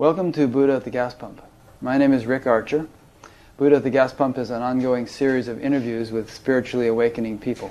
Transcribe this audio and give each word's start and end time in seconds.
Welcome 0.00 0.32
to 0.32 0.48
Buddha 0.48 0.76
at 0.76 0.84
the 0.84 0.90
Gas 0.90 1.12
Pump. 1.12 1.42
My 1.82 1.98
name 1.98 2.14
is 2.14 2.24
Rick 2.24 2.46
Archer. 2.46 2.88
Buddha 3.58 3.76
at 3.76 3.82
the 3.82 3.90
Gas 3.90 4.14
Pump 4.14 4.38
is 4.38 4.48
an 4.48 4.62
ongoing 4.62 5.06
series 5.06 5.46
of 5.46 5.60
interviews 5.60 6.10
with 6.10 6.32
spiritually 6.32 6.86
awakening 6.86 7.36
people. 7.36 7.70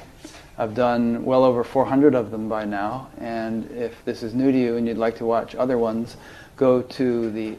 I've 0.55 0.75
done 0.75 1.25
well 1.25 1.43
over 1.43 1.63
400 1.63 2.13
of 2.13 2.29
them 2.29 2.47
by 2.47 2.65
now, 2.65 3.09
and 3.17 3.71
if 3.71 4.05
this 4.05 4.21
is 4.21 4.35
new 4.35 4.51
to 4.51 4.57
you 4.59 4.77
and 4.77 4.87
you'd 4.87 4.99
like 4.99 5.17
to 5.17 5.25
watch 5.25 5.55
other 5.55 5.79
ones, 5.79 6.17
go 6.55 6.83
to 6.83 7.31
the 7.31 7.57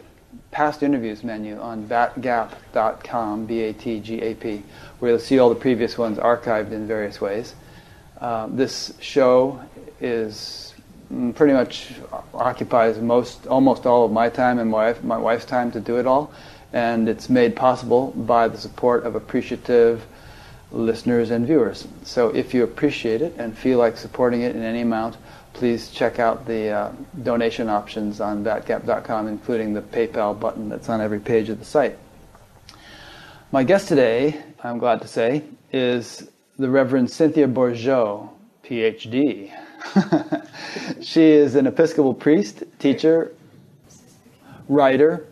past 0.53 0.85
interviews 0.85 1.25
menu 1.25 1.59
on 1.59 1.89
batgap.com, 1.89 3.47
B-A-T-G-A-P, 3.47 4.63
where 5.01 5.11
you'll 5.11 5.19
see 5.19 5.41
all 5.41 5.49
the 5.49 5.57
previous 5.57 5.99
ones 5.99 6.17
archived 6.17 6.71
in 6.71 6.87
various 6.87 7.21
ways. 7.21 7.57
Uh, 8.21 8.47
this 8.49 8.93
show 9.01 9.61
is 10.01 10.70
pretty 11.35 11.53
much 11.53 11.93
occupies 12.33 12.99
most, 12.99 13.47
almost 13.47 13.87
all 13.87 14.05
of 14.05 14.13
my 14.13 14.29
time 14.29 14.59
and 14.59 14.71
my, 14.71 14.95
my 15.03 15.19
wife's 15.19 15.45
time 15.45 15.73
to 15.73 15.81
do 15.81 15.99
it 15.99 16.07
all. 16.07 16.33
And 16.73 17.09
it's 17.09 17.29
made 17.29 17.57
possible 17.57 18.13
by 18.13 18.49
the 18.49 18.59
support 18.59 19.05
of 19.05 19.17
appreciative 19.17 20.07
listeners 20.71 21.31
and 21.31 21.47
viewers. 21.47 21.87
So 22.05 22.29
if 22.29 22.55
you 22.55 22.63
appreciate 22.63 23.23
it 23.23 23.35
and 23.39 23.57
feel 23.57 23.79
like 23.79 23.97
supporting 23.97 24.43
it 24.43 24.55
in 24.55 24.63
any 24.63 24.83
amount, 24.83 25.17
please 25.53 25.91
check 25.91 26.21
out 26.21 26.47
the 26.47 26.69
uh, 26.69 26.93
donation 27.23 27.69
options 27.69 28.21
on 28.21 28.45
batgap.com, 28.45 29.27
including 29.27 29.75
the 29.75 29.83
PayPal 29.83 30.39
button 30.39 30.69
that's 30.69 30.89
on 30.89 31.01
every 31.01 31.19
page 31.19 31.49
of 31.49 31.59
the 31.59 31.65
site. 31.65 31.99
My 33.51 33.65
guest 33.65 33.89
today, 33.89 34.41
I'm 34.63 34.79
glad 34.79 35.03
to 35.03 35.09
say, 35.09 35.43
is 35.73 36.31
the 36.57 36.71
Reverend 36.71 37.11
Cynthia 37.11 37.49
Bourgeault, 37.49 38.29
PhD. 38.65 39.53
she 41.03 41.23
is 41.23 41.55
an 41.55 41.67
Episcopal 41.67 42.15
priest, 42.15 42.65
teacher, 42.79 43.33
writer, 44.69 45.27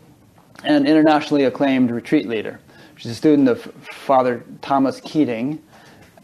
and 0.64 0.86
internationally 0.86 1.44
acclaimed 1.44 1.90
retreat 1.90 2.28
leader. 2.28 2.60
She's 2.96 3.12
a 3.12 3.14
student 3.14 3.48
of 3.48 3.62
Father 3.92 4.44
Thomas 4.60 5.00
Keating, 5.00 5.62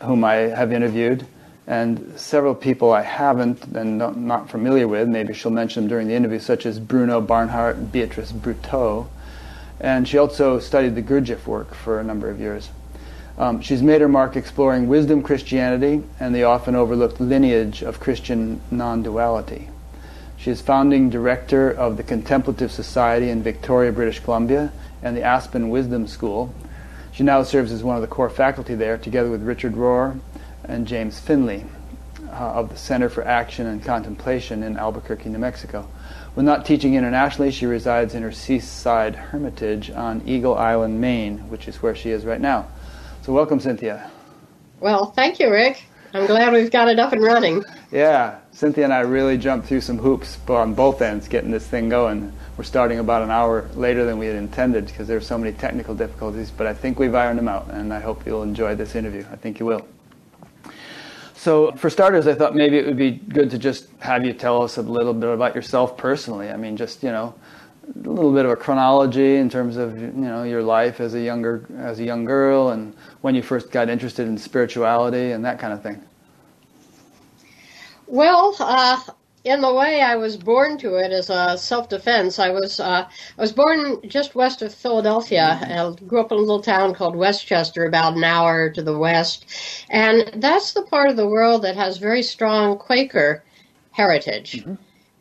whom 0.02 0.25
I 0.25 0.34
have 0.34 0.72
interviewed, 0.72 1.25
and 1.67 2.12
several 2.19 2.55
people 2.55 2.92
I 2.92 3.02
haven't 3.02 3.62
and 3.77 3.98
not 3.98 4.50
familiar 4.50 4.89
with. 4.89 5.08
Maybe 5.08 5.33
she'll 5.33 5.52
mention 5.52 5.84
them 5.84 5.89
during 5.89 6.08
the 6.08 6.14
interview, 6.14 6.41
such 6.41 6.67
as 6.67 6.80
Bruno 6.80 7.20
Barnhart, 7.20 7.92
Beatrice 7.92 8.33
Bruteau. 8.33 9.08
And 9.80 10.08
she 10.08 10.19
also 10.19 10.58
studied 10.58 10.95
the 10.95 11.02
Gurdjieff 11.02 11.47
work 11.47 11.75
for 11.75 12.00
a 12.00 12.05
number 12.05 12.28
of 12.28 12.41
years. 12.41 12.70
Um, 13.36 13.60
she's 13.60 13.82
made 13.82 14.00
her 14.00 14.08
mark 14.08 14.36
exploring 14.36 14.86
wisdom 14.86 15.22
Christianity 15.22 16.02
and 16.20 16.34
the 16.34 16.44
often 16.44 16.77
overlooked 16.77 17.20
lineage 17.20 17.82
of 17.82 17.98
Christian 17.98 18.60
non 18.70 19.02
duality. 19.02 19.68
She 20.36 20.50
is 20.50 20.60
founding 20.60 21.10
director 21.10 21.70
of 21.70 21.96
the 21.96 22.02
Contemplative 22.02 22.70
Society 22.70 23.30
in 23.30 23.42
Victoria, 23.42 23.90
British 23.90 24.20
Columbia, 24.20 24.72
and 25.02 25.16
the 25.16 25.22
Aspen 25.22 25.70
Wisdom 25.70 26.06
School. 26.06 26.55
She 27.12 27.22
now 27.22 27.42
serves 27.42 27.72
as 27.72 27.82
one 27.82 27.96
of 27.96 28.02
the 28.02 28.08
core 28.08 28.30
faculty 28.30 28.74
there, 28.74 28.98
together 28.98 29.30
with 29.30 29.42
Richard 29.42 29.74
Rohr 29.74 30.20
and 30.64 30.86
James 30.86 31.18
Finley 31.18 31.64
uh, 32.28 32.32
of 32.32 32.68
the 32.68 32.77
Center 32.77 33.08
for 33.08 33.24
Action 33.24 33.66
and 33.66 33.82
Contemplation 33.82 34.62
in 34.62 34.77
Albuquerque, 34.77 35.28
New 35.28 35.39
Mexico. 35.39 35.89
When 36.34 36.46
not 36.46 36.66
teaching 36.66 36.95
internationally, 36.95 37.51
she 37.51 37.66
resides 37.66 38.14
in 38.14 38.22
her 38.22 38.33
seaside 38.33 39.14
hermitage 39.14 39.90
on 39.90 40.22
Eagle 40.27 40.56
Island, 40.56 41.01
Maine, 41.01 41.39
which 41.48 41.68
is 41.68 41.83
where 41.83 41.95
she 41.95 42.11
is 42.11 42.24
right 42.24 42.40
now. 42.40 42.66
So 43.24 43.33
welcome, 43.33 43.58
Cynthia. 43.58 44.11
Well, 44.80 45.07
thank 45.12 45.40
you, 45.40 45.51
Rick. 45.51 45.85
I'm 46.12 46.27
glad 46.27 46.52
we've 46.52 46.70
got 46.70 46.89
it 46.89 46.98
up 46.98 47.14
and 47.14 47.23
running. 47.23 47.64
Yeah, 47.90 48.39
Cynthia 48.52 48.85
and 48.85 48.92
I 48.92 49.01
really 49.01 49.39
jumped 49.39 49.67
through 49.67 49.80
some 49.80 49.96
hoops 49.96 50.36
on 50.46 50.74
both 50.74 51.01
ends 51.01 51.27
getting 51.27 51.51
this 51.51 51.67
thing 51.67 51.89
going. 51.89 52.30
We're 52.58 52.64
starting 52.64 52.98
about 52.98 53.23
an 53.23 53.30
hour 53.30 53.67
later 53.77 54.05
than 54.05 54.18
we 54.18 54.27
had 54.27 54.36
intended 54.36 54.84
because 54.89 55.08
there 55.08 55.17
were 55.17 55.23
so 55.23 55.39
many 55.39 55.57
technical 55.57 55.95
difficulties, 55.95 56.51
but 56.51 56.67
I 56.67 56.74
think 56.74 56.98
we've 56.98 57.14
ironed 57.14 57.39
them 57.39 57.48
out, 57.48 57.70
and 57.70 57.95
I 57.95 58.01
hope 58.01 58.27
you'll 58.27 58.42
enjoy 58.42 58.74
this 58.74 58.95
interview. 58.95 59.24
I 59.33 59.36
think 59.36 59.58
you 59.58 59.64
will. 59.64 59.89
So, 61.34 61.73
for 61.73 61.89
starters, 61.89 62.27
I 62.27 62.34
thought 62.34 62.55
maybe 62.55 62.77
it 62.77 62.84
would 62.84 62.98
be 62.98 63.13
good 63.13 63.51
to 63.52 63.58
just 63.58 63.89
have 64.01 64.27
you 64.27 64.34
tell 64.34 64.61
us 64.61 64.77
a 64.77 64.83
little 64.83 65.14
bit 65.14 65.30
about 65.30 65.55
yourself 65.55 65.96
personally. 65.96 66.51
I 66.51 66.58
mean, 66.58 66.77
just, 66.77 67.02
you 67.02 67.11
know, 67.11 67.34
a 67.89 68.08
little 68.08 68.33
bit 68.33 68.45
of 68.45 68.51
a 68.51 68.57
chronology 68.57 69.36
in 69.36 69.48
terms 69.48 69.77
of 69.77 70.01
you 70.01 70.08
know 70.13 70.42
your 70.42 70.63
life 70.63 71.01
as 71.01 71.14
a 71.14 71.20
younger 71.20 71.67
as 71.79 72.01
a 72.01 72.05
young 72.05 72.24
girl 72.24 72.70
and 72.70 72.95
when 73.24 73.35
you 73.35 73.42
first 73.42 73.70
got 73.70 73.89
interested 73.89 74.29
in 74.29 74.36
spirituality 74.36 75.30
and 75.30 75.42
that 75.46 75.58
kind 75.58 75.73
of 75.73 75.83
thing. 75.83 75.98
Well, 78.07 78.55
uh, 78.61 79.01
in 79.45 79.62
the 79.62 79.73
way 79.73 80.02
I 80.02 80.14
was 80.17 80.36
born 80.36 80.77
to 80.80 80.96
it 80.96 81.11
as 81.11 81.30
a 81.30 81.57
self-defense, 81.57 82.39
I 82.39 82.51
was 82.51 82.80
uh, 82.80 83.08
I 83.08 83.40
was 83.40 83.51
born 83.51 84.07
just 84.07 84.34
west 84.34 84.61
of 84.61 84.74
Philadelphia. 84.74 85.58
I 85.63 86.05
grew 86.07 86.20
up 86.20 86.33
in 86.33 86.36
a 86.36 86.40
little 86.42 86.61
town 86.61 86.95
called 86.95 87.17
West 87.17 87.46
Chester, 87.46 87.86
about 87.86 88.14
an 88.14 88.24
hour 88.24 88.68
to 88.68 88.83
the 88.83 88.98
west, 88.98 89.46
and 89.89 90.30
that's 90.34 90.74
the 90.74 90.83
part 90.83 91.08
of 91.08 91.17
the 91.17 91.27
world 91.27 91.63
that 91.63 91.77
has 91.77 91.96
very 91.96 92.23
strong 92.23 92.77
Quaker 92.77 93.42
heritage. 93.92 94.61
Mm-hmm. 94.61 94.74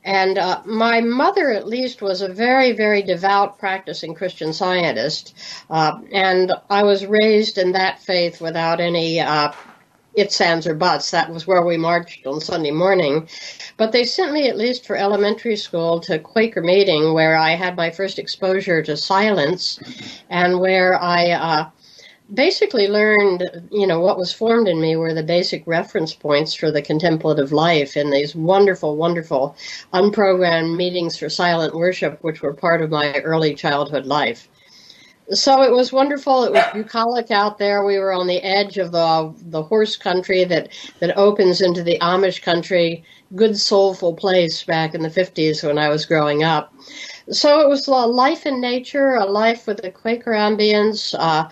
And 0.03 0.37
uh, 0.37 0.61
my 0.65 0.99
mother, 1.01 1.51
at 1.51 1.67
least, 1.67 2.01
was 2.01 2.21
a 2.21 2.27
very, 2.27 2.73
very 2.73 3.01
devout 3.01 3.57
practicing 3.57 4.13
Christian 4.13 4.51
scientist. 4.51 5.33
Uh, 5.69 5.99
and 6.11 6.51
I 6.69 6.83
was 6.83 7.05
raised 7.05 7.57
in 7.57 7.71
that 7.71 7.99
faith 7.99 8.41
without 8.41 8.81
any 8.81 9.21
uh, 9.21 9.53
ifs, 10.15 10.41
ands, 10.41 10.67
or 10.67 10.75
buts. 10.75 11.11
That 11.11 11.31
was 11.31 11.47
where 11.47 11.65
we 11.65 11.77
marched 11.77 12.25
on 12.27 12.41
Sunday 12.41 12.71
morning. 12.71 13.29
But 13.77 13.93
they 13.93 14.03
sent 14.03 14.33
me, 14.33 14.49
at 14.49 14.57
least 14.57 14.85
for 14.85 14.97
elementary 14.97 15.55
school, 15.55 15.99
to 16.01 16.19
Quaker 16.19 16.61
meeting, 16.61 17.13
where 17.13 17.37
I 17.37 17.51
had 17.51 17.77
my 17.77 17.89
first 17.89 18.19
exposure 18.19 18.83
to 18.83 18.97
silence 18.97 19.79
and 20.29 20.59
where 20.59 21.01
I 21.01 21.31
uh, 21.31 21.69
basically 22.33 22.87
learned, 22.87 23.43
you 23.71 23.85
know, 23.85 23.99
what 23.99 24.17
was 24.17 24.33
formed 24.33 24.67
in 24.67 24.81
me 24.81 24.95
were 24.95 25.13
the 25.13 25.23
basic 25.23 25.65
reference 25.67 26.13
points 26.13 26.53
for 26.53 26.71
the 26.71 26.81
contemplative 26.81 27.51
life 27.51 27.95
in 27.95 28.09
these 28.09 28.35
wonderful, 28.35 28.95
wonderful 28.95 29.55
unprogrammed 29.93 30.75
meetings 30.75 31.17
for 31.17 31.29
silent 31.29 31.75
worship, 31.75 32.17
which 32.21 32.41
were 32.41 32.53
part 32.53 32.81
of 32.81 32.89
my 32.89 33.19
early 33.19 33.53
childhood 33.53 34.05
life. 34.05 34.49
So 35.31 35.63
it 35.63 35.71
was 35.71 35.93
wonderful. 35.93 36.43
It 36.43 36.51
was 36.51 36.65
bucolic 36.73 37.31
out 37.31 37.57
there. 37.57 37.85
We 37.85 37.97
were 37.97 38.11
on 38.11 38.27
the 38.27 38.41
edge 38.41 38.77
of 38.77 38.91
the 38.91 39.33
the 39.49 39.63
horse 39.63 39.95
country 39.95 40.43
that 40.43 40.69
that 40.99 41.17
opens 41.17 41.61
into 41.61 41.81
the 41.81 41.97
Amish 41.99 42.41
country. 42.41 43.05
Good 43.33 43.57
soulful 43.57 44.15
place 44.15 44.63
back 44.63 44.93
in 44.93 45.01
the 45.01 45.09
fifties 45.09 45.63
when 45.63 45.77
I 45.77 45.87
was 45.87 46.05
growing 46.05 46.43
up. 46.43 46.73
So 47.31 47.61
it 47.61 47.69
was 47.69 47.87
a 47.87 47.91
life 47.91 48.45
in 48.45 48.59
nature, 48.59 49.15
a 49.15 49.25
life 49.25 49.67
with 49.67 49.83
a 49.83 49.91
Quaker 49.91 50.31
ambience, 50.31 51.15
uh, 51.17 51.49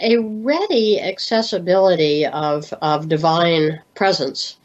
a 0.00 0.18
ready 0.18 1.00
accessibility 1.00 2.26
of, 2.26 2.72
of 2.80 3.08
divine 3.08 3.80
presence. 3.94 4.56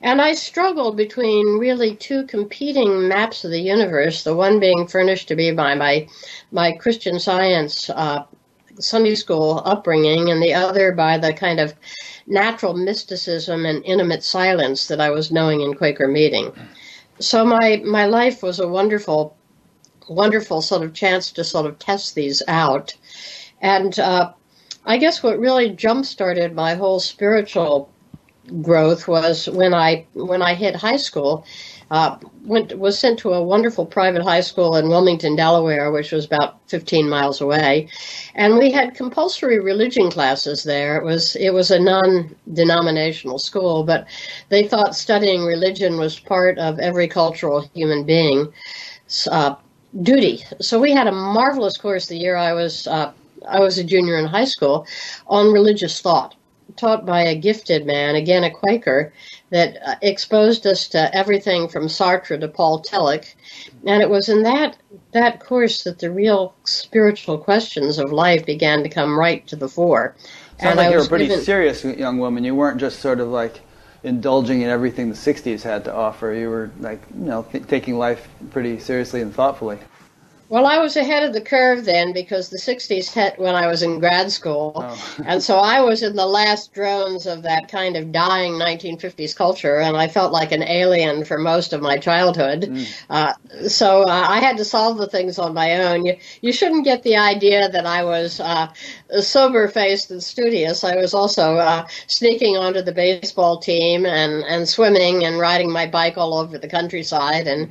And 0.00 0.20
I 0.20 0.34
struggled 0.34 0.96
between 0.96 1.58
really 1.58 1.94
two 1.94 2.26
competing 2.26 3.06
maps 3.06 3.44
of 3.44 3.52
the 3.52 3.60
universe, 3.60 4.24
the 4.24 4.34
one 4.34 4.58
being 4.58 4.86
furnished 4.88 5.28
to 5.28 5.36
me 5.36 5.52
by 5.52 5.74
my, 5.76 6.08
my 6.50 6.72
Christian 6.72 7.20
science 7.20 7.88
uh, 7.90 8.24
Sunday 8.80 9.14
school 9.14 9.62
upbringing, 9.64 10.30
and 10.30 10.42
the 10.42 10.54
other 10.54 10.92
by 10.92 11.18
the 11.18 11.32
kind 11.32 11.60
of 11.60 11.74
natural 12.26 12.74
mysticism 12.74 13.64
and 13.66 13.84
intimate 13.84 14.24
silence 14.24 14.88
that 14.88 15.00
I 15.00 15.10
was 15.10 15.30
knowing 15.30 15.60
in 15.60 15.74
Quaker 15.74 16.08
meeting. 16.08 16.52
So 17.18 17.44
my, 17.44 17.82
my 17.84 18.06
life 18.06 18.42
was 18.42 18.58
a 18.58 18.66
wonderful, 18.66 19.36
wonderful 20.08 20.62
sort 20.62 20.82
of 20.82 20.94
chance 20.94 21.32
to 21.32 21.44
sort 21.44 21.66
of 21.66 21.78
test 21.78 22.14
these 22.14 22.42
out. 22.48 22.94
And 23.60 23.98
uh, 23.98 24.32
I 24.84 24.98
guess 24.98 25.22
what 25.22 25.38
really 25.38 25.70
jump 25.70 26.04
started 26.04 26.54
my 26.54 26.74
whole 26.74 27.00
spiritual 27.00 27.88
growth 28.60 29.06
was 29.06 29.48
when 29.48 29.72
I 29.72 30.06
when 30.14 30.42
I 30.42 30.54
hit 30.54 30.74
high 30.74 30.96
school. 30.96 31.46
Uh, 31.90 32.16
went 32.44 32.76
was 32.78 32.98
sent 32.98 33.18
to 33.18 33.34
a 33.34 33.42
wonderful 33.42 33.84
private 33.84 34.22
high 34.22 34.40
school 34.40 34.76
in 34.76 34.88
Wilmington, 34.88 35.36
Delaware, 35.36 35.92
which 35.92 36.10
was 36.10 36.24
about 36.24 36.58
15 36.68 37.06
miles 37.06 37.42
away, 37.42 37.88
and 38.34 38.56
we 38.56 38.70
had 38.72 38.94
compulsory 38.94 39.60
religion 39.60 40.10
classes 40.10 40.64
there. 40.64 40.96
It 40.96 41.04
was 41.04 41.36
it 41.36 41.50
was 41.50 41.70
a 41.70 41.78
non-denominational 41.78 43.38
school, 43.38 43.84
but 43.84 44.06
they 44.48 44.66
thought 44.66 44.96
studying 44.96 45.44
religion 45.44 45.98
was 45.98 46.18
part 46.18 46.58
of 46.58 46.78
every 46.78 47.08
cultural 47.08 47.60
human 47.74 48.04
being. 48.04 48.52
Uh, 49.30 49.56
duty. 50.00 50.44
So 50.60 50.80
we 50.80 50.92
had 50.92 51.06
a 51.06 51.12
marvelous 51.12 51.76
course 51.76 52.06
the 52.06 52.16
year 52.16 52.36
I 52.36 52.52
was 52.52 52.86
uh, 52.86 53.12
I 53.48 53.60
was 53.60 53.78
a 53.78 53.84
junior 53.84 54.16
in 54.18 54.26
high 54.26 54.44
school, 54.44 54.86
on 55.26 55.52
religious 55.52 56.00
thought, 56.00 56.34
taught 56.76 57.04
by 57.04 57.22
a 57.22 57.34
gifted 57.34 57.86
man, 57.86 58.14
again 58.14 58.44
a 58.44 58.50
Quaker, 58.50 59.12
that 59.50 59.76
uh, 59.84 59.96
exposed 60.00 60.66
us 60.66 60.88
to 60.88 61.14
everything 61.14 61.68
from 61.68 61.88
Sartre 61.88 62.40
to 62.40 62.48
Paul 62.48 62.82
Tillich. 62.82 63.34
And 63.84 64.02
it 64.02 64.08
was 64.08 64.28
in 64.28 64.42
that 64.44 64.76
that 65.12 65.40
course 65.40 65.84
that 65.84 65.98
the 65.98 66.10
real 66.10 66.54
spiritual 66.64 67.38
questions 67.38 67.98
of 67.98 68.12
life 68.12 68.46
began 68.46 68.82
to 68.82 68.88
come 68.88 69.18
right 69.18 69.46
to 69.48 69.56
the 69.56 69.68
fore. 69.68 70.14
Sounds 70.60 70.70
and 70.70 70.76
like 70.76 70.90
you 70.90 70.98
were 70.98 71.04
a 71.04 71.08
pretty 71.08 71.26
given, 71.26 71.44
serious 71.44 71.84
young 71.84 72.18
woman. 72.18 72.44
You 72.44 72.54
weren't 72.54 72.78
just 72.78 73.00
sort 73.00 73.20
of 73.20 73.28
like 73.28 73.60
indulging 74.04 74.62
in 74.62 74.68
everything 74.68 75.08
the 75.08 75.14
60s 75.14 75.62
had 75.62 75.84
to 75.84 75.94
offer. 75.94 76.32
You 76.32 76.50
were 76.50 76.70
like, 76.80 77.00
you 77.14 77.24
know, 77.24 77.42
th- 77.50 77.66
taking 77.66 77.98
life 77.98 78.28
pretty 78.50 78.78
seriously 78.78 79.20
and 79.20 79.34
thoughtfully. 79.34 79.78
Well, 80.52 80.66
I 80.66 80.76
was 80.76 80.98
ahead 80.98 81.22
of 81.22 81.32
the 81.32 81.40
curve 81.40 81.86
then 81.86 82.12
because 82.12 82.50
the 82.50 82.58
60s 82.58 83.10
hit 83.10 83.38
when 83.38 83.54
I 83.54 83.68
was 83.68 83.82
in 83.82 84.00
grad 84.00 84.30
school. 84.30 84.72
Oh. 84.76 85.16
and 85.24 85.42
so 85.42 85.56
I 85.56 85.80
was 85.80 86.02
in 86.02 86.14
the 86.14 86.26
last 86.26 86.74
drones 86.74 87.24
of 87.26 87.42
that 87.44 87.68
kind 87.68 87.96
of 87.96 88.12
dying 88.12 88.52
1950s 88.52 89.34
culture, 89.34 89.78
and 89.78 89.96
I 89.96 90.08
felt 90.08 90.30
like 90.30 90.52
an 90.52 90.62
alien 90.62 91.24
for 91.24 91.38
most 91.38 91.72
of 91.72 91.80
my 91.80 91.96
childhood. 91.96 92.64
Mm. 92.64 92.86
Uh, 93.08 93.32
so 93.66 94.02
uh, 94.02 94.26
I 94.28 94.40
had 94.40 94.58
to 94.58 94.64
solve 94.66 94.98
the 94.98 95.06
things 95.06 95.38
on 95.38 95.54
my 95.54 95.84
own. 95.86 96.04
You, 96.04 96.18
you 96.42 96.52
shouldn't 96.52 96.84
get 96.84 97.02
the 97.02 97.16
idea 97.16 97.70
that 97.70 97.86
I 97.86 98.04
was 98.04 98.38
uh, 98.38 98.70
sober 99.22 99.68
faced 99.68 100.10
and 100.10 100.22
studious. 100.22 100.84
I 100.84 100.96
was 100.96 101.14
also 101.14 101.54
uh, 101.56 101.86
sneaking 102.08 102.58
onto 102.58 102.82
the 102.82 102.92
baseball 102.92 103.56
team 103.56 104.04
and, 104.04 104.44
and 104.44 104.68
swimming 104.68 105.24
and 105.24 105.38
riding 105.38 105.72
my 105.72 105.86
bike 105.86 106.18
all 106.18 106.34
over 106.34 106.58
the 106.58 106.68
countryside. 106.68 107.46
And 107.46 107.70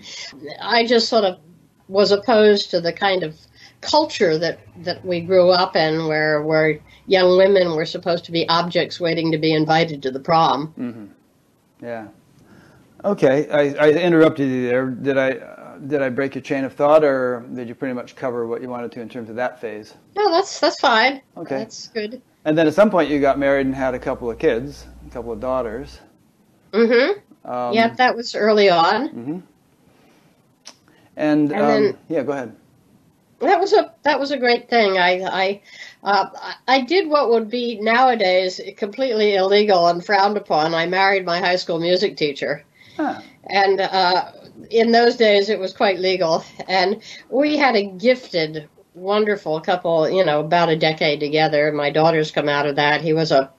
I 0.59 0.87
just 0.87 1.07
sort 1.07 1.25
of 1.25 1.37
was 1.91 2.11
opposed 2.11 2.71
to 2.71 2.79
the 2.79 2.93
kind 2.93 3.21
of 3.21 3.37
culture 3.81 4.37
that, 4.37 4.59
that 4.83 5.03
we 5.03 5.19
grew 5.19 5.49
up 5.49 5.75
in 5.75 6.07
where, 6.07 6.41
where 6.41 6.79
young 7.07 7.37
women 7.37 7.75
were 7.75 7.85
supposed 7.85 8.23
to 8.25 8.31
be 8.31 8.47
objects 8.47 8.99
waiting 8.99 9.31
to 9.31 9.37
be 9.37 9.53
invited 9.53 10.01
to 10.03 10.11
the 10.11 10.19
prom. 10.19 10.73
Mm-hmm. 10.79 11.85
Yeah. 11.85 12.07
Okay, 13.03 13.49
I, 13.49 13.87
I, 13.87 13.89
interrupted 13.89 14.47
you 14.47 14.67
there. 14.67 14.85
Did 14.85 15.17
I 15.17 15.31
uh, 15.31 15.77
did 15.79 16.03
I 16.03 16.09
break 16.09 16.35
your 16.35 16.43
chain 16.43 16.63
of 16.63 16.73
thought, 16.73 17.03
or 17.03 17.43
did 17.55 17.67
you 17.67 17.73
pretty 17.73 17.95
much 17.95 18.15
cover 18.15 18.45
what 18.45 18.61
you 18.61 18.69
wanted 18.69 18.91
to 18.91 19.01
in 19.01 19.09
terms 19.09 19.27
of 19.27 19.35
that 19.37 19.59
phase? 19.59 19.95
No, 20.15 20.29
that's 20.29 20.59
that's 20.59 20.79
fine. 20.79 21.19
Okay, 21.35 21.57
that's 21.57 21.87
good. 21.87 22.21
And 22.45 22.55
then 22.55 22.67
at 22.67 22.75
some 22.75 22.91
point 22.91 23.09
you 23.09 23.19
got 23.19 23.39
married 23.39 23.65
and 23.65 23.73
had 23.73 23.95
a 23.95 23.99
couple 23.99 24.29
of 24.29 24.37
kids, 24.37 24.85
a 25.07 25.09
couple 25.09 25.31
of 25.31 25.39
daughters. 25.39 25.99
Mm-hmm. 26.73 27.49
Um, 27.49 27.73
yeah, 27.73 27.95
that 27.95 28.15
was 28.15 28.35
early 28.35 28.69
on. 28.69 29.09
Mm-hmm. 29.09 29.39
And, 31.15 31.51
and 31.51 31.61
um, 31.61 31.67
then, 31.67 31.97
yeah, 32.09 32.23
go 32.23 32.31
ahead. 32.31 32.55
That 33.39 33.59
was 33.59 33.73
a 33.73 33.91
that 34.03 34.19
was 34.19 34.29
a 34.29 34.37
great 34.37 34.69
thing. 34.69 34.99
I 34.99 35.21
I 35.23 35.61
uh, 36.03 36.29
I 36.67 36.81
did 36.81 37.09
what 37.09 37.31
would 37.31 37.49
be 37.49 37.79
nowadays 37.81 38.61
completely 38.77 39.35
illegal 39.35 39.87
and 39.87 40.05
frowned 40.05 40.37
upon. 40.37 40.75
I 40.75 40.85
married 40.85 41.25
my 41.25 41.39
high 41.39 41.55
school 41.55 41.79
music 41.79 42.17
teacher, 42.17 42.63
huh. 42.97 43.19
and 43.49 43.81
uh, 43.81 44.31
in 44.69 44.91
those 44.91 45.15
days 45.15 45.49
it 45.49 45.59
was 45.59 45.73
quite 45.73 45.99
legal. 45.99 46.45
And 46.67 47.01
we 47.31 47.57
had 47.57 47.75
a 47.75 47.83
gifted, 47.83 48.69
wonderful 48.93 49.59
couple. 49.59 50.07
You 50.07 50.23
know, 50.23 50.41
about 50.41 50.69
a 50.69 50.75
decade 50.75 51.19
together. 51.19 51.71
My 51.71 51.89
daughters 51.89 52.29
come 52.29 52.47
out 52.47 52.67
of 52.67 52.75
that. 52.75 53.01
He 53.01 53.13
was 53.13 53.31
a 53.31 53.51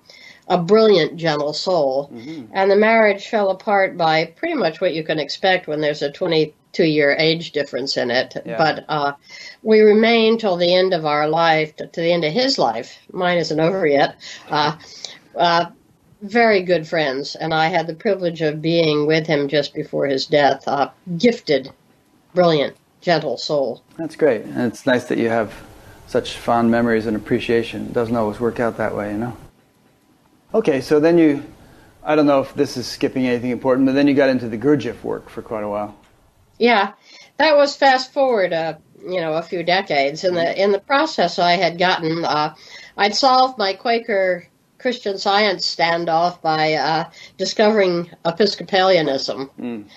a 0.48 0.58
brilliant, 0.58 1.16
gentle 1.16 1.52
soul. 1.52 2.10
Mm-hmm. 2.12 2.52
And 2.52 2.70
the 2.70 2.76
marriage 2.76 3.28
fell 3.28 3.50
apart 3.50 3.96
by 3.96 4.26
pretty 4.26 4.54
much 4.54 4.80
what 4.80 4.94
you 4.94 5.02
can 5.02 5.18
expect 5.18 5.66
when 5.66 5.80
there's 5.80 6.02
a 6.02 6.10
22 6.72 6.84
year 6.84 7.16
age 7.18 7.52
difference 7.52 7.96
in 7.96 8.10
it. 8.10 8.34
Yeah. 8.44 8.56
But 8.58 8.84
uh, 8.88 9.12
we 9.62 9.80
remained 9.80 10.40
till 10.40 10.56
the 10.56 10.74
end 10.74 10.94
of 10.94 11.04
our 11.04 11.28
life, 11.28 11.76
to 11.76 11.88
the 11.94 12.12
end 12.12 12.24
of 12.24 12.32
his 12.32 12.58
life. 12.58 12.98
Mine 13.12 13.38
isn't 13.38 13.60
over 13.60 13.86
yet. 13.86 14.16
Uh, 14.50 14.76
uh, 15.36 15.66
very 16.22 16.62
good 16.62 16.86
friends, 16.86 17.34
and 17.34 17.52
I 17.52 17.66
had 17.66 17.86
the 17.86 17.94
privilege 17.94 18.42
of 18.42 18.62
being 18.62 19.06
with 19.06 19.26
him 19.26 19.48
just 19.48 19.74
before 19.74 20.06
his 20.06 20.26
death. 20.26 20.68
gifted, 21.18 21.72
brilliant, 22.32 22.76
gentle 23.00 23.36
soul. 23.36 23.82
That's 23.96 24.14
great. 24.14 24.42
And 24.44 24.72
it's 24.72 24.86
nice 24.86 25.04
that 25.06 25.18
you 25.18 25.28
have 25.28 25.52
such 26.06 26.36
fond 26.36 26.70
memories 26.70 27.06
and 27.06 27.16
appreciation. 27.16 27.86
It 27.86 27.92
doesn't 27.92 28.14
always 28.14 28.38
work 28.38 28.60
out 28.60 28.76
that 28.76 28.94
way, 28.94 29.10
you 29.12 29.18
know? 29.18 29.36
Okay, 30.54 30.80
so 30.80 31.00
then 31.00 31.18
you, 31.18 31.42
I 32.04 32.14
don't 32.14 32.26
know 32.26 32.40
if 32.40 32.54
this 32.54 32.76
is 32.76 32.86
skipping 32.86 33.26
anything 33.26 33.50
important, 33.50 33.86
but 33.86 33.94
then 33.94 34.06
you 34.06 34.14
got 34.14 34.28
into 34.28 34.48
the 34.48 34.58
Gurdjieff 34.58 35.02
work 35.02 35.28
for 35.28 35.42
quite 35.42 35.64
a 35.64 35.68
while. 35.68 35.96
Yeah, 36.62 36.92
that 37.38 37.56
was 37.56 37.74
fast 37.74 38.12
forward, 38.12 38.52
uh, 38.52 38.74
you 39.04 39.20
know, 39.20 39.32
a 39.32 39.42
few 39.42 39.64
decades. 39.64 40.22
In 40.22 40.34
the 40.34 40.62
in 40.62 40.70
the 40.70 40.78
process, 40.78 41.40
I 41.40 41.54
had 41.54 41.76
gotten, 41.76 42.24
uh, 42.24 42.54
I'd 42.96 43.16
solved 43.16 43.58
my 43.58 43.72
Quaker 43.72 44.46
Christian 44.78 45.18
Science 45.18 45.66
standoff 45.66 46.40
by 46.40 46.74
uh, 46.74 47.10
discovering 47.36 48.08
Episcopalianism. 48.24 49.50
Mm. 49.58 49.88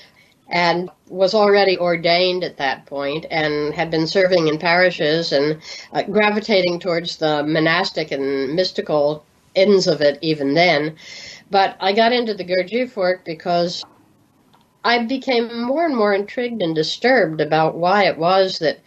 And 0.50 0.90
was 1.08 1.36
already 1.36 1.78
ordained 1.78 2.44
at 2.44 2.58
that 2.58 2.88
point 2.88 3.28
and 3.30 3.74
had 3.74 3.92
been 3.92 4.08
serving 4.08 4.48
in 4.48 4.58
parishes 4.58 5.32
and 5.32 5.62
uh, 5.94 6.02
gravitating 6.04 6.80
towards 6.80 7.18
the 7.18 7.44
monastic 7.44 8.12
and 8.12 8.56
mystical 8.56 9.24
ends 9.56 9.86
of 9.86 10.02
it 10.02 10.18
even 10.22 10.56
then. 10.56 10.96
But 11.52 11.78
I 11.80 11.94
got 11.94 12.14
into 12.14 12.34
the 12.34 12.44
Gurdjieff 12.44 12.96
work 12.96 13.26
because 13.26 13.84
I 14.86 15.04
became 15.04 15.64
more 15.64 15.84
and 15.84 15.96
more 15.96 16.14
intrigued 16.14 16.62
and 16.62 16.76
disturbed 16.76 17.42
about 17.42 17.76
why 17.76 18.04
it 18.04 18.20
was 18.20 18.60
that 18.60 18.82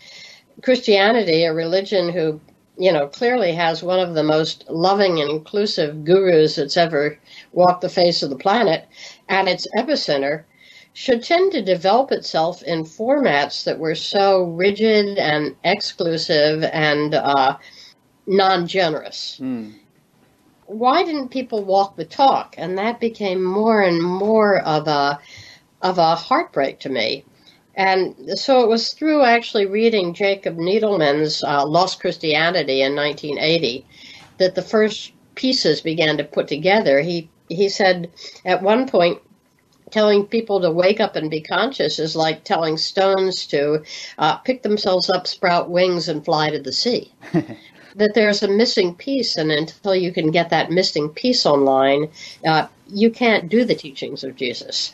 Christianity, 0.62 1.42
a 1.42 1.52
religion 1.52 2.10
who, 2.10 2.40
you 2.78 2.92
know, 2.92 3.08
clearly 3.08 3.52
has 3.54 3.82
one 3.82 3.98
of 3.98 4.14
the 4.14 4.22
most 4.22 4.64
loving 4.70 5.20
and 5.20 5.28
inclusive 5.28 6.04
gurus 6.04 6.54
that's 6.54 6.76
ever 6.76 7.18
walked 7.50 7.80
the 7.80 7.88
face 7.88 8.22
of 8.22 8.30
the 8.30 8.36
planet, 8.36 8.86
at 9.28 9.48
its 9.48 9.66
epicenter, 9.76 10.44
should 10.92 11.24
tend 11.24 11.50
to 11.50 11.62
develop 11.62 12.12
itself 12.12 12.62
in 12.62 12.84
formats 12.84 13.64
that 13.64 13.80
were 13.80 13.96
so 13.96 14.44
rigid 14.44 15.18
and 15.18 15.56
exclusive 15.64 16.62
and 16.62 17.14
uh, 17.14 17.56
non 18.28 18.68
generous. 18.68 19.40
Mm 19.42 19.74
why 20.68 21.02
didn't 21.02 21.30
people 21.30 21.64
walk 21.64 21.96
the 21.96 22.04
talk? 22.04 22.54
And 22.58 22.76
that 22.76 23.00
became 23.00 23.42
more 23.42 23.80
and 23.80 24.02
more 24.02 24.60
of 24.60 24.86
a 24.86 25.18
of 25.82 25.98
a 25.98 26.14
heartbreak 26.14 26.80
to 26.80 26.88
me. 26.88 27.24
And 27.74 28.38
so 28.38 28.62
it 28.62 28.68
was 28.68 28.92
through 28.92 29.22
actually 29.22 29.66
reading 29.66 30.12
Jacob 30.12 30.56
Needleman's 30.56 31.44
uh, 31.44 31.64
Lost 31.64 32.00
Christianity 32.00 32.82
in 32.82 32.96
1980 32.96 33.86
that 34.38 34.54
the 34.56 34.62
first 34.62 35.12
pieces 35.36 35.80
began 35.80 36.16
to 36.16 36.24
put 36.24 36.48
together. 36.48 37.00
He 37.00 37.30
he 37.48 37.68
said 37.68 38.10
at 38.44 38.62
one 38.62 38.88
point 38.88 39.20
telling 39.90 40.26
people 40.26 40.60
to 40.60 40.70
wake 40.70 41.00
up 41.00 41.16
and 41.16 41.30
be 41.30 41.40
conscious 41.40 41.98
is 41.98 42.16
like 42.16 42.44
telling 42.44 42.76
stones 42.76 43.46
to 43.46 43.82
uh, 44.18 44.36
pick 44.38 44.62
themselves 44.62 45.08
up, 45.08 45.26
sprout 45.26 45.70
wings, 45.70 46.08
and 46.08 46.24
fly 46.24 46.50
to 46.50 46.58
the 46.58 46.72
sea. 46.72 47.12
that 47.94 48.12
there's 48.14 48.42
a 48.42 48.48
missing 48.48 48.94
piece, 48.94 49.36
and 49.36 49.50
until 49.50 49.94
you 49.94 50.12
can 50.12 50.30
get 50.30 50.50
that 50.50 50.70
missing 50.70 51.08
piece 51.08 51.46
online, 51.46 52.10
uh, 52.44 52.66
you 52.88 53.10
can't 53.10 53.48
do 53.48 53.64
the 53.64 53.74
teachings 53.74 54.24
of 54.24 54.36
Jesus. 54.36 54.92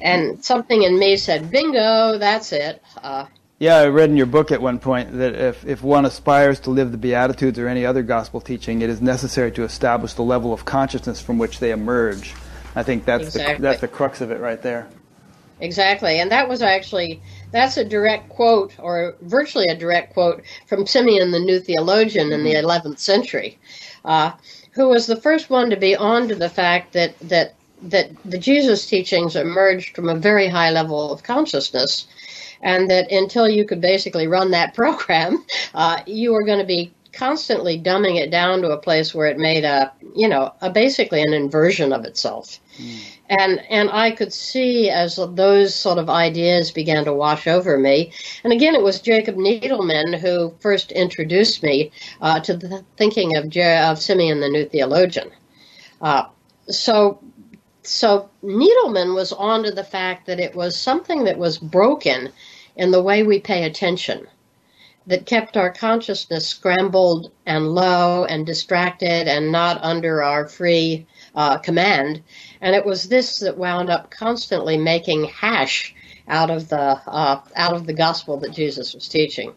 And 0.00 0.44
something 0.44 0.82
in 0.82 0.98
me 0.98 1.16
said, 1.16 1.50
"Bingo, 1.50 2.18
that's 2.18 2.52
it." 2.52 2.82
Uh, 3.02 3.26
yeah, 3.58 3.76
I 3.76 3.88
read 3.88 4.08
in 4.08 4.16
your 4.16 4.26
book 4.26 4.50
at 4.50 4.62
one 4.62 4.78
point 4.78 5.12
that 5.18 5.34
if, 5.34 5.66
if 5.66 5.82
one 5.82 6.06
aspires 6.06 6.60
to 6.60 6.70
live 6.70 6.92
the 6.92 6.98
Beatitudes 6.98 7.58
or 7.58 7.68
any 7.68 7.84
other 7.84 8.02
gospel 8.02 8.40
teaching, 8.40 8.80
it 8.80 8.88
is 8.88 9.02
necessary 9.02 9.52
to 9.52 9.64
establish 9.64 10.14
the 10.14 10.22
level 10.22 10.54
of 10.54 10.64
consciousness 10.64 11.20
from 11.20 11.36
which 11.36 11.60
they 11.60 11.70
emerge. 11.70 12.34
I 12.74 12.82
think 12.82 13.04
that's 13.04 13.24
exactly. 13.24 13.56
the 13.56 13.62
that's 13.62 13.80
the 13.82 13.88
crux 13.88 14.22
of 14.22 14.30
it 14.30 14.40
right 14.40 14.62
there. 14.62 14.88
Exactly, 15.60 16.20
and 16.20 16.30
that 16.30 16.48
was 16.48 16.62
actually 16.62 17.20
that's 17.52 17.76
a 17.76 17.84
direct 17.84 18.30
quote, 18.30 18.72
or 18.78 19.14
virtually 19.20 19.66
a 19.66 19.76
direct 19.76 20.14
quote, 20.14 20.42
from 20.66 20.86
Simeon 20.86 21.30
the 21.30 21.40
New 21.40 21.60
Theologian 21.60 22.32
in 22.32 22.44
the 22.44 22.54
11th 22.54 22.82
mm-hmm. 22.82 22.94
century, 22.94 23.58
uh, 24.04 24.32
who 24.72 24.88
was 24.88 25.06
the 25.06 25.16
first 25.16 25.50
one 25.50 25.68
to 25.70 25.76
be 25.76 25.96
on 25.96 26.28
to 26.28 26.34
the 26.34 26.48
fact 26.48 26.92
that, 26.94 27.18
that, 27.20 27.54
that 27.82 28.10
the 28.24 28.38
Jesus 28.38 28.86
teachings 28.86 29.36
emerged 29.36 29.94
from 29.96 30.08
a 30.08 30.14
very 30.14 30.48
high 30.48 30.70
level 30.70 31.12
of 31.12 31.22
consciousness, 31.22 32.06
and 32.62 32.90
that 32.90 33.10
until 33.10 33.48
you 33.48 33.64
could 33.64 33.80
basically 33.80 34.26
run 34.26 34.50
that 34.50 34.74
program, 34.80 35.44
uh, 35.74 36.00
you 36.06 36.32
were 36.32 36.44
going 36.44 36.58
to 36.58 36.66
be 36.66 36.92
constantly 37.12 37.80
dumbing 37.80 38.20
it 38.20 38.30
down 38.30 38.62
to 38.62 38.70
a 38.70 38.78
place 38.78 39.14
where 39.14 39.26
it 39.26 39.38
made 39.38 39.64
a, 39.64 39.92
you 40.14 40.28
know, 40.28 40.52
a 40.60 40.70
basically 40.70 41.22
an 41.22 41.32
inversion 41.32 41.92
of 41.92 42.04
itself. 42.04 42.60
Mm. 42.78 42.98
And 43.28 43.60
and 43.70 43.90
I 43.90 44.10
could 44.10 44.32
see 44.32 44.90
as 44.90 45.18
those 45.34 45.74
sort 45.74 45.98
of 45.98 46.10
ideas 46.10 46.70
began 46.72 47.04
to 47.04 47.12
wash 47.12 47.46
over 47.46 47.78
me. 47.78 48.12
And 48.42 48.52
again, 48.52 48.74
it 48.74 48.82
was 48.82 49.00
Jacob 49.00 49.36
Needleman 49.36 50.18
who 50.18 50.54
first 50.60 50.92
introduced 50.92 51.62
me 51.62 51.92
uh, 52.20 52.40
to 52.40 52.56
the 52.56 52.84
thinking 52.96 53.36
of, 53.36 53.56
of 53.56 54.02
Simeon 54.02 54.40
the 54.40 54.48
New 54.48 54.66
Theologian. 54.66 55.30
Uh, 56.00 56.24
so 56.68 57.20
so 57.82 58.28
Needleman 58.42 59.14
was 59.14 59.32
on 59.32 59.62
to 59.64 59.70
the 59.70 59.84
fact 59.84 60.26
that 60.26 60.40
it 60.40 60.54
was 60.54 60.76
something 60.76 61.24
that 61.24 61.38
was 61.38 61.58
broken 61.58 62.32
in 62.76 62.90
the 62.90 63.02
way 63.02 63.22
we 63.22 63.40
pay 63.40 63.64
attention 63.64 64.26
that 65.06 65.26
kept 65.26 65.56
our 65.56 65.72
consciousness 65.72 66.46
scrambled 66.46 67.32
and 67.46 67.74
low 67.74 68.24
and 68.26 68.46
distracted 68.46 69.26
and 69.26 69.50
not 69.50 69.82
under 69.82 70.22
our 70.22 70.46
free 70.46 71.06
uh, 71.34 71.58
command. 71.58 72.22
And 72.60 72.74
it 72.74 72.84
was 72.84 73.08
this 73.08 73.38
that 73.38 73.56
wound 73.56 73.90
up 73.90 74.10
constantly 74.10 74.76
making 74.76 75.24
hash 75.24 75.94
out 76.28 76.50
of 76.50 76.68
the 76.68 77.00
uh, 77.06 77.40
out 77.56 77.74
of 77.74 77.86
the 77.86 77.92
gospel 77.92 78.36
that 78.38 78.52
Jesus 78.52 78.94
was 78.94 79.08
teaching. 79.08 79.52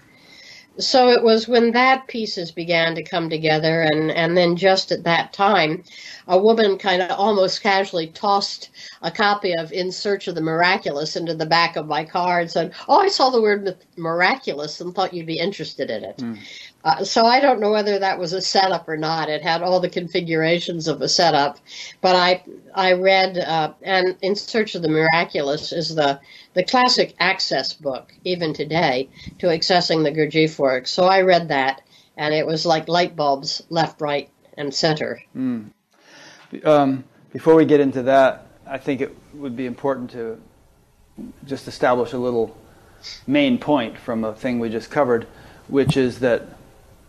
So 0.78 1.10
it 1.10 1.24
was 1.24 1.48
when 1.48 1.72
that 1.72 2.08
pieces 2.08 2.52
began 2.52 2.96
to 2.96 3.04
come 3.04 3.30
together 3.30 3.82
and, 3.84 4.10
and 4.12 4.36
then 4.36 4.56
just 4.56 4.92
at 4.92 5.04
that 5.04 5.32
time 5.32 5.84
a 6.28 6.38
woman 6.38 6.78
kind 6.78 7.02
of 7.02 7.12
almost 7.12 7.62
casually 7.62 8.08
tossed 8.08 8.70
a 9.02 9.12
copy 9.12 9.54
of 9.54 9.72
in 9.72 9.92
search 9.92 10.28
of 10.28 10.36
the 10.36 10.42
miraculous 10.42 11.16
into 11.16 11.36
the 11.36 11.46
back 11.46 11.76
of 11.76 11.86
my 11.86 12.04
car 12.04 12.40
and 12.40 12.50
said 12.50 12.74
oh 12.88 13.00
i 13.00 13.08
saw 13.08 13.30
the 13.30 13.42
word 13.42 13.78
miraculous 13.98 14.82
and 14.82 14.96
thought 14.96 15.14
you'd 15.14 15.28
be 15.28 15.38
interested 15.38 15.90
in 15.90 16.04
it. 16.04 16.18
Mm. 16.18 16.40
uh, 16.84 17.04
so 17.04 17.26
i 17.26 17.40
don't 17.40 17.60
know 17.60 17.72
whether 17.72 18.00
that 18.00 18.18
was 18.18 18.34
a 18.34 18.42
setup 18.42 18.88
or 18.88 18.98
not. 18.98 19.30
It 19.30 19.42
had 19.42 19.62
all 19.62 19.80
the 19.80 19.90
configurations 19.90 20.88
of 20.88 21.02
a 21.02 21.10
setup. 21.10 21.60
But 22.02 22.16
i 22.16 22.44
i 22.74 22.94
read 22.94 23.38
uh, 23.38 23.74
and 23.82 24.16
in 24.22 24.36
search 24.36 24.76
of 24.76 24.82
the 24.82 24.90
miraculous 24.90 25.72
is 25.72 25.96
the 25.96 26.20
the 26.54 26.64
classic 26.64 27.16
access 27.20 27.74
book, 27.74 28.14
even 28.24 28.54
today, 28.54 29.10
to 29.40 29.48
accessing 29.48 30.04
the 30.04 30.12
Gurdjieff 30.12 30.60
work. 30.60 30.88
So 30.88 31.06
I 31.06 31.22
read 31.22 31.50
that, 31.50 31.82
and 32.18 32.34
it 32.34 32.46
was 32.46 32.66
like 32.66 32.88
light 32.88 33.16
bulbs 33.16 33.64
left, 33.70 34.02
right, 34.02 34.30
and 34.58 34.74
center. 34.74 35.22
Mm. 35.36 35.72
Um, 36.64 37.04
before 37.32 37.56
we 37.56 37.66
get 37.66 37.80
into 37.80 38.04
that, 38.04 38.48
I 38.68 38.78
think 38.78 39.02
it 39.02 39.16
would 39.34 39.56
be 39.56 39.66
important 39.66 40.12
to 40.12 40.40
just 41.46 41.68
establish 41.68 42.14
a 42.14 42.18
little 42.18 42.56
main 43.28 43.58
point 43.58 43.98
from 43.98 44.24
a 44.24 44.34
thing 44.34 44.60
we 44.60 44.70
just 44.70 44.90
covered, 44.90 45.28
which 45.68 45.98
is 45.98 46.20
that 46.20 46.48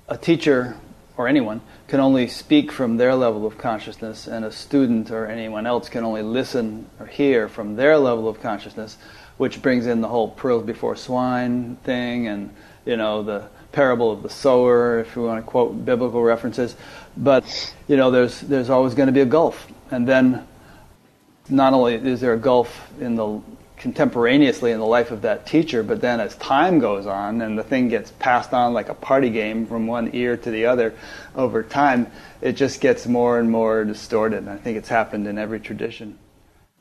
a 0.09 0.17
teacher 0.17 0.77
or 1.17 1.29
anyone 1.29 1.61
can 1.87 2.01
only 2.01 2.27
speak 2.27 2.73
from 2.73 2.97
their 2.97 3.15
level 3.15 3.47
of 3.47 3.57
consciousness, 3.57 4.27
and 4.27 4.45
a 4.45 4.51
student 4.51 5.11
or 5.11 5.27
anyone 5.27 5.67
else 5.67 5.89
can 5.89 6.05
only 6.05 6.23
listen 6.23 6.87
or 6.99 7.07
hear 7.07 7.49
from 7.49 7.77
their 7.77 7.97
level 7.99 8.29
of 8.29 8.41
consciousness 8.41 8.97
which 9.37 9.61
brings 9.63 9.87
in 9.87 10.01
the 10.01 10.09
whole 10.09 10.29
pearls 10.29 10.65
before 10.65 10.97
swine 10.97 11.77
thing 11.77 12.29
and 12.29 12.55
you 12.85 12.97
know 12.97 13.23
the 13.23 13.49
parable 13.73 14.13
of 14.13 14.23
the 14.23 14.31
sower 14.31 15.01
if 15.01 15.17
you 15.17 15.23
want 15.23 15.45
to 15.45 15.51
quote 15.51 15.85
biblical 15.85 16.23
references. 16.23 16.77
But 17.17 17.75
you 17.89 17.97
know 17.97 18.11
there's 18.11 18.41
there's 18.41 18.71
always 18.71 18.95
going 18.95 19.09
to 19.09 19.13
be 19.13 19.21
a 19.21 19.27
gulf. 19.27 19.67
And 19.91 20.07
then 20.09 20.47
not 21.49 21.75
only 21.75 21.95
is 21.95 22.21
there 22.21 22.35
a 22.35 22.39
gulf 22.39 22.91
in 23.01 23.17
the 23.17 23.41
contemporaneously 23.77 24.71
in 24.71 24.79
the 24.79 24.87
life 24.87 25.11
of 25.11 25.23
that 25.23 25.47
teacher 25.47 25.83
but 25.83 26.01
then 26.01 26.21
as 26.21 26.35
time 26.37 26.79
goes 26.79 27.07
on 27.07 27.43
and 27.43 27.59
the 27.59 27.63
thing 27.63 27.89
gets 27.89 28.13
passed 28.13 28.55
on 28.55 28.73
like 28.73 28.89
a 28.89 28.95
party 28.95 29.29
game 29.29 29.67
from 29.67 29.87
one 29.87 30.09
ear 30.15 30.37
to 30.39 30.51
the 30.51 30.65
other 30.65 30.95
over 31.35 31.63
time 31.63 32.07
it 32.41 32.53
just 32.53 32.81
gets 32.81 33.07
more 33.07 33.39
and 33.39 33.51
more 33.51 33.85
distorted. 33.85 34.39
And 34.39 34.49
i 34.49 34.57
think 34.57 34.79
it's 34.79 34.89
happened 34.89 35.27
in 35.27 35.37
every 35.37 35.61
tradition 35.61 36.19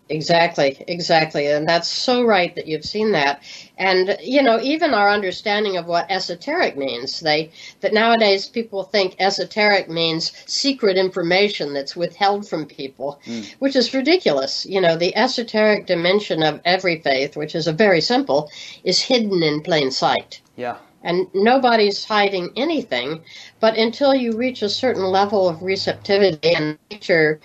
Exactly, 0.09 0.83
exactly. 0.87 1.47
And 1.47 1.67
that's 1.67 1.87
so 1.87 2.23
right 2.23 2.53
that 2.55 2.67
you've 2.67 2.83
seen 2.83 3.13
that. 3.13 3.41
And, 3.77 4.17
you 4.21 4.43
know, 4.43 4.59
even 4.59 4.93
our 4.93 5.09
understanding 5.09 5.77
of 5.77 5.85
what 5.85 6.11
esoteric 6.11 6.77
means, 6.77 7.21
they, 7.21 7.51
that 7.79 7.93
nowadays 7.93 8.47
people 8.47 8.83
think 8.83 9.15
esoteric 9.19 9.89
means 9.89 10.33
secret 10.45 10.97
information 10.97 11.73
that's 11.73 11.95
withheld 11.95 12.47
from 12.47 12.65
people, 12.65 13.19
mm. 13.25 13.49
which 13.59 13.77
is 13.77 13.93
ridiculous. 13.93 14.65
You 14.65 14.81
know, 14.81 14.97
the 14.97 15.15
esoteric 15.15 15.85
dimension 15.85 16.43
of 16.43 16.59
every 16.65 16.99
faith, 16.99 17.37
which 17.37 17.55
is 17.55 17.67
a 17.67 17.73
very 17.73 18.01
simple, 18.01 18.51
is 18.83 18.99
hidden 18.99 19.41
in 19.41 19.61
plain 19.61 19.89
sight. 19.89 20.41
Yeah. 20.57 20.77
And 21.05 21.27
nobody's 21.33 22.05
hiding 22.05 22.51
anything, 22.55 23.23
but 23.59 23.77
until 23.77 24.15
you 24.15 24.37
reach 24.37 24.61
a 24.61 24.69
certain 24.69 25.03
level 25.03 25.49
of 25.49 25.61
receptivity 25.61 26.55
and 26.55 26.77
nature 26.89 27.41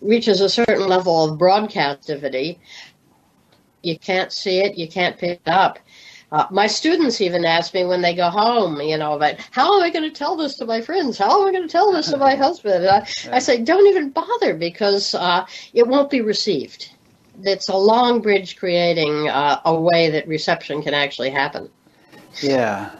reaches 0.00 0.40
a 0.40 0.48
certain 0.48 0.88
level 0.88 1.24
of 1.24 1.38
broadcastivity, 1.38 2.58
you 3.82 3.98
can't 3.98 4.32
see 4.32 4.58
it, 4.58 4.76
you 4.76 4.88
can't 4.88 5.18
pick 5.18 5.40
it 5.44 5.50
up. 5.50 5.78
Uh, 6.32 6.46
my 6.50 6.66
students 6.66 7.20
even 7.20 7.44
ask 7.44 7.72
me 7.72 7.84
when 7.84 8.02
they 8.02 8.12
go 8.12 8.28
home, 8.28 8.80
you 8.80 8.98
know, 8.98 9.12
about 9.12 9.36
how 9.52 9.76
am 9.76 9.82
I 9.82 9.90
going 9.90 10.02
to 10.02 10.10
tell 10.10 10.36
this 10.36 10.56
to 10.56 10.66
my 10.66 10.80
friends? 10.80 11.16
How 11.16 11.40
am 11.40 11.48
I 11.48 11.52
going 11.52 11.62
to 11.62 11.68
tell 11.68 11.92
this 11.92 12.10
to 12.10 12.16
my 12.16 12.34
husband? 12.46 12.86
I, 12.86 13.06
I, 13.30 13.38
say, 13.38 13.62
don't 13.62 13.86
even 13.86 14.10
bother 14.10 14.54
because 14.54 15.14
uh, 15.14 15.46
it 15.72 15.86
won't 15.86 16.10
be 16.10 16.20
received. 16.20 16.90
It's 17.42 17.68
a 17.68 17.76
long 17.76 18.22
bridge 18.22 18.56
creating 18.56 19.28
uh, 19.28 19.60
a 19.64 19.80
way 19.80 20.10
that 20.10 20.26
reception 20.26 20.82
can 20.82 20.94
actually 20.94 21.30
happen. 21.30 21.70
Yeah, 22.42 22.90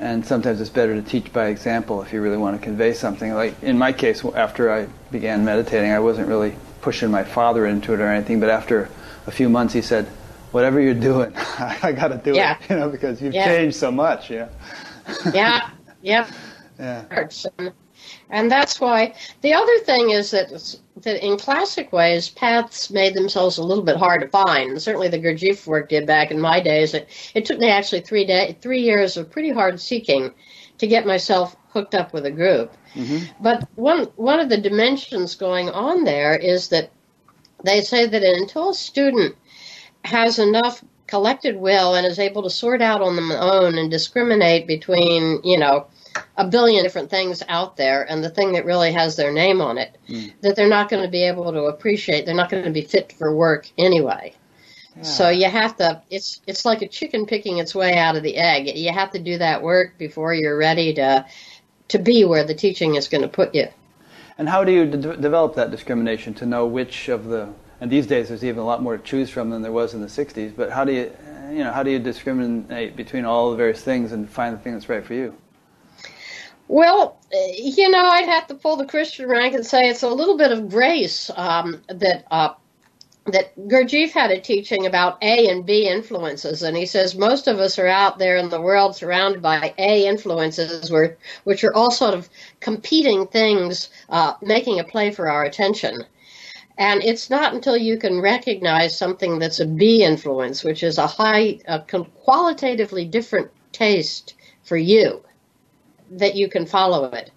and 0.00 0.24
sometimes 0.24 0.60
it's 0.60 0.70
better 0.70 0.94
to 0.94 1.02
teach 1.02 1.32
by 1.32 1.46
example 1.48 2.02
if 2.02 2.12
you 2.12 2.20
really 2.20 2.36
want 2.36 2.58
to 2.58 2.62
convey 2.62 2.92
something. 2.92 3.34
Like 3.34 3.60
in 3.62 3.78
my 3.78 3.92
case, 3.92 4.24
after 4.24 4.72
I 4.72 4.86
began 5.10 5.44
meditating, 5.44 5.90
I 5.90 6.00
wasn't 6.00 6.28
really 6.28 6.54
pushing 6.80 7.10
my 7.10 7.24
father 7.24 7.66
into 7.66 7.94
it 7.94 8.00
or 8.00 8.06
anything, 8.06 8.40
but 8.40 8.50
after 8.50 8.88
a 9.26 9.30
few 9.30 9.48
months, 9.48 9.74
he 9.74 9.82
said, 9.82 10.06
"Whatever 10.52 10.80
you're 10.80 10.94
doing, 10.94 11.32
I 11.36 11.92
got 11.92 12.08
to 12.08 12.18
do 12.18 12.34
yeah. 12.34 12.58
it," 12.58 12.58
you 12.70 12.76
know, 12.76 12.88
because 12.88 13.20
you've 13.20 13.34
yeah. 13.34 13.46
changed 13.46 13.76
so 13.76 13.90
much. 13.90 14.30
Yeah. 14.30 14.48
yeah. 15.32 15.70
Yep. 16.02 16.28
Yeah. 16.78 17.26
And 18.30 18.50
that's 18.50 18.80
why 18.80 19.14
the 19.40 19.54
other 19.54 19.78
thing 19.78 20.10
is 20.10 20.30
that 20.30 20.50
that 21.02 21.24
in 21.24 21.38
classic 21.38 21.92
ways, 21.92 22.28
paths 22.28 22.90
made 22.90 23.14
themselves 23.14 23.58
a 23.58 23.62
little 23.62 23.84
bit 23.84 23.96
hard 23.96 24.20
to 24.20 24.28
find. 24.28 24.70
And 24.70 24.82
certainly, 24.82 25.08
the 25.08 25.18
Gurdjieff 25.18 25.66
work 25.66 25.88
did 25.88 26.06
back 26.06 26.30
in 26.30 26.40
my 26.40 26.60
days. 26.60 26.94
It, 26.94 27.08
it 27.34 27.44
took 27.44 27.58
me 27.58 27.70
actually 27.70 28.00
three 28.00 28.26
day, 28.26 28.56
three 28.60 28.82
years 28.82 29.16
of 29.16 29.30
pretty 29.30 29.50
hard 29.50 29.80
seeking 29.80 30.34
to 30.78 30.86
get 30.86 31.06
myself 31.06 31.56
hooked 31.70 31.94
up 31.94 32.12
with 32.12 32.26
a 32.26 32.30
group. 32.30 32.72
Mm-hmm. 32.94 33.42
But 33.42 33.68
one 33.76 34.04
one 34.16 34.40
of 34.40 34.48
the 34.48 34.60
dimensions 34.60 35.34
going 35.34 35.68
on 35.70 36.04
there 36.04 36.36
is 36.36 36.68
that 36.68 36.90
they 37.64 37.80
say 37.80 38.06
that 38.06 38.22
until 38.22 38.70
a 38.70 38.74
student 38.74 39.36
has 40.04 40.38
enough 40.38 40.82
collected 41.06 41.56
will 41.56 41.94
and 41.94 42.06
is 42.06 42.18
able 42.18 42.42
to 42.42 42.50
sort 42.50 42.82
out 42.82 43.00
on 43.00 43.16
their 43.16 43.40
own 43.40 43.78
and 43.78 43.90
discriminate 43.90 44.66
between, 44.66 45.40
you 45.42 45.58
know, 45.58 45.86
a 46.36 46.46
billion 46.46 46.82
different 46.82 47.10
things 47.10 47.42
out 47.48 47.76
there 47.76 48.10
and 48.10 48.22
the 48.22 48.30
thing 48.30 48.52
that 48.52 48.64
really 48.64 48.92
has 48.92 49.16
their 49.16 49.32
name 49.32 49.60
on 49.60 49.78
it 49.78 49.96
mm. 50.08 50.32
that 50.40 50.56
they're 50.56 50.68
not 50.68 50.88
going 50.88 51.02
to 51.02 51.08
be 51.08 51.24
able 51.24 51.52
to 51.52 51.64
appreciate. 51.64 52.26
They're 52.26 52.34
not 52.34 52.50
going 52.50 52.64
to 52.64 52.70
be 52.70 52.82
fit 52.82 53.12
for 53.12 53.34
work 53.34 53.70
anyway. 53.76 54.34
Yeah. 54.96 55.02
so 55.02 55.28
you 55.28 55.48
have 55.48 55.76
to 55.76 56.02
it's 56.10 56.40
it's 56.46 56.64
like 56.64 56.82
a 56.82 56.88
chicken 56.88 57.26
picking 57.26 57.58
its 57.58 57.74
way 57.74 57.96
out 57.96 58.16
of 58.16 58.22
the 58.22 58.36
egg. 58.36 58.76
You 58.76 58.92
have 58.92 59.10
to 59.12 59.18
do 59.18 59.38
that 59.38 59.62
work 59.62 59.96
before 59.98 60.34
you're 60.34 60.56
ready 60.56 60.94
to 60.94 61.26
to 61.88 61.98
be 61.98 62.24
where 62.24 62.44
the 62.44 62.54
teaching 62.54 62.96
is 62.96 63.08
going 63.08 63.22
to 63.22 63.28
put 63.28 63.54
you. 63.54 63.68
And 64.36 64.48
how 64.48 64.62
do 64.62 64.72
you 64.72 64.86
de- 64.86 65.16
develop 65.16 65.54
that 65.56 65.70
discrimination 65.70 66.34
to 66.34 66.46
know 66.46 66.66
which 66.66 67.08
of 67.08 67.26
the 67.26 67.48
and 67.80 67.90
these 67.90 68.06
days 68.06 68.28
there's 68.28 68.44
even 68.44 68.58
a 68.58 68.64
lot 68.64 68.82
more 68.82 68.96
to 68.96 69.02
choose 69.02 69.30
from 69.30 69.50
than 69.50 69.62
there 69.62 69.72
was 69.72 69.94
in 69.94 70.00
the 70.00 70.06
60s 70.06 70.54
but 70.56 70.70
how 70.70 70.84
do 70.84 70.92
you 70.92 71.12
you 71.50 71.64
know 71.64 71.72
how 71.72 71.82
do 71.82 71.90
you 71.90 71.98
discriminate 71.98 72.96
between 72.96 73.24
all 73.24 73.50
the 73.50 73.56
various 73.56 73.82
things 73.82 74.12
and 74.12 74.28
find 74.28 74.54
the 74.54 74.58
thing 74.58 74.72
that's 74.72 74.88
right 74.88 75.04
for 75.04 75.14
you 75.14 75.34
well, 76.68 77.18
you 77.32 77.90
know, 77.90 78.04
I'd 78.04 78.28
have 78.28 78.46
to 78.48 78.54
pull 78.54 78.76
the 78.76 78.86
Christian 78.86 79.28
rank 79.28 79.54
and 79.54 79.66
say 79.66 79.88
it's 79.88 80.02
a 80.02 80.08
little 80.08 80.36
bit 80.36 80.52
of 80.52 80.68
grace 80.68 81.30
um, 81.34 81.82
that 81.88 82.26
uh, 82.30 82.54
that 83.32 83.56
Gurdjieff 83.68 84.12
had 84.12 84.30
a 84.30 84.40
teaching 84.40 84.86
about 84.86 85.22
A 85.22 85.48
and 85.48 85.66
B 85.66 85.86
influences, 85.88 86.62
and 86.62 86.76
he 86.76 86.86
says 86.86 87.14
most 87.14 87.46
of 87.46 87.58
us 87.58 87.78
are 87.78 87.86
out 87.86 88.18
there 88.18 88.36
in 88.36 88.48
the 88.48 88.60
world 88.60 88.96
surrounded 88.96 89.42
by 89.42 89.74
A 89.78 90.06
influences, 90.06 90.92
which 91.44 91.64
are 91.64 91.74
all 91.74 91.90
sort 91.90 92.14
of 92.14 92.28
competing 92.60 93.26
things, 93.26 93.90
uh, 94.08 94.34
making 94.42 94.80
a 94.80 94.84
play 94.84 95.10
for 95.10 95.28
our 95.28 95.44
attention. 95.44 96.04
And 96.78 97.02
it's 97.02 97.28
not 97.28 97.54
until 97.54 97.76
you 97.76 97.98
can 97.98 98.20
recognize 98.20 98.96
something 98.96 99.38
that's 99.38 99.58
a 99.58 99.66
B 99.66 100.04
influence, 100.04 100.62
which 100.62 100.82
is 100.82 100.96
a 100.96 101.08
high, 101.08 101.58
a 101.66 101.80
qualitatively 101.80 103.04
different 103.04 103.50
taste 103.72 104.34
for 104.62 104.76
you, 104.76 105.22
that 106.10 106.34
you 106.34 106.48
can 106.48 106.66
follow 106.66 107.04
it. 107.06 107.30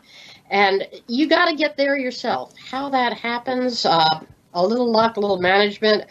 And 0.49 0.87
you 1.07 1.27
got 1.27 1.45
to 1.45 1.55
get 1.55 1.77
there 1.77 1.97
yourself. 1.97 2.53
How 2.57 2.89
that 2.89 3.13
happens, 3.13 3.85
uh, 3.85 4.19
a 4.53 4.65
little 4.65 4.91
luck, 4.91 5.15
a 5.15 5.19
little 5.19 5.39
management. 5.39 6.05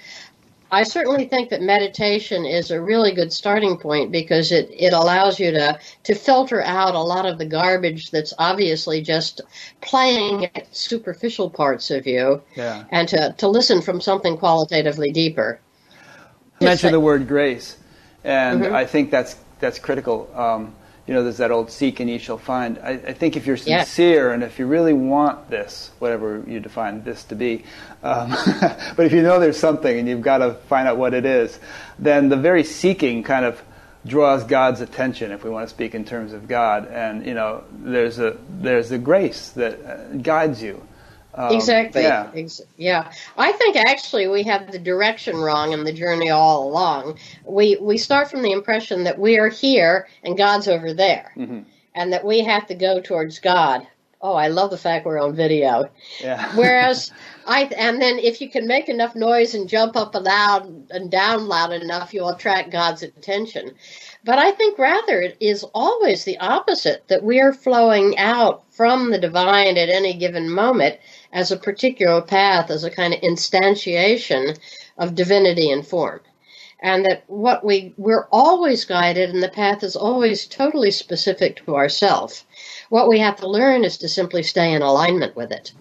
I 0.73 0.85
certainly 0.85 1.26
think 1.26 1.50
that 1.50 1.62
meditation 1.62 2.47
is 2.47 2.71
a 2.71 2.81
really 2.81 3.12
good 3.12 3.33
starting 3.33 3.76
point 3.76 4.12
because 4.12 4.52
it, 4.52 4.71
it 4.73 4.93
allows 4.93 5.40
you 5.40 5.50
to, 5.50 5.79
to 6.05 6.14
filter 6.14 6.62
out 6.62 6.95
a 6.95 7.00
lot 7.00 7.26
of 7.26 7.38
the 7.38 7.45
garbage 7.45 8.12
that's 8.12 8.33
obviously 8.38 9.02
just 9.02 9.40
playing 9.81 10.45
at 10.55 10.75
superficial 10.75 11.50
parts 11.50 11.90
of 11.90 12.07
you 12.07 12.40
yeah. 12.57 12.85
and 12.90 13.09
to, 13.09 13.35
to 13.38 13.49
listen 13.49 13.83
from 13.83 14.00
something 14.00 14.38
qualitatively 14.38 15.11
deeper. 15.11 15.61
You 16.61 16.67
mentioned 16.67 16.95
the 16.95 17.00
word 17.00 17.26
grace, 17.26 17.76
and 18.23 18.62
mm-hmm. 18.62 18.75
I 18.75 18.87
think 18.87 19.11
that's, 19.11 19.37
that's 19.59 19.79
critical. 19.79 20.31
Um, 20.35 20.75
you 21.11 21.17
know, 21.17 21.25
there's 21.25 21.38
that 21.38 21.50
old 21.50 21.73
seek 21.73 21.99
and 21.99 22.09
ye 22.09 22.19
shall 22.19 22.38
find. 22.38 22.79
I, 22.79 22.90
I 22.90 23.12
think 23.14 23.37
if 23.37 23.45
you're 23.45 23.57
sincere 23.57 24.33
and 24.33 24.45
if 24.45 24.61
you 24.61 24.67
really 24.67 24.93
want 24.93 25.50
this, 25.50 25.90
whatever 25.99 26.45
you 26.47 26.61
define 26.61 27.02
this 27.02 27.25
to 27.25 27.35
be, 27.35 27.64
um, 28.05 28.31
but 28.97 29.07
if 29.07 29.12
you 29.12 29.21
know 29.21 29.40
there's 29.40 29.59
something 29.59 29.99
and 29.99 30.09
you've 30.09 30.23
got 30.23 30.38
to 30.38 30.55
find 30.69 30.87
out 30.87 30.99
what 30.99 31.12
it 31.12 31.26
is, 31.26 31.59
then 31.99 32.29
the 32.29 32.37
very 32.37 32.62
seeking 32.62 33.25
kind 33.25 33.45
of 33.45 33.61
draws 34.07 34.45
God's 34.45 34.83
attention, 34.83 35.33
if 35.33 35.43
we 35.43 35.50
want 35.50 35.69
to 35.69 35.75
speak 35.75 35.97
in 35.97 36.05
terms 36.05 36.33
of 36.33 36.47
God. 36.47 36.87
And 36.87 37.26
you 37.26 37.35
know, 37.35 37.64
there's 37.73 38.21
a 38.21 38.37
there's 38.49 38.93
a 38.93 38.99
grace 38.99 39.49
that 39.50 39.85
uh, 39.85 40.14
guides 40.19 40.62
you. 40.62 40.81
Um, 41.35 41.55
exactly. 41.55 42.03
Yeah. 42.03 42.31
Ex- 42.35 42.63
yeah. 42.77 43.13
I 43.37 43.53
think 43.53 43.77
actually 43.77 44.27
we 44.27 44.43
have 44.45 44.73
the 44.73 44.79
direction 44.79 45.37
wrong 45.37 45.73
in 45.73 45.85
the 45.85 45.93
journey 45.93 46.31
all 46.31 46.69
along. 46.69 47.19
We 47.45 47.77
we 47.81 47.99
start 47.99 48.31
from 48.31 48.43
the 48.43 48.53
impression 48.53 49.05
that 49.05 49.19
we 49.19 49.39
are 49.39 49.49
here 49.49 50.09
and 50.25 50.37
God's 50.37 50.69
over 50.69 50.93
there, 50.93 51.33
mm-hmm. 51.37 51.61
and 51.95 52.13
that 52.13 52.25
we 52.25 52.41
have 52.41 52.67
to 52.69 52.75
go 52.75 53.01
towards 53.01 53.39
God. 53.39 53.87
Oh, 54.23 54.35
I 54.35 54.49
love 54.49 54.71
the 54.71 54.77
fact 54.77 55.07
we're 55.07 55.23
on 55.23 55.35
video. 55.35 55.89
Yeah. 56.21 56.53
Whereas 56.55 57.13
I 57.47 57.71
and 57.77 58.03
then 58.03 58.19
if 58.19 58.41
you 58.41 58.51
can 58.51 58.67
make 58.67 58.89
enough 58.89 59.15
noise 59.15 59.55
and 59.55 59.69
jump 59.69 59.97
up 59.97 60.15
loud 60.15 60.91
and 60.91 61.11
down 61.11 61.47
loud 61.47 61.73
enough, 61.73 62.13
you'll 62.13 62.29
attract 62.29 62.71
God's 62.73 63.03
attention. 63.03 63.73
But 64.23 64.39
I 64.39 64.51
think 64.51 64.79
rather 64.79 65.23
it 65.23 65.39
is 65.41 65.65
always 65.75 66.25
the 66.25 66.39
opposite 66.39 67.09
that 67.09 67.23
we 67.23 67.41
are 67.41 67.55
flowing 67.55 68.19
out 68.19 68.65
from 68.71 69.11
the 69.11 69.19
divine 69.19 69.79
at 69.79 69.89
any 69.89 70.13
given 70.13 70.51
moment 70.51 70.99
as 71.33 71.51
a 71.51 71.57
particular 71.57 72.21
path, 72.21 72.71
as 72.71 72.85
a 72.85 72.91
kind 72.91 73.15
of 73.15 73.21
instantiation 73.21 74.59
of 74.99 75.15
divinity 75.15 75.71
and 75.71 75.87
form. 75.87 76.21
And 76.83 77.05
that 77.05 77.25
what 77.27 77.65
we, 77.65 77.95
we're 77.99 78.27
always 78.33 78.85
guided 78.85 79.31
and 79.31 79.43
the 79.43 79.49
path 79.49 79.83
is 79.83 79.97
always 79.97 80.47
totally 80.47 80.91
specific 80.91 81.65
to 81.65 81.77
ourselves. 81.77 82.45
What 82.89 83.09
we 83.09 83.19
have 83.19 83.37
to 83.37 83.49
learn 83.49 83.85
is 83.85 83.99
to 83.99 84.09
simply 84.09 84.43
stay 84.43 84.73
in 84.73 84.81
alignment 84.81 85.37
with 85.37 85.53
it. 85.53 85.73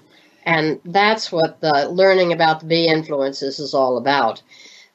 And 0.46 0.80
that's 0.84 1.32
what 1.32 1.62
the 1.62 1.88
learning 1.90 2.34
about 2.34 2.60
the 2.60 2.66
B 2.66 2.88
influences 2.88 3.60
is 3.60 3.74
all 3.74 3.98
about. 3.98 4.42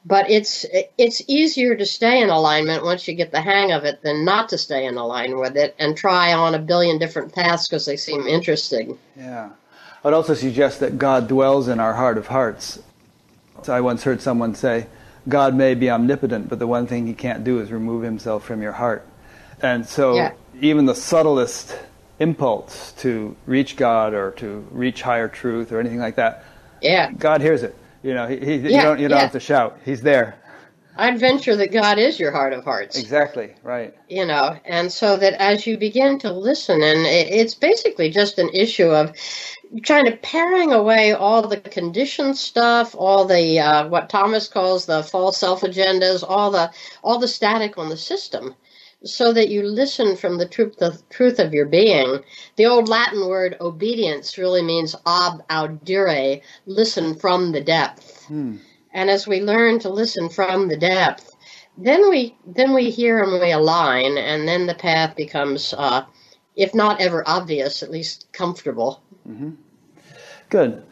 But 0.07 0.29
it's 0.29 0.67
it's 0.99 1.23
easier 1.27 1.75
to 1.77 1.87
stay 1.87 2.21
in 2.21 2.29
alignment 2.29 2.85
once 2.85 3.09
you 3.09 3.15
get 3.15 3.33
the 3.33 3.41
hang 3.41 3.73
of 3.73 3.85
it 3.85 4.03
than 4.03 4.25
not 4.25 4.51
to 4.51 4.59
stay 4.59 4.85
in 4.85 4.99
alignment 4.99 5.41
with 5.41 5.57
it 5.57 5.75
and 5.79 5.97
try 5.97 6.35
on 6.35 6.55
a 6.55 6.59
billion 6.59 6.99
different 6.99 7.33
paths 7.35 7.67
because 7.67 7.87
they 7.87 7.97
seem 7.97 8.27
interesting. 8.27 8.99
Yeah. 9.17 9.51
I 10.05 10.09
would 10.09 10.15
also 10.15 10.35
suggest 10.35 10.81
that 10.81 10.99
God 10.99 11.29
dwells 11.29 11.67
in 11.67 11.81
our 11.81 11.95
heart 11.95 12.19
of 12.19 12.27
hearts. 12.27 12.79
I 13.67 13.81
once 13.81 14.03
heard 14.03 14.21
someone 14.21 14.55
say, 14.55 14.87
God 15.27 15.55
may 15.55 15.75
be 15.75 15.89
omnipotent, 15.89 16.51
but 16.51 16.59
the 16.59 16.67
one 16.67 16.87
thing 16.87 17.07
he 17.07 17.15
can't 17.15 17.43
do 17.43 17.59
is 17.61 17.73
remove 17.73 18.03
himself 18.03 18.45
from 18.45 18.61
your 18.61 18.73
heart. 18.73 19.07
And 19.63 19.87
so 19.87 20.15
yeah. 20.15 20.33
even 20.61 20.85
the 20.85 20.95
subtlest 20.95 21.79
impulse 22.19 22.93
to 22.99 23.35
reach 23.47 23.77
God 23.77 24.13
or 24.13 24.33
to 24.33 24.67
reach 24.71 25.01
higher 25.01 25.27
truth 25.27 25.73
or 25.73 25.81
anything 25.81 26.01
like 26.01 26.17
that, 26.17 26.45
yeah. 26.83 27.11
God 27.13 27.41
hears 27.41 27.63
it. 27.63 27.75
You 28.03 28.13
know, 28.13 28.29
he, 28.29 28.37
he, 28.37 28.57
yeah, 28.57 28.69
you 28.69 28.83
don't, 28.83 29.01
you 29.01 29.09
don't 29.09 29.17
yeah. 29.17 29.23
have 29.23 29.33
to 29.33 29.41
shout. 29.41 29.79
He's 29.87 30.03
there. 30.03 30.37
I'd 30.97 31.19
venture 31.19 31.57
that 31.57 31.73
God 31.73 31.99
is 31.99 32.21
your 32.21 32.31
heart 32.31 32.53
of 32.53 32.63
hearts. 32.63 32.97
Exactly, 32.97 33.55
right. 33.63 33.95
You 34.09 34.27
know, 34.27 34.57
and 34.65 34.93
so 34.93 35.17
that 35.17 35.33
as 35.41 35.67
you 35.67 35.77
begin 35.77 36.19
to 36.21 36.33
listen, 36.33 36.83
and 36.83 37.01
it's 37.07 37.55
basically 37.55 38.11
just 38.11 38.39
an 38.39 38.49
issue 38.55 38.91
of 38.91 39.13
trying 39.83 40.05
to 40.05 40.17
paring 40.19 40.73
away 40.73 41.13
all 41.13 41.47
the 41.47 41.57
conditioned 41.57 42.37
stuff, 42.37 42.95
all 42.97 43.25
the 43.25 43.59
uh, 43.59 43.89
what 43.89 44.09
Thomas 44.09 44.49
calls 44.49 44.87
the 44.87 45.03
false 45.03 45.39
self 45.39 45.63
agendas, 45.63 46.25
all 46.27 46.51
the 46.51 46.71
all 47.03 47.19
the 47.19 47.29
static 47.29 47.77
on 47.79 47.89
the 47.89 47.97
system, 47.97 48.55
so 49.05 49.33
that 49.33 49.49
you 49.49 49.63
listen 49.63 50.17
from 50.17 50.39
the 50.39 50.47
truth 50.47 50.77
the 50.79 51.01
truth 51.11 51.39
of 51.39 51.53
your 51.53 51.67
being. 51.67 52.21
The 52.57 52.67
old 52.67 52.89
Latin 52.89 53.27
word 53.27 53.57
obedience 53.61 54.39
really 54.39 54.63
means 54.63 54.95
ab 55.07 55.43
audire, 55.49 56.43
listen 56.67 57.15
from 57.15 57.53
the 57.53 57.61
depth. 57.61 58.25
Hmm. 58.27 58.57
And 58.93 59.11
as 59.11 59.27
we 59.27 59.41
learn 59.41 59.81
to 59.81 59.89
listen 59.89 60.29
from 60.29 60.69
the 60.69 60.77
depth, 60.77 61.35
then 61.77 62.09
we 62.09 62.37
then 62.47 62.75
we 62.75 62.91
hear 62.91 63.23
and 63.23 63.41
we 63.41 63.51
align, 63.51 64.19
and 64.19 64.47
then 64.47 64.67
the 64.67 64.75
path 64.75 65.17
becomes, 65.17 65.75
uh, 65.77 66.05
if 66.55 66.75
not 66.75 67.01
ever 67.01 67.25
obvious, 67.27 67.83
at 67.83 67.91
least 67.91 68.29
comfortable. 68.33 69.03
Mm-hmm. 69.29 69.51
Good. 70.55 70.85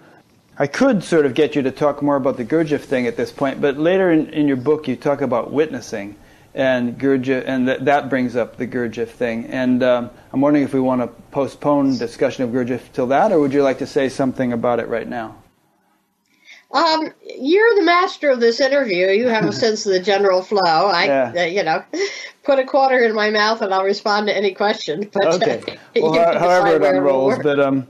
I 0.58 0.66
could 0.66 1.04
sort 1.04 1.24
of 1.24 1.34
get 1.34 1.54
you 1.54 1.62
to 1.62 1.70
talk 1.70 2.02
more 2.02 2.16
about 2.16 2.36
the 2.36 2.44
Gurdjieff 2.44 2.80
thing 2.80 3.06
at 3.06 3.16
this 3.16 3.30
point, 3.30 3.60
but 3.60 3.78
later 3.78 4.10
in, 4.10 4.28
in 4.30 4.48
your 4.48 4.56
book 4.56 4.88
you 4.88 4.96
talk 4.96 5.20
about 5.20 5.52
witnessing, 5.52 6.16
and 6.52 6.98
Gurdjieff, 6.98 7.44
and 7.46 7.68
th- 7.68 7.78
that 7.82 8.10
brings 8.10 8.34
up 8.34 8.56
the 8.56 8.66
Gurdjieff 8.66 9.10
thing. 9.10 9.46
And 9.46 9.84
um, 9.84 10.10
I'm 10.32 10.40
wondering 10.40 10.64
if 10.64 10.74
we 10.74 10.80
want 10.80 11.00
to 11.00 11.06
postpone 11.30 11.96
discussion 11.96 12.42
of 12.42 12.50
Gurdjieff 12.50 12.92
till 12.92 13.06
that, 13.06 13.30
or 13.30 13.38
would 13.38 13.52
you 13.52 13.62
like 13.62 13.78
to 13.78 13.86
say 13.86 14.08
something 14.08 14.52
about 14.52 14.80
it 14.80 14.88
right 14.88 15.06
now? 15.06 15.36
Um, 16.72 17.12
you're 17.38 17.76
the 17.76 17.84
master 17.84 18.30
of 18.30 18.40
this 18.40 18.60
interview. 18.60 19.10
You 19.10 19.28
have 19.28 19.44
a 19.44 19.52
sense 19.64 19.86
of 19.86 19.92
the 19.92 20.00
general 20.00 20.42
flow. 20.42 20.88
I, 20.88 21.04
yeah. 21.04 21.32
uh, 21.36 21.44
you 21.44 21.62
know, 21.62 21.84
put 22.42 22.58
a 22.58 22.64
quarter 22.64 22.98
in 22.98 23.14
my 23.14 23.30
mouth 23.30 23.62
and 23.62 23.72
I'll 23.72 23.84
respond 23.84 24.26
to 24.26 24.36
any 24.36 24.54
question. 24.54 25.08
But, 25.12 25.40
okay. 25.40 25.78
Well, 25.94 26.36
however 26.36 26.76
it 26.76 26.96
unrolls, 26.96 27.38
but 27.42 27.60
um, 27.60 27.86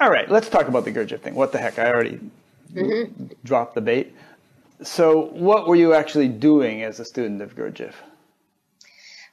all 0.00 0.10
right. 0.10 0.30
Let's 0.30 0.48
talk 0.48 0.68
about 0.68 0.84
the 0.84 0.92
Gurdjieff 0.92 1.20
thing. 1.20 1.34
What 1.34 1.52
the 1.52 1.58
heck? 1.58 1.78
I 1.78 1.90
already 1.90 2.20
mm-hmm. 2.72 3.26
dropped 3.44 3.74
the 3.74 3.80
bait. 3.80 4.14
So, 4.82 5.26
what 5.32 5.66
were 5.66 5.76
you 5.76 5.94
actually 5.94 6.28
doing 6.28 6.82
as 6.82 7.00
a 7.00 7.04
student 7.04 7.40
of 7.40 7.56
Gurdjieff? 7.56 7.94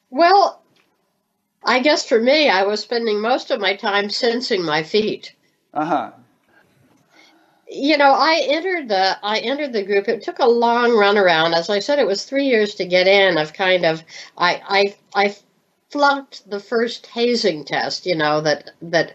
Well, 0.09 0.61
I 1.65 1.79
guess 1.79 2.07
for 2.07 2.19
me, 2.19 2.49
I 2.49 2.63
was 2.63 2.81
spending 2.81 3.19
most 3.19 3.51
of 3.51 3.59
my 3.59 3.75
time 3.75 4.09
sensing 4.09 4.63
my 4.63 4.83
feet. 4.83 5.33
Uh 5.73 5.85
huh 5.85 6.11
you 7.73 7.97
know, 7.97 8.11
I 8.11 8.45
entered 8.49 8.87
the 8.87 9.17
I 9.23 9.39
entered 9.39 9.73
the 9.73 9.83
group. 9.83 10.07
It 10.07 10.21
took 10.21 10.39
a 10.39 10.45
long 10.45 10.95
run 10.95 11.17
around. 11.17 11.53
As 11.53 11.69
I 11.69 11.79
said, 11.79 11.99
it 11.99 12.07
was 12.07 12.23
three 12.23 12.45
years 12.45 12.75
to 12.75 12.85
get 12.85 13.07
in. 13.07 13.37
I've 13.37 13.53
kind 13.53 13.85
of 13.85 14.03
I 14.37 14.95
I 15.15 15.25
I 15.27 15.35
flunked 15.93 16.49
the 16.49 16.59
first 16.59 17.05
hazing 17.05 17.63
test. 17.63 18.07
You 18.07 18.15
know 18.15 18.41
that 18.41 18.71
that 18.81 19.13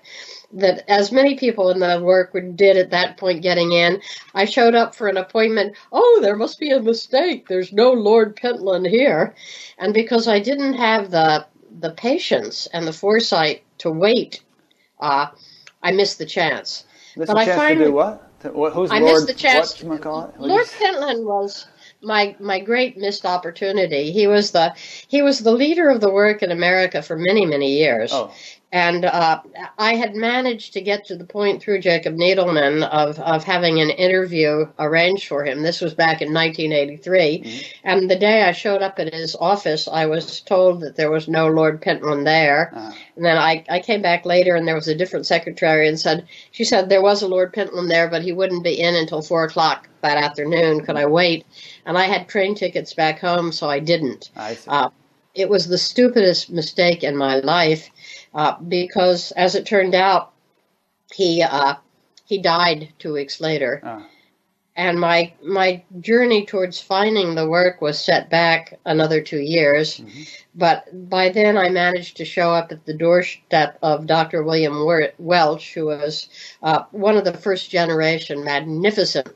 that 0.52 0.88
as 0.88 1.10
many 1.10 1.36
people 1.36 1.70
in 1.70 1.80
the 1.80 2.00
work 2.00 2.34
did 2.54 2.76
at 2.76 2.90
that 2.92 3.16
point 3.18 3.42
getting 3.42 3.72
in. 3.72 4.00
I 4.32 4.44
showed 4.44 4.76
up 4.76 4.94
for 4.94 5.08
an 5.08 5.16
appointment. 5.16 5.76
Oh, 5.92 6.20
there 6.22 6.36
must 6.36 6.60
be 6.60 6.70
a 6.70 6.80
mistake. 6.80 7.48
There's 7.48 7.72
no 7.72 7.92
Lord 7.92 8.36
Pentland 8.36 8.86
here, 8.86 9.34
and 9.76 9.92
because 9.92 10.28
I 10.28 10.38
didn't 10.38 10.74
have 10.74 11.10
the 11.10 11.46
the 11.80 11.90
patience 11.90 12.68
and 12.72 12.86
the 12.86 12.92
foresight 12.92 13.64
to 13.78 13.90
wait, 13.90 14.42
uh, 15.00 15.26
I 15.82 15.90
missed 15.90 16.18
the 16.18 16.26
chance. 16.26 16.84
Missed 17.16 17.32
but 17.32 17.40
the 17.40 17.44
chance 17.44 17.60
I 17.60 17.68
finally, 17.68 17.84
to 17.86 17.90
do 17.90 18.52
what? 18.54 18.72
Who's 18.72 18.92
I 18.92 19.00
Lord, 19.00 19.14
missed 19.14 19.26
the 19.26 19.34
chance. 19.34 19.82
Lord 19.82 20.68
Pentland 20.78 21.26
was 21.26 21.66
my 22.02 22.36
my 22.38 22.60
great 22.60 22.96
missed 22.96 23.24
opportunity. 23.24 24.12
He 24.12 24.26
was 24.26 24.52
the 24.52 24.74
he 25.08 25.22
was 25.22 25.40
the 25.40 25.52
leader 25.52 25.88
of 25.88 26.00
the 26.00 26.10
work 26.10 26.42
in 26.42 26.50
America 26.50 27.02
for 27.02 27.16
many 27.16 27.46
many 27.46 27.78
years. 27.78 28.10
Oh. 28.12 28.32
And 28.70 29.06
uh, 29.06 29.40
I 29.78 29.94
had 29.94 30.14
managed 30.14 30.74
to 30.74 30.82
get 30.82 31.06
to 31.06 31.16
the 31.16 31.24
point 31.24 31.62
through 31.62 31.80
Jacob 31.80 32.16
Needleman 32.16 32.86
of, 32.86 33.18
of 33.18 33.42
having 33.42 33.80
an 33.80 33.88
interview 33.88 34.66
arranged 34.78 35.26
for 35.26 35.42
him. 35.42 35.62
This 35.62 35.80
was 35.80 35.94
back 35.94 36.20
in 36.20 36.34
1983. 36.34 37.18
Mm-hmm. 37.18 37.66
And 37.84 38.10
the 38.10 38.18
day 38.18 38.42
I 38.42 38.52
showed 38.52 38.82
up 38.82 38.98
at 38.98 39.14
his 39.14 39.34
office, 39.40 39.88
I 39.88 40.04
was 40.04 40.40
told 40.40 40.82
that 40.82 40.96
there 40.96 41.10
was 41.10 41.28
no 41.28 41.48
Lord 41.48 41.80
Pentland 41.80 42.26
there. 42.26 42.70
Uh-huh. 42.74 42.92
And 43.16 43.24
then 43.24 43.38
I, 43.38 43.64
I 43.70 43.80
came 43.80 44.02
back 44.02 44.26
later 44.26 44.54
and 44.54 44.68
there 44.68 44.74
was 44.74 44.88
a 44.88 44.94
different 44.94 45.24
secretary 45.24 45.88
and 45.88 45.98
said, 45.98 46.28
she 46.50 46.64
said 46.64 46.90
there 46.90 47.02
was 47.02 47.22
a 47.22 47.28
Lord 47.28 47.54
Pentland 47.54 47.90
there, 47.90 48.08
but 48.08 48.22
he 48.22 48.32
wouldn't 48.32 48.64
be 48.64 48.78
in 48.78 48.94
until 48.94 49.22
4 49.22 49.44
o'clock 49.44 49.88
that 50.02 50.18
afternoon. 50.18 50.84
Could 50.84 50.96
I 50.96 51.06
wait? 51.06 51.46
And 51.86 51.96
I 51.96 52.04
had 52.04 52.28
train 52.28 52.54
tickets 52.54 52.92
back 52.92 53.18
home, 53.18 53.50
so 53.50 53.66
I 53.66 53.78
didn't. 53.78 54.30
I 54.36 54.58
uh, 54.68 54.90
it 55.34 55.48
was 55.48 55.68
the 55.68 55.78
stupidest 55.78 56.50
mistake 56.50 57.04
in 57.04 57.16
my 57.16 57.36
life 57.36 57.90
uh, 58.34 58.58
because, 58.60 59.32
as 59.32 59.54
it 59.54 59.66
turned 59.66 59.94
out, 59.94 60.32
he 61.12 61.42
uh, 61.42 61.74
he 62.24 62.38
died 62.38 62.92
two 62.98 63.12
weeks 63.12 63.40
later, 63.40 63.80
oh. 63.82 64.06
and 64.76 65.00
my 65.00 65.32
my 65.42 65.82
journey 66.00 66.44
towards 66.44 66.80
finding 66.80 67.34
the 67.34 67.48
work 67.48 67.80
was 67.80 67.98
set 67.98 68.28
back 68.28 68.78
another 68.84 69.22
two 69.22 69.40
years. 69.40 69.98
Mm-hmm. 69.98 70.22
But 70.54 71.08
by 71.08 71.30
then, 71.30 71.56
I 71.56 71.70
managed 71.70 72.18
to 72.18 72.24
show 72.24 72.50
up 72.52 72.72
at 72.72 72.84
the 72.84 72.94
doorstep 72.94 73.78
of 73.82 74.06
Dr. 74.06 74.42
William 74.42 74.84
Welch, 75.18 75.74
who 75.74 75.86
was 75.86 76.28
uh, 76.62 76.84
one 76.90 77.16
of 77.16 77.24
the 77.24 77.36
first 77.36 77.70
generation, 77.70 78.44
magnificent 78.44 79.28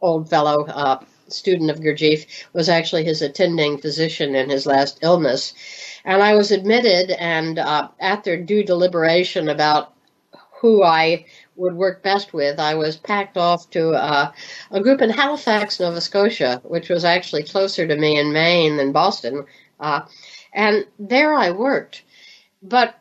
old 0.00 0.28
fellow 0.28 0.66
uh, 0.66 0.98
student 1.32 1.70
of 1.70 1.80
Gurdjieff, 1.80 2.26
was 2.52 2.68
actually 2.68 3.04
his 3.04 3.22
attending 3.22 3.78
physician 3.78 4.34
in 4.34 4.50
his 4.50 4.66
last 4.66 4.98
illness. 5.02 5.54
And 6.04 6.22
I 6.22 6.34
was 6.34 6.50
admitted, 6.50 7.10
and 7.12 7.58
uh, 7.58 7.88
after 8.00 8.36
due 8.36 8.64
deliberation 8.64 9.48
about 9.48 9.94
who 10.60 10.82
I 10.82 11.26
would 11.56 11.74
work 11.74 12.02
best 12.02 12.32
with, 12.32 12.58
I 12.58 12.74
was 12.74 12.96
packed 12.96 13.36
off 13.36 13.68
to 13.70 13.90
uh, 13.90 14.32
a 14.70 14.80
group 14.80 15.02
in 15.02 15.10
Halifax, 15.10 15.80
Nova 15.80 16.00
Scotia, 16.00 16.60
which 16.64 16.88
was 16.88 17.04
actually 17.04 17.42
closer 17.42 17.86
to 17.86 17.96
me 17.96 18.18
in 18.18 18.32
Maine 18.32 18.76
than 18.76 18.92
Boston. 18.92 19.44
Uh, 19.80 20.02
and 20.52 20.86
there 20.98 21.34
I 21.34 21.50
worked. 21.50 22.04
But, 22.62 22.98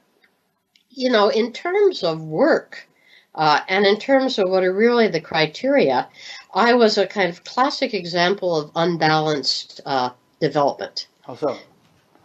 you 0.89 1.11
know, 1.11 1.29
in 1.29 1.53
terms 1.53 2.03
of 2.03 2.21
work, 2.21 2.87
uh, 3.35 3.61
and 3.69 3.85
in 3.85 3.97
terms 3.97 4.39
of 4.39 4.49
what 4.49 4.63
are 4.63 4.73
really 4.73 5.07
the 5.07 5.21
criteria, 5.21 6.09
I 6.53 6.73
was 6.73 6.97
a 6.97 7.07
kind 7.07 7.29
of 7.29 7.43
classic 7.43 7.93
example 7.93 8.55
of 8.55 8.71
unbalanced 8.75 9.81
uh, 9.85 10.11
development. 10.39 11.07
How 11.21 11.35
so? 11.35 11.57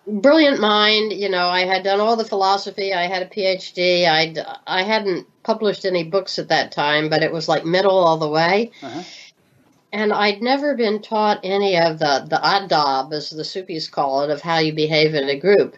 brilliant 0.06 0.60
mind. 0.60 1.12
You 1.12 1.28
know, 1.28 1.48
I 1.48 1.64
had 1.64 1.82
done 1.82 2.00
all 2.00 2.16
the 2.16 2.24
philosophy. 2.24 2.92
I 2.92 3.06
had 3.06 3.22
a 3.22 3.26
PhD. 3.26 4.06
I 4.06 4.34
I 4.66 4.82
hadn't 4.82 5.26
published 5.42 5.84
any 5.84 6.04
books 6.04 6.38
at 6.38 6.48
that 6.48 6.72
time, 6.72 7.08
but 7.08 7.22
it 7.22 7.32
was 7.32 7.48
like 7.48 7.64
middle 7.64 7.96
all 7.96 8.18
the 8.18 8.28
way. 8.28 8.72
Uh-huh. 8.82 9.02
And 9.92 10.12
I'd 10.12 10.42
never 10.42 10.74
been 10.74 11.00
taught 11.00 11.40
any 11.42 11.76
of 11.78 11.98
the 11.98 12.26
the 12.28 12.36
adab, 12.36 13.12
as 13.12 13.30
the 13.30 13.44
Sufis 13.44 13.88
call 13.88 14.22
it, 14.22 14.30
of 14.30 14.40
how 14.40 14.58
you 14.58 14.72
behave 14.72 15.14
in 15.14 15.28
a 15.28 15.38
group. 15.38 15.76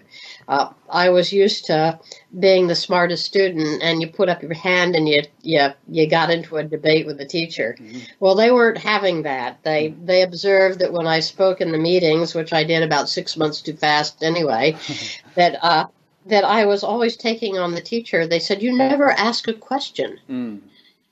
Uh, 0.49 0.73
I 0.89 1.11
was 1.11 1.31
used 1.31 1.67
to 1.67 2.01
being 2.37 2.67
the 2.67 2.75
smartest 2.75 3.27
student, 3.27 3.83
and 3.83 4.01
you 4.01 4.09
put 4.09 4.31
up 4.31 4.43
your 4.43 4.55
hand 4.55 4.97
and 4.97 5.07
you 5.07 5.23
you 5.43 5.69
you 5.87 6.09
got 6.09 6.31
into 6.31 6.57
a 6.57 6.65
debate 6.65 7.05
with 7.05 7.19
the 7.19 7.27
teacher. 7.27 7.77
Mm-hmm. 7.79 7.99
Well, 8.19 8.35
they 8.35 8.51
weren't 8.51 8.79
having 8.79 9.25
that. 9.25 9.63
They 9.63 9.95
they 10.03 10.23
observed 10.23 10.79
that 10.79 10.93
when 10.93 11.07
I 11.07 11.21
spoke 11.21 11.61
in 11.61 11.71
the 11.71 11.79
meetings, 11.79 12.35
which 12.35 12.55
I 12.55 12.65
did 12.65 12.83
about 12.83 13.11
six 13.11 13.37
months 13.37 13.61
too 13.61 13.77
fast 13.77 14.23
anyway, 14.23 14.79
that 15.35 15.63
uh, 15.63 15.87
that 16.25 16.45
I 16.45 16.65
was 16.65 16.83
always 16.83 17.19
taking 17.19 17.59
on 17.59 17.75
the 17.75 17.83
teacher. 17.83 18.27
They 18.27 18.39
said, 18.39 18.63
"You 18.63 18.75
never 18.75 19.11
ask 19.11 19.49
a 19.49 19.53
question. 19.53 20.19
Mm. 20.31 20.61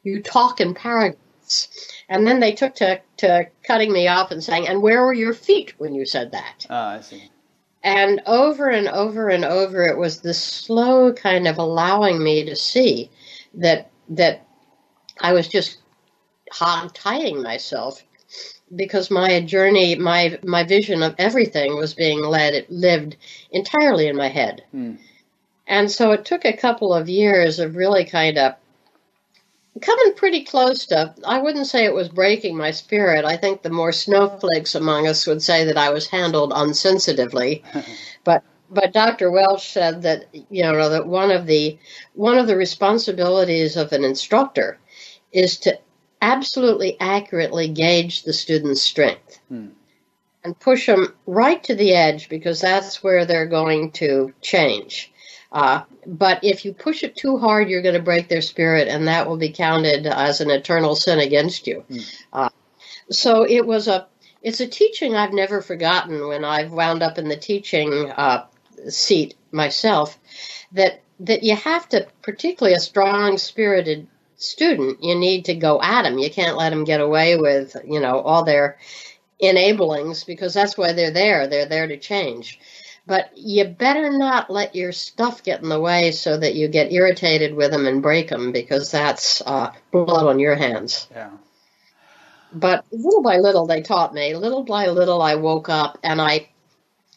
You 0.02 0.22
talk 0.22 0.62
in 0.62 0.72
paragraphs." 0.72 1.68
And 2.08 2.26
then 2.26 2.40
they 2.40 2.52
took 2.52 2.76
to, 2.76 3.00
to 3.18 3.48
cutting 3.62 3.92
me 3.92 4.08
off 4.08 4.30
and 4.30 4.42
saying, 4.42 4.66
"And 4.66 4.80
where 4.80 5.04
were 5.04 5.12
your 5.12 5.34
feet 5.34 5.74
when 5.76 5.94
you 5.94 6.06
said 6.06 6.32
that?" 6.32 6.66
Ah, 6.70 6.92
I 6.92 7.00
see. 7.02 7.30
And 7.86 8.20
over 8.26 8.68
and 8.68 8.88
over 8.88 9.28
and 9.28 9.44
over, 9.44 9.86
it 9.86 9.96
was 9.96 10.20
this 10.20 10.42
slow 10.42 11.12
kind 11.12 11.46
of 11.46 11.56
allowing 11.56 12.20
me 12.20 12.44
to 12.44 12.56
see 12.56 13.12
that 13.54 13.92
that 14.08 14.44
I 15.20 15.32
was 15.32 15.46
just 15.46 15.78
hog 16.50 16.94
tying 16.94 17.44
myself 17.44 18.02
because 18.74 19.08
my 19.08 19.40
journey, 19.40 19.94
my 19.94 20.36
my 20.42 20.64
vision 20.64 21.04
of 21.04 21.14
everything 21.16 21.76
was 21.76 21.94
being 21.94 22.20
led, 22.24 22.54
it 22.54 22.68
lived 22.68 23.18
entirely 23.52 24.08
in 24.08 24.16
my 24.16 24.30
head. 24.30 24.64
Mm. 24.74 24.98
And 25.68 25.88
so 25.88 26.10
it 26.10 26.24
took 26.24 26.44
a 26.44 26.56
couple 26.56 26.92
of 26.92 27.08
years 27.08 27.60
of 27.60 27.76
really 27.76 28.04
kind 28.04 28.36
of 28.36 28.54
coming 29.80 30.14
pretty 30.14 30.44
close 30.44 30.86
to 30.86 31.14
i 31.26 31.38
wouldn't 31.38 31.66
say 31.66 31.84
it 31.84 31.94
was 31.94 32.08
breaking 32.08 32.56
my 32.56 32.70
spirit. 32.70 33.24
I 33.24 33.36
think 33.36 33.62
the 33.62 33.70
more 33.70 33.92
snowflakes 33.92 34.74
among 34.74 35.06
us 35.06 35.26
would 35.26 35.42
say 35.42 35.64
that 35.64 35.76
i 35.76 35.90
was 35.90 36.06
handled 36.06 36.52
unsensitively. 36.52 37.62
But 38.24 38.42
but 38.68 38.92
dr 38.92 39.30
welch 39.30 39.70
said 39.70 40.02
that 40.02 40.26
you 40.32 40.62
know 40.62 40.88
that 40.88 41.06
one 41.06 41.30
of 41.30 41.46
the 41.46 41.78
one 42.14 42.38
of 42.38 42.46
the 42.46 42.56
responsibilities 42.56 43.76
of 43.76 43.92
an 43.92 44.04
instructor 44.04 44.78
is 45.32 45.58
to 45.58 45.78
absolutely 46.20 46.98
accurately 46.98 47.68
gauge 47.68 48.22
the 48.22 48.32
student's 48.32 48.82
strength 48.82 49.38
hmm. 49.48 49.68
and 50.42 50.58
push 50.58 50.86
them 50.86 51.14
right 51.26 51.62
to 51.62 51.74
the 51.74 51.92
edge 51.92 52.28
because 52.28 52.60
that's 52.60 53.02
where 53.04 53.24
they're 53.24 53.46
going 53.46 53.92
to 53.92 54.32
change 54.40 55.12
uh, 55.52 55.82
but 56.06 56.42
if 56.42 56.64
you 56.64 56.72
push 56.72 57.02
it 57.02 57.16
too 57.16 57.38
hard, 57.38 57.68
you're 57.68 57.82
going 57.82 57.94
to 57.94 58.02
break 58.02 58.28
their 58.28 58.42
spirit, 58.42 58.88
and 58.88 59.08
that 59.08 59.28
will 59.28 59.36
be 59.36 59.50
counted 59.50 60.06
as 60.06 60.40
an 60.40 60.50
eternal 60.50 60.96
sin 60.96 61.18
against 61.18 61.66
you. 61.66 61.84
Mm. 61.90 62.24
Uh, 62.32 62.48
so 63.10 63.46
it 63.48 63.66
was 63.66 63.88
a 63.88 64.06
it's 64.42 64.60
a 64.60 64.66
teaching 64.66 65.14
I've 65.14 65.32
never 65.32 65.60
forgotten 65.60 66.28
when 66.28 66.44
I've 66.44 66.72
wound 66.72 67.02
up 67.02 67.18
in 67.18 67.28
the 67.28 67.36
teaching 67.36 68.10
uh, 68.10 68.46
seat 68.88 69.34
myself. 69.50 70.18
That 70.72 71.02
that 71.20 71.42
you 71.42 71.56
have 71.56 71.88
to, 71.90 72.06
particularly 72.22 72.76
a 72.76 72.80
strong 72.80 73.38
spirited 73.38 74.06
student, 74.36 75.02
you 75.02 75.14
need 75.14 75.46
to 75.46 75.54
go 75.54 75.80
at 75.80 76.02
them. 76.02 76.18
You 76.18 76.30
can't 76.30 76.56
let 76.56 76.70
them 76.70 76.84
get 76.84 77.00
away 77.00 77.36
with 77.36 77.76
you 77.86 78.00
know 78.00 78.20
all 78.20 78.44
their 78.44 78.78
enablings 79.40 80.26
because 80.26 80.54
that's 80.54 80.76
why 80.76 80.92
they're 80.92 81.10
there. 81.10 81.46
They're 81.46 81.66
there 81.66 81.86
to 81.86 81.96
change. 81.96 82.58
But 83.06 83.30
you 83.36 83.64
better 83.64 84.10
not 84.10 84.50
let 84.50 84.74
your 84.74 84.90
stuff 84.90 85.42
get 85.44 85.62
in 85.62 85.68
the 85.68 85.80
way 85.80 86.10
so 86.10 86.36
that 86.36 86.54
you 86.56 86.66
get 86.66 86.92
irritated 86.92 87.54
with 87.54 87.70
them 87.70 87.86
and 87.86 88.02
break 88.02 88.28
them 88.28 88.50
because 88.50 88.90
that's 88.90 89.40
uh, 89.46 89.72
blood 89.92 90.26
on 90.26 90.40
your 90.40 90.56
hands. 90.56 91.06
Yeah. 91.12 91.30
But 92.52 92.84
little 92.90 93.22
by 93.22 93.38
little, 93.38 93.66
they 93.66 93.82
taught 93.82 94.12
me. 94.12 94.34
Little 94.34 94.64
by 94.64 94.88
little, 94.88 95.22
I 95.22 95.36
woke 95.36 95.68
up 95.68 95.98
and 96.02 96.20
I, 96.20 96.48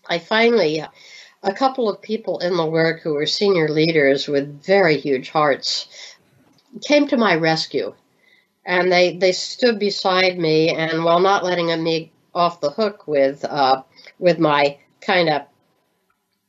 I 0.08 0.20
finally, 0.20 0.84
a 1.42 1.54
couple 1.54 1.90
of 1.90 2.02
people 2.02 2.40
in 2.40 2.56
the 2.56 2.66
work 2.66 3.02
who 3.02 3.14
were 3.14 3.26
senior 3.26 3.70
leaders 3.70 4.28
with 4.28 4.64
very 4.64 4.98
huge 5.00 5.30
hearts 5.30 5.88
came 6.84 7.08
to 7.08 7.18
my 7.18 7.36
rescue. 7.36 7.96
And 8.66 8.92
they, 8.92 9.18
they 9.18 9.32
stood 9.32 9.80
beside 9.80 10.38
me, 10.38 10.70
and 10.70 11.04
while 11.04 11.20
not 11.20 11.44
letting 11.44 11.68
me 11.82 12.12
off 12.36 12.62
the 12.62 12.70
hook 12.70 13.08
with 13.08 13.44
uh, 13.44 13.82
with 14.20 14.38
my 14.38 14.78
kind 15.02 15.30
of 15.30 15.44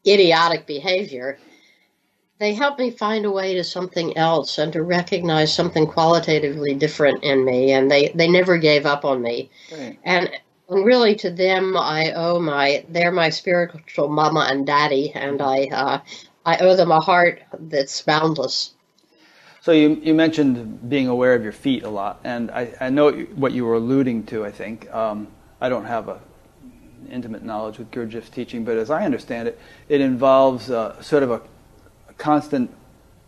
idiotic 0.07 0.67
behavior, 0.67 1.39
they 2.39 2.55
helped 2.55 2.79
me 2.79 2.91
find 2.91 3.27
a 3.27 3.31
way 3.31 3.55
to 3.55 3.65
something 3.65 4.17
else 4.17 4.59
and 4.59 4.73
to 4.73 4.83
recognize 4.83 5.53
something 5.53 5.87
qualitatively 5.87 6.75
different 6.75 7.23
in 7.23 7.45
me. 7.45 7.73
And 7.73 7.91
they, 7.91 8.09
they 8.09 8.29
never 8.29 8.57
gave 8.57 8.87
up 8.87 9.05
on 9.05 9.21
me. 9.21 9.51
Right. 9.71 9.99
And 10.05 10.31
and 10.71 10.87
really 10.87 11.17
to 11.17 11.31
them 11.31 11.77
I 11.77 12.13
owe 12.13 12.39
my 12.39 12.85
they're 12.89 13.13
my 13.13 13.31
spiritual 13.31 14.09
mama 14.09 14.47
and 14.49 14.67
daddy 14.67 15.13
and 15.15 15.43
I 15.43 15.65
uh, 15.65 16.01
I 16.47 16.59
owe 16.59 16.77
them 16.77 16.91
a 16.91 17.01
heart 17.01 17.43
that's 17.59 18.01
boundless. 18.03 18.73
So 19.61 19.73
you 19.73 20.01
you 20.03 20.15
mentioned 20.15 20.89
being 20.89 21.09
aware 21.09 21.35
of 21.35 21.43
your 21.43 21.53
feet 21.53 21.83
a 21.83 21.91
lot, 21.91 22.21
and 22.25 22.51
I, 22.51 22.73
I 22.81 22.89
know 22.89 23.13
what 23.13 23.53
you 23.53 23.67
were 23.67 23.75
alluding 23.75 24.25
to. 24.27 24.45
I 24.45 24.51
think 24.51 24.91
um, 24.95 25.29
I 25.61 25.69
don't 25.69 25.85
have 25.85 26.09
a 26.09 26.21
intimate 27.11 27.43
knowledge 27.43 27.79
with 27.79 27.91
Gurdjieff's 27.91 28.31
teaching, 28.31 28.65
but 28.65 28.77
as 28.77 28.91
I 28.91 29.05
understand 29.05 29.49
it, 29.49 29.59
it 29.89 30.01
involves 30.01 30.71
uh, 30.71 31.01
sort 31.03 31.23
of 31.23 31.31
a, 31.31 31.43
constant 32.21 32.71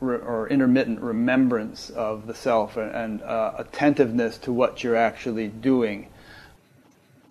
re- 0.00 0.18
or 0.18 0.48
intermittent 0.48 1.00
remembrance 1.00 1.90
of 1.90 2.26
the 2.26 2.34
self 2.34 2.76
and, 2.76 2.94
and 2.94 3.22
uh, 3.22 3.54
attentiveness 3.56 4.38
to 4.38 4.52
what 4.52 4.84
you're 4.84 4.96
actually 4.96 5.48
doing. 5.48 6.08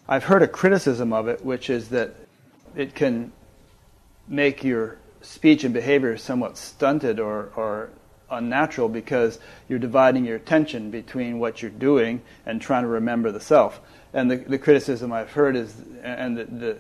I've 0.09 0.23
heard 0.23 0.41
a 0.41 0.47
criticism 0.47 1.13
of 1.13 1.27
it, 1.27 1.45
which 1.45 1.69
is 1.69 1.89
that 1.89 2.15
it 2.75 2.95
can 2.95 3.31
make 4.27 4.63
your 4.63 4.97
speech 5.21 5.63
and 5.63 5.73
behavior 5.73 6.17
somewhat 6.17 6.57
stunted 6.57 7.19
or, 7.19 7.51
or 7.55 7.91
unnatural 8.31 8.89
because 8.89 9.39
you're 9.69 9.79
dividing 9.79 10.25
your 10.25 10.37
attention 10.37 10.89
between 10.89 11.37
what 11.37 11.61
you're 11.61 11.69
doing 11.69 12.21
and 12.45 12.61
trying 12.61 12.83
to 12.83 12.87
remember 12.87 13.31
the 13.31 13.39
self 13.39 13.79
and 14.13 14.29
the, 14.29 14.37
the 14.37 14.57
criticism 14.57 15.11
I've 15.13 15.31
heard 15.31 15.55
is, 15.55 15.73
and 16.03 16.37
the, 16.37 16.43
the, 16.45 16.77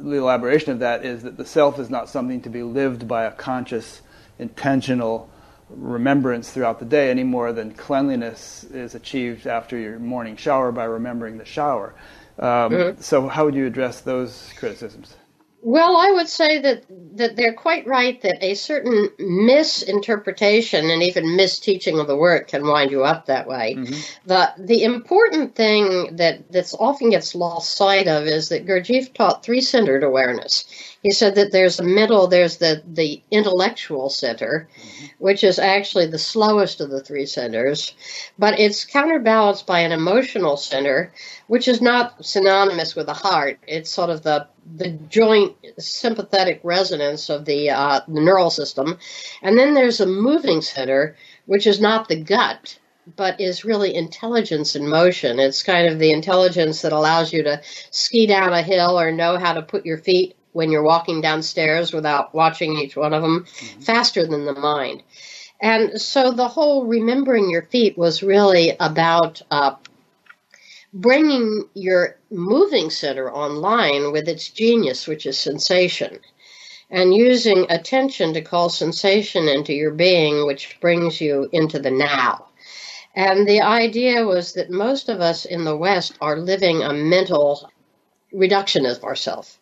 the 0.00 0.16
elaboration 0.16 0.72
of 0.72 0.78
that 0.80 1.04
is 1.04 1.22
that 1.22 1.36
the 1.36 1.44
self 1.44 1.78
is 1.78 1.90
not 1.90 2.08
something 2.08 2.42
to 2.42 2.50
be 2.50 2.62
lived 2.62 3.08
by 3.08 3.24
a 3.24 3.32
conscious, 3.32 4.02
intentional 4.38 5.30
remembrance 5.70 6.50
throughout 6.50 6.78
the 6.78 6.84
day 6.84 7.10
any 7.10 7.24
more 7.24 7.52
than 7.52 7.72
cleanliness 7.72 8.64
is 8.64 8.94
achieved 8.94 9.46
after 9.46 9.76
your 9.76 9.98
morning 9.98 10.36
shower 10.36 10.72
by 10.72 10.84
remembering 10.84 11.38
the 11.38 11.44
shower. 11.44 11.94
Um, 12.38 12.46
mm-hmm. 12.46 13.00
So, 13.02 13.28
how 13.28 13.44
would 13.44 13.54
you 13.54 13.66
address 13.66 14.00
those 14.00 14.52
criticisms? 14.56 15.14
Well, 15.60 15.96
I 15.96 16.12
would 16.12 16.28
say 16.28 16.60
that, 16.60 16.84
that 17.16 17.34
they're 17.34 17.52
quite 17.52 17.84
right 17.86 18.20
that 18.22 18.42
a 18.44 18.54
certain 18.54 19.10
misinterpretation 19.18 20.88
and 20.88 21.02
even 21.02 21.36
misteaching 21.36 21.98
of 21.98 22.06
the 22.06 22.16
work 22.16 22.48
can 22.48 22.66
wind 22.66 22.92
you 22.92 23.02
up 23.02 23.26
that 23.26 23.48
way. 23.48 23.74
Mm-hmm. 23.76 24.00
The 24.26 24.52
the 24.56 24.84
important 24.84 25.56
thing 25.56 26.16
that 26.16 26.52
that's 26.52 26.74
often 26.74 27.10
gets 27.10 27.34
lost 27.34 27.76
sight 27.76 28.06
of 28.06 28.26
is 28.26 28.50
that 28.50 28.66
Gurdjieff 28.66 29.12
taught 29.14 29.42
three 29.42 29.60
centered 29.60 30.04
awareness. 30.04 30.64
He 31.02 31.10
said 31.10 31.36
that 31.36 31.52
there's 31.52 31.78
a 31.78 31.84
middle, 31.84 32.26
there's 32.26 32.56
the, 32.56 32.82
the 32.86 33.22
intellectual 33.30 34.10
center, 34.10 34.68
mm-hmm. 34.76 35.06
which 35.18 35.44
is 35.44 35.58
actually 35.58 36.06
the 36.06 36.18
slowest 36.18 36.80
of 36.80 36.90
the 36.90 37.02
three 37.02 37.26
centers, 37.26 37.94
but 38.38 38.58
it's 38.58 38.84
counterbalanced 38.84 39.66
by 39.66 39.80
an 39.80 39.92
emotional 39.92 40.56
center, 40.56 41.12
which 41.46 41.68
is 41.68 41.80
not 41.80 42.24
synonymous 42.24 42.96
with 42.96 43.06
the 43.06 43.14
heart. 43.14 43.58
It's 43.66 43.90
sort 43.90 44.10
of 44.10 44.22
the 44.22 44.48
the 44.76 44.90
joint 45.08 45.56
sympathetic 45.78 46.60
resonance 46.62 47.30
of 47.30 47.44
the, 47.44 47.70
uh, 47.70 48.00
the 48.06 48.20
neural 48.20 48.50
system. 48.50 48.98
And 49.42 49.58
then 49.58 49.74
there's 49.74 50.00
a 50.00 50.06
moving 50.06 50.60
center, 50.60 51.16
which 51.46 51.66
is 51.66 51.80
not 51.80 52.08
the 52.08 52.22
gut, 52.22 52.78
but 53.16 53.40
is 53.40 53.64
really 53.64 53.94
intelligence 53.94 54.76
in 54.76 54.88
motion. 54.88 55.38
It's 55.38 55.62
kind 55.62 55.88
of 55.88 55.98
the 55.98 56.12
intelligence 56.12 56.82
that 56.82 56.92
allows 56.92 57.32
you 57.32 57.42
to 57.44 57.60
ski 57.90 58.26
down 58.26 58.52
a 58.52 58.62
hill 58.62 58.98
or 58.98 59.10
know 59.12 59.38
how 59.38 59.54
to 59.54 59.62
put 59.62 59.86
your 59.86 59.98
feet 59.98 60.36
when 60.52 60.70
you're 60.70 60.82
walking 60.82 61.20
downstairs 61.20 61.92
without 61.92 62.34
watching 62.34 62.76
each 62.76 62.96
one 62.96 63.14
of 63.14 63.22
them 63.22 63.44
mm-hmm. 63.44 63.80
faster 63.80 64.26
than 64.26 64.44
the 64.44 64.54
mind. 64.54 65.02
And 65.60 66.00
so 66.00 66.30
the 66.30 66.48
whole 66.48 66.86
remembering 66.86 67.50
your 67.50 67.62
feet 67.62 67.98
was 67.98 68.22
really 68.22 68.76
about 68.78 69.42
uh, 69.50 69.74
bringing 70.92 71.64
your 71.74 72.17
moving 72.30 72.90
center 72.90 73.32
online 73.32 74.12
with 74.12 74.28
its 74.28 74.48
genius, 74.48 75.06
which 75.06 75.26
is 75.26 75.38
sensation, 75.38 76.18
and 76.90 77.14
using 77.14 77.66
attention 77.70 78.34
to 78.34 78.42
call 78.42 78.68
sensation 78.68 79.48
into 79.48 79.72
your 79.72 79.92
being, 79.92 80.46
which 80.46 80.78
brings 80.80 81.20
you 81.20 81.48
into 81.52 81.78
the 81.78 81.90
now. 81.90 82.46
And 83.14 83.48
the 83.48 83.62
idea 83.62 84.26
was 84.26 84.52
that 84.54 84.70
most 84.70 85.08
of 85.08 85.20
us 85.20 85.44
in 85.44 85.64
the 85.64 85.76
West 85.76 86.14
are 86.20 86.36
living 86.36 86.82
a 86.82 86.92
mental 86.92 87.70
reduction 88.32 88.86
of 88.86 89.02
ourselves 89.02 89.58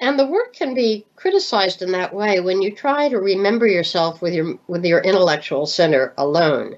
and 0.00 0.18
the 0.18 0.26
work 0.26 0.54
can 0.54 0.74
be 0.74 1.06
criticized 1.16 1.82
in 1.82 1.92
that 1.92 2.14
way 2.14 2.40
when 2.40 2.62
you 2.62 2.74
try 2.74 3.08
to 3.08 3.18
remember 3.18 3.66
yourself 3.66 4.22
with 4.22 4.32
your 4.32 4.58
with 4.68 4.84
your 4.84 5.00
intellectual 5.00 5.66
center 5.66 6.14
alone. 6.16 6.76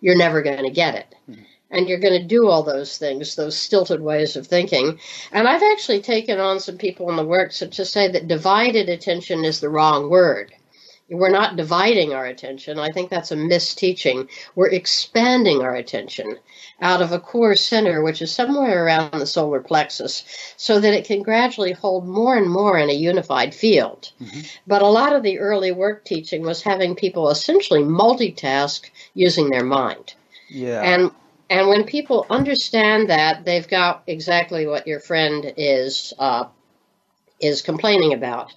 You're 0.00 0.16
never 0.16 0.42
going 0.42 0.64
to 0.64 0.70
get 0.70 0.94
it. 0.94 1.14
Mm-hmm. 1.28 1.42
And 1.72 1.88
you're 1.88 1.98
going 1.98 2.20
to 2.20 2.26
do 2.26 2.48
all 2.48 2.62
those 2.62 2.98
things, 2.98 3.34
those 3.34 3.58
stilted 3.58 4.00
ways 4.00 4.36
of 4.36 4.46
thinking. 4.46 5.00
And 5.32 5.48
I've 5.48 5.62
actually 5.72 6.02
taken 6.02 6.38
on 6.38 6.60
some 6.60 6.78
people 6.78 7.10
in 7.10 7.16
the 7.16 7.24
work 7.24 7.50
to 7.52 7.84
say 7.84 8.08
that 8.12 8.28
divided 8.28 8.88
attention 8.88 9.44
is 9.44 9.58
the 9.58 9.70
wrong 9.70 10.08
word 10.08 10.52
we're 11.12 11.30
not 11.30 11.56
dividing 11.56 12.12
our 12.12 12.26
attention. 12.26 12.78
I 12.78 12.90
think 12.90 13.10
that's 13.10 13.30
a 13.30 13.36
misteaching. 13.36 14.28
We're 14.54 14.70
expanding 14.70 15.62
our 15.62 15.74
attention 15.74 16.38
out 16.80 17.02
of 17.02 17.12
a 17.12 17.20
core 17.20 17.54
center, 17.54 18.02
which 18.02 18.22
is 18.22 18.32
somewhere 18.32 18.84
around 18.84 19.18
the 19.18 19.26
solar 19.26 19.60
plexus, 19.60 20.24
so 20.56 20.80
that 20.80 20.94
it 20.94 21.04
can 21.04 21.22
gradually 21.22 21.72
hold 21.72 22.08
more 22.08 22.36
and 22.36 22.50
more 22.50 22.78
in 22.78 22.88
a 22.88 22.94
unified 22.94 23.54
field. 23.54 24.12
Mm-hmm. 24.20 24.40
But 24.66 24.82
a 24.82 24.86
lot 24.86 25.14
of 25.14 25.22
the 25.22 25.38
early 25.38 25.72
work 25.72 26.04
teaching 26.04 26.42
was 26.42 26.62
having 26.62 26.96
people 26.96 27.30
essentially 27.30 27.82
multitask 27.82 28.90
using 29.14 29.50
their 29.50 29.64
mind. 29.64 30.14
Yeah. 30.48 30.82
And 30.82 31.10
and 31.52 31.68
when 31.68 31.84
people 31.84 32.24
understand 32.30 33.10
that, 33.10 33.44
they've 33.44 33.68
got 33.68 34.04
exactly 34.06 34.66
what 34.66 34.86
your 34.86 35.00
friend 35.00 35.52
is 35.58 36.14
uh, 36.18 36.44
is 37.40 37.60
complaining 37.60 38.14
about. 38.14 38.54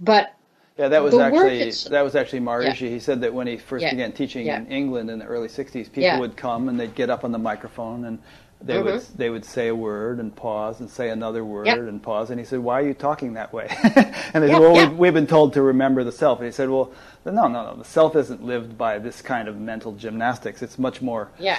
But 0.00 0.34
yeah, 0.76 0.88
that 0.88 1.00
was 1.00 1.14
actually 1.14 1.70
that 1.90 2.02
was 2.02 2.16
actually 2.16 2.40
Maharishi. 2.40 2.80
Yeah. 2.80 2.88
He 2.88 2.98
said 2.98 3.20
that 3.20 3.32
when 3.32 3.46
he 3.46 3.56
first 3.56 3.84
yeah. 3.84 3.90
began 3.90 4.10
teaching 4.10 4.46
yeah. 4.46 4.58
in 4.58 4.66
England 4.66 5.10
in 5.10 5.20
the 5.20 5.24
early 5.26 5.46
'60s, 5.46 5.92
people 5.92 6.18
would 6.18 6.36
come 6.36 6.68
and 6.68 6.78
they'd 6.78 6.96
get 6.96 7.08
up 7.08 7.22
on 7.22 7.30
the 7.30 7.38
microphone 7.38 8.04
and 8.06 8.18
they 8.64 8.74
mm-hmm. 8.74 8.84
would 8.84 9.02
they 9.16 9.30
would 9.30 9.44
say 9.44 9.68
a 9.68 9.74
word 9.74 10.18
and 10.18 10.34
pause 10.34 10.80
and 10.80 10.88
say 10.88 11.10
another 11.10 11.44
word 11.44 11.68
and 11.68 12.02
pause. 12.02 12.30
And 12.30 12.40
he 12.40 12.46
said, 12.46 12.60
"Why 12.60 12.80
are 12.80 12.86
you 12.86 12.94
talking 12.94 13.34
that 13.34 13.52
way?" 13.52 13.68
and 13.84 14.42
they 14.42 14.48
said, 14.48 14.58
"Well, 14.58 14.72
we've, 14.72 14.98
we've, 14.98 15.14
been 15.14 15.26
told 15.26 15.52
to 15.52 15.62
remember 15.62 16.02
the 16.02 16.12
self." 16.12 16.38
And 16.38 16.46
he 16.46 16.52
said, 16.52 16.70
"Well, 16.70 16.90
no, 17.26 17.32
no, 17.32 17.48
no. 17.48 17.76
The 17.76 17.84
self 17.84 18.16
isn't 18.16 18.42
lived 18.42 18.78
by 18.78 18.98
this 18.98 19.20
kind 19.20 19.48
of 19.48 19.58
mental 19.58 19.92
gymnastics. 19.92 20.62
It's 20.62 20.78
much 20.78 21.02
more." 21.02 21.30
Yeah, 21.38 21.58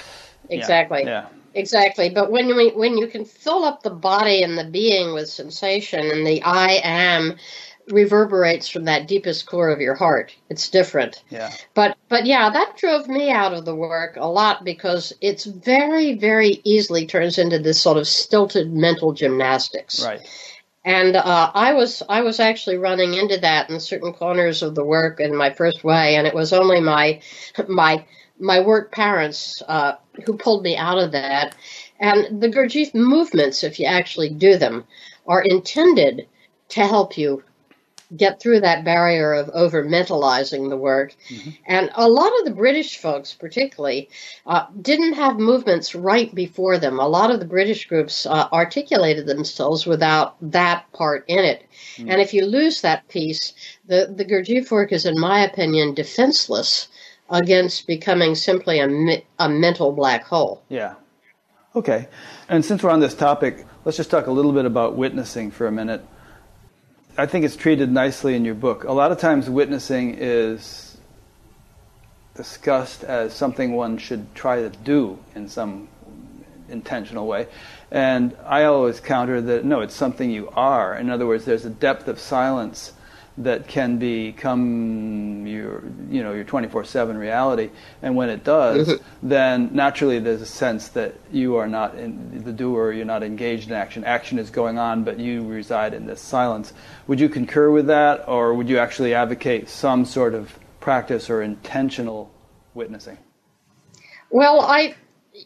exactly. 0.50 1.04
Yeah. 1.04 1.26
Exactly, 1.54 2.10
but 2.10 2.30
when 2.30 2.48
you 2.48 2.70
when 2.76 2.98
you 2.98 3.06
can 3.06 3.24
fill 3.24 3.64
up 3.64 3.82
the 3.82 3.88
body 3.88 4.42
and 4.42 4.58
the 4.58 4.64
being 4.64 5.14
with 5.14 5.26
sensation, 5.26 6.10
and 6.10 6.26
the 6.26 6.42
I 6.42 6.80
am 6.84 7.36
reverberates 7.88 8.68
from 8.68 8.84
that 8.84 9.06
deepest 9.06 9.46
core 9.46 9.70
of 9.70 9.80
your 9.80 9.94
heart. 9.94 10.34
It's 10.50 10.68
different. 10.68 11.22
Yeah. 11.30 11.50
But 11.74 11.96
but 12.08 12.26
yeah, 12.26 12.50
that 12.50 12.76
drove 12.76 13.08
me 13.08 13.30
out 13.30 13.54
of 13.54 13.64
the 13.64 13.74
work 13.74 14.16
a 14.16 14.26
lot 14.26 14.64
because 14.64 15.12
it's 15.20 15.44
very 15.44 16.14
very 16.14 16.60
easily 16.64 17.06
turns 17.06 17.38
into 17.38 17.58
this 17.58 17.80
sort 17.80 17.96
of 17.96 18.06
stilted 18.06 18.72
mental 18.72 19.12
gymnastics. 19.12 20.04
Right. 20.04 20.20
And 20.84 21.16
uh, 21.16 21.50
I 21.52 21.72
was 21.72 22.02
I 22.08 22.20
was 22.20 22.38
actually 22.38 22.76
running 22.76 23.14
into 23.14 23.38
that 23.38 23.70
in 23.70 23.80
certain 23.80 24.12
corners 24.12 24.62
of 24.62 24.74
the 24.74 24.84
work 24.84 25.20
in 25.20 25.34
my 25.34 25.50
first 25.50 25.82
way, 25.82 26.16
and 26.16 26.26
it 26.26 26.34
was 26.34 26.52
only 26.52 26.80
my 26.80 27.20
my 27.68 28.04
my 28.38 28.60
work 28.60 28.92
parents 28.92 29.62
uh, 29.66 29.94
who 30.24 30.36
pulled 30.36 30.62
me 30.62 30.76
out 30.76 30.98
of 30.98 31.12
that. 31.12 31.54
And 32.00 32.42
the 32.42 32.48
Gurdjieff 32.48 32.94
movements, 32.94 33.64
if 33.64 33.80
you 33.80 33.86
actually 33.86 34.30
do 34.30 34.56
them, 34.56 34.84
are 35.26 35.42
intended 35.42 36.26
to 36.68 36.86
help 36.86 37.16
you 37.16 37.42
get 38.16 38.40
through 38.40 38.60
that 38.60 38.84
barrier 38.84 39.32
of 39.32 39.48
over 39.50 39.84
mentalizing 39.84 40.68
the 40.68 40.76
work. 40.76 41.14
Mm-hmm. 41.28 41.50
And 41.66 41.90
a 41.94 42.08
lot 42.08 42.32
of 42.38 42.44
the 42.44 42.52
British 42.52 42.98
folks, 42.98 43.34
particularly, 43.34 44.08
uh, 44.46 44.66
didn't 44.80 45.14
have 45.14 45.38
movements 45.38 45.94
right 45.94 46.32
before 46.32 46.78
them. 46.78 47.00
A 47.00 47.08
lot 47.08 47.32
of 47.32 47.40
the 47.40 47.46
British 47.46 47.88
groups 47.88 48.24
uh, 48.26 48.48
articulated 48.52 49.26
themselves 49.26 49.86
without 49.86 50.36
that 50.52 50.90
part 50.92 51.24
in 51.26 51.44
it. 51.44 51.64
Mm-hmm. 51.96 52.10
And 52.10 52.20
if 52.20 52.32
you 52.32 52.46
lose 52.46 52.80
that 52.80 53.08
piece, 53.08 53.54
the, 53.86 54.12
the 54.14 54.24
Gurdjieff 54.24 54.70
work 54.70 54.92
is, 54.92 55.04
in 55.04 55.18
my 55.18 55.44
opinion, 55.44 55.94
defenseless 55.94 56.88
against 57.30 57.86
becoming 57.86 58.34
simply 58.34 58.80
a, 58.80 59.22
a 59.38 59.48
mental 59.48 59.92
black 59.92 60.24
hole. 60.24 60.62
Yeah. 60.68 60.94
Okay. 61.74 62.08
And 62.48 62.64
since 62.64 62.82
we're 62.82 62.90
on 62.90 63.00
this 63.00 63.14
topic, 63.14 63.66
let's 63.84 63.96
just 63.96 64.10
talk 64.10 64.26
a 64.26 64.30
little 64.30 64.52
bit 64.52 64.64
about 64.64 64.96
witnessing 64.96 65.50
for 65.50 65.66
a 65.66 65.72
minute. 65.72 66.04
I 67.18 67.26
think 67.26 67.44
it's 67.44 67.56
treated 67.56 67.90
nicely 67.90 68.34
in 68.34 68.44
your 68.44 68.54
book. 68.54 68.84
A 68.84 68.92
lot 68.92 69.10
of 69.10 69.18
times, 69.18 69.48
witnessing 69.48 70.16
is 70.18 70.96
discussed 72.34 73.04
as 73.04 73.34
something 73.34 73.72
one 73.72 73.96
should 73.96 74.34
try 74.34 74.56
to 74.60 74.68
do 74.68 75.18
in 75.34 75.48
some 75.48 75.88
intentional 76.68 77.26
way. 77.26 77.48
And 77.90 78.36
I 78.44 78.64
always 78.64 79.00
counter 79.00 79.40
that 79.40 79.64
no, 79.64 79.80
it's 79.80 79.94
something 79.94 80.30
you 80.30 80.48
are. 80.50 80.94
In 80.94 81.10
other 81.10 81.26
words, 81.26 81.44
there's 81.44 81.64
a 81.64 81.70
depth 81.70 82.08
of 82.08 82.18
silence 82.18 82.92
that 83.38 83.68
can 83.68 83.98
become 83.98 85.46
your 85.46 85.82
you 86.10 86.22
know 86.22 86.32
your 86.32 86.44
24/7 86.44 87.18
reality. 87.18 87.70
And 88.02 88.16
when 88.16 88.30
it 88.30 88.44
does 88.44 88.98
then 89.22 89.70
naturally 89.72 90.18
there's 90.18 90.40
a 90.40 90.46
sense 90.46 90.88
that 90.88 91.14
you 91.30 91.56
are 91.56 91.66
not 91.66 91.94
in 91.96 92.42
the 92.44 92.52
doer 92.52 92.92
you're 92.92 93.04
not 93.04 93.22
engaged 93.22 93.68
in 93.68 93.74
action. 93.74 94.04
Action 94.04 94.38
is 94.38 94.50
going 94.50 94.78
on 94.78 95.04
but 95.04 95.18
you 95.18 95.46
reside 95.46 95.92
in 95.92 96.06
this 96.06 96.20
silence. 96.20 96.72
Would 97.06 97.20
you 97.20 97.28
concur 97.28 97.70
with 97.70 97.86
that 97.88 98.24
or 98.26 98.54
would 98.54 98.68
you 98.68 98.78
actually 98.78 99.12
advocate 99.14 99.68
some 99.68 100.04
sort 100.04 100.34
of 100.34 100.58
practice 100.80 101.28
or 101.28 101.42
intentional 101.42 102.30
witnessing? 102.74 103.18
Well 104.30 104.60
i 104.60 104.94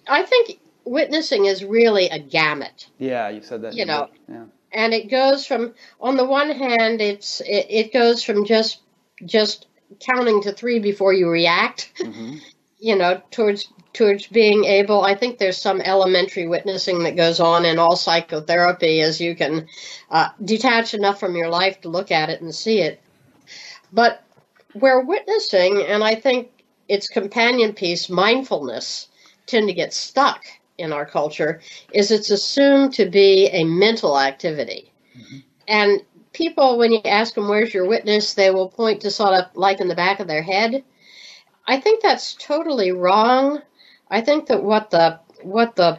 i 0.06 0.22
think 0.22 0.60
witnessing 0.84 1.46
is 1.46 1.64
really 1.64 2.08
a 2.08 2.18
gamut. 2.20 2.86
Yeah 2.98 3.28
you 3.30 3.42
said 3.42 3.62
that 3.62 3.74
you 3.74 3.84
know 3.84 4.08
yeah 4.28 4.44
and 4.72 4.94
it 4.94 5.10
goes 5.10 5.46
from 5.46 5.74
on 6.00 6.16
the 6.16 6.24
one 6.24 6.50
hand 6.50 7.00
it's 7.00 7.40
it, 7.40 7.66
it 7.68 7.92
goes 7.92 8.22
from 8.22 8.44
just 8.44 8.80
just 9.24 9.66
counting 9.98 10.42
to 10.42 10.52
three 10.52 10.78
before 10.78 11.12
you 11.12 11.28
react 11.28 11.92
mm-hmm. 11.98 12.36
you 12.78 12.96
know 12.96 13.20
towards 13.30 13.68
towards 13.92 14.26
being 14.28 14.64
able 14.64 15.02
i 15.02 15.14
think 15.14 15.38
there's 15.38 15.60
some 15.60 15.80
elementary 15.80 16.46
witnessing 16.46 17.02
that 17.02 17.16
goes 17.16 17.40
on 17.40 17.64
in 17.64 17.78
all 17.78 17.96
psychotherapy 17.96 19.00
as 19.00 19.20
you 19.20 19.34
can 19.34 19.66
uh, 20.10 20.28
detach 20.44 20.94
enough 20.94 21.18
from 21.18 21.34
your 21.34 21.48
life 21.48 21.80
to 21.80 21.88
look 21.88 22.10
at 22.10 22.30
it 22.30 22.40
and 22.40 22.54
see 22.54 22.80
it 22.80 23.00
but 23.92 24.22
where 24.74 25.00
witnessing 25.00 25.82
and 25.82 26.04
i 26.04 26.14
think 26.14 26.50
its 26.88 27.08
companion 27.08 27.72
piece 27.72 28.08
mindfulness 28.08 29.08
tend 29.46 29.66
to 29.66 29.74
get 29.74 29.92
stuck 29.92 30.44
in 30.80 30.92
our 30.92 31.06
culture 31.06 31.60
is 31.92 32.10
it's 32.10 32.30
assumed 32.30 32.94
to 32.94 33.06
be 33.06 33.48
a 33.48 33.64
mental 33.64 34.18
activity. 34.18 34.92
Mm-hmm. 35.16 35.38
And 35.68 36.00
people, 36.32 36.78
when 36.78 36.92
you 36.92 37.00
ask 37.04 37.34
them, 37.34 37.48
where's 37.48 37.72
your 37.72 37.86
witness, 37.86 38.34
they 38.34 38.50
will 38.50 38.68
point 38.68 39.02
to 39.02 39.10
sort 39.10 39.34
of 39.34 39.46
like 39.54 39.80
in 39.80 39.88
the 39.88 39.94
back 39.94 40.20
of 40.20 40.26
their 40.26 40.42
head. 40.42 40.84
I 41.66 41.80
think 41.80 42.02
that's 42.02 42.34
totally 42.34 42.92
wrong. 42.92 43.62
I 44.10 44.20
think 44.22 44.46
that 44.46 44.62
what 44.62 44.90
the 44.90 45.20
what 45.42 45.76
the 45.76 45.98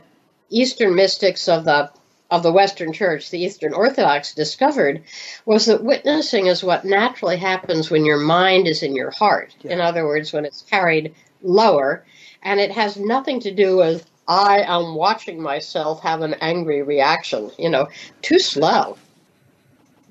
Eastern 0.50 0.96
mystics 0.96 1.48
of 1.48 1.64
the 1.64 1.92
of 2.30 2.44
the 2.44 2.52
Western 2.52 2.94
Church, 2.94 3.30
the 3.30 3.44
Eastern 3.44 3.74
Orthodox, 3.74 4.34
discovered 4.34 5.04
was 5.46 5.66
that 5.66 5.84
witnessing 5.84 6.48
is 6.48 6.64
what 6.64 6.86
naturally 6.86 7.38
happens 7.38 7.92
when 7.92 8.06
your 8.06 8.20
mind 8.20 8.68
is 8.68 8.84
in 8.84 8.96
your 8.96 9.12
heart. 9.12 9.54
Yeah. 9.62 9.74
In 9.74 9.82
other 9.82 10.06
words, 10.06 10.32
when 10.32 10.46
it's 10.46 10.62
carried 10.62 11.14
lower, 11.42 12.06
and 12.42 12.60
it 12.60 12.72
has 12.72 12.98
nothing 12.98 13.42
to 13.42 13.54
do 13.54 13.78
with 13.78 14.06
I 14.28 14.62
am 14.62 14.96
watching 14.96 15.42
myself 15.42 16.02
have 16.02 16.22
an 16.22 16.36
angry 16.36 16.82
reaction, 16.84 17.52
you 17.58 17.70
know, 17.70 17.88
too 18.22 18.40
slow. 18.40 18.98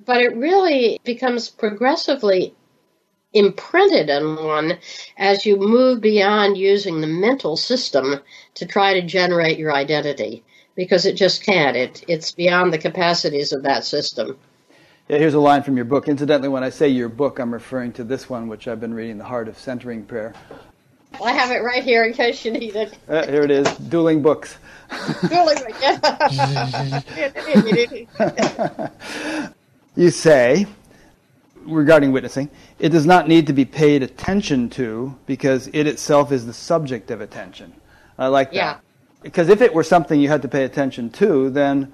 But 0.05 0.21
it 0.21 0.37
really 0.37 1.01
becomes 1.05 1.49
progressively 1.49 2.55
imprinted 3.33 4.11
in 4.11 4.37
one 4.45 4.79
as 5.17 5.47
you 5.47 5.57
move 5.57 6.01
beyond 6.01 6.57
using 6.57 7.01
the 7.01 7.07
mental 7.07 7.57
system 7.57 8.21
to 8.55 8.67
try 8.67 8.95
to 8.95 9.07
generate 9.07 9.59
your 9.59 9.73
identity 9.73 10.43
because 10.75 11.07
it 11.07 11.15
just 11.15 11.45
can't. 11.45 11.77
It, 11.77 12.05
it's 12.09 12.33
beyond 12.33 12.73
the 12.73 12.79
capacities 12.79 13.53
of 13.53 13.63
that 13.63 13.85
system. 13.85 14.39
Yeah, 15.09 15.19
here's 15.19 15.35
a 15.35 15.41
line 15.41 15.63
from 15.63 15.77
your 15.77 15.85
book. 15.85 16.09
Incidentally, 16.09 16.49
when 16.49 16.63
I 16.63 16.71
say 16.71 16.89
your 16.89 17.09
book, 17.09 17.39
I'm 17.39 17.53
referring 17.53 17.93
to 17.95 18.05
this 18.05 18.31
one, 18.31 18.49
which 18.49 18.69
I've 18.69 18.81
been 18.81 18.95
reading, 18.95 19.19
The 19.19 19.25
Heart 19.25 19.49
of 19.49 19.59
Centering 19.59 20.05
Prayer. 20.05 20.35
I 21.23 21.33
have 21.33 21.51
it 21.51 21.63
right 21.63 21.83
here 21.83 22.05
in 22.05 22.13
case 22.13 22.45
you 22.45 22.53
need 22.53 22.77
it. 22.77 22.97
Uh, 23.09 23.27
here 23.27 23.43
it 23.43 23.51
is, 23.51 23.67
dueling 23.77 24.23
books. 24.23 24.57
dueling 25.29 25.59
books. 25.67 26.41
you 29.97 30.11
say, 30.11 30.67
regarding 31.57 32.13
witnessing, 32.13 32.51
it 32.79 32.91
does 32.91 33.07
not 33.07 33.29
need 33.29 33.47
to 33.49 33.53
be 33.53 33.65
paid 33.65 34.03
attention 34.03 34.71
to 34.71 35.17
because 35.27 35.69
it 35.69 35.87
itself 35.87 36.33
is 36.33 36.47
the 36.47 36.53
subject 36.53 37.11
of 37.11 37.21
attention. 37.21 37.73
I 38.19 38.29
like 38.29 38.51
that. 38.51 38.57
Yeah. 38.57 38.79
Because 39.23 39.49
if 39.49 39.61
it 39.61 39.75
were 39.75 39.85
something 39.85 40.19
you 40.21 40.29
had 40.29 40.43
to 40.43 40.49
pay 40.49 40.65
attention 40.65 41.11
to, 41.11 41.51
then 41.51 41.93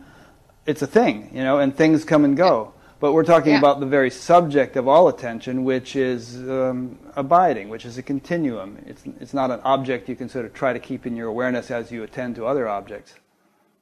it's 0.66 0.83
a 0.83 0.87
thing, 0.87 1.31
you 1.33 1.42
know, 1.42 1.59
and 1.59 1.74
things 1.74 2.05
come 2.05 2.24
and 2.24 2.37
go. 2.37 2.72
But 2.98 3.12
we're 3.12 3.24
talking 3.24 3.52
yeah. 3.52 3.59
about 3.59 3.80
the 3.80 3.87
very 3.87 4.11
subject 4.11 4.76
of 4.76 4.88
all 4.88 5.09
attention, 5.09 5.64
which 5.64 5.96
is 5.96 6.37
um, 6.48 6.98
abiding, 7.14 7.68
which 7.68 7.85
is 7.85 7.98
a 7.98 8.02
continuum. 8.02 8.78
It's, 8.87 9.04
it's 9.20 9.35
not 9.35 9.50
an 9.50 9.61
object 9.64 10.09
you 10.09 10.16
can 10.16 10.28
sort 10.28 10.46
of 10.46 10.54
try 10.54 10.72
to 10.72 10.78
keep 10.78 11.06
in 11.06 11.14
your 11.14 11.28
awareness 11.28 11.70
as 11.70 11.92
you 11.92 12.02
attend 12.02 12.37
to 12.37 12.46
other 12.46 12.66
objects. 12.68 13.14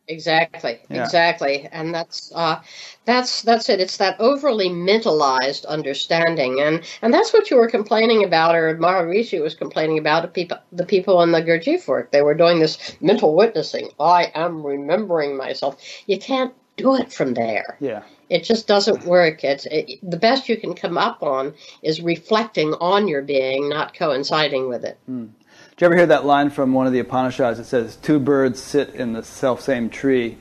Exactly, 0.06 0.80
Yeah. 0.90 1.04
exactly, 1.04 1.66
and 1.72 1.94
that's 1.94 2.30
uh, 2.34 2.60
that's 3.06 3.40
that's 3.40 3.70
it. 3.70 3.80
It's 3.80 3.96
that 3.96 4.16
overly 4.20 4.68
mentalized 4.68 5.64
understanding, 5.64 6.60
and 6.60 6.82
and 7.00 7.14
that's 7.14 7.32
what 7.32 7.50
you 7.50 7.56
were 7.56 7.70
complaining 7.70 8.22
about, 8.22 8.54
or 8.54 8.76
Maharishi 8.76 9.40
was 9.40 9.54
complaining 9.54 9.96
about 9.96 10.20
the 10.20 10.28
people 10.28 10.58
the 10.72 10.84
people 10.84 11.22
in 11.22 11.32
the 11.32 11.40
Gurdjieff 11.40 11.88
work. 11.88 12.10
They 12.10 12.20
were 12.20 12.34
doing 12.34 12.60
this 12.60 12.96
mental 13.00 13.34
witnessing. 13.34 13.92
I 13.98 14.30
am 14.34 14.66
remembering 14.66 15.38
myself. 15.38 15.80
You 16.06 16.18
can't 16.18 16.52
do 16.76 16.96
it 16.96 17.10
from 17.10 17.32
there. 17.32 17.78
Yeah. 17.80 18.02
It 18.34 18.42
just 18.42 18.66
doesn't 18.66 19.04
work. 19.04 19.44
It's 19.44 19.64
it, 19.66 20.00
the 20.02 20.16
best 20.16 20.48
you 20.48 20.56
can 20.56 20.74
come 20.74 20.98
up 20.98 21.22
on 21.22 21.54
is 21.84 22.00
reflecting 22.00 22.74
on 22.80 23.06
your 23.06 23.22
being, 23.22 23.68
not 23.68 23.94
coinciding 23.94 24.68
with 24.68 24.84
it. 24.84 24.98
Hmm. 25.06 25.26
Did 25.70 25.80
you 25.80 25.84
ever 25.86 25.96
hear 25.96 26.06
that 26.06 26.26
line 26.26 26.50
from 26.50 26.72
one 26.72 26.88
of 26.88 26.92
the 26.92 26.98
Upanishads 26.98 27.58
that 27.58 27.64
says, 27.64 27.94
Two 27.94 28.18
birds 28.18 28.60
sit 28.60 28.90
in 28.92 29.12
the 29.12 29.22
self 29.22 29.60
same 29.60 29.88
tree. 29.88 30.36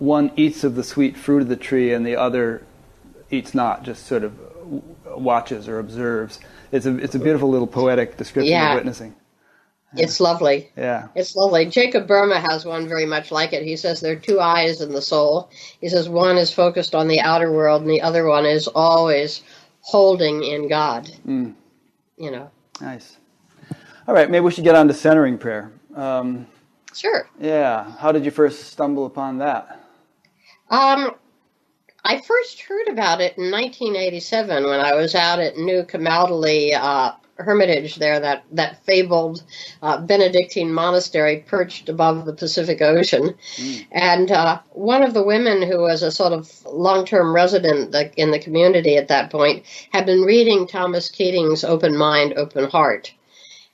One 0.00 0.32
eats 0.36 0.64
of 0.64 0.74
the 0.74 0.84
sweet 0.84 1.16
fruit 1.16 1.40
of 1.40 1.48
the 1.48 1.56
tree, 1.56 1.94
and 1.94 2.04
the 2.04 2.16
other 2.16 2.62
eats 3.30 3.54
not, 3.54 3.84
just 3.84 4.04
sort 4.04 4.22
of 4.22 4.38
watches 5.16 5.68
or 5.68 5.78
observes. 5.78 6.40
It's 6.72 6.84
a, 6.84 6.94
it's 6.98 7.14
a 7.14 7.18
beautiful 7.18 7.48
little 7.48 7.66
poetic 7.66 8.18
description 8.18 8.52
Yeah. 8.52 8.72
of 8.72 8.76
witnessing. 8.76 9.14
It's 9.96 10.20
lovely. 10.20 10.70
Yeah. 10.76 11.08
It's 11.14 11.36
lovely. 11.36 11.66
Jacob 11.66 12.06
Boehme 12.06 12.30
has 12.50 12.64
one 12.64 12.88
very 12.88 13.06
much 13.06 13.30
like 13.30 13.52
it. 13.52 13.62
He 13.62 13.76
says 13.76 14.00
there 14.00 14.12
are 14.12 14.20
two 14.20 14.40
eyes 14.40 14.80
in 14.80 14.92
the 14.92 15.02
soul. 15.02 15.50
He 15.80 15.88
says 15.88 16.08
one 16.08 16.38
is 16.38 16.52
focused 16.52 16.94
on 16.94 17.08
the 17.08 17.20
outer 17.20 17.52
world, 17.52 17.82
and 17.82 17.90
the 17.90 18.00
other 18.02 18.26
one 18.26 18.46
is 18.46 18.68
always 18.68 19.42
holding 19.80 20.42
in 20.44 20.68
God. 20.68 21.10
Mm. 21.26 21.54
You 22.16 22.30
know. 22.30 22.50
Nice. 22.80 23.18
All 24.08 24.14
right, 24.14 24.30
maybe 24.30 24.44
we 24.44 24.50
should 24.50 24.64
get 24.64 24.74
on 24.74 24.88
to 24.88 24.94
centering 24.94 25.38
prayer. 25.38 25.72
Um, 25.94 26.46
Sure. 26.94 27.28
yeah. 27.40 27.92
How 27.98 28.12
did 28.12 28.24
you 28.24 28.30
first 28.30 28.64
stumble 28.72 29.06
upon 29.06 29.38
that? 29.38 29.80
Um, 30.70 31.12
I 32.04 32.20
first 32.20 32.60
heard 32.62 32.88
about 32.88 33.20
it 33.20 33.38
in 33.38 33.50
1987 33.50 34.64
when 34.64 34.80
I 34.80 34.94
was 34.94 35.14
out 35.14 35.38
at 35.38 35.56
New 35.56 35.84
Camaldoli 35.84 36.74
uh, 36.74 37.12
Hermitage 37.36 37.96
there, 37.96 38.20
that, 38.20 38.44
that 38.52 38.84
fabled 38.84 39.42
uh, 39.82 39.98
Benedictine 39.98 40.72
monastery 40.72 41.44
perched 41.46 41.88
above 41.88 42.24
the 42.24 42.32
Pacific 42.32 42.80
Ocean. 42.82 43.34
And 43.90 44.30
uh, 44.30 44.60
one 44.70 45.02
of 45.02 45.14
the 45.14 45.22
women 45.22 45.62
who 45.62 45.80
was 45.80 46.02
a 46.02 46.10
sort 46.10 46.32
of 46.32 46.50
long 46.66 47.04
term 47.04 47.34
resident 47.34 47.94
in 48.16 48.30
the 48.30 48.38
community 48.38 48.96
at 48.96 49.08
that 49.08 49.30
point 49.30 49.64
had 49.90 50.06
been 50.06 50.22
reading 50.22 50.66
Thomas 50.66 51.08
Keating's 51.08 51.64
Open 51.64 51.96
Mind, 51.96 52.34
Open 52.36 52.68
Heart. 52.68 53.12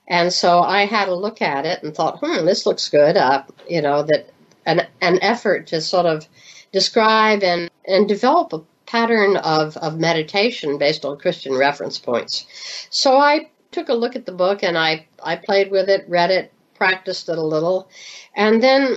And 0.09 0.33
so 0.33 0.61
I 0.61 0.87
had 0.87 1.09
a 1.09 1.14
look 1.14 1.42
at 1.42 1.66
it 1.66 1.83
and 1.83 1.94
thought, 1.94 2.18
hmm, 2.21 2.47
this 2.47 2.64
looks 2.64 2.88
good. 2.88 3.16
Uh, 3.16 3.42
you 3.68 3.83
know, 3.83 4.03
that 4.05 4.31
an, 4.64 4.87
an 5.01 5.18
effort 5.21 5.66
to 5.68 5.81
sort 5.81 6.07
of 6.07 6.27
describe 6.73 7.42
and, 7.42 7.71
and 7.87 8.09
develop 8.09 8.53
a 8.53 8.62
pattern 8.88 9.37
of, 9.37 9.77
of 9.77 9.98
meditation 9.98 10.79
based 10.79 11.05
on 11.05 11.18
Christian 11.18 11.55
reference 11.55 11.98
points. 11.98 12.46
So 12.90 13.18
I 13.18 13.51
took 13.70 13.90
a 13.90 13.94
look 13.94 14.16
at 14.16 14.24
the 14.24 14.33
book 14.33 14.62
and 14.62 14.79
I, 14.79 15.07
I 15.22 15.37
played 15.37 15.70
with 15.70 15.90
it, 15.90 16.07
read 16.09 16.31
it, 16.31 16.53
practiced 16.74 17.29
it 17.29 17.37
a 17.37 17.42
little, 17.42 17.90
and 18.35 18.62
then, 18.62 18.96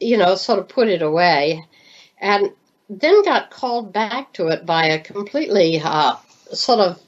you 0.00 0.16
know, 0.16 0.36
sort 0.36 0.58
of 0.58 0.68
put 0.68 0.88
it 0.88 1.02
away. 1.02 1.64
And 2.18 2.52
then 2.88 3.24
got 3.24 3.50
called 3.50 3.92
back 3.92 4.32
to 4.34 4.48
it 4.48 4.64
by 4.64 4.86
a 4.86 5.00
completely 5.00 5.80
uh, 5.84 6.16
sort 6.52 6.80
of 6.80 7.00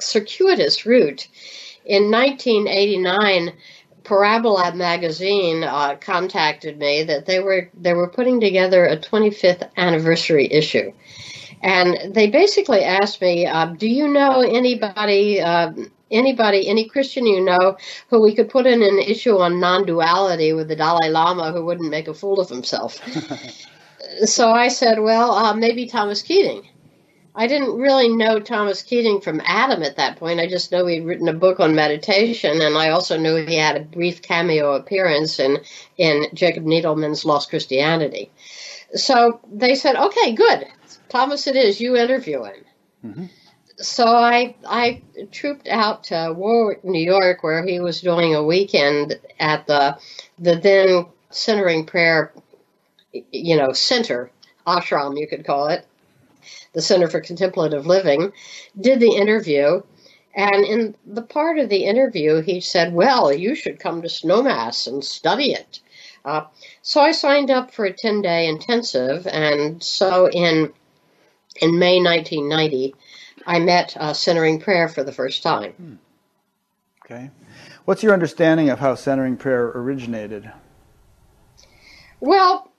circuitous 0.00 0.86
route. 0.86 1.26
In 1.84 2.10
1989, 2.10 3.52
Parabola 4.04 4.72
magazine 4.72 5.64
uh, 5.64 5.96
contacted 5.96 6.78
me 6.78 7.02
that 7.02 7.26
they 7.26 7.40
were 7.40 7.70
they 7.74 7.92
were 7.92 8.08
putting 8.08 8.40
together 8.40 8.86
a 8.86 8.96
25th 8.96 9.68
anniversary 9.76 10.46
issue, 10.52 10.92
and 11.62 12.14
they 12.14 12.28
basically 12.28 12.82
asked 12.82 13.20
me, 13.20 13.46
uh, 13.46 13.66
"Do 13.66 13.88
you 13.88 14.08
know 14.08 14.40
anybody?" 14.40 15.40
Uh, 15.40 15.72
Anybody, 16.08 16.68
any 16.68 16.88
Christian 16.88 17.26
you 17.26 17.40
know, 17.40 17.76
who 18.10 18.22
we 18.22 18.32
could 18.32 18.48
put 18.48 18.64
in 18.64 18.80
an 18.80 19.00
issue 19.00 19.38
on 19.38 19.58
non-duality 19.58 20.52
with 20.52 20.68
the 20.68 20.76
Dalai 20.76 21.08
Lama, 21.08 21.50
who 21.50 21.64
wouldn't 21.64 21.90
make 21.90 22.06
a 22.06 22.14
fool 22.14 22.38
of 22.38 22.48
himself. 22.48 23.00
so 24.24 24.52
I 24.52 24.68
said, 24.68 25.00
well, 25.00 25.32
uh, 25.32 25.54
maybe 25.54 25.86
Thomas 25.86 26.22
Keating. 26.22 26.68
I 27.34 27.48
didn't 27.48 27.76
really 27.76 28.08
know 28.08 28.38
Thomas 28.38 28.82
Keating 28.82 29.20
from 29.20 29.42
Adam 29.44 29.82
at 29.82 29.96
that 29.96 30.16
point. 30.16 30.40
I 30.40 30.46
just 30.46 30.72
know 30.72 30.86
he'd 30.86 31.04
written 31.04 31.28
a 31.28 31.34
book 31.34 31.58
on 31.58 31.74
meditation, 31.74 32.62
and 32.62 32.78
I 32.78 32.90
also 32.90 33.18
knew 33.18 33.34
he 33.34 33.56
had 33.56 33.76
a 33.76 33.84
brief 33.84 34.22
cameo 34.22 34.74
appearance 34.74 35.38
in, 35.38 35.58
in 35.98 36.28
Jacob 36.32 36.64
Needleman's 36.64 37.24
Lost 37.24 37.50
Christianity. 37.50 38.30
So 38.94 39.40
they 39.52 39.74
said, 39.74 39.96
okay, 39.96 40.32
good. 40.32 40.66
Thomas, 41.16 41.46
it 41.46 41.56
is. 41.56 41.80
You 41.80 41.96
interview 41.96 42.44
him. 42.44 43.30
So 43.78 44.04
I 44.04 44.54
I 44.66 45.00
trooped 45.32 45.66
out 45.66 46.04
to 46.04 46.34
Warwick, 46.36 46.84
New 46.84 47.02
York, 47.02 47.42
where 47.42 47.64
he 47.64 47.80
was 47.80 48.02
doing 48.02 48.34
a 48.34 48.42
weekend 48.42 49.18
at 49.40 49.66
the 49.66 49.96
the 50.38 50.56
then 50.56 51.06
centering 51.30 51.86
prayer, 51.86 52.34
you 53.32 53.56
know, 53.56 53.72
center 53.72 54.30
ashram 54.66 55.18
you 55.18 55.26
could 55.26 55.46
call 55.46 55.68
it, 55.68 55.86
the 56.74 56.82
Center 56.82 57.08
for 57.08 57.20
Contemplative 57.20 57.86
Living. 57.86 58.32
Did 58.78 59.00
the 59.00 59.16
interview, 59.16 59.80
and 60.34 60.66
in 60.66 60.96
the 61.06 61.22
part 61.22 61.58
of 61.58 61.70
the 61.70 61.84
interview, 61.86 62.42
he 62.42 62.60
said, 62.60 62.92
"Well, 62.92 63.32
you 63.32 63.54
should 63.54 63.80
come 63.80 64.02
to 64.02 64.08
Snowmass 64.08 64.86
and 64.86 65.02
study 65.02 65.52
it." 65.52 65.80
Uh, 66.26 66.44
so 66.82 67.00
I 67.00 67.12
signed 67.12 67.50
up 67.50 67.72
for 67.72 67.86
a 67.86 67.92
ten 67.92 68.20
day 68.20 68.46
intensive, 68.46 69.26
and 69.26 69.82
so 69.82 70.28
in 70.28 70.74
in 71.60 71.78
May 71.78 72.02
1990. 72.02 72.94
I 73.46 73.58
met 73.60 73.96
uh, 73.96 74.12
centering 74.12 74.60
prayer 74.60 74.88
for 74.88 75.04
the 75.04 75.12
first 75.12 75.42
time. 75.42 75.98
Okay. 77.04 77.30
What's 77.84 78.02
your 78.02 78.12
understanding 78.12 78.68
of 78.70 78.80
how 78.80 78.96
centering 78.96 79.36
prayer 79.36 79.66
originated? 79.66 80.50
Well, 82.18 82.72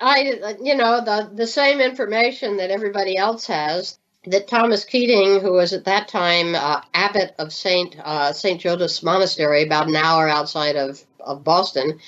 I, 0.00 0.56
you 0.60 0.76
know, 0.76 1.04
the, 1.04 1.30
the 1.32 1.46
same 1.46 1.80
information 1.80 2.56
that 2.58 2.70
everybody 2.70 3.16
else 3.16 3.46
has. 3.46 3.98
That 4.28 4.48
Thomas 4.48 4.84
Keating, 4.84 5.40
who 5.40 5.52
was 5.52 5.72
at 5.72 5.84
that 5.84 6.08
time 6.08 6.56
uh, 6.56 6.80
abbot 6.92 7.36
of 7.38 7.52
Saint 7.52 7.96
uh, 8.02 8.32
Saint 8.32 8.60
Joseph's 8.60 9.00
Monastery, 9.04 9.62
about 9.62 9.86
an 9.86 9.94
hour 9.94 10.28
outside 10.28 10.74
of, 10.74 11.00
of 11.20 11.44
Boston, 11.44 12.00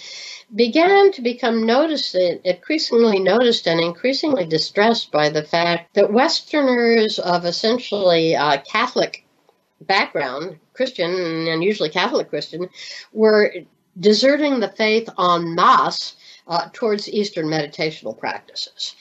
began 0.54 1.12
to 1.12 1.22
become 1.22 1.66
noticed, 1.66 2.14
increasingly 2.14 3.20
noticed, 3.20 3.66
and 3.66 3.80
increasingly 3.80 4.46
distressed 4.46 5.12
by 5.12 5.28
the 5.28 5.42
fact 5.42 5.94
that 5.94 6.12
Westerners 6.12 7.18
of 7.18 7.44
essentially 7.44 8.34
uh, 8.34 8.58
Catholic 8.62 9.26
background, 9.80 10.58
Christian 10.72 11.10
and 11.48 11.62
usually 11.62 11.90
Catholic 11.90 12.30
Christian, 12.30 12.68
were 13.12 13.52
deserting 13.98 14.60
the 14.60 14.68
faith 14.68 15.08
en 15.18 15.54
masse 15.54 16.16
uh, 16.46 16.68
towards 16.72 17.08
Eastern 17.08 17.46
meditational 17.46 18.16
practices. 18.16 18.94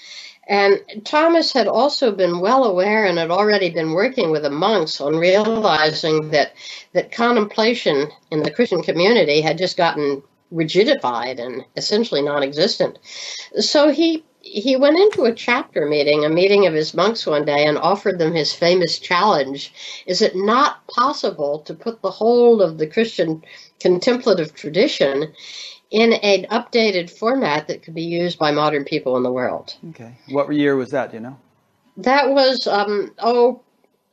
And 0.49 0.79
Thomas 1.03 1.51
had 1.51 1.67
also 1.67 2.13
been 2.13 2.39
well 2.39 2.63
aware 2.63 3.05
and 3.05 3.17
had 3.17 3.31
already 3.31 3.69
been 3.69 3.91
working 3.91 4.31
with 4.31 4.43
the 4.43 4.49
monks 4.49 5.01
on 5.01 5.17
realizing 5.17 6.29
that 6.29 6.53
that 6.93 7.11
contemplation 7.11 8.09
in 8.31 8.43
the 8.43 8.51
Christian 8.51 8.81
community 8.81 9.41
had 9.41 9.57
just 9.57 9.75
gotten 9.75 10.23
rigidified 10.53 11.39
and 11.39 11.65
essentially 11.75 12.21
non-existent. 12.21 12.99
So 13.59 13.89
he 13.89 14.23
he 14.41 14.77
went 14.77 14.97
into 14.97 15.23
a 15.23 15.33
chapter 15.33 15.85
meeting, 15.87 16.23
a 16.23 16.29
meeting 16.29 16.67
of 16.67 16.73
his 16.73 16.93
monks 16.93 17.25
one 17.25 17.43
day, 17.43 17.65
and 17.65 17.77
offered 17.77 18.17
them 18.17 18.33
his 18.33 18.53
famous 18.53 18.97
challenge: 18.97 19.73
Is 20.05 20.21
it 20.21 20.35
not 20.35 20.87
possible 20.87 21.59
to 21.59 21.73
put 21.73 22.01
the 22.01 22.11
whole 22.11 22.61
of 22.61 22.77
the 22.77 22.87
Christian 22.87 23.43
contemplative 23.79 24.53
tradition 24.53 25.33
in 25.91 26.13
an 26.13 26.45
updated 26.51 27.09
format 27.09 27.67
that 27.67 27.83
could 27.83 27.93
be 27.93 28.03
used 28.03 28.39
by 28.39 28.51
modern 28.51 28.85
people 28.85 29.17
in 29.17 29.23
the 29.23 29.31
world? 29.31 29.75
Okay. 29.89 30.17
What 30.29 30.53
year 30.53 30.75
was 30.75 30.91
that? 30.91 31.11
Do 31.11 31.17
you 31.17 31.23
know? 31.23 31.37
That 31.97 32.29
was 32.29 32.67
um, 32.67 33.13
oh 33.19 33.61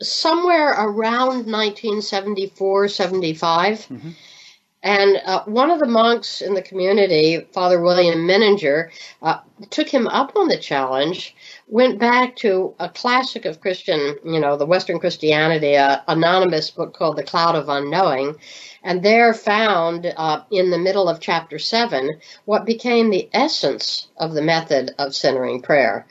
somewhere 0.02 0.72
around 0.72 1.46
1974, 1.46 2.88
75. 2.88 3.88
And 4.84 5.16
uh, 5.24 5.44
one 5.46 5.70
of 5.70 5.80
the 5.80 5.86
monks 5.88 6.42
in 6.42 6.52
the 6.54 6.62
community, 6.62 7.48
Father 7.54 7.80
William 7.80 8.28
Menninger, 8.28 8.90
uh, 9.22 9.40
took 9.70 9.88
him 9.88 10.06
up 10.08 10.36
on 10.36 10.48
the 10.48 10.58
challenge, 10.58 11.34
went 11.68 11.98
back 11.98 12.36
to 12.36 12.74
a 12.78 12.90
classic 12.90 13.46
of 13.46 13.62
Christian, 13.62 14.16
you 14.26 14.38
know, 14.38 14.58
the 14.58 14.66
Western 14.66 15.00
Christianity, 15.00 15.74
a 15.74 16.04
anonymous 16.06 16.70
book 16.70 16.94
called 16.94 17.16
The 17.16 17.24
Cloud 17.24 17.56
of 17.56 17.70
Unknowing, 17.70 18.36
and 18.84 19.02
there 19.02 19.34
found 19.34 20.12
uh, 20.18 20.42
in 20.50 20.70
the 20.70 20.78
middle 20.78 21.08
of 21.08 21.18
chapter 21.18 21.58
7 21.58 22.20
what 22.44 22.66
became 22.66 23.10
the 23.10 23.30
essence 23.32 24.08
of 24.18 24.34
the 24.34 24.42
method 24.42 24.94
of 24.98 25.14
centering 25.14 25.62
prayer 25.62 26.06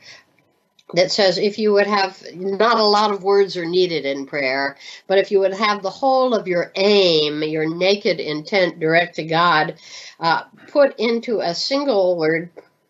that 0.94 1.12
says 1.12 1.38
if 1.38 1.60
you 1.60 1.74
would 1.74 1.88
have 1.88 2.22
not 2.36 2.78
a 2.78 2.84
lot 2.84 3.12
of 3.12 3.24
words 3.24 3.58
are 3.58 3.66
needed 3.66 4.06
in 4.06 4.26
prayer, 4.26 4.78
but 5.08 5.18
if 5.18 5.32
you 5.32 5.40
would 5.40 5.54
have 5.54 5.82
the 5.82 5.90
whole 5.90 6.34
of 6.34 6.48
your 6.48 6.72
aim, 6.76 7.44
your 7.44 7.68
naked 7.68 8.20
intent 8.20 8.80
direct 8.80 9.16
to 9.16 9.24
God, 9.24 9.76
uh, 10.20 10.44
put 10.68 11.00
into 11.00 11.40
a 11.40 11.56
single 11.56 12.18
word, 12.18 12.50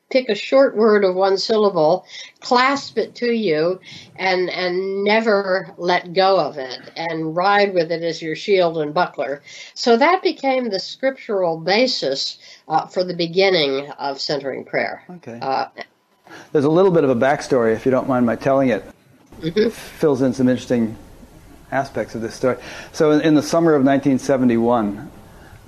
pick 0.09 0.29
a 0.29 0.35
short 0.35 0.75
word 0.75 1.03
of 1.03 1.15
one 1.15 1.37
syllable, 1.37 2.05
clasp 2.39 2.97
it 2.97 3.15
to 3.15 3.31
you, 3.31 3.79
and 4.17 4.49
and 4.49 5.03
never 5.03 5.73
let 5.77 6.13
go 6.13 6.39
of 6.39 6.57
it, 6.57 6.91
and 6.95 7.35
ride 7.35 7.73
with 7.73 7.91
it 7.91 8.03
as 8.03 8.21
your 8.21 8.35
shield 8.35 8.77
and 8.77 8.93
buckler. 8.93 9.41
So 9.73 9.97
that 9.97 10.21
became 10.21 10.69
the 10.69 10.79
scriptural 10.79 11.57
basis 11.57 12.37
uh, 12.67 12.85
for 12.87 13.03
the 13.03 13.15
beginning 13.15 13.89
of 13.91 14.19
centering 14.19 14.65
prayer. 14.65 15.03
Okay. 15.09 15.39
Uh, 15.41 15.67
There's 16.51 16.65
a 16.65 16.69
little 16.69 16.91
bit 16.91 17.03
of 17.03 17.09
a 17.09 17.15
backstory, 17.15 17.75
if 17.75 17.85
you 17.85 17.91
don't 17.91 18.07
mind 18.07 18.25
my 18.25 18.35
telling 18.35 18.69
it. 18.69 18.83
Mm-hmm. 19.39 19.69
Fills 19.69 20.21
in 20.21 20.33
some 20.33 20.47
interesting 20.47 20.95
aspects 21.71 22.15
of 22.15 22.21
this 22.21 22.35
story. 22.35 22.57
So, 22.91 23.11
in, 23.11 23.21
in 23.21 23.35
the 23.35 23.41
summer 23.41 23.73
of 23.73 23.83
1971, 23.83 25.11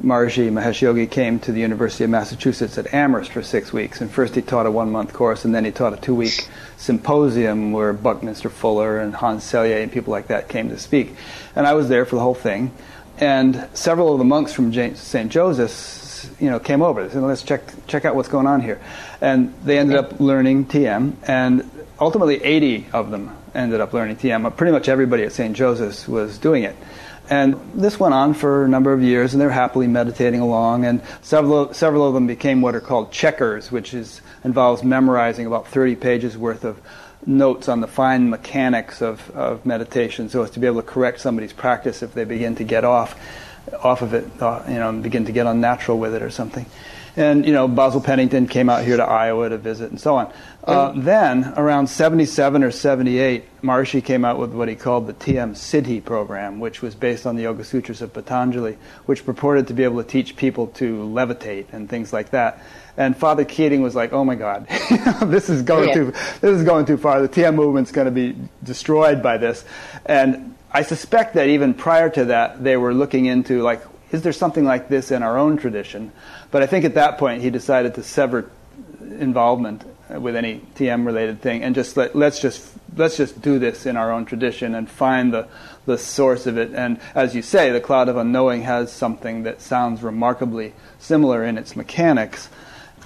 Maharishi 0.03 0.51
Mahesh 0.51 0.81
Yogi 0.81 1.07
came 1.07 1.39
to 1.39 1.53
the 1.53 1.61
University 1.61 2.03
of 2.03 2.09
Massachusetts 2.09 2.77
at 2.77 2.93
Amherst 2.93 3.31
for 3.31 3.41
six 3.41 3.71
weeks. 3.71 4.01
And 4.01 4.11
first 4.11 4.35
he 4.35 4.41
taught 4.41 4.65
a 4.65 4.71
one 4.71 4.91
month 4.91 5.13
course, 5.13 5.45
and 5.45 5.55
then 5.55 5.63
he 5.63 5.71
taught 5.71 5.93
a 5.93 5.97
two 5.97 6.13
week 6.13 6.47
symposium 6.77 7.71
where 7.71 7.93
Buckminster 7.93 8.49
Fuller 8.49 8.99
and 8.99 9.15
Hans 9.15 9.43
Selye 9.43 9.81
and 9.81 9.91
people 9.91 10.11
like 10.11 10.27
that 10.27 10.49
came 10.49 10.69
to 10.69 10.77
speak. 10.77 11.15
And 11.55 11.65
I 11.65 11.73
was 11.73 11.87
there 11.87 12.05
for 12.05 12.15
the 12.17 12.21
whole 12.21 12.35
thing. 12.35 12.73
And 13.17 13.69
several 13.73 14.11
of 14.11 14.17
the 14.17 14.25
monks 14.25 14.51
from 14.51 14.73
St. 14.73 15.31
Joseph's, 15.31 16.29
you 16.41 16.49
know, 16.49 16.59
came 16.59 16.81
over. 16.81 17.07
They 17.07 17.13
said, 17.13 17.23
let's 17.23 17.43
check, 17.43 17.61
check 17.87 18.03
out 18.03 18.15
what's 18.15 18.27
going 18.27 18.47
on 18.47 18.59
here. 18.59 18.81
And 19.25 19.55
they 19.63 19.79
ended 19.79 19.95
up 19.95 20.19
learning 20.19 20.65
TM, 20.67 21.15
and 21.27 21.67
ultimately 21.99 22.43
80 22.43 22.85
of 22.93 23.09
them 23.09 23.35
ended 23.55 23.81
up 23.81 23.91
learning 23.91 24.17
TM. 24.17 24.55
Pretty 24.55 24.71
much 24.71 24.87
everybody 24.87 25.23
at 25.23 25.31
St. 25.31 25.55
Joseph's 25.55 26.07
was 26.07 26.37
doing 26.37 26.61
it. 26.61 26.75
And 27.27 27.55
this 27.73 27.99
went 27.99 28.13
on 28.13 28.35
for 28.35 28.65
a 28.65 28.67
number 28.67 28.93
of 28.93 29.01
years, 29.01 29.33
and 29.33 29.41
they 29.41 29.45
were 29.47 29.51
happily 29.51 29.87
meditating 29.87 30.41
along. 30.41 30.85
And 30.85 31.01
several, 31.23 31.73
several 31.73 32.07
of 32.07 32.13
them 32.13 32.27
became 32.27 32.61
what 32.61 32.75
are 32.75 32.79
called 32.79 33.11
checkers, 33.11 33.71
which 33.71 33.95
is, 33.95 34.21
involves 34.43 34.83
memorizing 34.83 35.47
about 35.47 35.67
30 35.69 35.95
pages 35.95 36.37
worth 36.37 36.63
of 36.63 36.79
notes 37.25 37.67
on 37.67 37.81
the 37.81 37.87
fine 37.87 38.29
mechanics 38.29 39.01
of, 39.01 39.31
of 39.31 39.65
meditation, 39.65 40.29
so 40.29 40.43
as 40.43 40.51
to 40.51 40.59
be 40.59 40.67
able 40.67 40.83
to 40.83 40.87
correct 40.87 41.19
somebody's 41.19 41.51
practice 41.51 42.03
if 42.03 42.13
they 42.13 42.25
begin 42.25 42.55
to 42.57 42.63
get 42.63 42.83
off, 42.83 43.19
off 43.81 44.03
of 44.03 44.13
it, 44.13 44.39
uh, 44.39 44.61
you 44.67 44.75
know, 44.75 44.89
and 44.89 45.01
begin 45.01 45.25
to 45.25 45.31
get 45.31 45.47
unnatural 45.47 45.97
with 45.97 46.13
it 46.13 46.21
or 46.21 46.29
something. 46.29 46.67
And, 47.17 47.45
you 47.45 47.53
know, 47.53 47.67
Basil 47.67 48.01
Pennington 48.01 48.47
came 48.47 48.69
out 48.69 48.83
here 48.83 48.97
to 48.97 49.03
Iowa 49.03 49.49
to 49.49 49.57
visit 49.57 49.89
and 49.89 49.99
so 49.99 50.17
on. 50.17 50.33
Uh, 50.65 50.91
then, 50.95 51.53
around 51.55 51.87
77 51.87 52.63
or 52.63 52.71
78, 52.71 53.61
Maharishi 53.61 54.03
came 54.03 54.25
out 54.25 54.39
with 54.39 54.51
what 54.51 54.67
he 54.67 54.75
called 54.75 55.07
the 55.07 55.13
TM 55.13 55.51
Siddhi 55.51 56.03
program, 56.03 56.59
which 56.59 56.81
was 56.81 56.95
based 56.95 57.25
on 57.25 57.35
the 57.35 57.43
Yoga 57.43 57.63
Sutras 57.63 58.01
of 58.01 58.11
Patanjali, 58.13 58.77
which 59.05 59.25
purported 59.25 59.67
to 59.67 59.73
be 59.73 59.83
able 59.83 60.01
to 60.01 60.09
teach 60.09 60.35
people 60.35 60.67
to 60.67 60.97
levitate 60.97 61.71
and 61.71 61.89
things 61.89 62.11
like 62.11 62.31
that. 62.31 62.61
And 62.97 63.15
Father 63.15 63.45
Keating 63.45 63.81
was 63.81 63.93
like, 63.93 64.13
"Oh 64.13 64.23
my 64.23 64.35
God, 64.35 64.67
this 65.25 65.49
is 65.49 65.61
going 65.61 65.89
yeah. 65.89 65.93
too 65.93 66.11
this 66.41 66.57
is 66.57 66.63
going 66.63 66.85
too 66.85 66.97
far. 66.97 67.21
The 67.21 67.29
TM 67.29 67.53
movement's 67.53 67.91
going 67.91 68.05
to 68.05 68.11
be 68.11 68.35
destroyed 68.63 69.21
by 69.21 69.37
this." 69.37 69.65
And 70.05 70.55
I 70.71 70.81
suspect 70.81 71.35
that 71.35 71.47
even 71.47 71.73
prior 71.73 72.09
to 72.09 72.25
that, 72.25 72.63
they 72.63 72.75
were 72.75 72.93
looking 72.93 73.27
into 73.27 73.61
like, 73.61 73.81
is 74.15 74.21
there 74.21 74.33
something 74.33 74.63
like 74.63 74.87
this 74.87 75.11
in 75.11 75.21
our 75.21 75.37
own 75.37 75.57
tradition? 75.57 76.11
But 76.49 76.63
I 76.63 76.67
think 76.67 76.85
at 76.85 76.93
that 76.95 77.17
point 77.17 77.41
he 77.41 77.49
decided 77.49 77.95
to 77.95 78.03
sever 78.03 78.49
involvement 79.01 79.83
with 80.09 80.35
any 80.35 80.61
TM 80.75 81.05
related 81.05 81.41
thing 81.41 81.63
and 81.63 81.75
just 81.75 81.97
let, 81.97 82.15
let's 82.15 82.39
just 82.39 82.71
let's 82.95 83.17
just 83.17 83.41
do 83.41 83.59
this 83.59 83.85
in 83.85 83.97
our 83.97 84.11
own 84.11 84.23
tradition 84.25 84.73
and 84.73 84.89
find 84.89 85.33
the 85.33 85.47
the 85.85 85.97
source 85.97 86.47
of 86.47 86.57
it. 86.57 86.73
And 86.73 86.99
as 87.13 87.35
you 87.35 87.41
say, 87.41 87.71
the 87.71 87.81
cloud 87.81 88.07
of 88.07 88.17
unknowing 88.17 88.63
has 88.63 88.91
something 88.91 89.43
that 89.43 89.61
sounds 89.61 90.01
remarkably 90.01 90.73
similar 90.97 91.43
in 91.43 91.57
its 91.57 91.75
mechanics. 91.75 92.49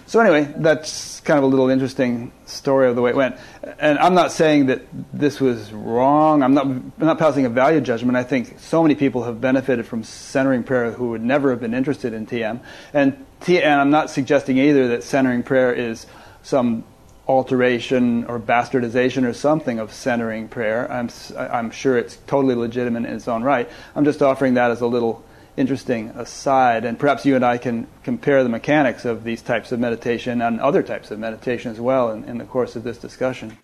So 0.10 0.20
anyway, 0.20 0.52
that's 0.58 1.20
kind 1.20 1.38
of 1.38 1.44
a 1.44 1.48
little 1.48 1.70
interesting 1.70 2.32
story 2.48 2.90
of 2.90 2.96
the 2.96 3.02
way 3.04 3.12
it 3.12 3.16
went. 3.16 3.38
And 3.78 4.00
I'm 4.00 4.16
not 4.16 4.32
saying 4.32 4.66
that 4.66 4.82
this 5.14 5.40
was 5.40 5.72
wrong. 5.72 6.42
I'm 6.42 6.56
not 6.56 6.66
I'm 6.66 6.94
not 6.98 7.20
passing 7.20 7.46
a 7.46 7.50
value 7.50 7.80
judgment. 7.80 8.18
I 8.18 8.24
think 8.24 8.56
so 8.58 8.82
many 8.82 8.96
people 8.96 9.26
have 9.26 9.40
benefited 9.40 9.86
from 9.86 10.02
centering 10.04 10.64
prayer 10.64 10.90
who 10.90 11.10
would 11.10 11.22
never 11.22 11.52
have 11.52 11.60
been 11.60 11.76
interested 11.76 12.14
in 12.14 12.26
TM. 12.26 12.60
And 12.92 13.24
T, 13.42 13.62
and 13.62 13.80
I'm 13.80 13.92
not 13.92 14.10
suggesting 14.10 14.58
either 14.58 14.88
that 14.88 15.04
centering 15.04 15.44
prayer 15.44 15.72
is 15.72 16.08
some 16.42 16.86
alteration 17.28 18.26
or 18.26 18.40
bastardization 18.40 19.28
or 19.28 19.34
something 19.34 19.78
of 19.78 19.94
centering 19.94 20.48
prayer. 20.48 20.92
I'm, 20.92 21.12
I'm 21.38 21.70
sure 21.70 22.00
it's 22.00 22.18
totally 22.26 22.56
legitimate 22.56 23.06
in 23.06 23.14
its 23.14 23.28
own 23.28 23.44
right. 23.44 23.70
I'm 23.96 24.06
just 24.06 24.24
offering 24.24 24.56
that 24.56 24.72
as 24.72 24.82
a 24.82 24.88
little 24.88 25.24
interesting 25.60 26.10
aside. 26.10 26.86
And 26.86 26.98
perhaps 26.98 27.26
you 27.26 27.36
and 27.36 27.44
I 27.44 27.58
can 27.58 27.86
compare 28.04 28.42
the 28.44 28.50
mechanics 28.50 29.04
of 29.04 29.24
these 29.24 29.42
types 29.42 29.72
of 29.72 29.80
meditation 29.80 30.42
and 30.42 30.60
other 30.62 30.82
types 30.82 31.12
of 31.12 31.20
meditation 31.20 31.72
as 31.72 31.80
well 31.80 32.12
in, 32.12 32.24
in 32.24 32.38
the 32.38 32.46
course 32.46 32.76
of 32.78 32.84
this 32.84 32.98
discussion. 32.98 33.58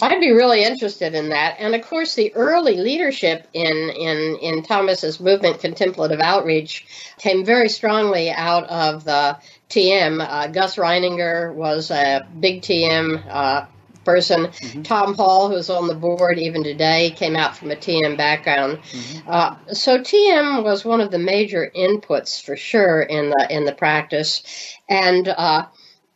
I'd 0.00 0.20
be 0.20 0.30
really 0.30 0.64
interested 0.64 1.14
in 1.14 1.28
that. 1.28 1.56
And 1.58 1.74
of 1.74 1.82
course, 1.82 2.14
the 2.14 2.34
early 2.34 2.76
leadership 2.76 3.46
in, 3.52 3.66
in, 3.66 4.36
in 4.40 4.62
Thomas's 4.62 5.20
movement, 5.20 5.60
contemplative 5.60 6.20
outreach, 6.20 6.86
came 7.18 7.44
very 7.44 7.68
strongly 7.68 8.30
out 8.30 8.64
of 8.64 9.04
the 9.04 9.38
TM. 9.68 10.24
Uh, 10.26 10.46
Gus 10.48 10.76
Reininger 10.76 11.54
was 11.54 11.90
a 11.90 12.26
big 12.40 12.62
TM 12.62 13.22
uh, 13.28 13.66
person. 14.04 14.46
Mm-hmm. 14.46 14.82
Tom 14.82 15.14
Hall, 15.14 15.50
who's 15.50 15.70
on 15.70 15.86
the 15.86 15.94
board 15.94 16.38
even 16.38 16.62
today, 16.62 17.10
came 17.10 17.36
out 17.36 17.56
from 17.56 17.70
a 17.70 17.76
TM 17.76 18.16
background. 18.16 18.78
Mm-hmm. 18.78 19.30
Uh, 19.30 19.56
so 19.72 19.98
TM 19.98 20.62
was 20.64 20.84
one 20.84 21.00
of 21.00 21.10
the 21.10 21.18
major 21.18 21.70
inputs 21.74 22.42
for 22.42 22.56
sure 22.56 23.02
in 23.02 23.30
the 23.30 23.46
in 23.50 23.64
the 23.64 23.72
practice, 23.72 24.42
and 24.88 25.28
uh, 25.28 25.66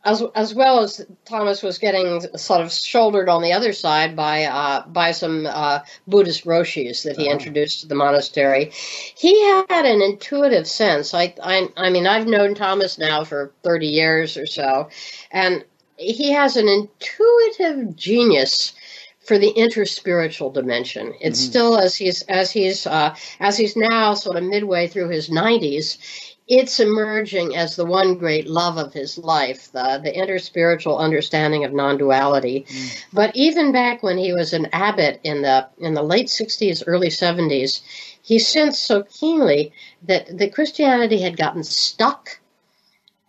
as 0.07 0.23
as 0.35 0.53
well 0.53 0.79
as 0.79 1.05
Thomas 1.25 1.61
was 1.61 1.79
getting 1.79 2.21
sort 2.37 2.61
of 2.61 2.71
shouldered 2.71 3.27
on 3.27 3.41
the 3.41 3.51
other 3.53 3.73
side 3.73 4.15
by 4.15 4.45
uh, 4.45 4.87
by 4.87 5.11
some 5.11 5.45
uh, 5.45 5.79
Buddhist 6.07 6.45
roshis 6.45 7.03
that 7.03 7.17
he 7.17 7.23
uh-huh. 7.23 7.33
introduced 7.33 7.81
to 7.81 7.87
the 7.87 7.95
monastery. 7.95 8.71
He 8.71 9.43
had 9.43 9.85
an 9.85 10.01
intuitive 10.01 10.67
sense. 10.67 11.13
I, 11.13 11.35
I 11.43 11.67
I 11.75 11.89
mean 11.89 12.07
I've 12.07 12.27
known 12.27 12.55
Thomas 12.55 12.97
now 12.97 13.25
for 13.25 13.51
thirty 13.63 13.87
years 13.87 14.37
or 14.37 14.45
so, 14.45 14.89
and 15.29 15.65
he 15.97 16.31
has 16.31 16.55
an 16.55 16.67
intuitive 16.67 17.95
genius 17.95 18.73
for 19.25 19.37
the 19.37 19.53
interspiritual 19.57 20.53
dimension. 20.53 21.13
It's 21.19 21.41
mm-hmm. 21.41 21.49
still 21.49 21.77
as 21.77 21.95
he's 21.95 22.21
as 22.23 22.51
he's 22.51 22.87
uh, 22.87 23.15
as 23.39 23.57
he's 23.57 23.75
now 23.75 24.13
sort 24.13 24.37
of 24.37 24.43
midway 24.43 24.87
through 24.87 25.09
his 25.09 25.29
nineties 25.29 25.97
it's 26.47 26.79
emerging 26.79 27.55
as 27.55 27.75
the 27.75 27.85
one 27.85 28.17
great 28.17 28.47
love 28.47 28.77
of 28.77 28.93
his 28.93 29.17
life, 29.17 29.69
the, 29.73 29.99
the 30.01 30.11
interspiritual 30.11 30.97
understanding 30.97 31.65
of 31.65 31.73
non-duality. 31.73 32.65
Mm. 32.67 33.05
But 33.11 33.35
even 33.35 33.73
back 33.73 34.01
when 34.01 34.17
he 34.17 34.31
was 34.31 34.53
an 34.53 34.67
abbot 34.71 35.19
in 35.23 35.41
the 35.41 35.67
in 35.79 35.93
the 35.93 36.03
late 36.03 36.27
60s, 36.27 36.83
early 36.87 37.09
70s, 37.09 37.81
he 38.21 38.39
sensed 38.39 38.83
so 38.83 39.03
keenly 39.03 39.73
that, 40.03 40.37
that 40.37 40.53
Christianity 40.53 41.21
had 41.21 41.37
gotten 41.37 41.63
stuck 41.63 42.39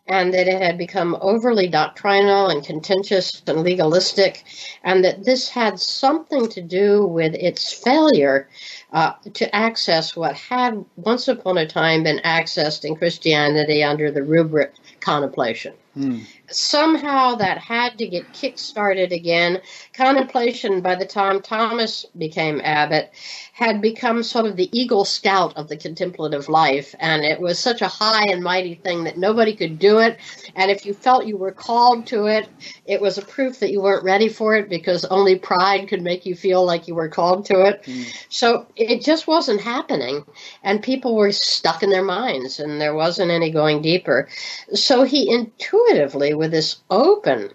and 0.08 0.32
that 0.32 0.48
it 0.48 0.60
had 0.60 0.78
become 0.78 1.16
overly 1.20 1.68
doctrinal 1.68 2.48
and 2.48 2.64
contentious 2.64 3.42
and 3.46 3.62
legalistic, 3.62 4.44
and 4.82 5.04
that 5.04 5.24
this 5.24 5.50
had 5.50 5.78
something 5.78 6.48
to 6.48 6.62
do 6.62 7.06
with 7.06 7.34
its 7.34 7.72
failure 7.72 8.48
uh, 8.92 9.12
to 9.34 9.54
access 9.54 10.16
what 10.16 10.34
had 10.34 10.84
once 10.96 11.28
upon 11.28 11.58
a 11.58 11.66
time 11.66 12.02
been 12.02 12.20
accessed 12.24 12.84
in 12.84 12.96
Christianity 12.96 13.84
under 13.84 14.10
the 14.10 14.22
rubric 14.22 14.74
contemplation. 15.00 15.74
Hmm. 15.94 16.20
Somehow 16.50 17.34
that 17.36 17.58
had 17.58 17.98
to 17.98 18.06
get 18.06 18.32
kick-started 18.32 19.12
again. 19.12 19.60
Contemplation, 19.92 20.80
by 20.80 20.94
the 20.94 21.06
time 21.06 21.42
Thomas 21.42 22.06
became 22.16 22.60
abbot, 22.62 23.10
had 23.52 23.82
become 23.82 24.22
sort 24.22 24.46
of 24.46 24.56
the 24.56 24.70
Eagle 24.78 25.04
Scout 25.04 25.56
of 25.56 25.68
the 25.68 25.76
contemplative 25.76 26.48
life, 26.48 26.94
and 27.00 27.24
it 27.24 27.40
was 27.40 27.58
such 27.58 27.82
a 27.82 27.88
high 27.88 28.24
and 28.30 28.42
mighty 28.42 28.76
thing 28.76 29.04
that 29.04 29.18
nobody 29.18 29.54
could 29.54 29.78
do 29.78 29.98
it. 29.98 30.16
And 30.54 30.70
if 30.70 30.86
you 30.86 30.94
felt 30.94 31.26
you 31.26 31.36
were 31.36 31.52
called 31.52 32.06
to 32.08 32.26
it, 32.26 32.48
it 32.86 33.00
was 33.00 33.18
a 33.18 33.22
proof 33.22 33.60
that 33.60 33.70
you 33.70 33.80
weren't 33.82 34.04
ready 34.04 34.28
for 34.28 34.54
it 34.56 34.68
because 34.68 35.04
only 35.06 35.36
pride 35.36 35.88
could 35.88 36.02
make 36.02 36.24
you 36.24 36.34
feel 36.34 36.64
like 36.64 36.86
you 36.86 36.94
were 36.94 37.08
called 37.08 37.46
to 37.46 37.64
it. 37.66 37.82
Mm. 37.82 38.06
So 38.28 38.66
it 38.76 39.02
just 39.02 39.26
wasn't 39.26 39.60
happening, 39.60 40.24
and 40.62 40.82
people 40.82 41.16
were 41.16 41.32
stuck 41.32 41.82
in 41.82 41.90
their 41.90 42.04
minds, 42.04 42.60
and 42.60 42.80
there 42.80 42.94
wasn't 42.94 43.30
any 43.30 43.50
going 43.50 43.82
deeper. 43.82 44.28
So 44.72 45.02
he 45.02 45.28
intuitively, 45.28 46.34
with 46.38 46.52
this 46.52 46.76
open, 46.88 47.50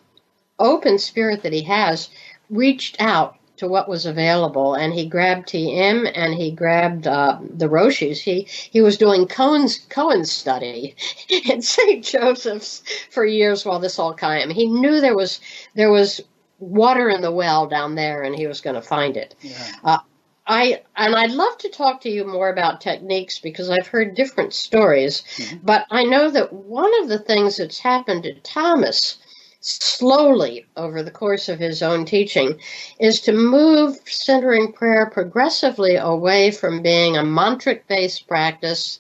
open 0.60 1.00
spirit 1.00 1.42
that 1.42 1.54
he 1.54 1.64
has, 1.64 2.10
reached 2.50 2.98
out 3.00 3.38
to 3.56 3.68
what 3.68 3.88
was 3.88 4.06
available, 4.06 4.74
and 4.74 4.94
he 4.94 5.08
grabbed 5.08 5.48
TM 5.48 6.12
and 6.14 6.34
he 6.34 6.52
grabbed 6.52 7.08
uh, 7.08 7.40
the 7.42 7.70
Roshis. 7.70 8.18
He 8.18 8.42
he 8.42 8.82
was 8.82 8.98
doing 8.98 9.26
koans 9.26 9.88
koans 9.88 10.28
study 10.28 10.96
in 11.30 11.62
St. 11.62 12.04
Joseph's 12.04 12.84
for 13.10 13.26
years 13.26 13.64
while 13.66 13.80
this 13.80 14.00
all 14.00 14.14
came. 14.14 14.50
He 14.50 14.68
knew 14.68 15.00
there 15.00 15.16
was 15.16 15.40
there 15.76 15.92
was 15.92 16.20
water 16.60 17.10
in 17.10 17.22
the 17.22 17.32
well 17.32 17.68
down 17.68 17.96
there, 17.96 18.24
and 18.24 18.36
he 18.36 18.48
was 18.48 18.60
going 18.62 18.76
to 18.76 18.82
find 18.82 19.16
it. 19.16 19.36
Yeah. 19.42 19.72
Uh, 19.84 20.00
I 20.46 20.82
and 20.96 21.16
I'd 21.16 21.32
love 21.32 21.58
to 21.60 21.70
talk 21.70 22.02
to 22.02 22.10
you 22.10 22.26
more 22.26 22.50
about 22.50 22.82
techniques 22.82 23.40
because 23.40 23.70
I've 23.70 23.88
heard 23.88 24.16
different 24.16 24.54
stories, 24.54 25.24
mm-hmm. 25.38 25.58
but 25.64 25.86
I 25.90 26.04
know 26.04 26.30
that 26.30 26.52
one 26.52 26.92
of 27.02 27.10
the 27.10 27.20
things 27.20 27.58
that's 27.58 27.80
happened 27.80 28.24
to 28.24 28.34
Thomas 28.42 29.18
slowly 29.62 30.66
over 30.76 31.02
the 31.02 31.12
course 31.12 31.48
of 31.48 31.58
his 31.58 31.82
own 31.82 32.04
teaching 32.04 32.60
is 33.00 33.22
to 33.22 33.32
move 33.32 33.98
centering 34.06 34.74
prayer 34.74 35.06
progressively 35.06 35.96
away 35.96 36.52
from 36.52 36.82
being 36.82 37.16
a 37.16 37.22
mantric 37.22 37.88
based 37.88 38.28
practice, 38.28 39.00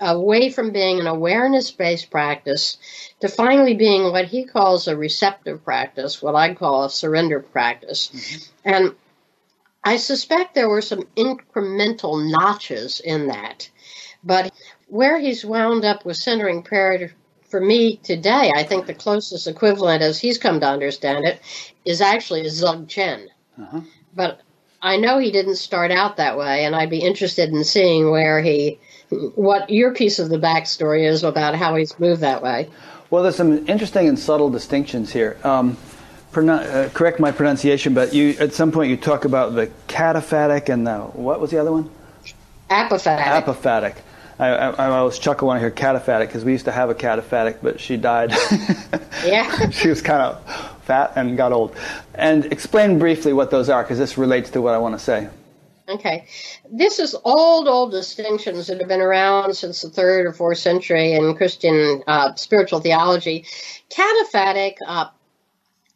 away 0.00 0.50
from 0.50 0.72
being 0.72 1.00
an 1.00 1.06
awareness 1.06 1.70
based 1.70 2.10
practice, 2.10 2.76
to 3.20 3.28
finally 3.28 3.72
being 3.72 4.12
what 4.12 4.26
he 4.26 4.44
calls 4.44 4.86
a 4.86 4.94
receptive 4.94 5.64
practice, 5.64 6.20
what 6.20 6.34
I 6.34 6.52
call 6.52 6.84
a 6.84 6.90
surrender 6.90 7.40
practice. 7.40 8.10
Mm-hmm. 8.12 8.70
And 8.74 8.94
I 9.84 9.98
suspect 9.98 10.54
there 10.54 10.68
were 10.68 10.82
some 10.82 11.02
incremental 11.16 12.30
notches 12.30 13.00
in 13.00 13.26
that. 13.28 13.68
But 14.24 14.52
where 14.88 15.18
he's 15.18 15.44
wound 15.44 15.84
up 15.84 16.04
with 16.04 16.16
centering 16.16 16.62
prayer 16.62 17.12
for 17.48 17.60
me 17.60 17.96
today, 17.98 18.50
I 18.56 18.64
think 18.64 18.86
the 18.86 18.94
closest 18.94 19.46
equivalent, 19.46 20.02
as 20.02 20.18
he's 20.18 20.38
come 20.38 20.60
to 20.60 20.66
understand 20.66 21.26
it, 21.26 21.40
is 21.84 22.00
actually 22.00 22.42
Dzogchen. 22.42 23.26
Uh-huh. 23.60 23.80
But 24.14 24.40
I 24.80 24.96
know 24.96 25.18
he 25.18 25.30
didn't 25.30 25.56
start 25.56 25.90
out 25.90 26.16
that 26.16 26.38
way, 26.38 26.64
and 26.64 26.74
I'd 26.74 26.90
be 26.90 26.98
interested 26.98 27.50
in 27.50 27.64
seeing 27.64 28.10
where 28.10 28.40
he, 28.40 28.78
what 29.34 29.68
your 29.68 29.94
piece 29.94 30.18
of 30.18 30.30
the 30.30 30.38
backstory 30.38 31.06
is 31.06 31.22
about 31.22 31.54
how 31.54 31.74
he's 31.74 31.98
moved 31.98 32.22
that 32.22 32.42
way. 32.42 32.70
Well, 33.10 33.22
there's 33.22 33.36
some 33.36 33.68
interesting 33.68 34.08
and 34.08 34.18
subtle 34.18 34.50
distinctions 34.50 35.12
here. 35.12 35.38
Um, 35.44 35.76
uh, 36.36 36.88
correct 36.94 37.20
my 37.20 37.32
pronunciation, 37.32 37.94
but 37.94 38.14
you 38.14 38.36
at 38.40 38.52
some 38.52 38.72
point 38.72 38.90
you 38.90 38.96
talk 38.96 39.24
about 39.24 39.54
the 39.54 39.68
cataphatic 39.88 40.68
and 40.68 40.86
the 40.86 40.98
what 40.98 41.40
was 41.40 41.50
the 41.50 41.58
other 41.58 41.72
one? 41.72 41.90
Apophatic. 42.70 43.44
Apophatic. 43.44 43.96
I, 44.38 44.48
I, 44.48 44.70
I 44.70 44.88
always 44.90 45.18
chuckle 45.18 45.48
when 45.48 45.56
I 45.56 45.60
hear 45.60 45.70
cataphatic 45.70 46.26
because 46.26 46.44
we 46.44 46.52
used 46.52 46.64
to 46.64 46.72
have 46.72 46.90
a 46.90 46.94
cataphatic, 46.94 47.58
but 47.62 47.78
she 47.78 47.96
died. 47.96 48.32
yeah. 49.24 49.70
she 49.70 49.88
was 49.88 50.02
kind 50.02 50.22
of 50.22 50.82
fat 50.82 51.12
and 51.16 51.36
got 51.36 51.52
old. 51.52 51.76
And 52.14 52.46
explain 52.46 52.98
briefly 52.98 53.32
what 53.32 53.50
those 53.50 53.68
are 53.68 53.82
because 53.82 53.98
this 53.98 54.18
relates 54.18 54.50
to 54.50 54.60
what 54.60 54.74
I 54.74 54.78
want 54.78 54.98
to 54.98 54.98
say. 54.98 55.28
Okay. 55.88 56.26
This 56.70 56.98
is 56.98 57.14
old, 57.24 57.68
old 57.68 57.92
distinctions 57.92 58.66
that 58.66 58.78
have 58.78 58.88
been 58.88 59.02
around 59.02 59.54
since 59.54 59.82
the 59.82 59.90
third 59.90 60.26
or 60.26 60.32
fourth 60.32 60.58
century 60.58 61.12
in 61.12 61.36
Christian 61.36 62.02
uh, 62.06 62.34
spiritual 62.34 62.80
theology. 62.80 63.44
Cataphatic 63.90 64.76
uh, 64.86 65.08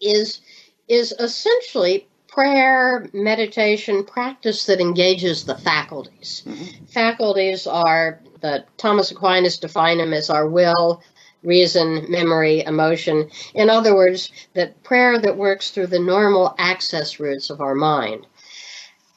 is 0.01 0.41
is 0.89 1.13
essentially 1.19 2.09
prayer, 2.29 3.09
meditation, 3.13 4.05
practice 4.05 4.67
that 4.67 4.81
engages 4.81 5.45
the 5.45 5.57
faculties. 5.57 6.43
Mm-hmm. 6.47 6.85
Faculties 6.87 7.67
are 7.67 8.21
the 8.41 8.65
Thomas 8.77 9.11
Aquinas 9.11 9.59
defined 9.59 10.01
them 10.01 10.13
as 10.13 10.31
our 10.31 10.47
will, 10.47 11.03
reason, 11.43 12.07
memory, 12.09 12.63
emotion. 12.65 13.31
In 13.55 13.71
other 13.71 13.95
words, 13.95 14.31
that 14.55 14.83
prayer 14.83 15.19
that 15.19 15.37
works 15.37 15.71
through 15.71 15.89
the 15.89 15.99
normal 15.99 16.55
access 16.59 17.19
routes 17.19 17.51
of 17.51 17.61
our 17.61 17.75
mind. 17.75 18.27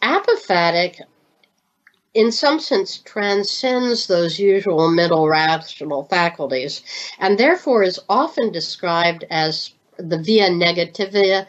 Apophatic, 0.02 1.00
in 2.14 2.32
some 2.32 2.60
sense, 2.60 2.98
transcends 2.98 4.08
those 4.08 4.40
usual 4.40 4.90
middle 4.90 5.28
rational 5.28 6.06
faculties 6.06 6.82
and 7.20 7.38
therefore 7.38 7.84
is 7.84 8.00
often 8.10 8.52
described 8.52 9.26
as 9.30 9.72
the 9.98 10.22
via 10.22 10.50
negativa, 10.50 11.46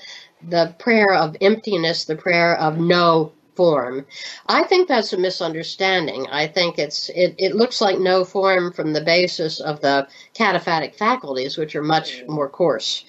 the 0.49 0.75
prayer 0.79 1.13
of 1.15 1.37
emptiness, 1.41 2.05
the 2.05 2.17
prayer 2.17 2.57
of 2.59 2.79
no 2.79 3.33
form. 3.55 4.07
I 4.47 4.65
think 4.65 4.89
that's 4.89 5.13
a 5.13 5.19
misunderstanding. 5.19 6.27
I 6.31 6.47
think 6.47 6.79
it's 6.79 7.09
it, 7.11 7.35
it 7.39 7.55
looks 7.55 7.81
like 7.81 7.99
no 7.99 8.25
form 8.25 8.73
from 8.73 8.93
the 8.93 9.03
basis 9.03 9.61
of 9.61 9.81
the 9.81 10.09
cataphatic 10.35 10.95
faculties, 10.97 11.57
which 11.59 11.77
are 11.77 11.83
much 11.83 12.23
more 12.29 12.49
coarse. 12.49 13.05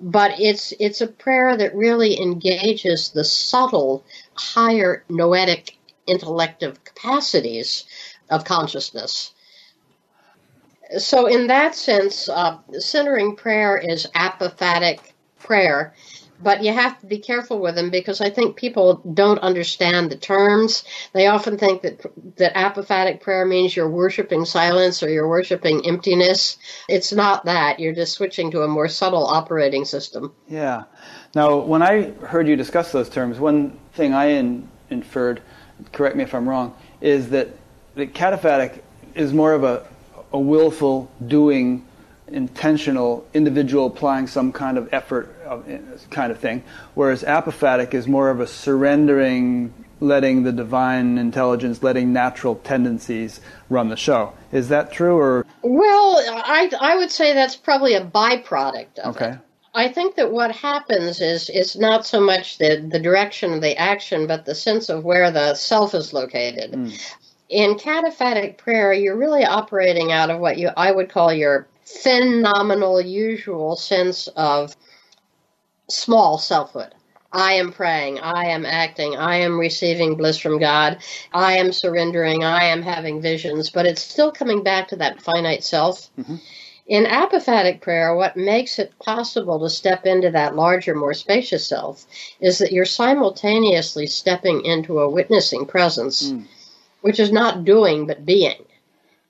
But 0.00 0.40
it's 0.40 0.72
it's 0.80 1.00
a 1.00 1.06
prayer 1.06 1.56
that 1.56 1.74
really 1.74 2.20
engages 2.20 3.10
the 3.10 3.24
subtle, 3.24 4.04
higher 4.34 5.04
noetic 5.08 5.78
intellective 6.06 6.82
capacities 6.84 7.84
of 8.30 8.44
consciousness 8.44 9.32
so, 10.98 11.26
in 11.26 11.46
that 11.48 11.74
sense, 11.74 12.28
uh, 12.28 12.58
centering 12.78 13.36
prayer 13.36 13.76
is 13.76 14.06
apophatic 14.14 15.00
prayer, 15.38 15.94
but 16.42 16.62
you 16.62 16.72
have 16.72 17.00
to 17.00 17.06
be 17.06 17.18
careful 17.18 17.60
with 17.60 17.74
them 17.74 17.90
because 17.90 18.20
I 18.20 18.30
think 18.30 18.56
people 18.56 18.96
don't 19.14 19.38
understand 19.38 20.10
the 20.10 20.16
terms. 20.16 20.84
They 21.12 21.26
often 21.26 21.58
think 21.58 21.82
that 21.82 22.00
that 22.36 22.54
apophatic 22.54 23.20
prayer 23.20 23.46
means 23.46 23.76
you're 23.76 23.88
worshiping 23.88 24.44
silence 24.44 25.02
or 25.02 25.08
you're 25.08 25.28
worshiping 25.28 25.86
emptiness. 25.86 26.58
It's 26.88 27.12
not 27.12 27.44
that. 27.44 27.80
You're 27.80 27.94
just 27.94 28.12
switching 28.12 28.50
to 28.52 28.62
a 28.62 28.68
more 28.68 28.88
subtle 28.88 29.26
operating 29.26 29.84
system. 29.84 30.32
Yeah. 30.48 30.84
Now, 31.34 31.58
when 31.58 31.82
I 31.82 32.10
heard 32.10 32.48
you 32.48 32.56
discuss 32.56 32.92
those 32.92 33.08
terms, 33.08 33.38
one 33.38 33.78
thing 33.94 34.12
I 34.12 34.26
in, 34.26 34.68
inferred, 34.90 35.40
correct 35.92 36.16
me 36.16 36.24
if 36.24 36.34
I'm 36.34 36.48
wrong, 36.48 36.76
is 37.00 37.30
that 37.30 37.48
the 37.94 38.06
cataphatic 38.06 38.82
is 39.14 39.32
more 39.32 39.52
of 39.52 39.64
a 39.64 39.86
a 40.34 40.38
willful 40.38 41.08
doing 41.24 41.86
intentional 42.26 43.24
individual 43.34 43.86
applying 43.86 44.26
some 44.26 44.50
kind 44.50 44.76
of 44.76 44.92
effort 44.92 45.32
of, 45.44 45.64
kind 46.10 46.32
of 46.32 46.38
thing 46.38 46.62
whereas 46.94 47.22
apophatic 47.22 47.94
is 47.94 48.08
more 48.08 48.30
of 48.30 48.40
a 48.40 48.46
surrendering 48.46 49.72
letting 50.00 50.42
the 50.42 50.50
divine 50.50 51.18
intelligence 51.18 51.82
letting 51.82 52.12
natural 52.12 52.56
tendencies 52.56 53.40
run 53.70 53.90
the 53.90 53.96
show 53.96 54.32
is 54.52 54.68
that 54.68 54.90
true 54.90 55.16
or 55.16 55.46
well 55.62 56.16
i 56.44 56.68
i 56.80 56.96
would 56.96 57.10
say 57.10 57.32
that's 57.32 57.56
probably 57.56 57.94
a 57.94 58.04
byproduct 58.04 58.98
of 58.98 59.16
okay. 59.16 59.32
it 59.32 59.38
I 59.76 59.88
think 59.88 60.14
that 60.14 60.30
what 60.30 60.54
happens 60.54 61.20
is 61.20 61.50
is 61.50 61.74
not 61.74 62.06
so 62.06 62.20
much 62.20 62.58
the, 62.58 62.86
the 62.88 63.00
direction 63.00 63.52
of 63.52 63.60
the 63.60 63.76
action, 63.76 64.28
but 64.28 64.44
the 64.44 64.54
sense 64.54 64.88
of 64.88 65.04
where 65.04 65.32
the 65.32 65.54
self 65.54 65.96
is 65.96 66.12
located. 66.12 66.70
Mm 66.70 66.96
in 67.48 67.74
cataphatic 67.74 68.56
prayer, 68.58 68.92
you're 68.92 69.16
really 69.16 69.44
operating 69.44 70.12
out 70.12 70.30
of 70.30 70.40
what 70.40 70.58
you 70.58 70.70
I 70.76 70.90
would 70.90 71.10
call 71.10 71.32
your 71.32 71.68
phenomenal 71.84 73.00
usual 73.00 73.76
sense 73.76 74.28
of 74.28 74.74
small 75.88 76.38
selfhood. 76.38 76.94
I 77.30 77.54
am 77.54 77.72
praying, 77.72 78.20
I 78.20 78.46
am 78.46 78.64
acting, 78.64 79.16
I 79.16 79.36
am 79.36 79.58
receiving 79.58 80.16
bliss 80.16 80.38
from 80.38 80.58
God, 80.60 80.98
I 81.32 81.58
am 81.58 81.72
surrendering, 81.72 82.44
I 82.44 82.66
am 82.66 82.80
having 82.80 83.20
visions, 83.20 83.70
but 83.70 83.86
it's 83.86 84.02
still 84.02 84.30
coming 84.30 84.62
back 84.62 84.88
to 84.88 84.96
that 84.96 85.20
finite 85.20 85.64
self. 85.64 86.10
Mm-hmm. 86.16 86.36
In 86.86 87.04
apophatic 87.06 87.80
prayer, 87.80 88.14
what 88.14 88.36
makes 88.36 88.78
it 88.78 88.96
possible 89.00 89.58
to 89.60 89.70
step 89.70 90.06
into 90.06 90.30
that 90.30 90.54
larger, 90.54 90.94
more 90.94 91.14
spacious 91.14 91.66
self 91.66 92.06
is 92.40 92.58
that 92.58 92.72
you're 92.72 92.84
simultaneously 92.84 94.06
stepping 94.06 94.64
into 94.64 95.00
a 95.00 95.10
witnessing 95.10 95.66
presence. 95.66 96.30
Mm 96.30 96.46
which 97.04 97.20
is 97.20 97.30
not 97.30 97.66
doing 97.66 98.06
but 98.06 98.24
being 98.24 98.64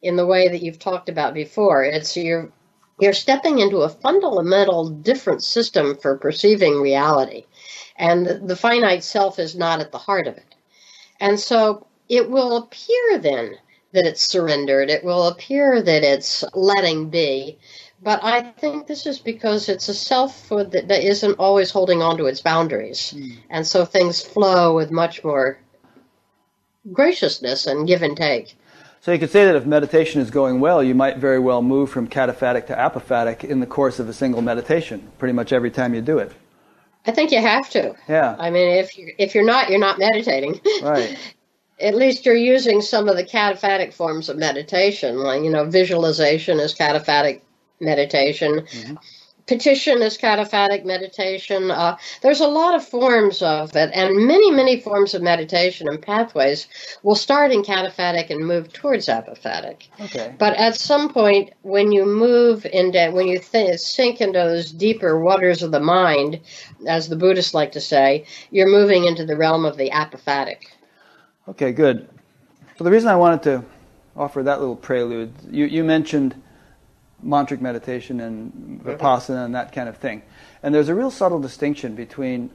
in 0.01 0.14
the 0.14 0.25
way 0.25 0.47
that 0.47 0.62
you've 0.62 0.79
talked 0.79 1.09
about 1.09 1.35
before. 1.35 1.83
It's 1.83 2.16
you're 2.16 2.53
you're 3.01 3.12
stepping 3.12 3.59
into 3.59 3.79
a 3.79 3.89
fundamental 3.89 4.91
different 4.91 5.43
system 5.43 5.97
for 5.97 6.16
perceiving 6.16 6.81
reality. 6.81 7.47
And 7.97 8.49
the 8.49 8.55
finite 8.55 9.03
self 9.03 9.41
is 9.41 9.57
not 9.57 9.81
at 9.81 9.91
the 9.91 9.99
heart 9.99 10.29
of 10.29 10.37
it. 10.37 10.55
And 11.18 11.41
so 11.41 11.89
it 12.09 12.31
will 12.31 12.59
appear 12.59 13.18
then 13.18 13.57
that 13.91 14.07
it's 14.07 14.22
surrendered. 14.22 14.89
It 14.89 15.03
will 15.03 15.27
appear 15.27 15.83
that 15.83 16.05
it's 16.05 16.45
letting 16.55 17.11
be. 17.11 17.59
But 18.01 18.22
I 18.22 18.43
think 18.43 18.87
this 18.87 19.05
is 19.05 19.18
because 19.18 19.68
it's 19.68 19.89
a 19.89 19.95
self 19.95 20.49
that, 20.51 20.70
that 20.87 21.03
isn't 21.03 21.41
always 21.41 21.72
holding 21.72 22.03
on 22.03 22.18
to 22.18 22.27
its 22.27 22.41
boundaries. 22.41 23.14
Mm. 23.16 23.39
And 23.51 23.66
so 23.66 23.85
things 23.85 24.22
flow 24.22 24.77
with 24.77 24.93
much 24.93 25.25
more 25.25 25.59
graciousness 26.93 27.66
and 27.66 27.87
give 27.87 28.03
and 28.03 28.16
take. 28.16 28.57
So 29.01 29.12
you 29.12 29.18
could 29.18 29.30
say 29.30 29.45
that 29.45 29.55
if 29.55 29.66
meditation 29.66 30.22
is 30.22 30.30
going 30.30 30.61
well, 30.61 30.82
you 30.82 30.95
might 30.95 31.18
very 31.18 31.39
well 31.39 31.61
move 31.61 31.91
from 31.91 32.09
cataphatic 32.09 32.66
to 32.68 32.74
apophatic 32.74 33.45
in 33.45 33.61
the 33.61 33.66
course 33.66 33.99
of 33.99 34.09
a 34.09 34.14
single 34.14 34.41
meditation, 34.41 35.11
pretty 35.18 35.35
much 35.35 35.53
every 35.53 35.70
time 35.70 35.95
you 35.95 36.01
do 36.01 36.18
it. 36.18 36.32
I 37.07 37.12
think 37.12 37.30
you 37.30 37.41
have 37.41 37.68
to. 37.70 37.95
Yeah. 38.09 38.35
I 38.39 38.49
mean, 38.49 38.78
if 38.78 38.97
you 38.97 39.12
if 39.18 39.35
you're 39.35 39.45
not, 39.45 39.68
you're 39.68 39.78
not 39.78 39.99
meditating. 39.99 40.61
Right. 40.82 41.18
At 41.80 41.97
least 41.97 42.24
you're 42.24 42.37
using 42.37 42.80
some 42.80 43.09
of 43.09 43.16
the 43.16 43.24
cataphatic 43.24 43.93
forms 43.93 44.28
of 44.28 44.39
meditation, 44.39 45.18
like 45.18 45.43
you 45.43 45.51
know, 45.51 45.68
visualization 45.68 46.61
is 46.61 46.74
cataphatic 46.74 47.43
meditation. 47.80 48.61
Mm-hmm. 48.61 48.95
Petition 49.47 50.03
is 50.03 50.16
cataphatic 50.16 50.84
meditation. 50.84 51.70
Uh, 51.70 51.97
there's 52.22 52.40
a 52.40 52.47
lot 52.47 52.74
of 52.74 52.86
forms 52.86 53.42
of 53.42 53.74
it, 53.76 53.90
and 53.92 54.26
many, 54.26 54.51
many 54.51 54.80
forms 54.80 55.14
of 55.14 55.22
meditation 55.22 55.88
and 55.88 56.01
pathways 56.01 56.66
will 57.03 57.14
start 57.14 57.53
in 57.53 57.62
cataphatic 57.62 58.30
and 58.30 58.47
move 58.47 58.72
towards 58.72 59.07
apophatic. 59.07 59.88
Okay. 60.01 60.34
But 60.38 60.57
at 60.57 60.76
some 60.76 61.12
point, 61.12 61.53
when 61.62 61.92
you 61.92 62.07
move 62.07 62.66
into, 62.66 63.11
when 63.11 63.26
you 63.26 63.38
th- 63.38 63.78
sink 63.80 64.20
into 64.20 64.38
those 64.38 64.72
deeper 64.72 65.20
waters 65.20 65.62
of 65.62 65.72
the 65.72 65.80
mind, 65.80 66.40
as 66.86 67.09
the 67.09 67.16
Buddhists 67.16 67.55
like 67.55 67.72
to 67.72 67.80
say, 67.80 68.24
you're 68.51 68.68
moving 68.68 69.05
into 69.05 69.24
the 69.24 69.36
realm 69.36 69.64
of 69.64 69.76
the 69.76 69.90
apophatic. 69.90 70.66
Okay, 71.49 71.72
good. 71.72 72.09
So 72.76 72.84
the 72.84 72.90
reason 72.90 73.09
I 73.09 73.16
wanted 73.16 73.42
to 73.45 73.64
offer 74.16 74.42
that 74.42 74.61
little 74.61 74.76
prelude, 74.76 75.32
you, 75.51 75.66
you 75.66 75.84
mentioned 75.84 76.34
mantric 77.25 77.61
meditation 77.61 78.20
and 78.20 78.83
vipassana 78.85 79.45
and 79.45 79.55
that 79.55 79.72
kind 79.72 79.89
of 79.89 79.97
thing. 79.97 80.22
And 80.62 80.75
there's 80.75 80.89
a 80.89 80.95
real 80.95 81.11
subtle 81.11 81.41
distinction 81.41 81.95
between 81.95 82.51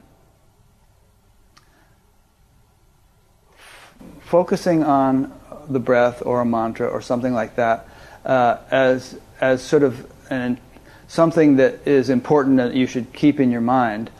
f- 3.56 3.94
focusing 4.20 4.82
on 4.84 5.32
the 5.68 5.80
breath 5.80 6.22
or 6.24 6.40
a 6.40 6.44
mantra 6.44 6.88
or 6.88 7.00
something 7.00 7.32
like 7.32 7.56
that 7.56 7.88
uh, 8.24 8.58
as 8.70 9.18
as 9.40 9.62
sort 9.62 9.82
of 9.82 10.10
an, 10.30 10.60
something 11.08 11.56
that 11.56 11.86
is 11.86 12.10
important 12.10 12.58
that 12.58 12.74
you 12.74 12.86
should 12.86 13.12
keep 13.12 13.40
in 13.40 13.50
your 13.50 13.60
mind 13.60 14.10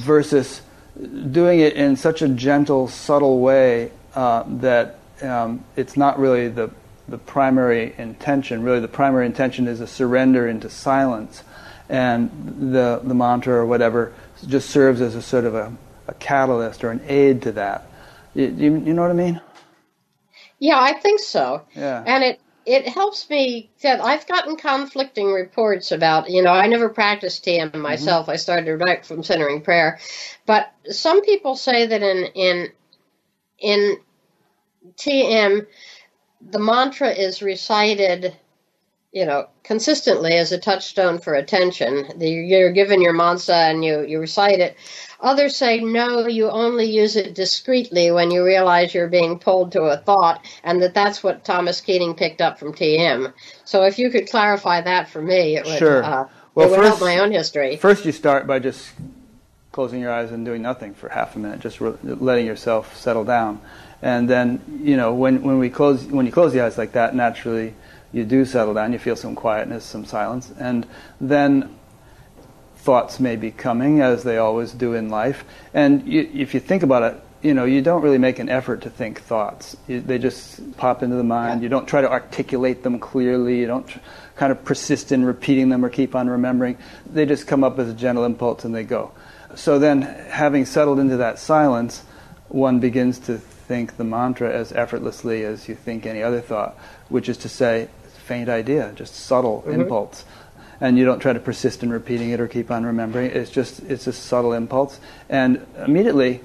versus 0.00 0.62
doing 1.30 1.60
it 1.60 1.74
in 1.74 1.96
such 1.96 2.22
a 2.22 2.28
gentle, 2.28 2.88
subtle 2.88 3.40
way 3.40 3.90
uh, 4.14 4.44
that 4.46 4.98
um, 5.22 5.64
it's 5.76 5.96
not 5.96 6.18
really 6.18 6.48
the 6.48 6.70
the 7.08 7.18
primary 7.18 7.94
intention. 7.98 8.62
Really, 8.62 8.80
the 8.80 8.88
primary 8.88 9.26
intention 9.26 9.68
is 9.68 9.80
a 9.80 9.86
surrender 9.86 10.48
into 10.48 10.70
silence, 10.70 11.42
and 11.88 12.30
the 12.72 13.00
the 13.02 13.14
mantra 13.14 13.54
or 13.54 13.66
whatever 13.66 14.12
just 14.46 14.70
serves 14.70 15.00
as 15.00 15.14
a 15.14 15.22
sort 15.22 15.44
of 15.44 15.54
a, 15.54 15.72
a 16.08 16.14
catalyst 16.14 16.84
or 16.84 16.90
an 16.90 17.00
aid 17.08 17.42
to 17.42 17.52
that. 17.52 17.88
You, 18.34 18.46
you, 18.46 18.76
you 18.78 18.94
know 18.94 19.02
what 19.02 19.10
I 19.10 19.14
mean? 19.14 19.40
Yeah, 20.58 20.80
I 20.80 20.94
think 20.94 21.20
so. 21.20 21.62
Yeah. 21.74 22.02
And 22.06 22.24
it 22.24 22.40
it 22.66 22.88
helps 22.88 23.28
me 23.28 23.70
that 23.82 24.00
I've 24.00 24.26
gotten 24.26 24.56
conflicting 24.56 25.30
reports 25.30 25.92
about, 25.92 26.30
you 26.30 26.42
know, 26.42 26.52
I 26.52 26.66
never 26.66 26.88
practiced 26.88 27.44
TM 27.44 27.70
mm-hmm. 27.70 27.80
myself. 27.80 28.28
I 28.28 28.36
started 28.36 28.76
right 28.76 29.04
from 29.04 29.22
centering 29.22 29.60
prayer. 29.60 29.98
But 30.46 30.72
some 30.90 31.22
people 31.22 31.56
say 31.56 31.86
that 31.86 32.02
in 32.02 32.24
in 32.34 32.72
in 33.58 33.98
TM 34.96 35.66
the 36.50 36.58
mantra 36.58 37.10
is 37.10 37.42
recited, 37.42 38.34
you 39.12 39.24
know, 39.24 39.46
consistently 39.62 40.34
as 40.34 40.52
a 40.52 40.58
touchstone 40.58 41.18
for 41.18 41.34
attention. 41.34 42.06
The- 42.18 42.28
You're 42.30 42.72
given 42.72 43.00
your 43.00 43.12
mantra 43.12 43.54
and 43.54 43.84
you, 43.84 44.02
you 44.02 44.18
recite 44.20 44.58
it. 44.60 44.76
Others 45.20 45.56
say, 45.56 45.80
no, 45.80 46.26
you 46.26 46.50
only 46.50 46.84
use 46.84 47.16
it 47.16 47.34
discreetly 47.34 48.10
when 48.10 48.30
you 48.30 48.44
realize 48.44 48.92
you're 48.94 49.08
being 49.08 49.38
pulled 49.38 49.72
to 49.72 49.82
a 49.84 49.96
thought, 49.96 50.44
and 50.64 50.82
that 50.82 50.92
that's 50.92 51.22
what 51.22 51.44
Thomas 51.44 51.80
Keating 51.80 52.14
picked 52.14 52.42
up 52.42 52.58
from 52.58 52.74
TM. 52.74 53.32
So 53.64 53.84
if 53.84 53.98
you 53.98 54.10
could 54.10 54.28
clarify 54.28 54.82
that 54.82 55.08
for 55.08 55.22
me, 55.22 55.56
it 55.56 55.64
would, 55.64 55.78
Sure. 55.78 56.04
uh, 56.04 56.28
Well, 56.54 56.66
it 56.66 56.70
would 56.72 56.80
help 56.80 56.98
first- 56.98 57.02
my 57.02 57.18
own 57.20 57.32
history. 57.32 57.76
First, 57.76 58.04
you 58.04 58.12
start 58.12 58.46
by 58.46 58.58
just 58.58 58.90
closing 59.74 60.00
your 60.00 60.12
eyes 60.12 60.30
and 60.30 60.46
doing 60.46 60.62
nothing 60.62 60.94
for 60.94 61.08
half 61.08 61.34
a 61.34 61.38
minute, 61.40 61.58
just 61.58 61.80
re- 61.80 61.94
letting 62.04 62.46
yourself 62.46 62.96
settle 62.96 63.24
down. 63.24 63.60
And 64.02 64.30
then, 64.30 64.62
you 64.84 64.96
know, 64.96 65.14
when, 65.14 65.42
when 65.42 65.58
we 65.58 65.68
close, 65.68 66.04
when 66.04 66.26
you 66.26 66.32
close 66.32 66.52
the 66.52 66.60
eyes 66.60 66.78
like 66.78 66.92
that, 66.92 67.16
naturally, 67.16 67.74
you 68.12 68.24
do 68.24 68.44
settle 68.44 68.72
down. 68.72 68.92
You 68.92 69.00
feel 69.00 69.16
some 69.16 69.34
quietness, 69.34 69.84
some 69.84 70.04
silence, 70.04 70.52
and 70.60 70.86
then 71.20 71.74
thoughts 72.76 73.18
may 73.18 73.34
be 73.34 73.50
coming, 73.50 74.00
as 74.00 74.22
they 74.22 74.38
always 74.38 74.70
do 74.70 74.94
in 74.94 75.08
life. 75.08 75.44
And 75.72 76.06
you, 76.06 76.30
if 76.32 76.54
you 76.54 76.60
think 76.60 76.84
about 76.84 77.02
it, 77.02 77.20
you 77.42 77.52
know, 77.52 77.64
you 77.64 77.82
don't 77.82 78.02
really 78.02 78.18
make 78.18 78.38
an 78.38 78.48
effort 78.48 78.82
to 78.82 78.90
think 78.90 79.22
thoughts. 79.22 79.76
You, 79.88 80.00
they 80.00 80.18
just 80.18 80.76
pop 80.76 81.02
into 81.02 81.16
the 81.16 81.24
mind. 81.24 81.64
You 81.64 81.68
don't 81.68 81.88
try 81.88 82.00
to 82.00 82.10
articulate 82.10 82.84
them 82.84 83.00
clearly. 83.00 83.58
You 83.58 83.66
don't 83.66 83.88
tr- 83.88 83.98
kind 84.36 84.52
of 84.52 84.64
persist 84.64 85.10
in 85.10 85.24
repeating 85.24 85.68
them 85.68 85.84
or 85.84 85.88
keep 85.88 86.14
on 86.14 86.28
remembering. 86.28 86.78
They 87.12 87.26
just 87.26 87.48
come 87.48 87.64
up 87.64 87.80
as 87.80 87.88
a 87.88 87.92
gentle 87.92 88.24
impulse 88.24 88.64
and 88.64 88.72
they 88.72 88.84
go. 88.84 89.10
So 89.54 89.78
then, 89.78 90.02
having 90.02 90.64
settled 90.64 90.98
into 90.98 91.16
that 91.18 91.38
silence, 91.38 92.02
one 92.48 92.80
begins 92.80 93.18
to 93.20 93.38
think 93.38 93.96
the 93.96 94.04
mantra 94.04 94.52
as 94.52 94.72
effortlessly 94.72 95.44
as 95.44 95.68
you 95.68 95.74
think 95.74 96.06
any 96.06 96.22
other 96.22 96.40
thought, 96.40 96.76
which 97.08 97.28
is 97.28 97.36
to 97.38 97.48
say, 97.48 97.88
faint 98.24 98.48
idea, 98.48 98.92
just 98.94 99.14
subtle 99.14 99.62
mm-hmm. 99.62 99.80
impulse 99.82 100.24
and 100.80 100.98
you 100.98 101.04
don't 101.04 101.20
try 101.20 101.32
to 101.32 101.40
persist 101.40 101.82
in 101.82 101.90
repeating 101.90 102.30
it 102.30 102.40
or 102.40 102.48
keep 102.48 102.70
on 102.70 102.84
remembering. 102.84 103.30
It's 103.30 103.50
just 103.50 103.80
it's 103.84 104.06
a 104.06 104.12
subtle 104.12 104.52
impulse, 104.52 105.00
and 105.28 105.64
immediately 105.78 106.40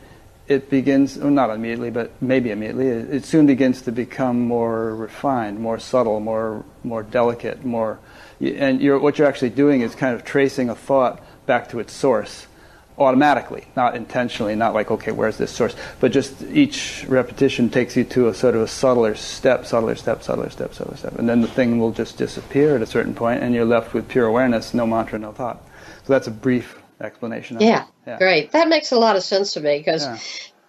it 0.48 0.70
begins. 0.70 1.18
Well, 1.18 1.30
not 1.30 1.50
immediately, 1.50 1.90
but 1.90 2.12
maybe 2.22 2.52
immediately. 2.52 2.88
It, 2.88 3.14
it 3.16 3.26
soon 3.26 3.46
begins 3.46 3.82
to 3.84 3.92
become 3.92 4.40
more 4.40 4.96
refined, 4.96 5.60
more 5.60 5.80
subtle, 5.80 6.20
more 6.20 6.64
more 6.84 7.04
delicate, 7.04 7.66
more. 7.66 8.00
And 8.42 8.82
you're, 8.82 8.98
what 8.98 9.18
you're 9.18 9.28
actually 9.28 9.50
doing 9.50 9.82
is 9.82 9.96
kind 9.96 10.16
of 10.16 10.24
tracing 10.24 10.70
a 10.70 10.76
thought 10.76 11.22
back 11.46 11.70
to 11.70 11.80
its 11.80 11.92
source 11.92 12.48
automatically, 13.00 13.66
not 13.76 13.96
intentionally, 13.96 14.56
not 14.56 14.74
like, 14.74 14.92
okay, 14.92 15.12
where's 15.12 15.38
this 15.38 15.52
source? 15.52 15.76
But 16.00 16.12
just 16.12 16.42
each 16.44 17.06
repetition 17.08 17.70
takes 17.70 17.96
you 17.96 18.04
to 18.06 18.28
a 18.28 18.34
sort 18.34 18.56
of 18.56 18.62
a 18.62 18.68
subtler 18.68 19.16
step, 19.16 19.66
subtler 19.66 19.96
step, 19.96 20.22
subtler 20.22 20.50
step, 20.50 20.74
subtler 20.74 20.98
step. 20.98 21.18
And 21.18 21.28
then 21.30 21.42
the 21.42 21.48
thing 21.48 21.80
will 21.80 21.92
just 21.92 22.18
disappear 22.18 22.76
at 22.76 22.82
a 22.82 22.86
certain 22.86 23.16
point, 23.16 23.42
and 23.42 23.56
you're 23.56 23.66
left 23.66 23.94
with 23.94 24.08
pure 24.10 24.26
awareness, 24.26 24.74
no 24.74 24.86
mantra, 24.86 25.18
no 25.18 25.32
thought. 25.32 25.64
So 26.06 26.14
that's 26.14 26.28
a 26.28 26.32
brief 26.32 26.78
explanation 27.02 27.56
of 27.56 27.64
Yeah. 27.64 27.86
Yeah. 28.06 28.18
great. 28.18 28.52
That 28.52 28.68
makes 28.68 28.92
a 28.92 28.98
lot 29.00 29.16
of 29.16 29.24
sense 29.24 29.54
to 29.54 29.62
me 29.62 29.78
because 29.78 30.04
Yeah. 30.04 30.18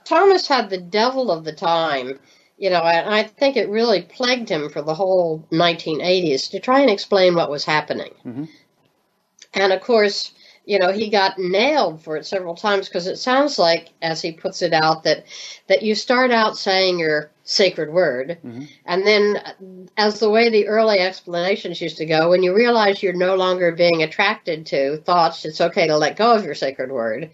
Thomas 0.04 0.46
had 0.46 0.70
the 0.70 0.78
devil 0.78 1.30
of 1.30 1.44
the 1.44 1.52
time, 1.52 2.20
you 2.58 2.70
know, 2.70 2.82
and 2.82 3.12
I 3.12 3.24
think 3.24 3.56
it 3.56 3.68
really 3.68 4.02
plagued 4.02 4.48
him 4.48 4.68
for 4.68 4.82
the 4.82 4.94
whole 4.94 5.44
1980s 5.50 6.48
to 6.50 6.60
try 6.60 6.80
and 6.80 6.90
explain 6.90 7.34
what 7.34 7.50
was 7.50 7.64
happening. 7.64 8.12
Mhm. 8.24 8.48
And 9.54 9.72
of 9.72 9.80
course, 9.80 10.32
you 10.70 10.78
know, 10.78 10.92
he 10.92 11.10
got 11.10 11.36
nailed 11.36 12.00
for 12.00 12.16
it 12.16 12.24
several 12.24 12.54
times 12.54 12.86
because 12.86 13.08
it 13.08 13.16
sounds 13.16 13.58
like, 13.58 13.88
as 14.02 14.22
he 14.22 14.30
puts 14.30 14.62
it 14.62 14.72
out, 14.72 15.02
that 15.02 15.24
that 15.66 15.82
you 15.82 15.96
start 15.96 16.30
out 16.30 16.56
saying 16.56 17.00
your 17.00 17.32
sacred 17.42 17.92
word, 17.92 18.38
Mhm. 18.44 18.68
and 18.86 19.04
then, 19.04 19.88
as 19.96 20.20
the 20.20 20.30
way 20.30 20.48
the 20.48 20.68
early 20.68 21.00
explanations 21.00 21.80
used 21.80 21.96
to 21.96 22.06
go, 22.06 22.30
when 22.30 22.44
you 22.44 22.54
realize 22.54 23.02
you're 23.02 23.12
no 23.12 23.34
longer 23.34 23.72
being 23.72 24.04
attracted 24.04 24.64
to 24.66 24.98
thoughts, 24.98 25.44
it's 25.44 25.60
okay 25.60 25.88
to 25.88 25.96
let 25.96 26.14
go 26.16 26.36
of 26.36 26.44
your 26.44 26.54
sacred 26.54 26.92
word. 26.92 27.30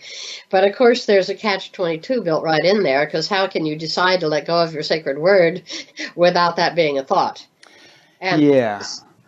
But 0.49 0.65
of 0.65 0.75
course, 0.75 1.05
there's 1.05 1.29
a 1.29 1.35
catch 1.35 1.73
22 1.73 2.23
built 2.23 2.43
right 2.43 2.65
in 2.65 2.83
there 2.85 3.05
because 3.05 3.29
how 3.29 3.49
can 3.49 3.67
you 3.67 3.77
decide 3.77 4.21
to 4.21 4.29
let 4.29 4.47
go 4.47 4.63
of 4.63 4.73
your 4.73 4.83
sacred 4.83 5.19
word 5.19 5.63
without 6.17 6.57
that 6.57 6.75
being 6.75 6.97
a 6.97 7.05
thought? 7.05 7.47
And 8.19 8.41
Yeah. 8.41 8.83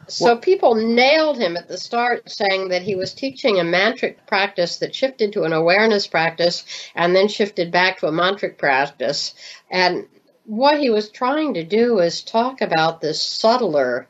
So 0.09 0.36
people 0.36 0.74
nailed 0.74 1.38
him 1.38 1.56
at 1.56 1.68
the 1.68 1.78
start, 1.78 2.30
saying 2.30 2.68
that 2.68 2.82
he 2.82 2.94
was 2.94 3.12
teaching 3.12 3.59
a 3.59 3.64
mantric 3.64 4.16
practice 4.26 4.78
that 4.78 4.94
shifted 4.94 5.32
to 5.32 5.44
an 5.44 5.52
awareness 5.52 6.06
practice 6.06 6.64
and 6.94 7.14
then 7.14 7.28
shifted 7.28 7.70
back 7.70 7.98
to 7.98 8.06
a 8.06 8.12
mantric 8.12 8.59
practice. 8.59 9.34
And 9.70 10.06
what 10.46 10.80
he 10.80 10.90
was 10.90 11.11
trying 11.11 11.54
to 11.54 11.64
do 11.64 11.98
is 11.98 12.22
talk 12.22 12.61
about 12.61 13.00
this 13.00 13.22
subtler, 13.22 14.09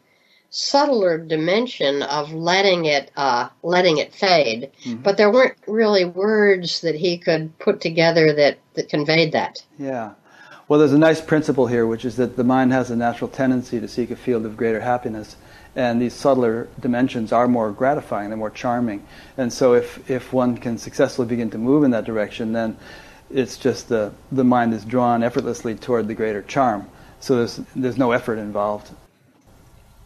subtler 0.51 1.18
dimension 1.18 2.03
of 2.03 2.32
letting 2.32 2.84
it, 2.84 3.11
uh, 3.16 3.49
letting 3.62 3.99
it 3.99 4.14
fade. 4.14 4.70
But 4.86 5.16
there 5.16 5.32
weren't 5.32 5.57
really 5.66 6.05
words 6.05 6.80
that 6.82 6.94
he 6.94 7.18
could 7.18 7.59
put 7.59 7.80
together 7.80 8.32
that, 8.34 8.59
that 8.74 8.88
conveyed 8.88 9.32
that. 9.32 9.62
Yeah. 9.78 10.12
Well, 10.68 10.78
there's 10.78 10.92
a 10.92 10.99
nice 10.99 11.20
principle 11.20 11.66
here, 11.66 11.86
which 11.86 12.05
is 12.05 12.16
that 12.16 12.36
the 12.36 12.44
mind 12.44 12.72
has 12.72 12.90
a 12.90 12.96
natural 12.96 13.28
tendency 13.28 13.80
to 13.80 13.88
seek 13.88 14.11
a 14.11 14.16
field 14.16 14.44
of 14.44 14.57
greater 14.57 14.80
happiness. 14.80 15.36
And 15.79 16.03
these 16.03 16.12
subtler 16.12 16.66
dimensions 16.81 17.31
are 17.31 17.47
more 17.47 17.70
gratifying, 17.70 18.31
they're 18.31 18.37
more 18.37 18.51
charming. 18.51 19.07
And 19.37 19.53
so, 19.53 19.74
if, 19.74 20.11
if 20.11 20.33
one 20.33 20.57
can 20.57 20.76
successfully 20.76 21.29
begin 21.29 21.51
to 21.51 21.59
move 21.59 21.85
in 21.85 21.93
that 21.93 22.05
direction, 22.05 22.53
then 22.53 22.76
it's 23.31 23.57
just 23.57 23.89
the, 23.89 24.12
the 24.33 24.43
mind 24.43 24.74
is 24.74 24.85
drawn 24.85 25.22
effortlessly 25.22 25.76
toward 25.76 26.09
the 26.09 26.14
greater 26.14 26.43
charm. 26.43 26.89
So, 27.20 27.37
there's, 27.37 27.61
there's 27.76 27.97
no 27.97 28.11
effort 28.11 28.39
involved. 28.39 28.91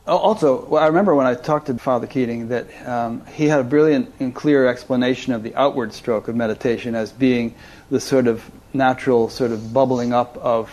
Also, 0.06 0.66
well, 0.66 0.82
I 0.82 0.88
remember 0.88 1.14
when 1.14 1.26
I 1.26 1.34
talked 1.34 1.68
to 1.68 1.78
Father 1.78 2.06
Keating 2.06 2.48
that 2.48 2.66
um, 2.86 3.24
he 3.28 3.46
had 3.46 3.60
a 3.60 3.64
brilliant 3.64 4.12
and 4.20 4.34
clear 4.34 4.66
explanation 4.66 5.32
of 5.32 5.42
the 5.42 5.54
outward 5.54 5.94
stroke 5.94 6.28
of 6.28 6.36
meditation 6.36 6.94
as 6.94 7.12
being 7.12 7.54
the 7.90 7.98
sort 7.98 8.26
of 8.26 8.44
natural 8.74 9.30
sort 9.30 9.52
of 9.52 9.72
bubbling 9.72 10.12
up 10.12 10.36
of 10.36 10.70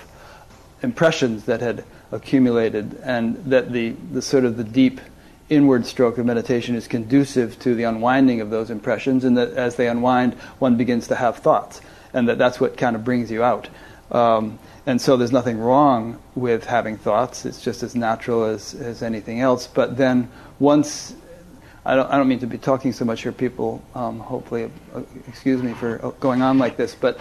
impressions 0.84 1.46
that 1.46 1.62
had 1.62 1.86
accumulated, 2.12 3.00
and 3.04 3.36
that 3.46 3.72
the, 3.72 3.90
the 4.12 4.22
sort 4.22 4.46
of 4.46 4.58
the 4.58 4.64
deep 4.64 5.00
inward 5.50 5.86
stroke 5.86 6.18
of 6.18 6.26
meditation 6.26 6.76
is 6.76 6.88
conducive 6.88 7.58
to 7.60 7.76
the 7.76 7.84
unwinding 7.84 8.42
of 8.42 8.50
those 8.50 8.70
impressions, 8.70 9.24
and 9.24 9.38
that 9.38 9.52
as 9.54 9.76
they 9.76 9.88
unwind, 9.88 10.34
one 10.60 10.78
begins 10.78 11.08
to 11.08 11.16
have 11.16 11.38
thoughts, 11.38 11.82
and 12.14 12.30
that 12.30 12.38
that's 12.38 12.60
what 12.60 12.78
kind 12.78 12.96
of 12.96 13.04
brings 13.04 13.32
you 13.32 13.44
out. 13.44 13.68
Um, 14.12 14.60
and 14.86 15.00
so 15.00 15.18
there's 15.18 15.32
nothing 15.32 15.60
wrong 15.60 16.20
with 16.36 16.66
having 16.66 16.98
thoughts. 16.98 17.46
It's 17.46 17.62
just 17.62 17.84
as 17.84 17.96
natural 17.96 18.46
as, 18.46 18.74
as 18.74 19.04
anything 19.04 19.40
else. 19.40 19.68
But 19.68 19.98
then 19.98 20.30
once 20.58 21.14
I 21.86 21.96
don't, 21.96 22.12
I 22.12 22.18
don't 22.18 22.28
mean 22.28 22.40
to 22.40 22.48
be 22.48 22.58
talking 22.58 22.92
so 22.92 23.06
much 23.06 23.22
here, 23.24 23.32
people. 23.32 23.84
Um, 23.96 24.20
hopefully, 24.20 24.72
uh, 24.94 25.02
excuse 25.28 25.62
me 25.62 25.74
for 25.74 25.98
going 26.20 26.42
on 26.42 26.58
like 26.58 26.76
this, 26.76 26.96
but 26.96 27.20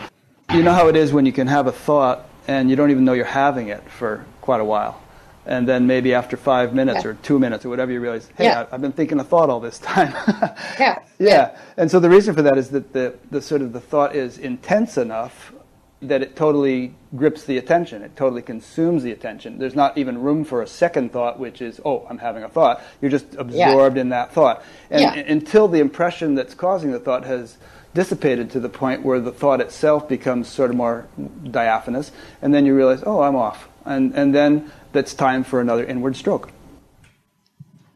you 0.52 0.62
know 0.62 0.72
how 0.72 0.88
it 0.88 0.96
is 0.96 1.12
when 1.12 1.26
you 1.26 1.32
can 1.32 1.46
have 1.46 1.66
a 1.66 1.72
thought 1.72 2.28
and 2.46 2.70
you 2.70 2.76
don't 2.76 2.90
even 2.90 3.04
know 3.04 3.12
you're 3.12 3.24
having 3.24 3.68
it 3.68 3.82
for 3.90 4.24
quite 4.48 4.60
a 4.62 4.64
while. 4.64 4.98
And 5.44 5.68
then 5.68 5.86
maybe 5.86 6.14
after 6.14 6.38
five 6.38 6.72
minutes 6.74 7.04
Yeah. 7.04 7.10
or 7.10 7.14
two 7.22 7.38
minutes 7.38 7.66
or 7.66 7.68
whatever, 7.68 7.92
you 7.92 8.00
realize, 8.00 8.30
hey, 8.38 8.44
Yeah. 8.44 8.64
I, 8.70 8.74
I've 8.74 8.80
been 8.80 8.92
thinking 8.92 9.20
a 9.20 9.24
thought 9.24 9.50
all 9.50 9.60
this 9.60 9.78
time. 9.78 10.14
Yeah. 10.80 10.98
yeah. 11.18 11.56
And 11.76 11.90
so 11.90 12.00
the 12.00 12.08
reason 12.08 12.34
for 12.34 12.40
that 12.42 12.56
is 12.56 12.70
that 12.70 12.94
the, 12.94 13.14
the 13.30 13.42
sort 13.42 13.60
of 13.60 13.74
the 13.74 13.80
thought 13.80 14.14
is 14.16 14.38
intense 14.38 14.96
enough 14.96 15.52
that 16.00 16.22
it 16.22 16.34
totally 16.34 16.94
grips 17.14 17.44
the 17.44 17.58
attention. 17.58 18.00
It 18.02 18.16
totally 18.16 18.40
consumes 18.40 19.02
the 19.02 19.12
attention. 19.12 19.58
There's 19.58 19.74
not 19.74 19.98
even 19.98 20.16
room 20.22 20.44
for 20.44 20.62
a 20.62 20.66
second 20.66 21.12
thought, 21.12 21.38
which 21.38 21.60
is, 21.60 21.78
oh, 21.84 22.06
I'm 22.08 22.18
having 22.18 22.42
a 22.44 22.48
thought. 22.48 22.80
You're 23.02 23.10
just 23.10 23.34
absorbed 23.34 23.98
in 23.98 24.08
that 24.10 24.32
thought. 24.32 24.62
And 24.90 25.02
Yeah. 25.02 25.14
until 25.36 25.68
the 25.68 25.80
impression 25.80 26.36
that's 26.36 26.54
causing 26.54 26.92
the 26.92 27.00
thought 27.00 27.24
has 27.26 27.58
dissipated 27.92 28.50
to 28.52 28.60
the 28.60 28.68
point 28.70 29.04
where 29.04 29.20
the 29.20 29.32
thought 29.32 29.60
itself 29.60 30.08
becomes 30.08 30.48
sort 30.48 30.70
of 30.70 30.76
more 30.76 31.06
diaphanous, 31.50 32.12
and 32.40 32.54
then 32.54 32.64
you 32.64 32.74
realize, 32.74 33.02
oh, 33.04 33.20
I'm 33.20 33.36
off. 33.36 33.68
And, 33.88 34.14
and 34.14 34.34
then 34.34 34.70
that's 34.92 35.14
time 35.14 35.44
for 35.44 35.60
another 35.60 35.84
inward 35.84 36.16
stroke. 36.16 36.50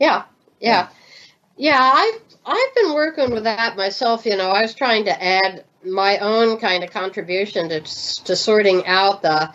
Yeah, 0.01 0.24
yeah, 0.61 0.88
yeah. 1.57 1.78
I've 1.80 2.20
I've 2.45 2.74
been 2.74 2.93
working 2.95 3.30
with 3.30 3.45
that 3.45 3.76
myself. 3.76 4.26
You 4.26 4.36
know, 4.36 4.51
I 4.51 4.62
was 4.62 4.74
trying 4.74 5.05
to 5.05 5.22
add 5.22 5.64
my 5.84 6.18
own 6.18 6.59
kind 6.59 6.82
of 6.82 6.90
contribution 6.90 7.68
to 7.68 7.80
to 7.80 8.36
sorting 8.36 8.86
out 8.86 9.22
the 9.22 9.53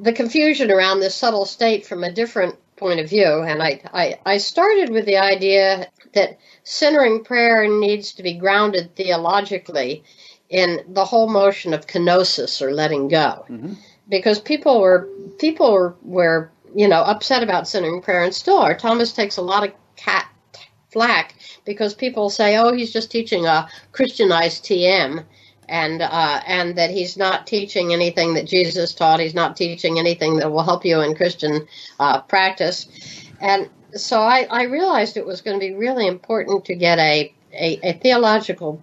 the 0.00 0.12
confusion 0.12 0.70
around 0.70 1.00
this 1.00 1.14
subtle 1.14 1.46
state 1.46 1.86
from 1.86 2.04
a 2.04 2.12
different 2.12 2.56
point 2.76 3.00
of 3.00 3.08
view. 3.08 3.42
And 3.42 3.62
I 3.62 3.80
I, 3.92 4.18
I 4.24 4.38
started 4.38 4.90
with 4.90 5.06
the 5.06 5.18
idea 5.18 5.88
that 6.14 6.38
centering 6.64 7.24
prayer 7.24 7.66
needs 7.66 8.12
to 8.12 8.22
be 8.22 8.34
grounded 8.34 8.94
theologically 8.94 10.04
in 10.48 10.84
the 10.88 11.04
whole 11.04 11.28
motion 11.28 11.72
of 11.74 11.86
kenosis 11.86 12.60
or 12.60 12.72
letting 12.72 13.08
go 13.08 13.46
mm-hmm. 13.48 13.72
Because 14.12 14.38
people 14.38 14.82
were 14.82 15.08
people 15.38 15.72
were, 15.72 15.96
were 16.02 16.50
you 16.74 16.86
know 16.86 17.00
upset 17.00 17.42
about 17.42 17.66
centering 17.66 18.02
prayer 18.02 18.22
and 18.22 18.34
still 18.34 18.58
are. 18.58 18.76
Thomas 18.76 19.12
takes 19.12 19.38
a 19.38 19.42
lot 19.42 19.66
of 19.66 19.72
cat 19.96 20.28
flack 20.92 21.34
because 21.64 21.94
people 21.94 22.30
say, 22.30 22.58
"Oh, 22.58 22.72
he's 22.72 22.92
just 22.92 23.10
teaching 23.10 23.46
a 23.46 23.68
Christianized 23.90 24.64
TM." 24.64 25.24
And 25.68 26.02
uh, 26.02 26.40
and 26.46 26.76
that 26.76 26.90
he's 26.90 27.16
not 27.16 27.46
teaching 27.46 27.94
anything 27.94 28.34
that 28.34 28.46
Jesus 28.46 28.92
taught. 28.92 29.20
He's 29.20 29.34
not 29.34 29.56
teaching 29.56 29.98
anything 29.98 30.36
that 30.36 30.52
will 30.52 30.62
help 30.62 30.84
you 30.84 31.00
in 31.00 31.14
Christian 31.14 31.66
uh, 31.98 32.20
practice. 32.20 32.88
And 33.40 33.70
so 33.94 34.20
I, 34.20 34.46
I 34.50 34.64
realized 34.64 35.16
it 35.16 35.24
was 35.24 35.40
going 35.40 35.58
to 35.58 35.66
be 35.66 35.74
really 35.74 36.06
important 36.06 36.66
to 36.66 36.74
get 36.74 36.98
a, 36.98 37.32
a, 37.54 37.78
a 37.82 37.92
theological 37.94 38.82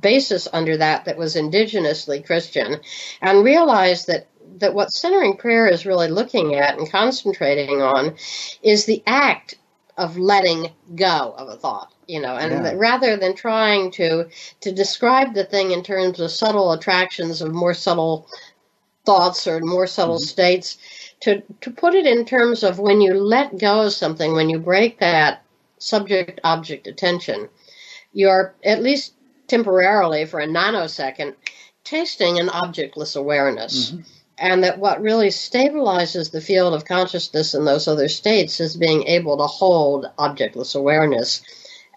basis 0.00 0.48
under 0.52 0.76
that 0.78 1.04
that 1.04 1.18
was 1.18 1.36
indigenously 1.36 2.24
Christian, 2.24 2.76
and 3.20 3.44
realize 3.44 4.06
that 4.06 4.28
that 4.58 4.74
what 4.74 4.92
centering 4.92 5.36
prayer 5.36 5.66
is 5.66 5.86
really 5.86 6.08
looking 6.08 6.54
at 6.54 6.78
and 6.78 6.90
concentrating 6.90 7.82
on 7.82 8.14
is 8.62 8.84
the 8.84 9.02
act 9.06 9.56
of 9.96 10.18
letting 10.18 10.70
go 10.94 11.34
of 11.36 11.48
a 11.48 11.56
thought 11.56 11.92
you 12.06 12.20
know 12.20 12.36
and 12.36 12.52
Yeah. 12.52 12.72
rather 12.76 13.16
than 13.16 13.34
trying 13.34 13.90
to 13.92 14.28
to 14.60 14.72
describe 14.72 15.34
the 15.34 15.44
thing 15.44 15.70
in 15.70 15.82
terms 15.82 16.20
of 16.20 16.30
subtle 16.30 16.72
attractions 16.72 17.42
of 17.42 17.52
more 17.52 17.74
subtle 17.74 18.26
thoughts 19.04 19.46
or 19.46 19.60
more 19.60 19.86
subtle 19.86 20.16
mm-hmm. 20.16 20.24
states 20.24 20.78
to 21.20 21.42
to 21.60 21.70
put 21.70 21.94
it 21.94 22.06
in 22.06 22.24
terms 22.24 22.62
of 22.62 22.78
when 22.78 23.00
you 23.00 23.14
let 23.14 23.58
go 23.58 23.82
of 23.82 23.92
something 23.92 24.32
when 24.34 24.50
you 24.50 24.58
break 24.58 24.98
that 24.98 25.42
subject 25.78 26.40
object 26.44 26.86
attention 26.86 27.48
you're 28.12 28.54
at 28.64 28.82
least 28.82 29.14
temporarily 29.46 30.24
for 30.24 30.40
a 30.40 30.46
nanosecond 30.46 31.34
tasting 31.84 32.38
an 32.38 32.48
objectless 32.48 33.16
awareness 33.16 33.92
mm-hmm. 33.92 34.02
And 34.38 34.62
that 34.64 34.78
what 34.78 35.00
really 35.00 35.28
stabilizes 35.28 36.30
the 36.30 36.40
field 36.40 36.74
of 36.74 36.84
consciousness 36.84 37.54
in 37.54 37.64
those 37.64 37.88
other 37.88 38.08
states 38.08 38.60
is 38.60 38.76
being 38.76 39.04
able 39.04 39.36
to 39.36 39.46
hold 39.46 40.06
objectless 40.18 40.74
awareness 40.74 41.42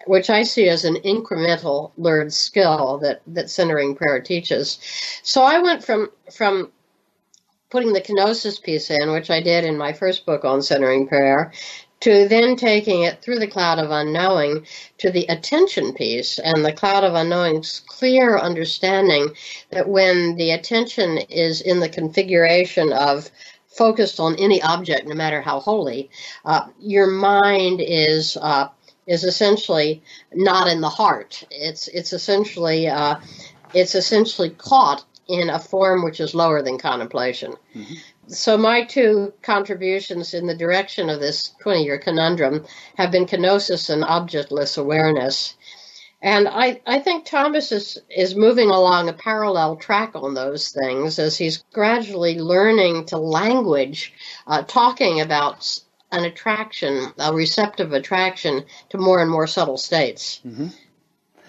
which 0.06 0.30
I 0.30 0.44
see 0.44 0.68
as 0.68 0.84
an 0.84 0.96
incremental 0.96 1.92
learned 1.96 2.32
skill 2.32 2.98
that, 3.02 3.20
that 3.28 3.50
centering 3.50 3.94
prayer 3.94 4.20
teaches. 4.20 4.78
So 5.22 5.42
I 5.42 5.58
went 5.58 5.84
from 5.84 6.10
from 6.32 6.72
putting 7.70 7.92
the 7.92 8.00
kenosis 8.00 8.60
piece 8.60 8.90
in, 8.90 9.12
which 9.12 9.30
I 9.30 9.40
did 9.40 9.64
in 9.64 9.78
my 9.78 9.92
first 9.92 10.26
book 10.26 10.44
on 10.44 10.62
centering 10.62 11.06
prayer, 11.06 11.52
to 12.00 12.26
then 12.28 12.56
taking 12.56 13.02
it 13.02 13.22
through 13.22 13.38
the 13.38 13.46
cloud 13.46 13.78
of 13.78 13.90
unknowing 13.90 14.66
to 14.98 15.10
the 15.10 15.26
attention 15.26 15.92
piece 15.92 16.38
and 16.38 16.64
the 16.64 16.72
cloud 16.72 17.04
of 17.04 17.14
unknowing's 17.14 17.80
clear 17.86 18.38
understanding 18.38 19.28
that 19.70 19.88
when 19.88 20.36
the 20.36 20.50
attention 20.50 21.18
is 21.18 21.60
in 21.60 21.80
the 21.80 21.88
configuration 21.88 22.92
of 22.92 23.30
focused 23.68 24.18
on 24.18 24.36
any 24.36 24.62
object, 24.62 25.06
no 25.06 25.14
matter 25.14 25.40
how 25.40 25.60
holy, 25.60 26.10
uh, 26.44 26.66
your 26.80 27.06
mind 27.06 27.80
is 27.80 28.36
uh, 28.40 28.68
is 29.06 29.24
essentially 29.24 30.02
not 30.32 30.68
in 30.68 30.80
the 30.80 30.88
heart. 30.88 31.44
It's 31.50 31.88
it's 31.88 32.12
essentially 32.12 32.88
uh, 32.88 33.16
it's 33.74 33.94
essentially 33.94 34.50
caught 34.50 35.04
in 35.28 35.48
a 35.50 35.58
form 35.58 36.02
which 36.02 36.20
is 36.20 36.34
lower 36.34 36.62
than 36.62 36.78
contemplation. 36.78 37.54
So 38.30 38.56
my 38.56 38.84
two 38.84 39.32
contributions 39.42 40.34
in 40.34 40.46
the 40.46 40.54
direction 40.54 41.10
of 41.10 41.20
this 41.20 41.52
20-year 41.64 41.98
conundrum 41.98 42.64
have 42.96 43.10
been 43.10 43.26
kenosis 43.26 43.90
and 43.90 44.04
objectless 44.04 44.78
awareness. 44.78 45.56
And 46.22 46.46
I, 46.46 46.80
I 46.86 47.00
think 47.00 47.24
Thomas 47.24 47.72
is, 47.72 47.98
is 48.08 48.36
moving 48.36 48.68
along 48.70 49.08
a 49.08 49.14
parallel 49.14 49.76
track 49.76 50.12
on 50.14 50.34
those 50.34 50.70
things 50.70 51.18
as 51.18 51.38
he's 51.38 51.64
gradually 51.72 52.38
learning 52.38 53.06
to 53.06 53.16
language, 53.16 54.12
uh, 54.46 54.62
talking 54.62 55.20
about 55.20 55.80
an 56.12 56.24
attraction, 56.24 57.12
a 57.18 57.32
receptive 57.32 57.92
attraction 57.92 58.64
to 58.90 58.98
more 58.98 59.20
and 59.20 59.30
more 59.30 59.46
subtle 59.46 59.78
states. 59.78 60.40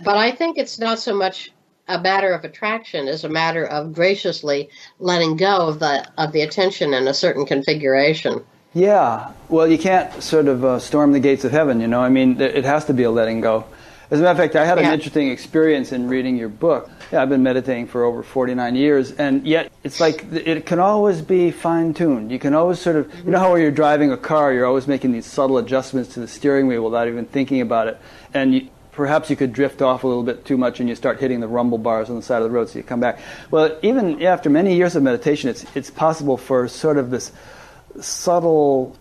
But 0.04 0.18
I 0.18 0.32
think 0.32 0.58
it's 0.58 0.80
not 0.80 1.00
so 1.00 1.14
much 1.16 1.52
a 1.92 2.02
matter 2.02 2.32
of 2.34 2.44
attraction 2.44 3.08
is 3.08 3.24
a 3.24 3.30
matter 3.30 3.66
of 3.66 3.94
graciously 3.94 4.70
letting 5.00 5.36
go 5.36 5.68
of 5.68 5.80
the 5.80 6.08
of 6.18 6.32
the 6.32 6.42
attention 6.42 6.94
in 6.94 7.08
a 7.08 7.14
certain 7.14 7.46
configuration. 7.46 8.44
Yeah. 8.74 9.32
Well, 9.50 9.68
you 9.68 9.78
can't 9.78 10.24
sort 10.24 10.48
of 10.48 10.64
uh, 10.64 10.80
storm 10.80 11.12
the 11.12 11.20
gates 11.20 11.44
of 11.44 11.52
heaven, 11.52 11.82
you 11.82 11.88
know. 11.88 12.00
I 12.02 12.10
mean, 12.10 12.40
it 12.40 12.64
has 12.64 12.86
to 12.86 12.94
be 12.94 13.04
a 13.04 13.12
letting 13.12 13.42
go. 13.42 13.66
As 14.10 14.20
a 14.20 14.24
matter 14.24 14.32
of 14.32 14.38
fact, 14.38 14.56
I 14.56 14.66
had 14.66 14.78
an 14.78 14.86
Yeah. 14.86 14.94
interesting 14.94 15.30
experience 15.30 15.92
in 15.92 16.08
reading 16.10 16.36
your 16.38 16.50
book. 16.50 16.90
Yeah, 17.12 17.22
I've 17.22 17.30
been 17.30 17.44
meditating 17.44 17.88
for 17.88 18.04
over 18.04 18.24
49 18.24 18.76
years, 18.76 19.12
and 19.14 19.46
yet 19.46 19.72
it's 19.84 20.00
like 20.00 20.26
it 20.34 20.66
can 20.66 20.80
always 20.80 21.22
be 21.22 21.52
fine 21.52 21.94
tuned. 21.94 22.32
You 22.32 22.40
can 22.40 22.54
always 22.54 22.80
sort 22.80 22.96
of, 22.98 23.14
you 23.26 23.32
know, 23.32 23.40
how 23.40 23.54
when 23.54 23.62
you're 23.62 23.72
driving 23.72 24.12
a 24.12 24.18
car, 24.18 24.54
you're 24.54 24.66
always 24.66 24.88
making 24.88 25.12
these 25.14 25.26
subtle 25.26 25.58
adjustments 25.58 26.14
to 26.14 26.20
the 26.22 26.28
steering 26.28 26.68
wheel 26.68 26.84
without 26.84 27.08
even 27.08 27.26
thinking 27.26 27.60
about 27.62 27.88
it. 27.88 27.98
And 28.34 28.54
you, 28.54 28.68
perhaps 28.92 29.30
you 29.30 29.36
could 29.36 29.54
drift 29.54 29.82
off 29.82 30.04
a 30.04 30.08
little 30.08 30.24
bit 30.24 30.46
too 30.46 30.58
much 30.58 30.80
and 30.80 30.90
you 30.90 30.96
start 30.96 31.20
hitting 31.20 31.40
the 31.40 31.48
rumble 31.48 31.78
bars 31.78 32.10
on 32.10 32.16
the 32.16 32.22
side 32.22 32.42
of 32.42 32.44
the 32.44 32.50
road, 32.50 32.70
so 32.70 32.78
you 32.78 32.84
come 32.84 33.00
back. 33.00 33.20
Well, 33.50 33.78
even 33.82 34.22
after 34.24 34.50
many 34.50 34.76
years 34.76 34.96
of 34.96 35.04
meditation, 35.04 35.50
it's, 35.50 35.66
it's 35.76 35.90
possible 35.90 36.38
for 36.38 36.68
sort 36.68 36.98
of 36.98 37.10
this 37.10 37.32
subtle 38.00 38.96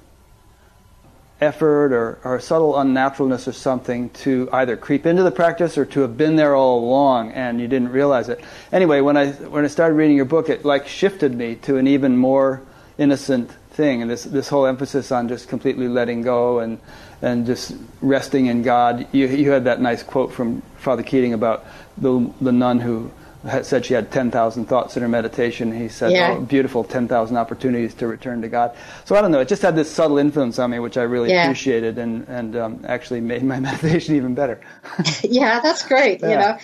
effort 1.41 1.93
or, 1.93 2.19
or 2.23 2.39
subtle 2.39 2.75
unnaturalness 2.75 3.49
or 3.49 3.53
something 3.53 4.11
to 4.11 4.49
either 4.53 4.77
creep 4.77 5.07
into 5.07 5.23
the 5.23 5.31
practice 5.31 5.79
or 5.79 5.87
to 5.87 6.01
have 6.01 6.17
been 6.17 6.37
there 6.37 6.55
all 6.55 6.81
along 6.81 7.33
and 7.33 7.61
you 7.61 7.67
didn't 7.67 7.91
realize 7.91 8.29
it. 8.29 8.41
Anyway, 8.73 9.01
when 9.01 9.17
I 9.17 9.33
when 9.33 9.65
I 9.65 9.69
started 9.69 9.95
reading 9.95 10.17
your 10.17 10.27
book, 10.27 10.49
it 10.49 10.65
like 10.65 10.87
shifted 10.87 11.35
me 11.35 11.55
to 11.57 11.79
an 11.79 11.87
even 11.87 12.17
more 12.17 12.63
innocent 12.99 13.51
thing, 13.71 14.03
and 14.03 14.11
this 14.11 14.25
this 14.25 14.49
whole 14.49 14.67
emphasis 14.67 15.11
on 15.11 15.29
just 15.29 15.49
completely 15.49 15.89
letting 15.89 16.23
go 16.23 16.59
and 16.59 16.79
and 17.23 17.47
just 17.47 17.75
resting 18.01 18.47
in 18.47 18.63
God. 18.63 19.07
You 19.13 19.27
you 19.27 19.51
had 19.51 19.65
that 19.65 19.81
nice 19.81 20.03
quote 20.03 20.33
from 20.33 20.63
Father 20.79 21.03
Keating 21.03 21.35
about 21.35 21.65
the 21.99 22.31
the 22.41 22.53
nun 22.53 22.81
who 22.81 23.11
had 23.49 23.65
said 23.65 23.87
she 23.87 23.95
had 23.95 24.11
10,000 24.11 24.67
thoughts 24.67 24.97
in 24.97 25.03
her 25.03 25.09
meditation. 25.09 25.73
He 25.73 25.89
said, 25.89 26.13
Yeah. 26.13 26.37
oh, 26.37 26.41
beautiful 26.43 26.85
10,000 26.85 27.37
opportunities 27.39 27.95
to 27.95 28.07
return 28.07 28.43
to 28.43 28.49
God. 28.49 28.77
So 29.07 29.17
I 29.17 29.23
don't 29.23 29.31
know, 29.33 29.41
it 29.41 29.49
just 29.49 29.63
had 29.63 29.75
this 29.75 29.91
subtle 29.91 30.19
influence 30.19 30.59
on 30.59 30.71
me, 30.71 30.79
which 30.79 30.99
I 30.99 31.05
really 31.05 31.31
Yeah. 31.31 31.45
appreciated 31.45 31.97
and, 31.97 32.29
and 32.29 32.55
um, 32.57 32.85
actually 32.87 33.21
made 33.23 33.43
my 33.43 33.59
meditation 33.69 34.15
even 34.17 34.35
better. 34.35 34.61
yeah, 35.23 35.61
that's 35.61 35.87
great. 35.87 36.21
You 36.21 36.29
know, 36.37 36.59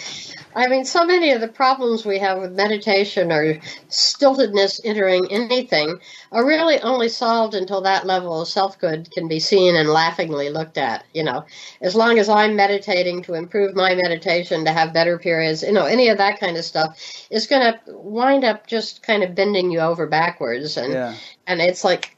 I 0.56 0.68
mean, 0.68 0.86
so 0.86 1.04
many 1.04 1.32
of 1.32 1.42
the 1.42 1.48
problems 1.48 2.06
we 2.06 2.18
have 2.18 2.40
with 2.40 2.52
meditation 2.52 3.30
or 3.30 3.58
stiltedness 3.90 4.80
entering 4.84 5.30
anything 5.30 6.00
are 6.32 6.46
really 6.46 6.80
only 6.80 7.10
solved 7.10 7.54
until 7.54 7.82
that 7.82 8.06
level 8.06 8.40
of 8.40 8.48
selfhood 8.48 9.10
can 9.12 9.28
be 9.28 9.38
seen 9.38 9.76
and 9.76 9.90
laughingly 9.90 10.48
looked 10.48 10.78
at. 10.78 11.04
You 11.12 11.24
know, 11.24 11.44
as 11.82 11.94
long 11.94 12.18
as 12.18 12.30
I'm 12.30 12.56
meditating 12.56 13.22
to 13.24 13.34
improve 13.34 13.76
my 13.76 13.94
meditation, 13.94 14.64
to 14.64 14.72
have 14.72 14.94
better 14.94 15.18
periods, 15.18 15.62
you 15.62 15.72
know, 15.72 15.84
any 15.84 16.08
of 16.08 16.16
that 16.16 16.40
kind 16.40 16.56
of 16.56 16.64
stuff 16.64 16.98
is 17.30 17.46
going 17.46 17.74
to 17.74 17.78
wind 17.88 18.42
up 18.42 18.66
just 18.66 19.02
kind 19.02 19.22
of 19.22 19.34
bending 19.34 19.70
you 19.70 19.80
over 19.80 20.06
backwards, 20.06 20.78
and 20.78 20.94
Yeah. 20.94 21.14
and 21.46 21.60
it's 21.60 21.84
like 21.84 22.16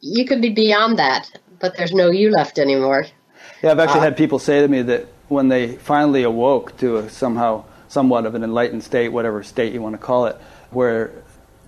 you 0.00 0.26
could 0.26 0.42
be 0.42 0.50
beyond 0.50 0.98
that, 0.98 1.30
but 1.60 1.76
there's 1.76 1.92
no 1.92 2.10
you 2.10 2.32
left 2.32 2.58
anymore. 2.58 3.06
Yeah, 3.62 3.70
I've 3.70 3.78
actually 3.78 4.00
uh, 4.00 4.04
had 4.04 4.16
people 4.16 4.40
say 4.40 4.60
to 4.60 4.66
me 4.66 4.82
that 4.82 5.06
when 5.32 5.48
they 5.48 5.76
finally 5.76 6.22
awoke 6.22 6.76
to 6.78 6.98
a 6.98 7.10
somehow 7.10 7.64
somewhat 7.88 8.26
of 8.26 8.34
an 8.34 8.44
enlightened 8.44 8.84
state, 8.84 9.08
whatever 9.08 9.42
state 9.42 9.72
you 9.72 9.82
want 9.82 9.94
to 9.94 9.98
call 9.98 10.26
it, 10.26 10.36
where 10.70 11.10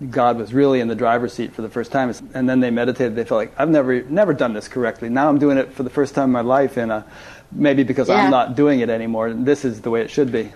God 0.09 0.37
was 0.37 0.53
really 0.53 0.79
in 0.79 0.87
the 0.87 0.95
driver's 0.95 1.33
seat 1.33 1.53
for 1.53 1.61
the 1.61 1.69
first 1.69 1.91
time, 1.91 2.13
and 2.33 2.49
then 2.49 2.59
they 2.59 2.69
meditated. 2.69 3.15
They 3.15 3.23
felt 3.23 3.39
like 3.39 3.53
I've 3.57 3.69
never 3.69 4.03
never 4.03 4.33
done 4.33 4.53
this 4.53 4.67
correctly. 4.67 5.09
Now 5.09 5.29
I'm 5.29 5.39
doing 5.39 5.57
it 5.57 5.73
for 5.73 5.83
the 5.83 5.89
first 5.89 6.15
time 6.15 6.25
in 6.25 6.31
my 6.31 6.41
life, 6.41 6.77
and 6.77 7.03
maybe 7.51 7.83
because 7.83 8.09
yeah. 8.09 8.15
I'm 8.15 8.31
not 8.31 8.55
doing 8.55 8.81
it 8.81 8.89
anymore. 8.89 9.33
This 9.33 9.65
is 9.65 9.81
the 9.81 9.89
way 9.89 10.01
it 10.01 10.09
should 10.09 10.31
be. 10.31 10.51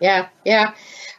Yeah, 0.00 0.28
yeah. 0.44 0.74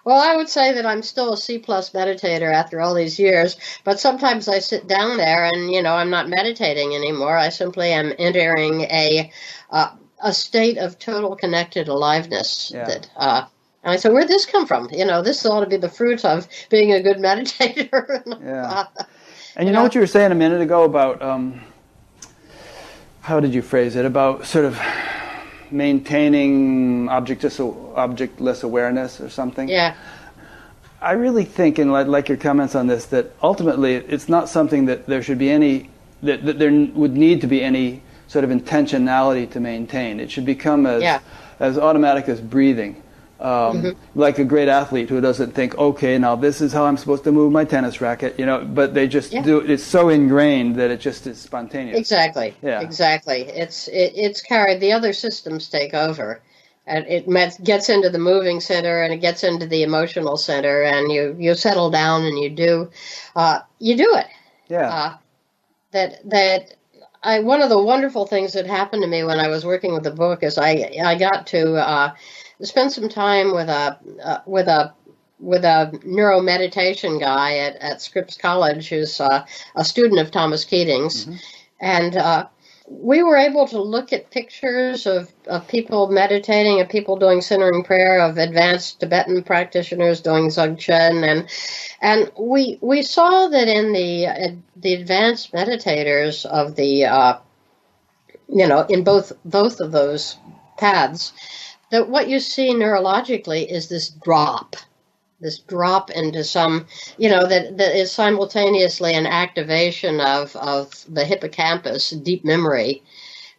Well, 0.06 0.22
I 0.22 0.36
would 0.38 0.48
say 0.48 0.74
that 0.74 0.86
I'm 0.86 1.02
still 1.02 1.34
a 1.34 1.38
C 1.38 1.58
plus 1.58 1.90
meditator 1.90 2.54
after 2.54 2.80
all 2.80 2.94
these 2.94 3.20
years, 3.20 3.58
but 3.84 4.00
sometimes 4.00 4.48
I 4.48 4.60
sit 4.60 4.88
down 4.88 5.18
there 5.18 5.46
and 5.46 5.72
you 5.72 5.82
know 5.82 5.96
I'm 5.96 6.10
not 6.10 6.30
meditating 6.30 6.96
anymore. 6.96 7.36
I 7.36 7.50
simply 7.50 7.92
am 7.92 8.14
entering 8.18 8.82
a 8.82 9.32
uh, 9.72 9.92
a 10.22 10.34
state 10.34 10.78
of 10.78 11.00
total 11.00 11.36
connected 11.36 11.88
aliveness 11.88 12.72
yeah. 12.74 12.86
that 12.86 13.10
uh, 13.16 13.46
and 13.84 13.94
I 13.94 13.96
said, 13.96 14.12
where'd 14.12 14.28
this 14.28 14.46
come 14.46 14.68
from? 14.68 14.90
You 14.92 15.06
know, 15.06 15.22
this 15.22 15.46
ought 15.46 15.62
to 15.62 15.66
be 15.66 15.78
the 15.78 15.90
fruit 15.90 16.26
of 16.26 16.48
being 16.70 16.92
a 16.92 17.02
good 17.02 17.18
meditator. 17.18 18.24
yeah. 18.44 18.88
And 19.56 19.68
you 19.68 19.74
know 19.74 19.82
what 19.82 19.96
you 19.96 20.02
were 20.02 20.08
saying 20.08 20.32
a 20.32 20.36
minute 20.36 20.62
ago 20.62 20.84
about, 20.84 21.22
um, 21.22 21.62
how 23.22 23.40
did 23.40 23.54
you 23.54 23.62
phrase 23.62 23.96
it? 23.96 24.06
About 24.06 24.46
sort 24.46 24.66
of 24.66 24.78
maintaining 25.72 27.08
objectless, 27.08 27.60
objectless 27.96 28.64
awareness 28.64 29.22
or 29.22 29.30
something? 29.30 29.70
Yeah. 29.70 29.96
I 31.02 31.14
really 31.14 31.46
think, 31.46 31.80
and 31.80 31.92
I 31.92 32.04
like 32.04 32.28
your 32.28 32.38
comments 32.38 32.76
on 32.76 32.88
this, 32.88 33.06
that 33.08 33.34
ultimately 33.42 33.96
it's 33.96 34.28
not 34.28 34.50
something 34.50 34.86
that 34.88 35.08
there 35.08 35.24
should 35.24 35.38
be 35.38 35.50
any, 35.50 35.90
that, 36.22 36.46
that 36.46 36.60
there 36.60 36.72
would 36.72 37.16
need 37.16 37.40
to 37.42 37.48
be 37.48 37.64
any 37.64 38.02
sort 38.30 38.46
of 38.46 38.52
intentionality 38.52 39.50
to 39.52 39.60
maintain. 39.60 40.20
It 40.22 40.32
should 40.32 40.46
become 40.46 40.86
as, 40.86 41.02
yeah. 41.02 41.20
as 41.60 41.78
automatic 41.78 42.30
as 42.30 42.40
breathing. 42.40 43.04
Um, 43.42 43.82
mm-hmm. 43.82 44.20
like 44.20 44.38
a 44.38 44.44
great 44.44 44.68
athlete 44.68 45.08
who 45.08 45.22
doesn't 45.22 45.54
think, 45.54 45.78
okay, 45.78 46.18
now 46.18 46.36
this 46.36 46.60
is 46.60 46.74
how 46.74 46.84
I'm 46.84 46.98
supposed 46.98 47.24
to 47.24 47.32
move 47.32 47.54
my 47.54 47.64
tennis 47.64 48.02
racket, 48.02 48.38
you 48.38 48.46
know, 48.46 48.66
but 48.66 48.94
they 48.94 49.08
just 49.08 49.32
yeah. 49.32 49.42
do 49.42 49.62
It's 49.62 49.82
so 49.82 50.10
ingrained 50.10 50.76
that 50.76 50.92
it 50.92 51.00
just 51.00 51.26
is 51.26 51.40
spontaneous. 51.40 51.98
Exactly. 51.98 52.54
Yeah. 52.62 52.82
Exactly. 52.82 53.44
It's 53.44 53.88
it, 53.88 54.12
it's 54.14 54.42
carried. 54.42 54.82
The 54.82 54.92
other 54.92 55.14
systems 55.14 55.70
take 55.70 55.94
over, 55.94 56.42
and 56.86 57.08
it 57.08 57.30
met, 57.30 57.58
gets 57.64 57.88
into 57.88 58.10
the 58.10 58.20
moving 58.20 58.60
center 58.60 59.02
and 59.04 59.14
it 59.14 59.22
gets 59.22 59.46
into 59.46 59.66
the 59.66 59.84
emotional 59.84 60.36
center, 60.36 60.84
and 60.84 61.10
you 61.10 61.34
you 61.40 61.56
settle 61.56 61.90
down 61.90 62.26
and 62.26 62.38
you 62.38 62.50
do, 62.50 62.92
uh, 63.38 63.60
you 63.80 63.96
do 63.96 64.16
it. 64.16 64.28
Yeah. 64.68 64.90
Uh, 64.90 65.18
that 65.92 66.30
that 66.30 66.76
I 67.22 67.40
one 67.40 67.62
of 67.62 67.70
the 67.70 67.82
wonderful 67.82 68.26
things 68.26 68.54
that 68.54 68.66
happened 68.66 69.04
to 69.04 69.08
me 69.08 69.24
when 69.24 69.40
I 69.40 69.48
was 69.50 69.66
working 69.66 69.94
with 69.94 70.04
the 70.04 70.12
book 70.12 70.44
is 70.44 70.58
I 70.58 70.92
I 71.04 71.16
got 71.16 71.48
to. 71.48 71.76
Uh, 71.76 72.16
spent 72.62 72.92
some 72.92 73.10
time 73.10 73.54
with 73.54 73.70
a 73.70 73.98
uh, 74.24 74.40
with 74.46 74.68
a 74.68 74.94
with 75.40 75.64
a 75.64 75.98
neuro 76.04 76.42
meditation 76.42 77.18
guy 77.18 77.58
at, 77.60 77.78
at 77.78 78.02
Scripps 78.02 78.38
College 78.38 78.90
who's 78.90 79.22
uh, 79.22 79.46
a 79.76 79.86
student 79.86 80.20
of 80.20 80.32
Thomas 80.32 80.66
Keating's. 80.66 81.26
Mm-hmm. 81.26 81.36
And 81.80 82.18
uh, 82.18 82.48
we 82.90 83.22
were 83.22 83.38
able 83.38 83.68
to 83.68 83.82
look 83.82 84.12
at 84.12 84.32
pictures 84.32 85.06
of, 85.06 85.32
of 85.48 85.68
people 85.68 86.08
meditating, 86.08 86.82
of 86.82 86.90
people 86.90 87.18
doing 87.18 87.40
centering 87.40 87.84
prayer, 87.84 88.20
of 88.20 88.38
advanced 88.38 89.00
Tibetan 89.00 89.44
practitioners 89.44 90.22
doing 90.22 90.48
Dzogchen. 90.48 91.24
And, 91.24 91.50
and 92.02 92.32
we, 92.38 92.80
we 92.82 93.04
saw 93.04 93.48
that 93.48 93.68
in 93.68 93.94
the, 93.94 94.28
uh, 94.28 94.48
the 94.76 94.96
advanced 94.96 95.54
meditators 95.54 96.46
of 96.46 96.76
the, 96.76 97.06
uh, 97.06 97.40
you 98.48 98.68
know, 98.68 98.82
in 98.82 99.04
both, 99.04 99.34
both 99.46 99.80
of 99.80 99.92
those 99.92 100.38
paths, 100.78 101.32
that 101.92 102.10
what 102.10 102.28
you 102.28 102.40
see 102.40 102.74
neurologically 102.74 103.68
is 103.68 103.88
this 103.88 104.10
drop, 104.10 104.76
this 105.40 105.60
drop 105.60 106.10
into 106.12 106.44
some, 106.44 106.86
you 107.18 107.30
know, 107.30 107.46
that, 107.46 107.78
that 107.78 107.96
is 107.96 108.12
simultaneously 108.12 109.14
an 109.14 109.26
activation 109.26 110.20
of, 110.20 110.56
of 110.56 111.06
the 111.08 111.24
hippocampus, 111.24 112.10
deep 112.12 112.44
memory. 112.44 113.04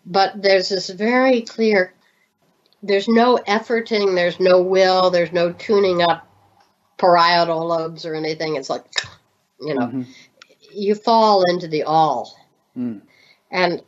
But 0.04 0.42
there's 0.42 0.68
this 0.68 0.90
very 0.90 1.42
clear, 1.42 1.94
there's 2.82 3.08
no 3.08 3.38
efforting, 3.48 4.14
there's 4.14 4.40
no 4.40 4.62
will, 4.62 5.10
there's 5.10 5.32
no 5.32 5.52
tuning 5.52 6.02
up 6.02 6.26
parietal 6.98 7.66
lobes 7.66 8.04
or 8.04 8.14
anything. 8.14 8.56
It's 8.56 8.70
like, 8.70 8.84
you 9.60 9.74
know, 9.74 9.86
mm-hmm. 9.86 10.02
you 10.72 10.94
fall 10.94 11.44
into 11.48 11.68
the 11.68 11.84
all. 11.84 12.36
Mm. 12.76 13.02
And 13.50 13.82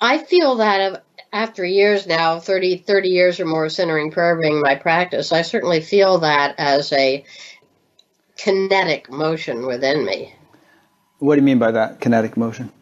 I 0.00 0.18
feel 0.18 0.56
that 0.56 1.04
after 1.32 1.64
years 1.64 2.06
now, 2.06 2.40
30, 2.40 2.78
30 2.78 3.08
years 3.08 3.40
or 3.40 3.44
more 3.44 3.66
of 3.66 3.72
centering 3.72 4.10
prayer 4.10 4.40
being 4.40 4.60
my 4.60 4.74
practice, 4.74 5.32
I 5.32 5.42
certainly 5.42 5.80
feel 5.80 6.18
that 6.18 6.54
as 6.58 6.92
a 6.92 7.24
kinetic 8.36 9.10
motion 9.10 9.66
within 9.66 10.04
me. 10.04 10.34
What 11.18 11.34
do 11.34 11.40
you 11.40 11.44
mean 11.44 11.58
by 11.58 11.72
that, 11.72 12.00
kinetic 12.00 12.36
motion? 12.36 12.72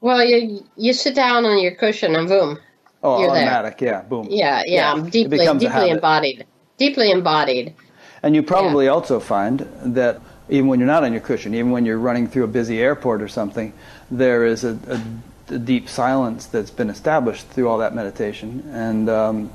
Well, 0.00 0.24
you 0.24 0.64
you 0.76 0.92
sit 0.92 1.14
down 1.14 1.44
on 1.46 1.58
your 1.58 1.74
cushion 1.74 2.14
and 2.14 2.28
boom. 2.28 2.58
Oh, 3.02 3.20
you're 3.20 3.30
automatic, 3.30 3.78
there. 3.78 3.92
yeah, 3.92 4.02
boom. 4.02 4.26
Yeah, 4.28 4.62
yeah, 4.66 4.74
yeah. 4.74 4.92
I'm 4.92 5.08
deeply, 5.08 5.38
deeply 5.38 5.90
embodied. 5.90 6.46
Deeply 6.76 7.10
embodied. 7.10 7.74
And 8.22 8.34
you 8.34 8.42
probably 8.42 8.86
yeah. 8.86 8.92
also 8.92 9.20
find 9.20 9.60
that 9.84 10.20
even 10.48 10.68
when 10.68 10.80
you're 10.80 10.86
not 10.86 11.04
on 11.04 11.12
your 11.12 11.20
cushion, 11.20 11.54
even 11.54 11.70
when 11.70 11.86
you're 11.86 11.98
running 11.98 12.26
through 12.26 12.44
a 12.44 12.48
busy 12.48 12.80
airport 12.80 13.22
or 13.22 13.28
something, 13.28 13.72
there 14.10 14.44
is 14.44 14.64
a, 14.64 14.78
a 14.88 15.00
the 15.46 15.58
deep 15.58 15.88
silence 15.88 16.46
that's 16.46 16.70
been 16.70 16.90
established 16.90 17.48
through 17.48 17.68
all 17.68 17.78
that 17.78 17.94
meditation, 17.94 18.68
and 18.72 19.08
um, 19.08 19.50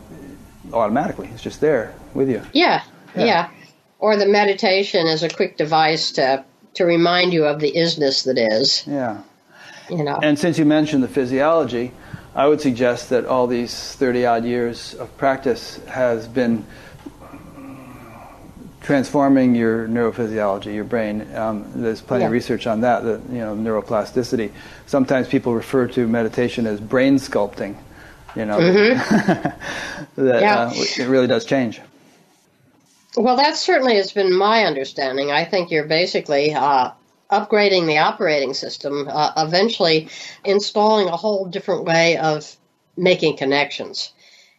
automatically 0.74 1.30
it's 1.34 1.44
just 1.44 1.62
there 1.62 1.94
with 2.14 2.30
you. 2.30 2.42
Yeah, 2.54 2.84
yeah, 3.16 3.26
yeah. 3.26 3.50
Or 4.00 4.16
the 4.16 4.26
meditation 4.26 5.08
is 5.08 5.24
a 5.24 5.30
quick 5.30 5.58
device 5.58 6.12
to 6.14 6.44
to 6.76 6.86
remind 6.86 7.34
you 7.34 7.46
of 7.46 7.60
the 7.60 7.72
isness 7.74 8.24
that 8.26 8.38
is. 8.38 8.86
Yeah. 8.88 9.22
You 9.90 10.04
know. 10.04 10.20
And 10.24 10.40
since 10.40 10.58
you 10.58 10.66
mentioned 10.66 11.04
the 11.04 11.10
physiology, 11.10 11.92
I 12.34 12.48
would 12.48 12.62
suggest 12.62 13.10
that 13.10 13.26
all 13.26 13.48
these 13.48 13.96
thirty 13.96 14.26
odd 14.26 14.46
years 14.46 14.94
of 14.94 15.16
practice 15.18 15.80
has 15.88 16.28
been 16.28 16.66
transforming 18.82 19.56
your 19.56 19.88
neurophysiology, 19.88 20.74
your 20.74 20.84
brain. 20.84 21.34
Um, 21.36 21.72
there's 21.76 22.02
plenty 22.02 22.24
yeah. 22.24 22.28
of 22.28 22.32
research 22.32 22.68
on 22.68 22.82
that, 22.82 23.04
that, 23.04 23.22
you 23.30 23.40
know, 23.40 23.56
neuroplasticity. 23.56 24.52
Sometimes 24.88 25.28
people 25.28 25.54
refer 25.54 25.88
to 25.90 26.08
meditation 26.08 26.66
as 26.66 26.80
brain 26.80 27.16
sculpting, 27.16 27.78
you 28.36 28.46
know, 28.46 28.58
mm-hmm. 28.58 29.42
that 30.26 30.42
yeah. 30.42 30.62
uh, 30.62 30.72
it 30.74 31.08
really 31.08 31.28
does 31.28 31.46
change. 31.46 31.80
Well, 33.16 33.36
that 33.36 33.56
certainly 33.56 33.98
has 33.98 34.12
been 34.12 34.34
my 34.34 34.64
understanding. 34.64 35.32
I 35.32 35.46
think 35.46 35.70
you're 35.70 35.86
basically 35.86 36.54
uh, 36.54 36.92
upgrading 37.30 37.88
the 37.88 38.00
operating 38.00 38.54
system, 38.54 39.08
uh, 39.10 39.34
eventually 39.38 40.10
installing 40.44 41.08
a 41.08 41.18
whole 41.18 41.46
different 41.46 41.84
way 41.84 42.18
of 42.18 42.56
making 42.98 43.38
connections. 43.38 44.12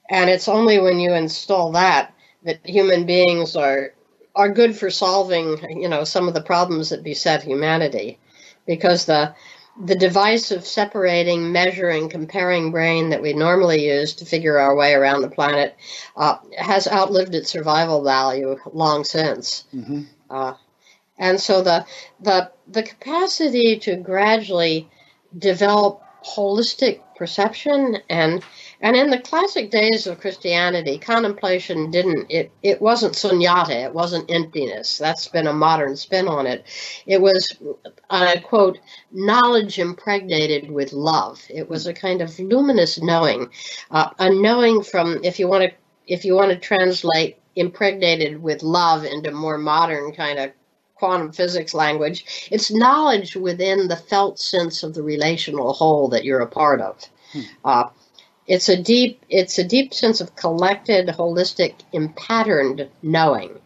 And 0.08 0.28
it's 0.28 0.48
only 0.48 0.78
when 0.78 1.00
you 1.00 1.12
install 1.12 1.72
that 1.72 2.14
that 2.44 2.60
human 2.64 3.06
beings 3.06 3.56
are 3.56 3.92
are 4.34 4.48
good 4.48 4.76
for 4.76 4.90
solving, 4.90 5.80
you 5.80 5.88
know, 5.88 6.04
some 6.04 6.28
of 6.28 6.34
the 6.34 6.42
problems 6.42 6.90
that 6.90 7.02
beset 7.02 7.42
humanity, 7.42 8.18
because 8.66 9.04
the 9.04 9.34
the 9.80 9.96
device 9.96 10.50
of 10.50 10.66
separating, 10.66 11.50
measuring, 11.50 12.10
comparing 12.10 12.70
brain 12.70 13.08
that 13.08 13.22
we 13.22 13.32
normally 13.32 13.88
use 13.88 14.14
to 14.16 14.26
figure 14.26 14.58
our 14.58 14.76
way 14.76 14.92
around 14.92 15.22
the 15.22 15.30
planet 15.30 15.74
uh, 16.14 16.36
has 16.58 16.86
outlived 16.86 17.34
its 17.34 17.48
survival 17.50 18.04
value 18.04 18.58
long 18.74 19.02
since. 19.02 19.64
Mm-hmm. 19.74 20.02
Uh, 20.28 20.54
and 21.18 21.40
so 21.40 21.62
the 21.62 21.86
the 22.20 22.50
the 22.68 22.82
capacity 22.82 23.78
to 23.78 23.96
gradually 23.96 24.90
develop 25.36 26.02
holistic 26.24 27.00
perception 27.16 27.98
and 28.08 28.42
and 28.82 28.96
in 28.96 29.10
the 29.10 29.20
classic 29.20 29.70
days 29.70 30.06
of 30.06 30.20
Christianity, 30.20 30.98
contemplation 30.98 31.90
didn't, 31.90 32.26
it, 32.30 32.50
it 32.62 32.82
wasn't 32.82 33.14
sunyata, 33.14 33.84
it 33.84 33.94
wasn't 33.94 34.30
emptiness. 34.30 34.98
That's 34.98 35.28
been 35.28 35.46
a 35.46 35.52
modern 35.52 35.96
spin 35.96 36.26
on 36.26 36.46
it. 36.48 36.66
It 37.06 37.22
was, 37.22 37.56
I 38.10 38.38
quote, 38.38 38.78
knowledge 39.12 39.78
impregnated 39.78 40.70
with 40.70 40.92
love. 40.92 41.40
It 41.48 41.70
was 41.70 41.86
a 41.86 41.94
kind 41.94 42.20
of 42.20 42.36
luminous 42.38 43.00
knowing, 43.00 43.50
uh, 43.92 44.10
a 44.18 44.30
knowing 44.30 44.82
from, 44.82 45.20
if 45.22 45.38
you 45.38 45.46
want 45.46 45.70
to, 45.70 45.70
if 46.06 46.24
you 46.24 46.34
want 46.34 46.50
to 46.50 46.58
translate 46.58 47.38
impregnated 47.54 48.42
with 48.42 48.62
love 48.62 49.04
into 49.04 49.30
more 49.30 49.58
modern 49.58 50.12
kind 50.12 50.38
of 50.38 50.50
quantum 50.94 51.32
physics 51.32 51.74
language, 51.74 52.48
it's 52.50 52.72
knowledge 52.72 53.36
within 53.36 53.88
the 53.88 53.96
felt 53.96 54.38
sense 54.38 54.82
of 54.82 54.94
the 54.94 55.02
relational 55.02 55.72
whole 55.72 56.08
that 56.08 56.24
you're 56.24 56.40
a 56.40 56.46
part 56.46 56.80
of. 56.80 56.98
Hmm. 57.32 57.40
Uh, 57.64 57.84
it's 58.46 58.68
a 58.68 58.76
deep 58.76 59.24
it's 59.28 59.58
a 59.58 59.64
deep 59.64 59.94
sense 59.94 60.20
of 60.20 60.36
collected, 60.36 61.08
holistic, 61.08 61.74
impatterned 61.92 62.88
knowing, 63.02 63.58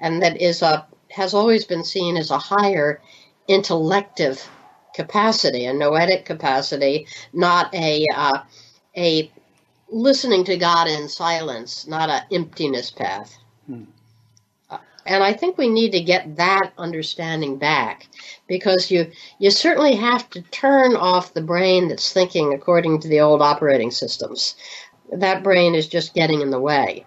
and 0.00 0.22
that 0.22 0.40
is 0.40 0.62
a 0.62 0.86
has 1.10 1.34
always 1.34 1.64
been 1.64 1.84
seen 1.84 2.16
as 2.16 2.30
a 2.30 2.38
higher 2.38 3.00
intellective 3.48 4.46
capacity, 4.94 5.64
a 5.64 5.72
noetic 5.72 6.24
capacity, 6.24 7.06
not 7.32 7.74
a 7.74 8.06
uh, 8.14 8.42
a 8.96 9.32
listening 9.90 10.44
to 10.44 10.56
God 10.56 10.88
in 10.88 11.08
silence, 11.08 11.86
not 11.86 12.10
an 12.10 12.22
emptiness 12.30 12.90
path. 12.90 13.36
And 15.08 15.24
I 15.24 15.32
think 15.32 15.56
we 15.56 15.70
need 15.70 15.92
to 15.92 16.02
get 16.02 16.36
that 16.36 16.72
understanding 16.76 17.56
back 17.56 18.06
because 18.46 18.90
you 18.90 19.10
you 19.38 19.50
certainly 19.50 19.96
have 19.96 20.28
to 20.30 20.42
turn 20.42 20.96
off 20.96 21.32
the 21.32 21.40
brain 21.40 21.88
that's 21.88 22.12
thinking 22.12 22.52
according 22.52 23.00
to 23.00 23.08
the 23.08 23.20
old 23.20 23.40
operating 23.40 23.90
systems. 23.90 24.54
That 25.10 25.42
brain 25.42 25.74
is 25.74 25.88
just 25.88 26.12
getting 26.12 26.42
in 26.42 26.50
the 26.50 26.60
way. 26.60 27.06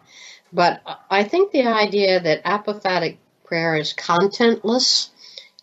But 0.52 0.82
I 1.12 1.24
think 1.24 1.52
the 1.52 1.68
idea 1.68 2.20
that 2.20 2.44
apophatic 2.44 3.18
prayer 3.46 3.76
is 3.76 3.94
contentless 3.94 5.10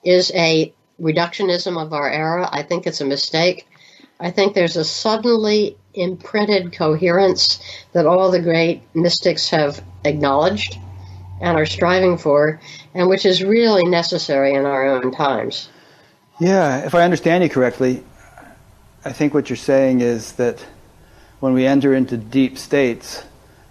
is 0.05 0.31
a 0.33 0.73
reductionism 1.01 1.77
of 1.83 1.93
our 1.93 2.09
era. 2.09 2.49
I 2.53 2.63
think 2.63 2.87
it's 2.87 3.01
a 3.01 3.05
mistake. 3.05 3.67
I 4.21 4.31
think 4.31 4.55
there's 4.55 4.77
a 4.77 4.85
suddenly 4.85 5.77
imprinted 5.93 6.73
coherence 6.73 7.59
that 7.93 8.07
all 8.07 8.31
the 8.31 8.41
great 8.41 8.83
mystics 8.95 9.49
have 9.49 9.83
acknowledged 10.05 10.79
and 11.41 11.57
are 11.57 11.67
striving 11.67 12.19
for, 12.19 12.61
and 12.95 13.09
which 13.09 13.25
is 13.25 13.43
really 13.43 13.85
necessary 13.85 14.55
in 14.55 14.65
our 14.65 14.87
own 14.87 15.13
times. 15.13 15.69
Yeah, 16.41 16.85
if 16.87 16.95
I 16.95 17.03
understand 17.03 17.43
you 17.43 17.51
correctly, 17.51 18.05
I 19.05 19.13
think 19.13 19.35
what 19.35 19.51
you're 19.51 19.57
saying 19.57 20.01
is 20.01 20.33
that 20.33 20.65
when 21.41 21.53
we 21.53 21.67
enter 21.67 21.95
into 21.95 22.17
deep 22.17 22.59
states, 22.59 23.25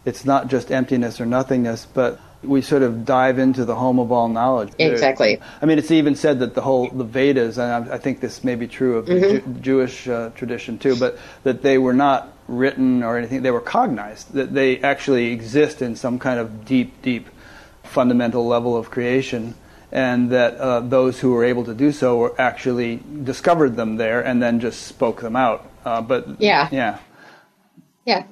it's 0.06 0.26
not 0.26 0.48
just 0.48 0.72
emptiness 0.72 1.20
or 1.20 1.26
nothingness, 1.26 1.86
but 1.86 2.20
we 2.44 2.62
sort 2.62 2.84
of 2.84 3.06
dive 3.06 3.40
into 3.40 3.66
the 3.66 3.76
home 3.76 4.00
of 4.00 4.12
all 4.12 4.28
knowledge. 4.28 4.72
Exactly. 4.78 5.40
I 5.62 5.66
mean, 5.66 5.78
it's 5.78 5.92
even 5.92 6.16
said 6.16 6.40
that 6.40 6.54
the 6.54 6.62
whole 6.62 6.90
the 6.90 7.04
Vedas, 7.04 7.58
and 7.58 7.90
I, 7.90 7.98
think 7.98 8.20
this 8.20 8.44
may 8.44 8.56
be 8.56 8.68
true 8.68 8.98
of 8.98 9.06
mm-hmm. 9.06 9.22
the 9.22 9.40
Ju- 9.40 9.62
Jewish 9.62 10.08
uh, 10.08 10.30
tradition 10.32 10.78
too, 10.78 10.96
but 10.96 11.18
that 11.44 11.62
they 11.62 11.78
were 11.78 11.94
not 11.94 12.34
written 12.48 13.04
or 13.04 13.18
anything; 13.18 13.42
they 13.42 13.52
were 13.52 13.62
cognized. 13.62 14.34
That 14.34 14.54
they 14.54 14.80
actually 14.82 15.32
exist 15.32 15.82
in 15.82 15.96
some 15.96 16.20
kind 16.20 16.40
of 16.40 16.66
deep, 16.66 17.02
deep, 17.02 17.28
fundamental 17.88 18.46
level 18.46 18.76
of 18.76 18.90
creation, 18.92 19.56
and 19.92 20.30
that 20.32 20.56
uh, 20.56 20.80
those 20.82 21.20
who 21.20 21.32
were 21.32 21.44
able 21.44 21.64
to 21.66 21.74
do 21.74 21.92
so 21.92 22.18
were 22.18 22.40
actually 22.40 23.02
discovered 23.24 23.76
them 23.76 23.98
there 23.98 24.22
and 24.22 24.42
then 24.42 24.60
just 24.60 24.84
spoke 24.84 25.22
them 25.22 25.36
out. 25.36 25.70
Uh, 25.86 26.02
but 26.02 26.40
yeah, 26.42 26.68
yeah, 26.72 27.00
yeah 28.06 28.24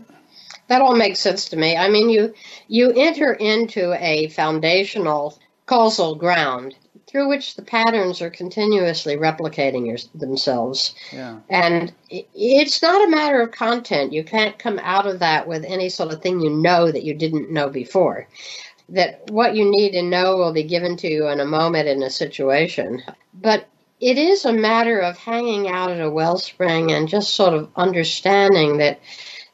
that 0.68 0.82
all 0.82 0.96
makes 0.96 1.20
sense 1.20 1.50
to 1.50 1.58
me. 1.58 1.76
I 1.76 1.90
mean, 1.90 2.10
you 2.10 2.34
you 2.68 2.92
enter 2.92 3.34
into 3.34 3.94
a 3.94 4.30
foundational 4.30 5.40
causal 5.66 6.16
ground 6.16 6.76
through 7.08 7.30
which 7.30 7.56
the 7.56 7.62
patterns 7.62 8.22
are 8.22 8.30
continuously 8.30 9.16
replicating 9.16 9.88
your, 9.88 9.98
themselves. 10.16 10.96
Yeah. 11.14 11.38
And 11.50 11.94
it's 12.10 12.82
not 12.82 13.08
a 13.08 13.10
matter 13.10 13.42
of 13.42 13.52
content. 13.52 14.12
You 14.12 14.24
can't 14.24 14.58
come 14.58 14.80
out 14.80 15.06
of 15.06 15.20
that 15.20 15.48
with 15.48 15.64
any 15.66 15.90
sort 15.90 16.12
of 16.12 16.22
thing 16.22 16.40
you 16.40 16.50
know 16.50 16.92
that 16.92 17.04
you 17.04 17.14
didn't 17.14 17.52
know 17.52 17.70
before. 17.70 18.28
That 18.90 19.30
what 19.32 19.56
you 19.56 19.70
need 19.70 19.92
to 19.92 20.04
know 20.04 20.38
will 20.38 20.54
be 20.54 20.64
given 20.64 20.96
to 20.98 21.08
you 21.08 21.28
in 21.28 21.40
a 21.40 21.46
moment 21.46 21.88
in 21.88 22.04
a 22.04 22.10
situation. 22.10 23.02
But 23.34 23.68
it 24.00 24.18
is 24.18 24.46
a 24.46 24.54
matter 24.54 25.00
of 25.00 25.18
hanging 25.18 25.68
out 25.68 25.90
at 25.90 26.02
a 26.02 26.10
wellspring 26.10 26.92
and 26.92 27.08
just 27.08 27.34
sort 27.34 27.54
of 27.54 27.70
understanding 27.76 28.78
that 28.78 29.00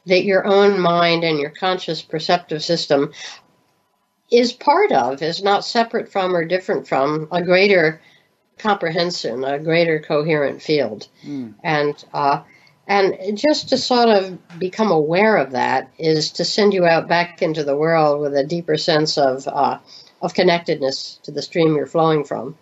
that 0.06 0.24
your 0.24 0.44
own 0.44 0.80
mind 0.80 1.24
and 1.24 1.38
your 1.38 1.50
conscious 1.50 2.02
perceptive 2.02 2.62
system 2.62 3.12
is 4.32 4.52
part 4.52 4.90
of, 4.90 5.22
is 5.22 5.42
not 5.42 5.64
separate 5.64 6.10
from 6.10 6.34
or 6.34 6.44
different 6.44 6.88
from 6.88 7.28
a 7.30 7.42
greater 7.42 8.00
comprehension, 8.58 9.44
a 9.44 9.58
greater 9.58 10.00
coherent 10.00 10.62
field. 10.62 11.06
Mm. 11.24 11.54
And 11.62 12.04
uh, 12.12 12.42
and 12.86 13.38
just 13.38 13.68
to 13.70 13.78
sort 13.78 14.08
of 14.08 14.58
become 14.58 14.90
aware 14.90 15.36
of 15.36 15.52
that 15.52 15.90
is 15.98 16.32
to 16.32 16.44
send 16.44 16.74
you 16.74 16.84
out 16.84 17.08
back 17.08 17.42
into 17.42 17.64
the 17.64 17.76
world 17.76 18.20
with 18.20 18.34
a 18.34 18.44
deeper 18.44 18.76
sense 18.76 19.18
of 19.18 19.46
uh, 19.48 19.78
of 20.20 20.34
connectedness 20.34 21.18
to 21.24 21.30
the 21.30 21.42
stream 21.42 21.76
you're 21.76 21.86
flowing 21.86 22.24
from. 22.24 22.56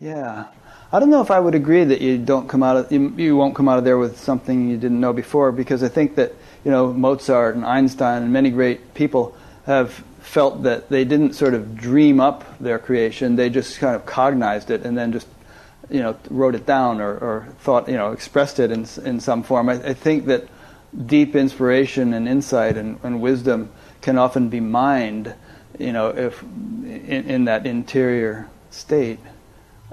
Yeah, 0.00 0.46
I 0.92 0.98
don't 0.98 1.10
know 1.10 1.20
if 1.20 1.30
I 1.30 1.38
would 1.38 1.54
agree 1.54 1.84
that 1.84 2.00
you 2.00 2.18
don't 2.18 2.48
come 2.48 2.62
out 2.62 2.76
of 2.76 2.92
you, 2.92 3.12
you 3.16 3.36
won't 3.36 3.54
come 3.54 3.68
out 3.68 3.78
of 3.78 3.84
there 3.84 3.98
with 3.98 4.18
something 4.18 4.68
you 4.68 4.76
didn't 4.76 5.00
know 5.00 5.12
before 5.12 5.52
because 5.52 5.82
I 5.82 5.88
think 5.88 6.16
that 6.16 6.34
you 6.64 6.70
know, 6.70 6.92
Mozart 6.92 7.54
and 7.54 7.64
Einstein 7.64 8.22
and 8.22 8.32
many 8.32 8.50
great 8.50 8.94
people 8.94 9.34
have 9.66 9.92
felt 10.20 10.62
that 10.64 10.88
they 10.88 11.04
didn't 11.04 11.34
sort 11.34 11.54
of 11.54 11.76
dream 11.76 12.20
up 12.20 12.58
their 12.58 12.78
creation; 12.78 13.36
they 13.36 13.50
just 13.50 13.78
kind 13.78 13.96
of 13.96 14.04
cognized 14.06 14.70
it 14.70 14.84
and 14.84 14.96
then 14.96 15.12
just, 15.12 15.26
you 15.90 16.00
know, 16.00 16.16
wrote 16.30 16.54
it 16.54 16.66
down 16.66 17.00
or, 17.00 17.12
or 17.12 17.48
thought, 17.60 17.88
you 17.88 17.96
know, 17.96 18.12
expressed 18.12 18.58
it 18.58 18.70
in 18.70 18.86
in 19.04 19.20
some 19.20 19.42
form. 19.42 19.68
I, 19.68 19.74
I 19.74 19.94
think 19.94 20.26
that 20.26 20.48
deep 21.06 21.36
inspiration 21.36 22.14
and 22.14 22.28
insight 22.28 22.76
and, 22.76 22.98
and, 23.02 23.20
wisdom 23.20 23.70
can 24.00 24.18
often 24.18 24.48
be 24.48 24.58
mined, 24.58 25.32
you 25.78 25.92
know, 25.92 26.08
if 26.08 26.42
in, 26.42 27.30
in 27.30 27.44
that 27.44 27.66
interior 27.66 28.48
state. 28.70 29.20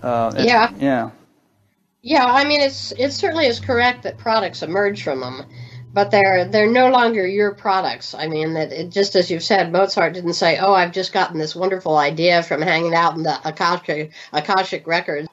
Uh, 0.02 0.34
yeah. 0.38 0.72
Yeah. 0.80 1.12
Yeah, 2.02 2.26
I 2.26 2.46
mean, 2.46 2.62
it's 2.62 2.94
it 2.98 3.12
certainly 3.12 3.48
is 3.48 3.60
correct 3.60 4.04
that 4.04 4.18
products 4.18 4.64
emerge 4.64 5.04
from 5.04 5.20
them 5.20 5.46
but 5.98 6.12
they're 6.12 6.46
they're 6.46 6.72
no 6.72 6.90
longer 6.90 7.26
your 7.26 7.56
products. 7.56 8.14
I 8.14 8.28
mean 8.28 8.54
that 8.54 8.72
it, 8.72 8.92
just 8.92 9.16
as 9.16 9.32
you've 9.32 9.42
said, 9.42 9.72
Mozart 9.72 10.14
didn't 10.14 10.34
say, 10.34 10.60
"Oh, 10.60 10.72
I've 10.72 10.92
just 10.92 11.12
gotten 11.12 11.40
this 11.40 11.56
wonderful 11.56 11.98
idea 11.98 12.44
from 12.44 12.62
hanging 12.62 12.94
out 12.94 13.16
in 13.16 13.24
the 13.24 13.40
Akashic, 13.44 14.12
Akashic 14.32 14.86
records." 14.86 15.28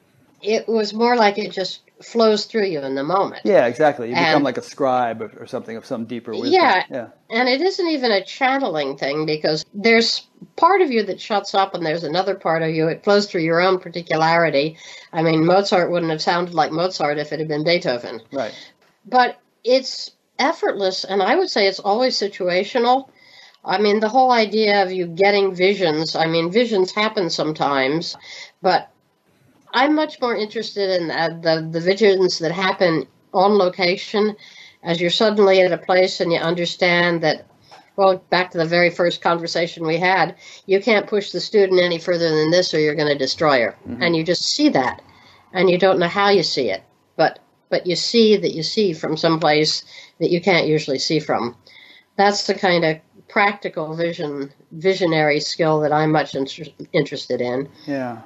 It 0.45 0.67
was 0.67 0.93
more 0.93 1.15
like 1.15 1.37
it 1.37 1.51
just 1.51 1.81
flows 2.01 2.45
through 2.45 2.65
you 2.65 2.81
in 2.81 2.95
the 2.95 3.03
moment. 3.03 3.41
Yeah, 3.45 3.65
exactly. 3.67 4.09
You 4.09 4.15
and, 4.15 4.25
become 4.25 4.43
like 4.43 4.57
a 4.57 4.61
scribe 4.61 5.21
or, 5.21 5.31
or, 5.39 5.47
something 5.47 5.77
of 5.77 5.85
some 5.85 6.05
deeper 6.05 6.31
wisdom. 6.31 6.51
Yeah, 6.51 6.83
yeah, 6.91 7.07
and 7.29 7.47
it 7.47 7.61
isn't 7.61 7.87
even 7.87 8.11
a 8.11 8.23
channeling 8.23 8.97
thing 8.97 9.25
because 9.25 9.65
there's 9.73 10.27
part 10.55 10.81
of 10.81 10.91
you 10.91 11.03
that 11.03 11.21
shuts 11.21 11.55
up 11.55 11.73
and 11.73 11.85
there's 11.85 12.03
another 12.03 12.35
part 12.35 12.63
of 12.63 12.69
you. 12.69 12.87
It 12.87 13.03
flows 13.03 13.29
through 13.29 13.41
your 13.41 13.61
own 13.61 13.79
particularity. 13.79 14.77
I 15.13 15.23
mean, 15.23 15.45
Mozart 15.45 15.89
wouldn't 15.89 16.11
have 16.11 16.21
sounded 16.21 16.53
like 16.53 16.71
Mozart 16.71 17.17
if 17.17 17.31
it 17.31 17.39
had 17.39 17.47
been 17.47 17.63
Beethoven. 17.63 18.21
Right. 18.31 18.53
But 19.05 19.39
it's 19.63 20.11
effortless, 20.37 21.05
and 21.05 21.23
I 21.23 21.35
would 21.35 21.49
say 21.49 21.67
it's 21.67 21.79
always 21.79 22.17
situational. 22.17 23.09
I 23.63 23.79
mean, 23.79 23.99
the 23.99 24.09
whole 24.09 24.31
idea 24.31 24.83
of 24.83 24.91
you 24.91 25.07
getting 25.07 25.55
visions, 25.55 26.15
I 26.15 26.27
mean, 26.27 26.51
visions 26.51 26.91
happen 26.91 27.29
sometimes, 27.29 28.15
but 28.61 28.91
I'm 29.75 29.93
much 29.93 30.21
more 30.21 30.35
interested 30.35 30.89
in 31.01 31.09
the, 31.09 31.39
the, 31.41 31.69
the 31.69 31.81
visions 31.81 32.39
that 32.39 32.51
happen 32.51 33.05
on 33.33 33.57
location 33.57 34.35
as 34.81 35.01
you're 35.01 35.09
suddenly 35.09 35.59
at 35.61 35.73
a 35.73 35.77
place 35.77 36.21
and 36.21 36.31
you 36.31 36.39
understand 36.39 37.21
that 37.21 37.47
well, 37.97 38.17
back 38.29 38.51
to 38.51 38.57
the 38.57 38.65
very 38.65 38.89
first 38.89 39.21
conversation 39.21 39.85
we 39.85 39.97
had, 39.97 40.35
you 40.65 40.81
can't 40.81 41.07
push 41.07 41.31
the 41.31 41.39
student 41.39 41.79
any 41.79 41.97
further 41.97 42.29
than 42.29 42.51
this 42.51 42.73
or 42.73 42.79
you're 42.79 42.95
going 42.95 43.11
to 43.11 43.17
destroy 43.17 43.61
her. 43.61 43.77
Mm-hmm. 43.87 44.03
And 44.03 44.15
you 44.15 44.23
just 44.23 44.43
see 44.43 44.69
that. 44.69 45.01
And 45.53 45.69
you 45.69 45.77
don't 45.77 45.99
know 45.99 46.07
how 46.07 46.29
you 46.29 46.43
see 46.43 46.69
it. 46.69 46.83
But 47.15 47.39
but 47.69 47.87
you 47.87 47.95
see 47.95 48.37
that 48.37 48.53
you 48.53 48.63
see 48.63 48.93
from 48.93 49.17
someplace 49.17 49.83
that 50.19 50.29
you 50.29 50.41
can't 50.41 50.67
usually 50.67 50.99
see 50.99 51.19
from. 51.19 51.55
That's 52.17 52.47
the 52.47 52.53
kind 52.53 52.85
of 52.85 52.99
practical 53.29 53.95
vision, 53.95 54.51
visionary 54.71 55.39
skill 55.39 55.79
that 55.81 55.91
I'm 55.91 56.11
much 56.11 56.35
inter- 56.35 56.71
interested 56.93 57.41
in. 57.41 57.69
Yeah. 57.85 58.21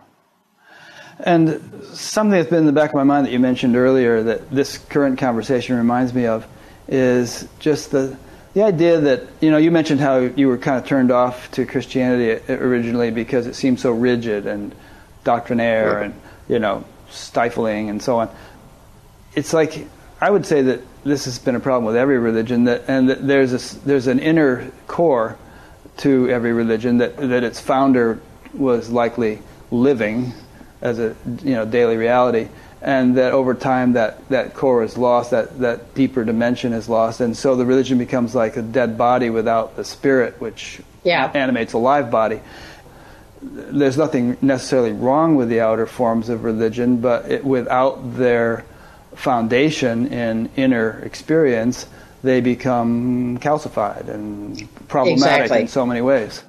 And 1.20 1.62
something 1.94 2.32
that's 2.32 2.50
been 2.50 2.60
in 2.60 2.66
the 2.66 2.72
back 2.72 2.92
of 2.92 2.96
my 2.96 3.04
mind 3.04 3.26
that 3.26 3.32
you 3.32 3.40
mentioned 3.40 3.76
earlier 3.76 4.24
that 4.24 4.50
this 4.50 4.78
current 4.78 5.20
conversation 5.20 5.76
reminds 5.76 6.14
me 6.14 6.26
of 6.26 6.48
is 6.88 7.48
just 7.60 7.92
the 7.92 8.18
the 8.54 8.64
idea 8.64 9.00
that 9.00 9.24
you 9.42 9.52
know 9.52 9.58
you 9.58 9.70
mentioned 9.70 10.00
how 10.00 10.18
you 10.18 10.48
were 10.48 10.58
kind 10.58 10.78
of 10.78 10.86
turned 10.86 11.12
off 11.12 11.52
to 11.52 11.66
Christianity 11.66 12.42
originally 12.52 13.12
because 13.12 13.46
it 13.46 13.54
seemed 13.54 13.80
so 13.80 13.92
rigid 13.92 14.48
and 14.48 14.74
doctrinaire 15.24 16.02
and 16.02 16.20
you 16.48 16.58
know 16.58 16.84
stifling 17.10 17.90
and 17.90 18.02
so 18.02 18.20
on. 18.20 18.30
It's 19.36 19.54
like 19.54 19.88
I 20.20 20.32
would 20.32 20.46
say 20.46 20.64
that 20.64 20.82
this 21.04 21.26
has 21.26 21.38
been 21.38 21.56
a 21.56 21.60
problem 21.60 21.86
with 21.86 21.96
every 21.96 22.18
religion 22.18 22.64
that 22.64 22.86
and 22.88 23.10
that 23.10 23.26
there's 23.26 23.54
a, 23.54 23.80
there's 23.80 24.08
an 24.08 24.20
inner 24.20 24.72
core 24.88 25.38
to 25.98 26.30
every 26.30 26.54
religion 26.54 26.98
that 26.98 27.18
that 27.18 27.44
its 27.44 27.60
founder 27.60 28.20
was 28.54 28.90
likely 28.90 29.42
living 29.70 30.34
as 30.82 31.00
a 31.00 31.16
you 31.44 31.54
know 31.54 31.66
daily 31.66 31.98
reality 31.98 32.48
and 32.82 33.18
that 33.18 33.34
over 33.34 33.54
time 33.54 33.94
that, 33.94 34.26
that 34.30 34.54
core 34.54 34.84
is 34.84 34.98
lost 34.98 35.32
that, 35.32 35.60
that 35.60 35.94
deeper 35.96 36.24
dimension 36.24 36.72
is 36.74 36.88
lost 36.88 37.20
and 37.20 37.36
so 37.36 37.56
the 37.56 37.66
religion 37.66 37.98
becomes 37.98 38.34
like 38.34 38.56
a 38.56 38.62
dead 38.62 38.98
body 38.98 39.30
without 39.30 39.76
the 39.76 39.84
spirit 39.84 40.40
which 40.40 40.82
yeah. 41.04 41.30
animates 41.34 41.74
a 41.74 41.78
live 41.78 42.10
body 42.10 42.40
there's 43.42 43.98
nothing 43.98 44.38
necessarily 44.42 44.92
wrong 44.92 45.36
with 45.36 45.50
the 45.50 45.60
outer 45.62 45.86
forms 45.86 46.30
of 46.30 46.44
religion 46.44 47.02
but 47.02 47.30
it, 47.30 47.44
without 47.44 48.16
their 48.16 48.66
foundation 49.20 50.08
in 50.08 50.50
inner 50.56 51.00
experience, 51.00 51.88
they 52.24 52.42
become 52.42 53.38
calcified 53.40 54.08
and 54.08 54.68
problematic 54.88 55.44
exactly. 55.44 55.62
in 55.62 55.68
so 55.68 55.86
many 55.86 56.02
ways. 56.02 56.44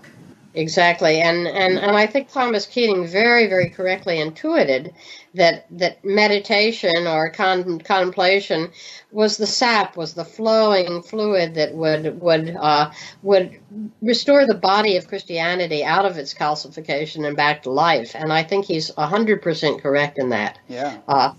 Exactly, 0.52 1.20
and, 1.20 1.46
and 1.46 1.78
and 1.78 1.96
I 1.96 2.06
think 2.06 2.28
Thomas 2.28 2.66
Keating 2.66 3.06
very 3.06 3.46
very 3.46 3.70
correctly 3.70 4.20
intuited 4.20 4.92
that 5.34 5.66
that 5.78 6.04
meditation 6.04 7.06
or 7.06 7.30
con- 7.30 7.78
contemplation 7.78 8.72
was 9.12 9.36
the 9.36 9.46
sap, 9.46 9.96
was 9.96 10.14
the 10.14 10.24
flowing 10.24 11.02
fluid 11.02 11.54
that 11.54 11.72
would 11.74 12.20
would 12.20 12.56
uh, 12.58 12.90
would 13.22 13.60
restore 14.02 14.44
the 14.44 14.54
body 14.54 14.96
of 14.96 15.06
Christianity 15.06 15.84
out 15.84 16.04
of 16.04 16.18
its 16.18 16.34
calcification 16.34 17.24
and 17.24 17.36
back 17.36 17.62
to 17.62 17.70
life. 17.70 18.16
And 18.16 18.32
I 18.32 18.42
think 18.42 18.64
he's 18.64 18.92
hundred 18.96 19.42
percent 19.42 19.80
correct 19.80 20.18
in 20.18 20.30
that. 20.30 20.58
Yeah. 20.68 20.98
Uh, 21.06 21.34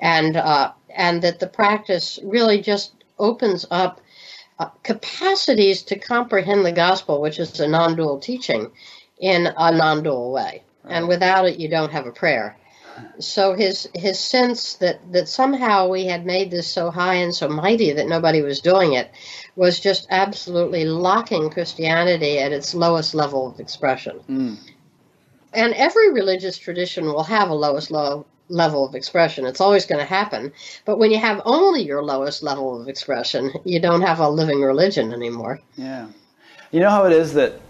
and 0.00 0.36
uh, 0.36 0.72
and 0.90 1.22
that 1.22 1.38
the 1.38 1.46
practice 1.46 2.18
really 2.24 2.60
just 2.60 2.94
opens 3.18 3.64
up 3.70 4.00
uh, 4.58 4.68
capacities 4.82 5.82
to 5.82 5.98
comprehend 5.98 6.64
the 6.64 6.72
gospel, 6.72 7.20
which 7.20 7.38
is 7.38 7.60
a 7.60 7.68
non-dual 7.68 8.20
teaching, 8.20 8.70
in 9.18 9.46
a 9.46 9.72
non-dual 9.72 10.32
way. 10.32 10.62
And 10.84 11.08
without 11.08 11.46
it, 11.46 11.58
you 11.58 11.68
don't 11.68 11.92
have 11.92 12.06
a 12.06 12.12
prayer. 12.12 12.56
So 13.18 13.54
his 13.54 13.88
his 13.94 14.18
sense 14.18 14.74
that 14.76 15.12
that 15.12 15.28
somehow 15.28 15.88
we 15.88 16.06
had 16.06 16.24
made 16.24 16.50
this 16.50 16.66
so 16.66 16.90
high 16.90 17.16
and 17.16 17.34
so 17.34 17.48
mighty 17.48 17.92
that 17.92 18.08
nobody 18.08 18.40
was 18.40 18.60
doing 18.60 18.94
it 18.94 19.10
was 19.54 19.80
just 19.80 20.06
absolutely 20.10 20.86
locking 20.86 21.50
Christianity 21.50 22.38
at 22.38 22.52
its 22.52 22.74
lowest 22.74 23.14
level 23.14 23.48
of 23.48 23.60
expression. 23.60 24.20
Mm. 24.28 24.56
And 25.52 25.74
every 25.74 26.12
religious 26.12 26.56
tradition 26.56 27.04
will 27.04 27.24
have 27.24 27.50
a 27.50 27.54
lowest 27.54 27.90
low 27.90 28.26
level 28.48 28.84
of 28.86 28.94
expression. 28.94 29.46
It's 29.46 29.60
always 29.60 29.86
going 29.86 30.00
to 30.00 30.06
happen. 30.06 30.52
But 30.84 30.98
when 30.98 31.10
you 31.10 31.18
have 31.18 31.42
only 31.44 31.82
your 31.82 32.02
lowest 32.02 32.42
level 32.42 32.80
of 32.80 32.88
expression, 32.88 33.52
you 33.64 33.80
don't 33.80 34.02
have 34.02 34.20
a 34.20 34.28
living 34.28 34.60
religion 34.60 35.12
anymore. 35.12 35.60
Yeah. 35.76 36.08
You 36.70 36.80
know 36.80 36.90
how 36.90 37.06
it 37.06 37.12
is 37.12 37.34
that 37.34 37.60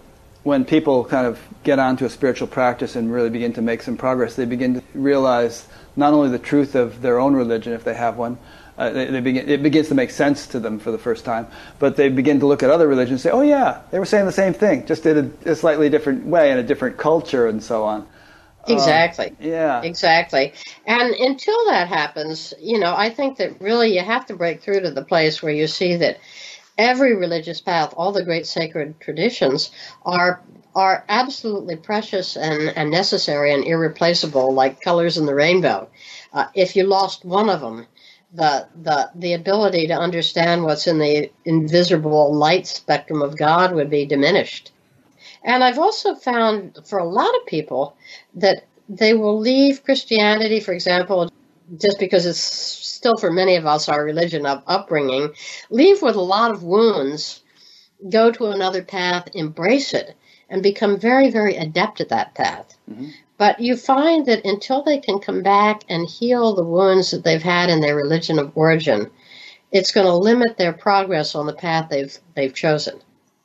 when 0.43 0.63
people 0.63 1.03
kind 1.03 1.27
of 1.27 1.39
get 1.63 1.77
onto 1.79 2.05
a 2.05 2.09
spiritual 2.09 2.47
practice 2.47 2.95
and 2.95 3.11
really 3.11 3.29
begin 3.29 3.53
to 3.53 3.61
make 3.61 3.81
some 3.81 3.97
progress, 3.97 4.35
they 4.35 4.45
begin 4.45 4.75
to 4.75 4.83
realize 4.93 5.67
not 5.95 6.13
only 6.13 6.29
the 6.29 6.39
truth 6.39 6.75
of 6.75 7.01
their 7.01 7.19
own 7.19 7.35
religion, 7.35 7.73
if 7.73 7.83
they 7.83 7.93
have 7.93 8.17
one, 8.17 8.37
uh, 8.77 8.91
they, 8.91 9.05
they 9.05 9.19
begin, 9.19 9.49
it 9.49 9.63
begins 9.63 9.87
to 9.87 9.95
make 9.95 10.11
sense 10.11 10.47
to 10.47 10.59
them 10.59 10.79
for 10.79 10.91
the 10.91 10.97
first 10.97 11.25
time, 11.25 11.47
but 11.79 11.95
they 11.95 12.09
begin 12.09 12.39
to 12.39 12.45
look 12.45 12.61
at 12.61 12.69
other 12.69 12.87
religions 12.87 13.25
and 13.25 13.31
say, 13.31 13.35
oh 13.35 13.41
yeah, 13.41 13.81
they 13.91 13.99
were 13.99 14.05
saying 14.05 14.25
the 14.25 14.31
same 14.31 14.53
thing, 14.53 14.85
just 14.85 15.05
in 15.05 15.33
a, 15.45 15.51
a 15.51 15.55
slightly 15.55 15.89
different 15.89 16.25
way, 16.25 16.51
in 16.51 16.57
a 16.59 16.63
different 16.63 16.95
culture 16.97 17.47
and 17.47 17.61
so 17.63 17.83
on. 17.83 18.07
Exactly. 18.67 19.27
Uh, 19.27 19.35
yeah. 19.39 19.81
Exactly. 19.81 20.53
And 20.85 21.13
until 21.13 21.65
that 21.67 21.87
happens, 21.87 22.53
you 22.59 22.79
know, 22.79 22.93
I 22.95 23.09
think 23.09 23.37
that 23.37 23.61
really 23.61 23.95
you 23.95 24.03
have 24.03 24.25
to 24.27 24.35
break 24.35 24.61
through 24.61 24.81
to 24.81 24.91
the 24.91 25.03
place 25.03 25.41
where 25.41 25.53
you 25.53 25.67
see 25.67 25.97
that 25.97 26.19
every 26.77 27.15
religious 27.15 27.61
path, 27.61 27.93
all 27.97 28.11
the 28.11 28.23
great 28.23 28.45
sacred 28.45 28.99
traditions 28.99 29.71
are 30.05 30.41
are 30.75 31.03
absolutely 31.09 31.75
precious 31.75 32.37
and, 32.37 32.69
and 32.77 32.91
necessary 32.91 33.51
and 33.51 33.65
irreplaceable, 33.65 34.53
like 34.53 34.79
colors 34.79 35.17
in 35.17 35.25
the 35.25 35.33
rainbow. 35.33 35.89
Uh, 36.31 36.45
if 36.53 36.75
you 36.75 36.83
lost 36.83 37.25
one 37.25 37.49
of 37.49 37.61
them, 37.61 37.87
the 38.33 38.67
the 38.83 39.09
the 39.15 39.33
ability 39.33 39.87
to 39.87 39.93
understand 39.93 40.63
what's 40.63 40.85
in 40.85 40.99
the 40.99 41.31
invisible 41.45 42.33
light 42.33 42.67
spectrum 42.67 43.21
of 43.21 43.37
God 43.37 43.73
would 43.73 43.89
be 43.89 44.05
diminished. 44.05 44.71
And 45.47 45.63
I've 45.63 45.79
also 45.79 46.13
found 46.13 46.77
for 46.85 46.99
a 46.99 47.07
lot 47.07 47.33
of 47.35 47.45
people 47.45 47.95
that 48.35 48.65
they 48.89 49.13
will 49.13 49.39
leave 49.39 49.85
Christianity, 49.85 50.59
for 50.59 50.73
example, 50.73 51.31
just 51.77 51.99
because 51.99 52.25
it's 52.25 52.37
still 52.37 53.15
for 53.15 53.31
many 53.31 53.55
of 53.55 53.65
us 53.65 53.87
our 53.87 54.03
religion 54.03 54.45
of 54.45 54.61
upbringing, 54.67 55.33
leave 55.69 56.01
with 56.01 56.17
a 56.17 56.21
lot 56.21 56.51
of 56.51 56.63
wounds, 56.63 57.43
go 58.09 58.29
to 58.29 58.47
another 58.47 58.83
path, 58.83 59.29
embrace 59.33 59.93
it, 59.93 60.17
and 60.49 60.61
become 60.61 60.99
very, 60.99 61.29
very 61.29 61.55
adept 61.55 62.01
at 62.01 62.09
that 62.09 62.35
path. 62.35 62.77
Mm-hmm. 62.91 63.07
But 63.37 63.61
you 63.61 63.77
find 63.77 64.25
that 64.25 64.45
until 64.45 64.83
they 64.83 64.99
can 64.99 65.19
come 65.19 65.43
back 65.43 65.83
and 65.87 66.09
heal 66.09 66.53
the 66.53 66.63
wounds 66.63 67.11
that 67.11 67.23
they've 67.23 67.41
had 67.41 67.69
in 67.69 67.79
their 67.79 67.95
religion 67.95 68.37
of 68.37 68.51
origin, 68.55 69.09
it's 69.71 69.93
going 69.93 70.07
to 70.07 70.13
limit 70.13 70.57
their 70.57 70.73
progress 70.73 71.35
on 71.35 71.45
the 71.45 71.53
path 71.53 71.87
they've 71.89 72.17
they've 72.35 72.53
chosen 72.53 73.01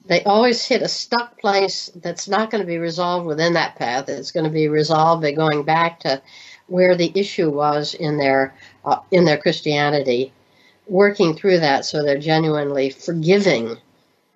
they 0.07 0.23
always 0.25 0.65
hit 0.65 0.83
a 0.83 0.89
stuck 0.89 1.41
place 1.41 1.91
that's 1.97 2.29
not 2.29 2.51
going 2.51 2.63
to 2.63 2.67
be 2.67 2.79
resolved 2.79 3.27
within 3.27 3.53
that 3.55 3.77
path. 3.77 4.09
It's 4.09 4.33
going 4.33 4.45
to 4.45 4.51
be 4.51 4.69
resolved 4.69 5.23
by 5.23 5.33
going 5.33 5.63
back 5.63 6.01
to 6.01 6.21
where 6.67 6.97
the 6.97 7.13
issue 7.15 7.51
was 7.51 7.95
in 7.95 8.19
their 8.19 8.55
uh, 8.85 8.99
in 9.11 9.25
their 9.25 9.39
Christianity, 9.39 10.33
working 10.87 11.35
through 11.35 11.61
that 11.61 11.85
so 11.85 12.03
they're 12.03 12.19
genuinely 12.19 12.91
forgiving 12.91 13.77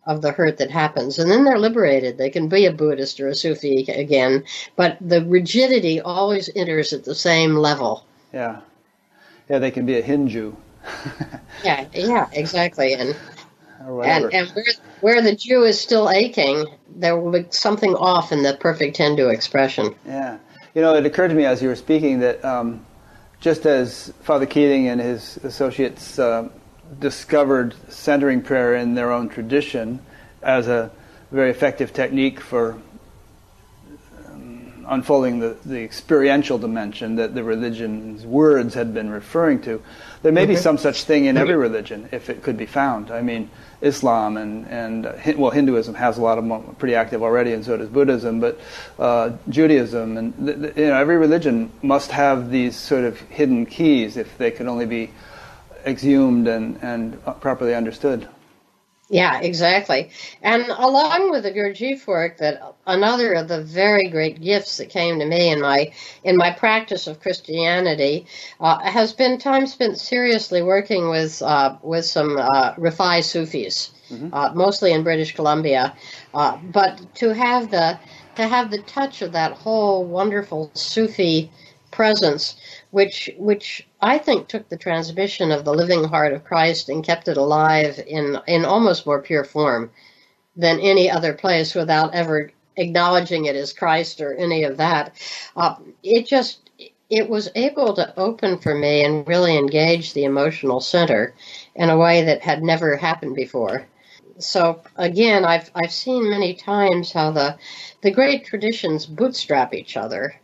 of 0.07 0.23
the 0.23 0.31
hurt 0.31 0.59
that 0.59 0.71
happens, 0.71 1.19
and 1.19 1.29
then 1.31 1.43
they're 1.43 1.59
liberated. 1.59 2.17
They 2.17 2.31
can 2.31 2.49
be 2.49 2.67
a 2.67 2.73
Buddhist 2.73 3.19
or 3.19 3.29
a 3.29 3.35
Sufi 3.35 3.85
again, 3.89 4.45
but 4.77 4.97
the 5.01 5.25
rigidity 5.25 6.01
always 6.01 6.49
enters 6.55 6.93
at 6.93 7.05
the 7.05 7.14
same 7.14 7.57
level. 7.57 8.07
Yeah, 8.33 8.61
yeah, 9.49 9.59
they 9.59 9.73
can 9.73 9.85
be 9.85 9.99
a 9.99 10.03
Hindu. 10.03 10.55
yeah, 11.64 11.87
yeah, 11.93 12.29
exactly, 12.33 12.93
and 12.93 13.17
and, 13.81 14.33
and 14.33 14.51
where, 14.51 14.64
where 15.01 15.22
the 15.22 15.35
Jew 15.35 15.64
is 15.64 15.81
still 15.81 16.11
aching, 16.11 16.66
there 16.89 17.18
will 17.18 17.33
be 17.33 17.47
something 17.51 17.95
off 17.95 18.33
in 18.33 18.43
the 18.43 18.55
perfect 18.55 18.97
Hindu 18.97 19.29
expression. 19.29 19.95
Yeah. 20.07 20.39
You 20.74 20.83
know, 20.83 20.95
it 20.95 21.07
occurred 21.07 21.29
to 21.29 21.35
me 21.35 21.45
as 21.45 21.62
you 21.62 21.68
were 21.68 21.77
speaking 21.77 22.20
that 22.20 22.45
um, 22.45 22.85
just 23.41 23.66
as 23.66 24.12
Father 24.22 24.47
Keating 24.47 24.89
and 24.89 25.01
his 25.01 25.39
associates 25.39 26.18
uh, 26.18 26.49
discovered 26.99 27.74
centering 27.89 28.43
prayer 28.43 28.74
in 28.74 28.95
their 28.95 29.12
own 29.12 29.29
tradition 29.29 30.01
as 30.43 30.68
a 30.68 30.91
very 31.31 31.51
effective 31.51 31.93
technique 31.93 32.41
for 32.41 32.81
unfolding 34.89 35.41
the, 35.41 35.57
the 35.64 35.82
experiential 35.82 36.59
dimension 36.59 37.16
that 37.16 37.34
the 37.34 37.43
religion's 37.43 38.24
words 38.24 38.74
had 38.74 38.95
been 38.95 39.11
referring 39.11 39.61
to, 39.62 39.82
there 40.22 40.32
may 40.32 40.43
mm-hmm. 40.43 40.53
be 40.53 40.57
some 40.57 40.78
such 40.78 41.05
thing 41.05 41.26
in 41.26 41.37
every 41.37 41.57
religion 41.57 42.09
if 42.12 42.30
it 42.30 42.43
could 42.43 42.57
be 42.57 42.66
found. 42.66 43.11
I 43.11 43.22
mean, 43.22 43.51
Islam 43.80 44.37
and 44.37 44.66
and 44.68 45.07
uh, 45.07 45.14
well 45.37 45.51
Hinduism 45.51 45.95
has 45.95 46.18
a 46.18 46.22
lot 46.22 46.39
of 46.39 46.49
them 46.49 46.74
pretty 46.76 46.95
active 46.95 47.22
already, 47.22 47.53
and 47.53 47.64
so 47.64 47.76
does 47.76 47.89
Buddhism. 47.89 48.41
But 48.41 48.59
uh, 48.99 49.32
Judaism 49.49 50.16
and 50.16 50.37
th- 50.37 50.59
th- 50.59 50.76
you 50.76 50.87
know 50.87 50.99
every 50.99 51.16
religion 51.16 51.70
must 51.82 52.11
have 52.11 52.51
these 52.51 52.76
sort 52.76 53.05
of 53.05 53.20
hidden 53.20 53.66
keys 53.66 54.16
if 54.16 54.39
they 54.39 54.51
can 54.51 54.68
only 54.68 54.87
be 54.87 55.11
exhumed 55.84 56.49
and 56.49 56.78
and 56.82 57.22
properly 57.41 57.74
understood. 57.74 58.28
Yeah, 59.09 59.40
exactly. 59.40 60.11
And 60.42 60.64
along 60.64 61.30
with 61.30 61.44
the 61.44 61.52
Gurdjieff 61.52 62.09
work, 62.09 62.38
that 62.38 62.74
another 62.86 63.34
of 63.34 63.46
the 63.46 63.62
very 63.62 64.09
great 64.09 64.40
gifts 64.40 64.78
that 64.78 64.88
came 64.88 65.20
to 65.20 65.24
me 65.24 65.50
in 65.50 65.61
my 65.61 65.92
in 66.24 66.36
my 66.36 66.50
practice 66.50 67.07
of 67.07 67.20
Christianity 67.20 68.26
uh, 68.59 68.80
has 68.80 69.12
been 69.12 69.38
time 69.38 69.68
spent 69.68 70.00
seriously 70.00 70.61
working 70.61 71.09
with 71.09 71.40
uh, 71.40 71.76
with 71.82 72.04
some 72.04 72.36
uh, 72.36 72.74
Sufis, 73.20 73.92
mm-hmm. 74.11 74.34
Uh, 74.34 74.52
mostly 74.54 74.92
in 74.92 75.04
British 75.04 75.36
Columbia. 75.36 75.94
Uh, 76.34 76.57
but 76.57 77.14
to 77.14 77.32
have 77.32 77.70
the 77.70 78.00
to 78.34 78.48
have 78.48 78.72
the 78.72 78.82
touch 78.82 79.22
of 79.22 79.30
that 79.32 79.52
whole 79.52 80.04
wonderful 80.04 80.72
Sufi 80.74 81.52
presence 81.92 82.57
which 82.90 83.30
which 83.38 83.86
I 84.07 84.18
think 84.18 84.46
took 84.46 84.68
the 84.68 84.76
transmission 84.76 85.50
of 85.50 85.64
the 85.64 85.74
living 85.74 86.04
heart 86.04 86.32
of 86.32 86.44
Christ 86.44 86.88
and 86.88 87.02
kept 87.02 87.26
it 87.26 87.36
alive 87.36 87.98
in 88.07 88.38
in 88.46 88.64
almost 88.64 89.04
more 89.04 89.20
pure 89.20 89.42
form 89.42 89.90
than 90.54 90.78
any 90.78 91.11
other 91.11 91.32
place 91.32 91.74
without 91.74 92.14
ever 92.14 92.52
acknowledging 92.76 93.46
it 93.46 93.57
as 93.57 93.72
Christ 93.72 94.20
or 94.20 94.32
any 94.32 94.62
of 94.62 94.76
that. 94.76 95.20
Uh, 95.57 95.74
it 96.04 96.24
just 96.24 96.70
it 97.11 97.28
was 97.28 97.50
able 97.57 97.94
to 97.94 98.16
open 98.16 98.59
for 98.59 98.76
me 98.76 99.02
and 99.02 99.26
really 99.26 99.57
engage 99.57 100.12
the 100.12 100.22
emotional 100.22 100.80
center 100.80 101.34
in 101.74 101.90
a 101.90 101.98
way 101.98 102.22
that 102.22 102.42
had 102.42 102.62
never 102.62 102.96
happened 102.96 103.34
before. 103.34 103.88
So 104.38 104.83
again, 104.95 105.45
I've 105.45 105.68
I've 105.74 105.91
seen 105.91 106.30
many 106.30 106.54
times 106.54 107.11
how 107.11 107.33
the 107.33 107.58
the 108.03 108.12
great 108.12 108.45
traditions 108.45 109.04
bootstrap 109.04 109.74
each 109.74 109.96
other 109.96 110.41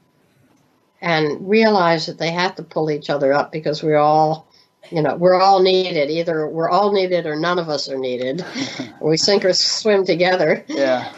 and 1.03 1.47
realize 1.47 2.07
that 2.07 2.19
they 2.19 2.31
have 2.31 2.55
to 2.55 2.63
pull 2.63 2.91
each 2.91 3.11
other 3.11 3.33
up 3.33 3.51
because 3.53 3.83
we're 3.83 3.99
all 3.99 4.49
you 4.91 5.03
know 5.03 5.17
we're 5.17 5.39
all 5.39 5.61
needed. 5.61 6.11
Either 6.11 6.47
we're 6.47 6.71
all 6.71 6.93
needed 6.93 7.27
or 7.27 7.37
none 7.37 7.59
of 7.59 7.69
us 7.69 7.89
are 7.91 7.99
needed. 7.99 8.45
We 9.01 9.17
sink 9.17 9.45
or 9.45 9.53
swim 9.53 10.07
together. 10.07 10.65
Yeah. 10.69 11.13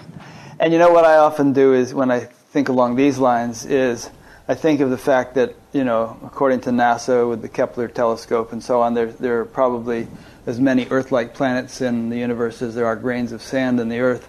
And 0.58 0.72
you 0.72 0.78
know 0.78 0.90
what 0.90 1.04
i 1.04 1.16
often 1.16 1.52
do 1.52 1.74
is 1.74 1.92
when 1.92 2.10
i 2.10 2.20
think 2.20 2.68
along 2.68 2.96
these 2.96 3.18
lines 3.18 3.66
is 3.66 4.10
i 4.48 4.54
think 4.54 4.80
of 4.80 4.88
the 4.88 4.96
fact 4.96 5.34
that 5.34 5.54
you 5.72 5.84
know 5.84 6.16
according 6.24 6.60
to 6.60 6.70
nasa 6.70 7.28
with 7.28 7.42
the 7.42 7.48
kepler 7.48 7.88
telescope 7.88 8.52
and 8.52 8.62
so 8.62 8.80
on 8.80 8.94
there, 8.94 9.06
there 9.06 9.40
are 9.40 9.44
probably 9.44 10.06
as 10.46 10.60
many 10.60 10.86
earth-like 10.90 11.34
planets 11.34 11.80
in 11.80 12.08
the 12.08 12.16
universe 12.16 12.62
as 12.62 12.74
there 12.74 12.86
are 12.86 12.96
grains 12.96 13.32
of 13.32 13.42
sand 13.42 13.80
in 13.80 13.88
the 13.88 13.98
earth 13.98 14.28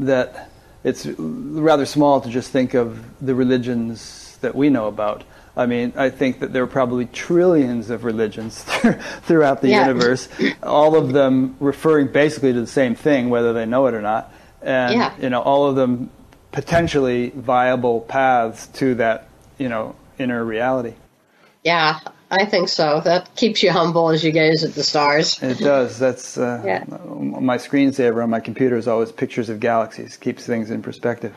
that 0.00 0.50
it's 0.84 1.06
rather 1.06 1.86
small 1.86 2.20
to 2.20 2.28
just 2.28 2.50
think 2.50 2.74
of 2.74 3.00
the 3.24 3.34
religions 3.34 4.21
that 4.42 4.54
we 4.54 4.70
know 4.70 4.86
about. 4.86 5.24
I 5.56 5.66
mean, 5.66 5.92
I 5.96 6.08
think 6.10 6.40
that 6.40 6.52
there 6.52 6.62
are 6.62 6.68
probably 6.68 7.06
trillions 7.06 7.90
of 7.90 8.04
religions 8.04 8.62
throughout 9.22 9.60
the 9.60 9.68
yeah. 9.68 9.86
universe, 9.86 10.28
all 10.62 10.96
of 10.96 11.12
them 11.12 11.56
referring 11.60 12.08
basically 12.08 12.52
to 12.52 12.60
the 12.60 12.66
same 12.66 12.94
thing, 12.94 13.28
whether 13.28 13.52
they 13.52 13.66
know 13.66 13.86
it 13.86 13.94
or 13.94 14.00
not, 14.00 14.32
and 14.62 14.94
yeah. 14.94 15.14
you 15.20 15.28
know, 15.28 15.42
all 15.42 15.66
of 15.66 15.76
them 15.76 16.10
potentially 16.52 17.30
viable 17.30 18.00
paths 18.00 18.66
to 18.68 18.94
that, 18.94 19.28
you 19.58 19.68
know, 19.68 19.94
inner 20.18 20.44
reality. 20.44 20.94
Yeah, 21.64 22.00
I 22.30 22.46
think 22.46 22.68
so. 22.68 23.00
That 23.00 23.34
keeps 23.36 23.62
you 23.62 23.70
humble 23.70 24.08
as 24.08 24.24
you 24.24 24.32
gaze 24.32 24.64
at 24.64 24.72
the 24.72 24.82
stars. 24.82 25.42
It 25.42 25.58
does. 25.58 25.98
That's 25.98 26.38
uh, 26.38 26.62
yeah. 26.64 26.84
my 26.88 27.58
screensaver 27.58 28.22
on 28.22 28.30
my 28.30 28.40
computer 28.40 28.76
is 28.76 28.88
always 28.88 29.12
pictures 29.12 29.50
of 29.50 29.60
galaxies. 29.60 30.16
Keeps 30.16 30.46
things 30.46 30.70
in 30.70 30.82
perspective. 30.82 31.34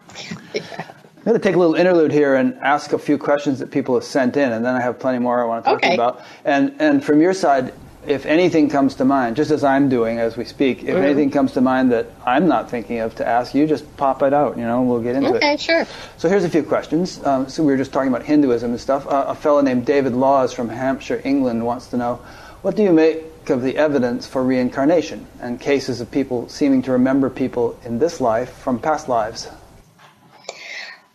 yeah. 0.54 0.92
I'm 1.30 1.34
going 1.34 1.42
to 1.42 1.48
take 1.48 1.54
a 1.54 1.60
little 1.60 1.76
interlude 1.76 2.10
here 2.10 2.34
and 2.34 2.58
ask 2.58 2.92
a 2.92 2.98
few 2.98 3.16
questions 3.16 3.60
that 3.60 3.70
people 3.70 3.94
have 3.94 4.02
sent 4.02 4.36
in, 4.36 4.50
and 4.50 4.64
then 4.64 4.74
I 4.74 4.80
have 4.80 4.98
plenty 4.98 5.20
more 5.20 5.40
I 5.40 5.46
want 5.46 5.64
to 5.64 5.70
talk 5.70 5.76
okay. 5.76 5.94
about. 5.94 6.24
And 6.44 6.74
and 6.80 7.04
from 7.04 7.20
your 7.20 7.34
side, 7.34 7.72
if 8.04 8.26
anything 8.26 8.68
comes 8.68 8.96
to 8.96 9.04
mind, 9.04 9.36
just 9.36 9.52
as 9.52 9.62
I'm 9.62 9.88
doing 9.88 10.18
as 10.18 10.36
we 10.36 10.44
speak, 10.44 10.82
if 10.82 10.88
mm-hmm. 10.88 10.96
anything 10.96 11.30
comes 11.30 11.52
to 11.52 11.60
mind 11.60 11.92
that 11.92 12.08
I'm 12.26 12.48
not 12.48 12.68
thinking 12.68 12.98
of 12.98 13.14
to 13.14 13.28
ask, 13.28 13.54
you 13.54 13.68
just 13.68 13.96
pop 13.96 14.24
it 14.24 14.34
out. 14.34 14.58
You 14.58 14.64
know, 14.64 14.82
we'll 14.82 15.02
get 15.02 15.14
into 15.14 15.28
okay, 15.28 15.36
it. 15.36 15.54
Okay, 15.54 15.56
sure. 15.56 15.86
So 16.16 16.28
here's 16.28 16.42
a 16.42 16.50
few 16.50 16.64
questions. 16.64 17.24
Um, 17.24 17.48
so 17.48 17.62
we 17.62 17.70
were 17.70 17.78
just 17.78 17.92
talking 17.92 18.08
about 18.08 18.24
Hinduism 18.24 18.72
and 18.72 18.80
stuff. 18.80 19.06
Uh, 19.06 19.26
a 19.28 19.36
fellow 19.36 19.60
named 19.60 19.86
David 19.86 20.14
Laws 20.14 20.52
from 20.52 20.68
Hampshire, 20.68 21.22
England, 21.24 21.64
wants 21.64 21.86
to 21.90 21.96
know, 21.96 22.16
what 22.62 22.74
do 22.74 22.82
you 22.82 22.92
make 22.92 23.50
of 23.50 23.62
the 23.62 23.76
evidence 23.76 24.26
for 24.26 24.42
reincarnation 24.42 25.28
and 25.40 25.60
cases 25.60 26.00
of 26.00 26.10
people 26.10 26.48
seeming 26.48 26.82
to 26.82 26.90
remember 26.90 27.30
people 27.30 27.78
in 27.84 28.00
this 28.00 28.20
life 28.20 28.52
from 28.54 28.80
past 28.80 29.08
lives? 29.08 29.48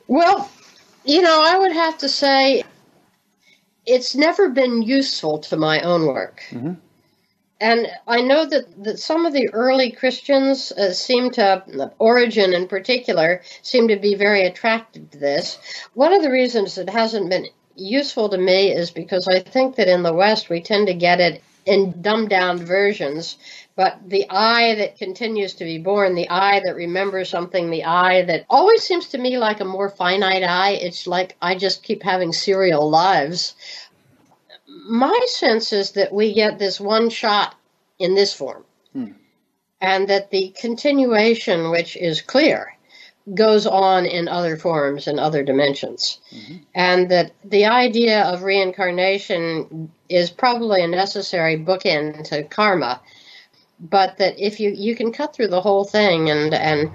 Well, 0.07 0.49
you 1.03 1.22
know, 1.22 1.44
I 1.45 1.57
would 1.57 1.73
have 1.73 1.98
to 1.99 2.10
say 2.10 2.64
it's 3.86 4.15
never 4.15 4.49
been 4.49 4.82
useful 4.82 5.40
to 5.40 5.57
my 5.57 5.82
own 5.82 6.07
work. 6.07 6.44
Mm-hmm. 6.49 6.73
And 7.61 7.88
I 8.06 8.22
know 8.22 8.45
that, 8.45 8.84
that 8.84 8.99
some 8.99 9.26
of 9.26 9.34
the 9.34 9.49
early 9.53 9.91
Christians 9.91 10.72
uh, 10.73 10.91
seem 10.91 11.32
to, 11.32 11.91
Origen 11.99 12.53
in 12.53 12.68
particular, 12.68 13.41
seem 13.61 13.88
to 13.88 13.95
be 13.95 14.15
very 14.15 14.45
attracted 14.45 15.11
to 15.11 15.18
this. 15.18 15.57
One 15.94 16.11
of 16.11 16.22
the 16.22 16.32
reasons 16.32 16.77
it 16.77 16.90
hasn't 16.90 17.30
been 17.30 17.48
useful 17.76 18.30
to 18.30 18.38
me 18.38 18.72
is 18.72 18.91
because 18.91 19.27
I 19.27 19.40
think 19.40 19.77
that 19.77 19.88
in 19.88 20.03
the 20.03 20.14
West 20.14 20.49
we 20.49 20.61
tend 20.61 20.88
to 20.88 20.94
get 20.94 21.22
it 21.22 21.41
in 21.65 22.02
dumbed 22.02 22.30
down 22.30 22.57
versions 22.57 23.38
but 23.76 23.99
the 24.07 24.26
I 24.30 24.76
that 24.76 24.97
continues 24.97 25.56
to 25.56 25.65
be 25.65 25.77
born, 25.77 26.15
the 26.15 26.30
I 26.30 26.61
that 26.61 26.76
remembers 26.76 27.30
something, 27.30 27.69
the 27.69 27.84
I 27.84 28.23
that 28.23 28.45
always 28.49 28.84
seems 28.84 29.10
to 29.10 29.18
me 29.18 29.38
like 29.38 29.60
a 29.60 29.65
more 29.65 29.89
finite 29.89 30.43
I. 30.43 30.72
It's 30.72 31.07
like 31.07 31.35
I 31.41 31.56
just 31.56 31.84
keep 31.84 32.02
having 32.02 32.31
serial 32.31 32.89
lives. 32.89 33.53
My 34.88 35.19
sense 35.27 35.73
is 35.73 35.91
that 35.91 36.14
we 36.14 36.34
get 36.34 36.57
this 36.57 36.80
one 36.80 37.10
shot 37.10 37.56
in 37.99 38.15
this 38.15 38.34
form, 38.34 38.64
hmm. 38.93 39.11
and 39.81 40.07
that 40.07 40.31
the 40.31 40.53
continuation, 40.57 41.69
which 41.69 41.97
is 41.97 42.22
clear, 42.22 42.76
goes 43.34 43.65
on 43.65 44.06
in 44.06 44.27
other 44.27 44.56
forms 44.56 45.07
and 45.07 45.19
other 45.19 45.43
dimensions. 45.43 46.19
Mm-hmm. 46.31 46.56
And 46.76 47.10
that 47.10 47.31
the 47.43 47.65
idea 47.65 48.22
of 48.23 48.43
reincarnation 48.43 49.91
is 50.07 50.30
probably 50.30 50.84
a 50.84 50.88
necessary 50.88 51.57
bookend 51.57 52.26
to 52.26 52.43
karma 52.43 53.02
but 53.80 54.18
that 54.18 54.39
if 54.39 54.60
you 54.60 54.72
you 54.72 54.95
can 54.95 55.11
cut 55.11 55.34
through 55.34 55.47
the 55.47 55.61
whole 55.61 55.84
thing 55.84 56.30
and 56.30 56.53
and 56.53 56.91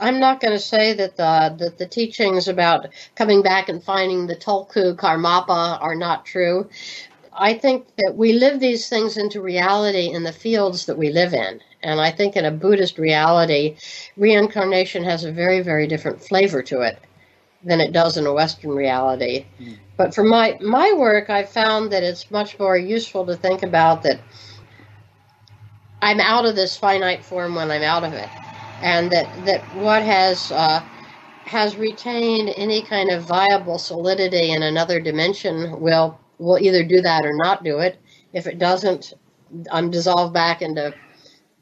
I'm 0.00 0.20
not 0.20 0.40
going 0.40 0.52
to 0.52 0.58
say 0.58 0.92
that 0.94 1.16
the 1.16 1.54
that 1.58 1.78
the 1.78 1.86
teachings 1.86 2.48
about 2.48 2.86
coming 3.16 3.42
back 3.42 3.68
and 3.68 3.82
finding 3.82 4.26
the 4.26 4.36
Tulku 4.36 4.94
Karmapa 4.94 5.80
are 5.80 5.94
not 5.96 6.24
true. 6.24 6.68
I 7.32 7.54
think 7.54 7.86
that 7.96 8.16
we 8.16 8.32
live 8.32 8.60
these 8.60 8.88
things 8.88 9.16
into 9.16 9.40
reality 9.40 10.10
in 10.10 10.24
the 10.24 10.32
fields 10.32 10.86
that 10.86 10.98
we 10.98 11.10
live 11.10 11.32
in. 11.32 11.60
And 11.82 12.00
I 12.00 12.10
think 12.10 12.36
in 12.36 12.44
a 12.44 12.50
Buddhist 12.50 12.98
reality, 12.98 13.76
reincarnation 14.16 15.04
has 15.04 15.24
a 15.24 15.32
very, 15.32 15.60
very 15.60 15.86
different 15.86 16.22
flavor 16.22 16.62
to 16.64 16.82
it 16.82 16.98
than 17.64 17.80
it 17.80 17.92
does 17.92 18.16
in 18.16 18.26
a 18.26 18.32
Western 18.32 18.72
reality. 18.72 19.46
Mm. 19.60 19.78
But 19.96 20.14
for 20.14 20.24
my, 20.24 20.58
my 20.60 20.92
work, 20.92 21.30
I've 21.30 21.48
found 21.48 21.92
that 21.92 22.02
it's 22.02 22.30
much 22.30 22.58
more 22.58 22.76
useful 22.76 23.24
to 23.26 23.36
think 23.36 23.62
about 23.62 24.02
that 24.02 24.20
I'm 26.02 26.20
out 26.20 26.46
of 26.46 26.56
this 26.56 26.76
finite 26.76 27.24
form 27.24 27.54
when 27.54 27.70
I'm 27.70 27.82
out 27.82 28.04
of 28.04 28.12
it, 28.12 28.30
and 28.80 29.10
that 29.12 29.44
that 29.44 29.72
what 29.72 30.02
has 30.02 30.50
uh, 30.50 30.82
has 31.44 31.76
retained 31.76 32.52
any 32.56 32.82
kind 32.82 33.10
of 33.10 33.24
viable 33.24 33.78
solidity 33.78 34.52
in 34.52 34.62
another 34.62 35.00
dimension 35.00 35.80
will 35.80 36.18
will 36.38 36.58
either 36.58 36.84
do 36.84 37.00
that 37.02 37.24
or 37.24 37.32
not 37.34 37.64
do 37.64 37.78
it. 37.80 37.98
If 38.32 38.46
it 38.46 38.58
doesn't, 38.58 39.14
I'm 39.70 39.90
dissolved 39.90 40.32
back 40.32 40.62
into 40.62 40.94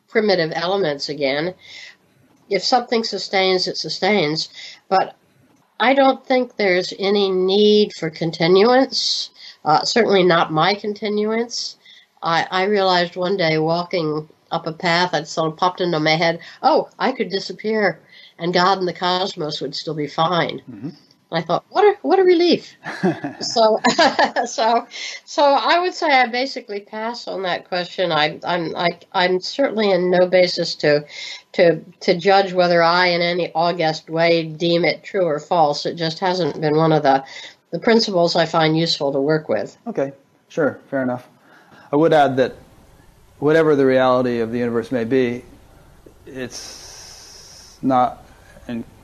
primitive 0.08 0.52
elements 0.54 1.08
again. 1.08 1.54
If 2.48 2.62
something 2.62 3.04
sustains, 3.04 3.66
it 3.66 3.76
sustains. 3.76 4.48
But 4.88 5.16
I 5.80 5.94
don't 5.94 6.24
think 6.26 6.56
there's 6.56 6.92
any 6.98 7.30
need 7.30 7.92
for 7.94 8.10
continuance. 8.10 9.30
Uh, 9.64 9.84
certainly 9.84 10.22
not 10.22 10.52
my 10.52 10.74
continuance. 10.74 11.77
I, 12.22 12.46
I 12.50 12.64
realized 12.64 13.16
one 13.16 13.36
day 13.36 13.58
walking 13.58 14.28
up 14.50 14.66
a 14.66 14.72
path 14.72 15.12
that 15.12 15.28
sort 15.28 15.52
of 15.52 15.58
popped 15.58 15.80
into 15.80 16.00
my 16.00 16.16
head, 16.16 16.40
oh, 16.62 16.88
I 16.98 17.12
could 17.12 17.28
disappear 17.28 18.00
and 18.38 18.54
God 18.54 18.78
and 18.78 18.88
the 18.88 18.92
cosmos 18.92 19.60
would 19.60 19.74
still 19.74 19.94
be 19.94 20.06
fine. 20.06 20.62
Mm-hmm. 20.70 20.90
I 21.30 21.42
thought, 21.42 21.66
what 21.68 21.84
a 21.84 21.98
what 22.00 22.18
a 22.18 22.24
relief. 22.24 22.74
so, 23.40 23.78
so, 24.46 24.86
so 25.26 25.42
I 25.42 25.78
would 25.78 25.92
say 25.92 26.10
I 26.10 26.26
basically 26.26 26.80
pass 26.80 27.28
on 27.28 27.42
that 27.42 27.68
question. 27.68 28.12
I, 28.12 28.40
I'm 28.44 28.74
I, 28.74 28.98
I'm 29.12 29.38
certainly 29.38 29.90
in 29.90 30.10
no 30.10 30.26
basis 30.26 30.74
to 30.76 31.04
to 31.52 31.84
to 32.00 32.16
judge 32.16 32.54
whether 32.54 32.82
I, 32.82 33.08
in 33.08 33.20
any 33.20 33.52
august 33.54 34.08
way, 34.08 34.44
deem 34.44 34.86
it 34.86 35.04
true 35.04 35.24
or 35.24 35.38
false. 35.38 35.84
It 35.84 35.96
just 35.96 36.18
hasn't 36.18 36.62
been 36.62 36.76
one 36.76 36.92
of 36.92 37.02
the 37.02 37.22
the 37.72 37.78
principles 37.78 38.34
I 38.34 38.46
find 38.46 38.78
useful 38.78 39.12
to 39.12 39.20
work 39.20 39.50
with. 39.50 39.76
Okay, 39.86 40.12
sure, 40.48 40.80
fair 40.88 41.02
enough. 41.02 41.28
I 41.92 41.96
would 41.96 42.12
add 42.12 42.36
that 42.36 42.54
whatever 43.38 43.76
the 43.76 43.86
reality 43.86 44.40
of 44.40 44.52
the 44.52 44.58
universe 44.58 44.92
may 44.92 45.04
be, 45.04 45.44
it's 46.26 47.78
not 47.82 48.24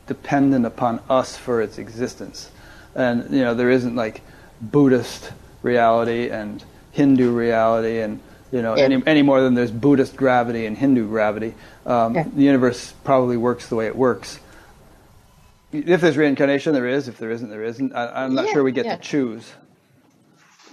dependent 0.07 0.67
upon 0.67 1.01
us 1.09 1.37
for 1.37 1.63
its 1.63 1.79
existence. 1.79 2.51
And 2.95 3.31
you 3.31 3.43
know, 3.43 3.55
there 3.55 3.71
isn't 3.71 3.97
like 3.97 4.23
Buddhist 4.61 5.33
reality 5.63 6.29
and 6.29 6.63
Hindu 6.93 7.33
reality, 7.33 8.01
and 8.01 8.21
you 8.53 8.63
know, 8.63 8.77
yeah. 8.77 8.85
any 8.85 9.03
any 9.07 9.23
more 9.23 9.41
than 9.41 9.55
there's 9.55 9.71
Buddhist 9.71 10.17
gravity 10.17 10.67
and 10.67 10.77
Hindu 10.77 11.09
gravity. 11.09 11.55
Um, 11.87 12.15
yeah. 12.15 12.25
The 12.33 12.43
universe 12.43 12.93
probably 13.05 13.37
works 13.37 13.69
the 13.69 13.77
way 13.77 13.87
it 13.87 13.97
works. 13.97 14.39
If 15.73 16.01
there's 16.01 16.17
reincarnation, 16.17 16.73
there 16.73 16.87
is. 16.87 17.09
If 17.09 17.19
there 17.19 17.31
isn't, 17.31 17.51
there 17.51 17.65
isn't. 17.65 17.93
I, 17.95 18.25
am 18.25 18.35
not 18.35 18.47
yeah, 18.47 18.53
sure 18.53 18.63
we 18.63 18.71
get 18.71 18.85
to 18.85 18.97
choose. 18.97 19.53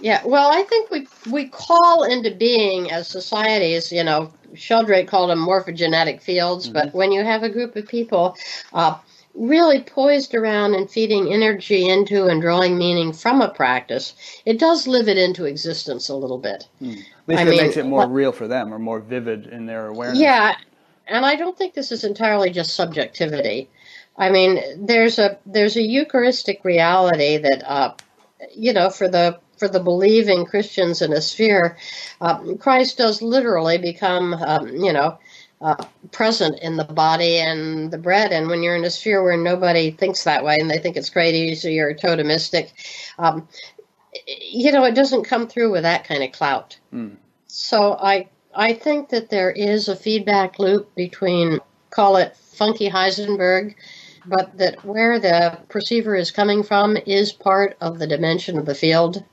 Yeah, 0.02 0.20
well, 0.24 0.50
I 0.52 0.64
think 0.64 0.90
we 0.90 1.06
we 1.30 1.48
call 1.48 2.02
into 2.02 2.34
being 2.34 2.90
as 2.90 3.08
societies, 3.08 3.92
you 3.92 4.02
know, 4.02 4.32
Sheldrake 4.52 5.06
called 5.06 5.30
them 5.30 5.38
morphogenetic 5.38 6.20
fields, 6.20 6.66
mm-hmm. 6.66 6.74
but 6.74 6.92
when 6.92 7.12
you 7.12 7.22
have 7.24 7.44
a 7.44 7.48
group 7.48 7.76
of 7.76 7.86
people 7.86 8.36
uh, 8.72 8.98
really 9.34 9.80
poised 9.80 10.34
around 10.34 10.74
and 10.74 10.90
feeding 10.90 11.32
energy 11.32 11.88
into 11.88 12.26
and 12.26 12.42
drawing 12.42 12.76
meaning 12.76 13.12
from 13.12 13.40
a 13.40 13.48
practice, 13.48 14.14
it 14.44 14.58
does 14.58 14.88
live 14.88 15.06
it 15.06 15.18
into 15.18 15.44
existence 15.44 16.08
a 16.08 16.16
little 16.16 16.38
bit. 16.38 16.68
Mm. 16.82 16.98
At 16.98 17.28
least 17.28 17.38
I 17.38 17.42
it 17.42 17.48
mean, 17.48 17.56
makes 17.58 17.76
it 17.76 17.86
more 17.86 18.08
real 18.08 18.32
for 18.32 18.48
them 18.48 18.74
or 18.74 18.80
more 18.80 18.98
vivid 18.98 19.46
in 19.46 19.66
their 19.66 19.86
awareness. 19.86 20.18
Yeah, 20.18 20.56
and 21.06 21.24
I 21.24 21.36
don't 21.36 21.56
think 21.56 21.74
this 21.74 21.92
is 21.92 22.02
entirely 22.02 22.50
just 22.50 22.74
subjectivity. 22.74 23.70
I 24.16 24.30
mean, 24.30 24.60
there's 24.84 25.20
a 25.20 25.38
there's 25.46 25.76
a 25.76 25.82
Eucharistic 25.82 26.64
reality 26.64 27.38
that, 27.38 27.62
uh, 27.64 27.94
you 28.52 28.72
know, 28.72 28.90
for 28.90 29.08
the 29.08 29.38
for 29.62 29.68
the 29.68 29.78
believing 29.78 30.44
Christians 30.44 31.02
in 31.02 31.12
a 31.12 31.20
sphere, 31.20 31.76
uh, 32.20 32.54
Christ 32.58 32.98
does 32.98 33.22
literally 33.22 33.78
become, 33.78 34.34
um, 34.34 34.66
you 34.66 34.92
know, 34.92 35.20
uh, 35.60 35.76
present 36.10 36.58
in 36.58 36.76
the 36.76 36.84
body 36.84 37.38
and 37.38 37.92
the 37.92 37.98
bread. 37.98 38.32
And 38.32 38.48
when 38.48 38.64
you're 38.64 38.74
in 38.74 38.84
a 38.84 38.90
sphere 38.90 39.22
where 39.22 39.36
nobody 39.36 39.92
thinks 39.92 40.24
that 40.24 40.42
way 40.42 40.56
and 40.58 40.68
they 40.68 40.78
think 40.78 40.96
it's 40.96 41.10
crazy 41.10 41.78
or 41.78 41.94
totemistic, 41.94 42.72
um, 43.20 43.46
you 44.40 44.72
know, 44.72 44.82
it 44.82 44.96
doesn't 44.96 45.22
come 45.22 45.46
through 45.46 45.70
with 45.70 45.84
that 45.84 46.02
kind 46.02 46.24
of 46.24 46.32
clout. 46.32 46.76
Mm. 46.92 47.14
So 47.46 47.92
I 48.02 48.28
I 48.52 48.72
think 48.72 49.10
that 49.10 49.30
there 49.30 49.52
is 49.52 49.86
a 49.86 49.94
feedback 49.94 50.58
loop 50.58 50.92
between 50.96 51.60
call 51.90 52.16
it 52.16 52.36
funky 52.36 52.90
Heisenberg 52.90 53.76
but 54.26 54.56
that 54.58 54.84
where 54.84 55.18
the 55.18 55.58
perceiver 55.68 56.14
is 56.14 56.30
coming 56.30 56.62
from 56.62 56.96
is 57.06 57.32
part 57.32 57.76
of 57.80 57.98
the 57.98 58.06
dimension 58.06 58.58
of 58.58 58.66
the 58.66 58.74
field 58.74 59.24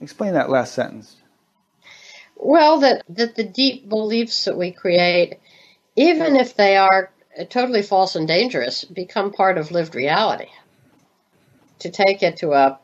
Explain 0.00 0.34
that 0.34 0.50
last 0.50 0.74
sentence. 0.74 1.16
Well, 2.36 2.80
that, 2.80 3.02
that 3.08 3.34
the 3.34 3.44
deep 3.44 3.88
beliefs 3.88 4.44
that 4.44 4.58
we 4.58 4.70
create, 4.70 5.38
even 5.96 6.36
if 6.36 6.54
they 6.54 6.76
are 6.76 7.10
totally 7.48 7.82
false 7.82 8.14
and 8.14 8.28
dangerous, 8.28 8.84
become 8.84 9.32
part 9.32 9.56
of 9.58 9.70
lived 9.70 9.94
reality. 9.94 10.48
To 11.80 11.90
take 11.90 12.22
it 12.22 12.36
to 12.38 12.52
a 12.52 12.78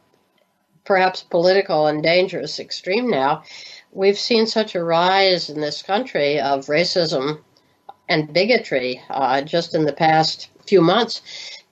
perhaps 0.85 1.23
political 1.23 1.87
and 1.87 2.03
dangerous 2.03 2.59
extreme 2.59 3.11
now, 3.11 3.45
we've 3.93 4.19
seen 4.19 4.47
such 4.47 4.75
a 4.75 4.83
rise 4.83 5.51
in 5.51 5.61
this 5.61 5.83
country 5.83 6.41
of 6.41 6.67
racism 6.67 7.41
and 8.09 8.33
bigotry 8.33 9.01
uh, 9.11 9.43
just 9.43 9.75
in 9.75 9.85
the 9.85 9.93
past 9.93 10.49
few 10.67 10.81
months 10.81 11.23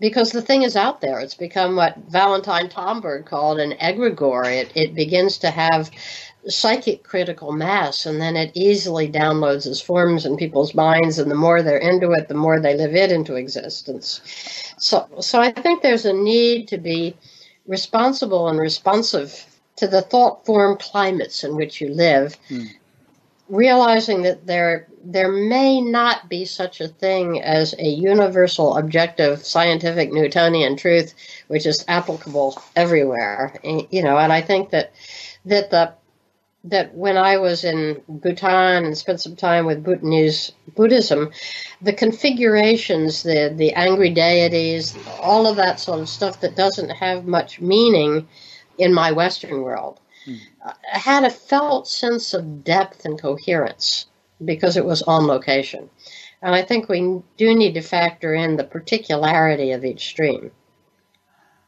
because 0.01 0.33
the 0.33 0.43
thing 0.43 0.63
is 0.63 0.77
out 0.77 1.01
there. 1.01 1.21
It's 1.21 1.35
become 1.35 1.77
what 1.77 1.97
Valentin 2.09 2.69
Tomberg 2.69 3.27
called 3.27 3.61
an 3.61 3.73
egregore. 3.73 4.47
It, 4.47 4.73
it 4.75 4.95
begins 4.95 5.39
to 5.39 5.51
have 5.51 5.91
psychic 6.49 7.03
critical 7.05 7.53
mass 7.53 8.07
and 8.07 8.21
then 8.21 8.35
it 8.35 8.51
easily 8.55 9.11
downloads 9.11 9.67
as 9.67 9.81
forms 9.81 10.25
in 10.25 10.37
people's 10.37 10.75
minds 10.75 11.19
and 11.19 11.31
the 11.31 11.35
more 11.35 11.63
they're 11.63 11.77
into 11.77 12.13
it 12.13 12.29
the 12.29 12.35
more 12.35 12.59
they 12.59 12.75
live 12.75 12.95
it 12.95 13.13
into 13.13 13.35
existence 13.35 14.23
so 14.79 15.07
so 15.21 15.39
i 15.39 15.53
think 15.53 15.83
there's 15.83 16.07
a 16.07 16.13
need 16.15 16.67
to 16.67 16.79
be 16.79 17.15
responsible 17.67 18.49
and 18.49 18.59
responsive 18.59 19.45
to 19.77 19.87
the 19.87 20.01
thought 20.01 20.45
form 20.47 20.79
climates 20.79 21.45
in 21.45 21.57
which 21.57 21.79
you 21.79 21.91
live 21.91 22.39
mm. 22.49 22.67
Realizing 23.51 24.23
that 24.23 24.47
there 24.47 24.87
there 25.03 25.33
may 25.33 25.81
not 25.81 26.29
be 26.29 26.45
such 26.45 26.81
a 26.81 26.89
thing 26.89 27.41
as 27.43 27.75
a 27.79 27.89
universal 27.89 28.77
objective 28.77 29.45
scientific 29.45 30.13
newtonian 30.13 30.77
truth 30.77 31.15
which 31.49 31.67
is 31.67 31.85
applicable 31.89 32.61
everywhere 32.77 33.59
you 33.65 34.03
know 34.03 34.17
and 34.17 34.33
i 34.33 34.41
think 34.41 34.71
that 34.71 34.93
that 35.45 35.71
the 35.71 35.93
that 36.65 36.95
when 36.95 37.17
I 37.17 37.39
was 37.39 37.65
in 37.65 38.03
Bhutan 38.09 38.85
and 38.85 38.97
spent 38.97 39.21
some 39.21 39.37
time 39.37 39.65
with 39.65 39.83
Bhutanese 39.83 40.53
Buddhism, 40.77 41.31
the 41.81 41.93
configurations, 41.93 43.23
the 43.23 43.53
the 43.55 43.73
angry 43.73 44.11
deities, 44.11 44.97
all 45.21 45.47
of 45.47 45.57
that 45.57 45.81
sort 45.81 46.01
of 46.01 46.09
stuff 46.09 46.41
that 46.41 46.57
doesn't 46.57 46.91
have 46.91 47.25
much 47.25 47.61
meaning 47.61 48.29
in 48.77 48.93
my 48.93 49.13
Western 49.13 49.63
world. 49.63 50.01
Had 50.83 51.25
a 51.25 51.31
felt 51.31 51.89
sense 51.89 52.35
of 52.35 52.65
depth 52.65 53.05
and 53.05 53.21
coherence 53.21 54.07
because 54.45 54.77
it 54.77 54.85
was 54.85 55.03
on 55.03 55.27
location. 55.27 55.91
And 56.43 56.55
I 56.55 56.63
think 56.63 56.89
we 56.89 57.23
do 57.37 57.55
need 57.55 57.75
to 57.75 57.83
factor 57.83 58.35
in 58.35 58.57
the 58.57 58.65
particularity 58.65 59.73
of 59.73 59.85
each 59.85 60.09
stream. 60.09 60.51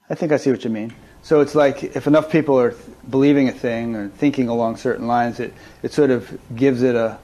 I 0.08 0.14
think 0.14 0.32
I 0.32 0.36
see 0.36 0.50
what 0.50 0.64
you 0.64 0.70
mean. 0.70 0.94
So 1.22 1.40
it's 1.40 1.54
like 1.54 1.84
if 1.84 2.06
enough 2.06 2.30
people 2.30 2.58
are 2.58 2.74
believing 3.08 3.48
a 3.48 3.52
thing 3.52 3.94
or 3.94 4.08
thinking 4.08 4.48
along 4.48 4.76
certain 4.76 5.06
lines, 5.06 5.38
it, 5.40 5.54
it 5.82 5.92
sort 5.92 6.10
of 6.10 6.38
gives 6.56 6.82
it 6.82 6.94
a, 6.94 7.18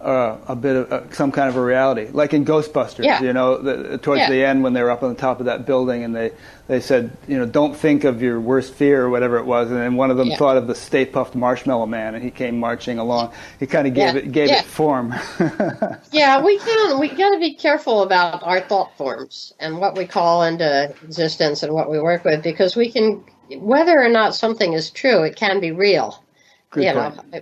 uh, 0.00 0.38
a 0.48 0.56
bit 0.56 0.76
of 0.76 0.92
uh, 0.92 1.10
some 1.10 1.30
kind 1.30 1.48
of 1.48 1.56
a 1.56 1.62
reality, 1.62 2.08
like 2.12 2.32
in 2.32 2.44
Ghostbusters. 2.44 3.04
Yeah. 3.04 3.22
You 3.22 3.32
know, 3.32 3.58
the, 3.58 3.98
towards 3.98 4.20
yeah. 4.20 4.30
the 4.30 4.44
end 4.44 4.62
when 4.62 4.72
they 4.72 4.82
were 4.82 4.90
up 4.90 5.02
on 5.02 5.10
the 5.10 5.20
top 5.20 5.40
of 5.40 5.46
that 5.46 5.66
building 5.66 6.04
and 6.04 6.16
they 6.16 6.32
they 6.68 6.80
said, 6.80 7.16
you 7.28 7.36
know, 7.36 7.44
don't 7.44 7.76
think 7.76 8.04
of 8.04 8.22
your 8.22 8.40
worst 8.40 8.72
fear 8.72 9.04
or 9.04 9.10
whatever 9.10 9.36
it 9.38 9.44
was, 9.44 9.70
and 9.70 9.78
then 9.78 9.96
one 9.96 10.10
of 10.10 10.16
them 10.16 10.28
yeah. 10.28 10.36
thought 10.36 10.56
of 10.56 10.66
the 10.68 10.74
Stay 10.74 11.04
Puft 11.04 11.34
Marshmallow 11.34 11.86
Man, 11.86 12.14
and 12.14 12.24
he 12.24 12.30
came 12.30 12.58
marching 12.58 12.98
along. 12.98 13.32
He 13.58 13.66
kind 13.66 13.86
of 13.86 13.92
gave 13.92 14.16
it 14.16 14.32
gave 14.32 14.50
it 14.50 14.64
form. 14.64 15.14
yeah, 16.12 16.42
we 16.42 16.58
can. 16.58 16.98
We 16.98 17.08
got 17.08 17.30
to 17.30 17.38
be 17.38 17.54
careful 17.54 18.02
about 18.02 18.42
our 18.42 18.60
thought 18.60 18.96
forms 18.96 19.52
and 19.60 19.78
what 19.78 19.96
we 19.96 20.06
call 20.06 20.44
into 20.44 20.94
existence 21.04 21.62
and 21.62 21.74
what 21.74 21.90
we 21.90 22.00
work 22.00 22.24
with 22.24 22.42
because 22.42 22.74
we 22.74 22.90
can, 22.90 23.22
whether 23.56 24.00
or 24.00 24.08
not 24.08 24.34
something 24.34 24.72
is 24.72 24.90
true, 24.90 25.24
it 25.24 25.36
can 25.36 25.60
be 25.60 25.72
real. 25.72 26.24
Good 26.70 26.84
you 26.84 26.92
point. 26.92 27.32
know 27.32 27.40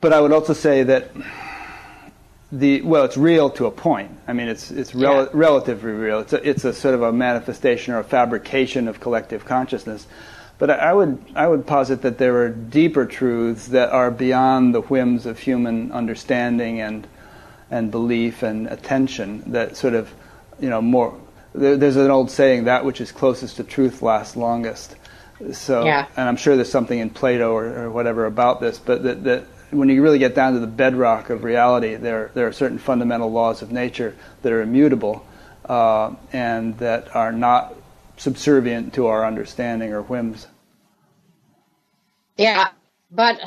but 0.00 0.12
I 0.12 0.20
would 0.20 0.32
also 0.32 0.52
say 0.52 0.82
that 0.84 1.10
the 2.50 2.80
well, 2.82 3.04
it's 3.04 3.16
real 3.16 3.50
to 3.50 3.66
a 3.66 3.70
point. 3.70 4.10
I 4.26 4.32
mean, 4.32 4.48
it's 4.48 4.70
it's 4.70 4.94
rel- 4.94 5.24
yeah. 5.24 5.30
relatively 5.32 5.92
real. 5.92 6.20
It's 6.20 6.32
a, 6.32 6.48
it's 6.48 6.64
a 6.64 6.72
sort 6.72 6.94
of 6.94 7.02
a 7.02 7.12
manifestation 7.12 7.94
or 7.94 7.98
a 7.98 8.04
fabrication 8.04 8.88
of 8.88 9.00
collective 9.00 9.44
consciousness. 9.44 10.06
But 10.58 10.70
I 10.70 10.92
would 10.92 11.22
I 11.34 11.46
would 11.46 11.66
posit 11.66 12.02
that 12.02 12.18
there 12.18 12.42
are 12.42 12.48
deeper 12.48 13.06
truths 13.06 13.68
that 13.68 13.90
are 13.90 14.10
beyond 14.10 14.74
the 14.74 14.80
whims 14.80 15.26
of 15.26 15.38
human 15.38 15.92
understanding 15.92 16.80
and 16.80 17.06
and 17.70 17.90
belief 17.90 18.42
and 18.42 18.66
attention. 18.66 19.52
That 19.52 19.76
sort 19.76 19.94
of 19.94 20.12
you 20.58 20.70
know 20.70 20.80
more. 20.80 21.18
There, 21.54 21.76
there's 21.76 21.96
an 21.96 22.10
old 22.10 22.30
saying: 22.30 22.64
"That 22.64 22.84
which 22.84 23.00
is 23.00 23.12
closest 23.12 23.56
to 23.56 23.64
truth 23.64 24.00
lasts 24.00 24.36
longest." 24.36 24.96
So, 25.52 25.84
yeah. 25.84 26.06
and 26.16 26.28
I'm 26.28 26.36
sure 26.36 26.56
there's 26.56 26.70
something 26.70 26.98
in 26.98 27.10
Plato 27.10 27.52
or, 27.52 27.84
or 27.84 27.90
whatever 27.92 28.26
about 28.26 28.60
this, 28.60 28.76
but 28.78 29.04
that, 29.04 29.22
that 29.22 29.44
when 29.70 29.88
you 29.88 30.02
really 30.02 30.18
get 30.18 30.34
down 30.34 30.54
to 30.54 30.60
the 30.60 30.66
bedrock 30.66 31.30
of 31.30 31.44
reality, 31.44 31.94
there, 31.94 32.30
there 32.34 32.46
are 32.46 32.52
certain 32.52 32.78
fundamental 32.78 33.30
laws 33.30 33.62
of 33.62 33.70
nature 33.70 34.16
that 34.42 34.52
are 34.52 34.62
immutable 34.62 35.26
uh, 35.66 36.14
and 36.32 36.78
that 36.78 37.14
are 37.14 37.32
not 37.32 37.74
subservient 38.16 38.94
to 38.94 39.06
our 39.06 39.24
understanding 39.24 39.92
or 39.92 40.02
whims. 40.02 40.46
Yeah, 42.36 42.68
but 43.10 43.40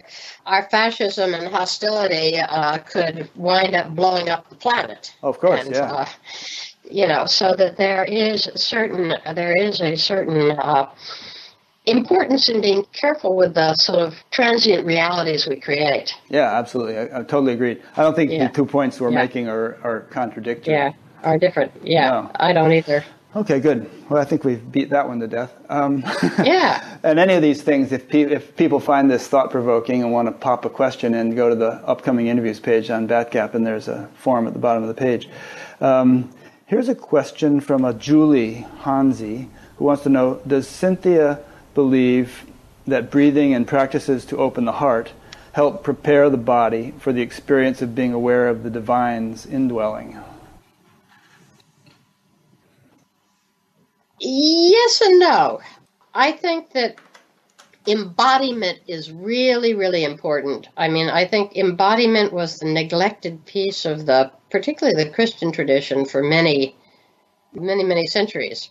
our 0.46 0.64
fascism 0.70 1.34
and 1.34 1.48
hostility 1.48 2.38
uh, 2.38 2.78
could 2.80 3.30
wind 3.36 3.76
up 3.76 3.96
blowing 3.96 4.30
up 4.30 4.50
the 4.50 4.56
planet. 4.56 5.14
of 5.24 5.40
course, 5.40 5.66
and, 5.66 5.76
yeah. 5.76 5.92
Uh, 5.92 6.06
you 6.90 7.08
know, 7.08 7.26
so 7.26 7.56
that 7.56 7.78
there 7.78 8.04
is 8.04 8.50
certain 8.56 9.14
there 9.34 9.56
is 9.56 9.80
a 9.82 9.96
certain 9.96 10.52
uh, 10.52 10.90
importance 11.86 12.48
in 12.48 12.62
being 12.62 12.86
careful 12.94 13.36
with 13.36 13.56
the 13.56 13.74
sort 13.76 14.00
of 14.00 14.14
transient 14.30 14.86
realities 14.86 15.48
we 15.48 15.60
create. 15.60 16.14
Yeah, 16.30 16.58
absolutely. 16.58 16.98
I, 16.98 17.20
I 17.20 17.24
totally 17.24 17.54
agree. 17.54 17.82
I 17.98 18.04
don't 18.04 18.16
think 18.16 18.32
yeah. 18.32 18.48
the 18.48 18.54
two 18.54 18.66
points 18.66 19.00
we're 19.00 19.12
yeah. 19.12 19.22
making 19.22 19.48
are, 19.48 19.78
are 19.84 20.02
contradictory. 20.12 20.74
Yeah, 20.74 20.94
are 21.24 21.38
different. 21.38 21.72
Yeah, 21.84 22.10
no. 22.10 22.32
I 22.36 22.54
don't 22.54 22.72
either. 22.72 23.04
Okay, 23.34 23.62
good. 23.62 23.90
Well, 24.10 24.22
I 24.22 24.26
think 24.26 24.44
we've 24.44 24.72
beat 24.72 24.90
that 24.90 25.08
one 25.08 25.22
to 25.22 25.28
death. 25.28 25.54
Um, 25.70 26.04
yeah. 26.44 26.98
and 27.02 27.18
any 27.18 27.34
of 27.34 27.42
these 27.42 27.62
things, 27.62 27.94
if, 27.94 28.10
pe- 28.10 28.30
if 28.30 28.58
people 28.58 28.82
find 28.82 29.10
this 29.10 29.26
thought 29.26 29.52
provoking 29.52 30.04
and 30.04 30.12
want 30.12 30.28
to 30.28 30.34
pop 30.34 30.66
a 30.66 30.70
question 30.70 31.14
in, 31.14 31.34
go 31.34 31.48
to 31.48 31.56
the 31.56 31.76
upcoming 31.88 32.28
interviews 32.28 32.60
page 32.60 32.90
on 32.90 33.08
Batgap, 33.08 33.54
and 33.54 33.66
there's 33.66 33.88
a 33.88 34.10
form 34.16 34.48
at 34.48 34.54
the 34.54 34.60
bottom 34.60 34.84
of 34.84 34.90
the 34.90 35.02
page. 35.02 35.30
Um, 35.80 36.30
here's 36.66 36.90
a 36.90 36.96
question 36.96 37.62
from 37.62 37.86
a 37.86 37.94
Julie 37.94 38.66
Hansi 38.80 39.50
who 39.78 39.86
wants 39.86 40.04
to 40.04 40.10
know 40.10 40.42
Does 40.46 40.68
Cynthia 40.68 41.40
believe 41.74 42.46
that 42.88 43.12
breathing 43.12 43.54
and 43.54 43.68
practices 43.68 44.26
to 44.26 44.38
open 44.38 44.66
the 44.66 44.72
heart 44.74 45.12
help 45.54 45.84
prepare 45.84 46.30
the 46.30 46.38
body 46.38 46.94
for 47.00 47.12
the 47.12 47.22
experience 47.22 47.82
of 47.82 47.94
being 47.94 48.14
aware 48.14 48.48
of 48.48 48.64
the 48.64 48.70
divine's 48.70 49.46
indwelling. 49.46 50.18
Yes 54.20 55.02
and 55.02 55.20
no. 55.20 55.60
I 56.14 56.32
think 56.32 56.72
that 56.72 56.96
embodiment 57.88 58.80
is 58.88 59.12
really, 59.12 59.74
really 59.74 60.04
important. 60.04 60.68
I 60.78 60.88
mean, 60.88 61.10
I 61.10 61.26
think 61.26 61.56
embodiment 61.56 62.32
was 62.32 62.60
the 62.60 62.72
neglected 62.72 63.46
piece 63.46 63.86
of 63.86 64.06
the, 64.06 64.32
particularly 64.52 65.04
the 65.04 65.10
Christian 65.10 65.52
tradition 65.52 66.06
for 66.06 66.22
many, 66.22 66.76
many, 67.54 67.84
many 67.84 68.06
centuries. 68.06 68.70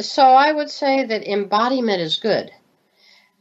So 0.00 0.22
I 0.22 0.52
would 0.52 0.70
say 0.70 1.04
that 1.04 1.26
embodiment 1.26 2.00
is 2.00 2.16
good. 2.16 2.50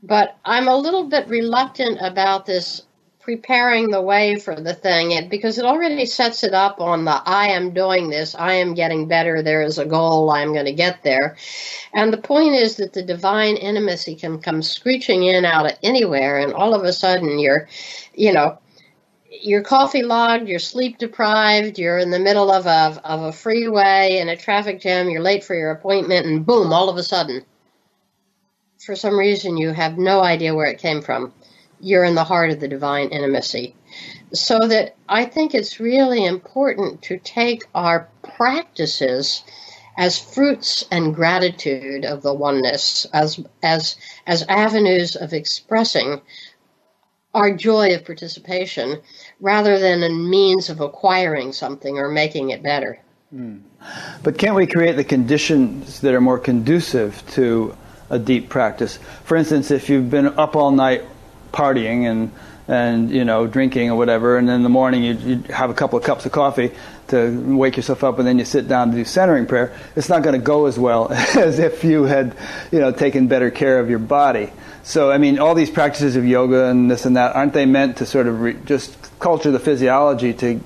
But 0.04 0.38
I'm 0.46 0.68
a 0.68 0.78
little 0.78 1.06
bit 1.06 1.28
reluctant 1.28 2.00
about 2.02 2.46
this 2.46 2.84
preparing 3.26 3.90
the 3.90 4.02
way 4.02 4.38
for 4.38 4.54
the 4.54 4.74
thing 4.76 5.28
because 5.30 5.58
it 5.58 5.66
already 5.66 6.06
sets 6.06 6.44
it 6.44 6.54
up 6.54 6.80
on 6.80 7.06
the 7.06 7.22
I 7.26 7.48
am 7.48 7.74
doing 7.74 8.12
this, 8.12 8.36
I 8.36 8.54
am 8.54 8.76
getting 8.76 9.08
better, 9.08 9.42
there 9.42 9.64
is 9.64 9.80
a 9.80 9.86
goal, 9.86 10.30
I'm 10.30 10.54
going 10.54 10.68
to 10.68 10.74
get 10.74 11.02
there. 11.02 11.36
And 11.92 12.14
the 12.14 12.20
point 12.20 12.54
is 12.54 12.76
that 12.76 12.94
the 12.94 13.02
divine 13.02 13.58
intimacy 13.58 14.16
can 14.16 14.40
come 14.40 14.62
screeching 14.62 15.24
in 15.24 15.44
out 15.44 15.66
of 15.66 15.76
anywhere, 15.82 16.38
and 16.38 16.54
all 16.54 16.76
of 16.76 16.84
a 16.84 16.94
sudden 16.94 17.40
you're, 17.40 17.68
you 18.14 18.32
know, 18.32 18.60
you're 19.46 19.62
coffee 19.62 20.02
logged, 20.02 20.48
you're 20.48 20.58
sleep 20.58 20.98
deprived, 20.98 21.78
you're 21.78 22.00
in 22.00 22.10
the 22.10 22.20
middle 22.20 22.52
of 22.52 22.66
a 22.66 23.00
of 23.04 23.22
a 23.22 23.32
freeway 23.32 24.18
in 24.20 24.28
a 24.28 24.36
traffic 24.36 24.82
jam, 24.82 25.08
you're 25.08 25.22
late 25.22 25.44
for 25.44 25.56
your 25.56 25.70
appointment, 25.70 26.26
and 26.26 26.46
boom, 26.46 26.74
all 26.74 26.90
of 26.90 26.98
a 26.98 27.04
sudden, 27.04 27.46
for 28.84 28.96
some 28.96 29.18
reason 29.18 29.56
you 29.56 29.72
have 29.72 30.00
no 30.00 30.22
idea 30.22 30.56
where 30.56 30.66
it 30.66 30.80
came 30.80 31.02
from. 31.02 31.32
You're 31.80 32.06
in 32.06 32.16
the 32.16 32.24
heart 32.24 32.50
of 32.50 32.60
the 32.60 32.68
divine 32.68 33.10
intimacy. 33.10 33.76
So 34.34 34.58
that 34.60 34.96
I 35.08 35.26
think 35.26 35.54
it's 35.54 35.80
really 35.80 36.26
important 36.26 37.04
to 37.04 37.20
take 37.20 37.64
our 37.76 38.10
practices 38.24 39.44
as 39.96 40.18
fruits 40.18 40.86
and 40.90 41.14
gratitude 41.14 42.04
of 42.04 42.24
the 42.24 42.34
oneness, 42.34 43.06
as 43.14 43.40
as 43.62 43.96
as 44.26 44.44
avenues 44.50 45.16
of 45.16 45.34
expressing 45.34 46.22
our 47.36 47.54
joy 47.54 47.94
of 47.94 48.06
participation 48.06 49.02
rather 49.46 49.78
than 49.78 50.02
a 50.02 50.10
means 50.10 50.72
of 50.72 50.82
acquiring 50.82 51.54
something 51.54 52.00
or 52.00 52.10
making 52.10 52.50
it 52.50 52.64
better. 52.64 52.98
Mm. 53.34 53.62
But 54.24 54.40
can't 54.40 54.56
we 54.56 54.66
create 54.66 54.96
the 54.96 55.04
conditions 55.04 56.02
that 56.02 56.16
are 56.16 56.20
more 56.20 56.40
conducive 56.40 57.24
to 57.34 57.78
a 58.10 58.18
deep 58.18 58.50
practice? 58.50 58.98
For 59.24 59.38
instance, 59.38 59.70
if 59.70 59.88
you've 59.88 60.10
been 60.10 60.26
up 60.40 60.56
all 60.56 60.72
night 60.72 61.04
partying 61.54 62.10
and 62.10 62.32
and 62.68 63.12
you 63.12 63.24
know 63.24 63.46
drinking 63.46 63.92
or 63.92 63.96
whatever, 63.96 64.40
and 64.40 64.50
then 64.50 64.56
in 64.56 64.64
the 64.64 64.70
morning 64.70 65.04
you, 65.04 65.14
you 65.14 65.44
have 65.54 65.70
a 65.70 65.76
couple 65.76 66.00
of 66.00 66.04
cups 66.04 66.26
of 66.26 66.32
coffee 66.32 66.72
to 67.10 67.56
wake 67.56 67.78
yourself 67.78 68.04
up, 68.04 68.18
and 68.18 68.28
then 68.28 68.40
you 68.40 68.46
sit 68.46 68.68
down 68.68 68.90
to 68.90 68.98
do 68.98 69.06
centering 69.06 69.46
prayer. 69.46 69.78
It's 69.96 70.10
not 70.10 70.24
going 70.24 70.34
to 70.34 70.44
go 70.44 70.66
as 70.66 70.80
well 70.80 71.12
as 71.38 71.60
if 71.60 71.84
you 71.84 72.06
had 72.06 72.36
you 72.72 72.80
know 72.80 72.92
taken 72.92 73.28
better 73.28 73.52
care 73.52 73.80
of 73.80 73.92
your 73.92 74.00
body. 74.00 74.52
So, 74.86 75.10
I 75.10 75.18
mean, 75.18 75.40
all 75.40 75.56
these 75.56 75.72
practices 75.72 76.16
of 76.16 76.28
yoga 76.28 76.66
and 76.66 76.92
this 76.92 77.08
and 77.08 77.18
that, 77.18 77.36
aren't 77.36 77.54
they 77.54 77.66
meant 77.66 77.98
to 77.98 78.06
sort 78.06 78.28
of 78.28 78.40
re- 78.40 78.58
just 78.66 78.96
culture 79.20 79.50
the 79.50 79.60
physiology 79.60 80.32
to 80.34 80.62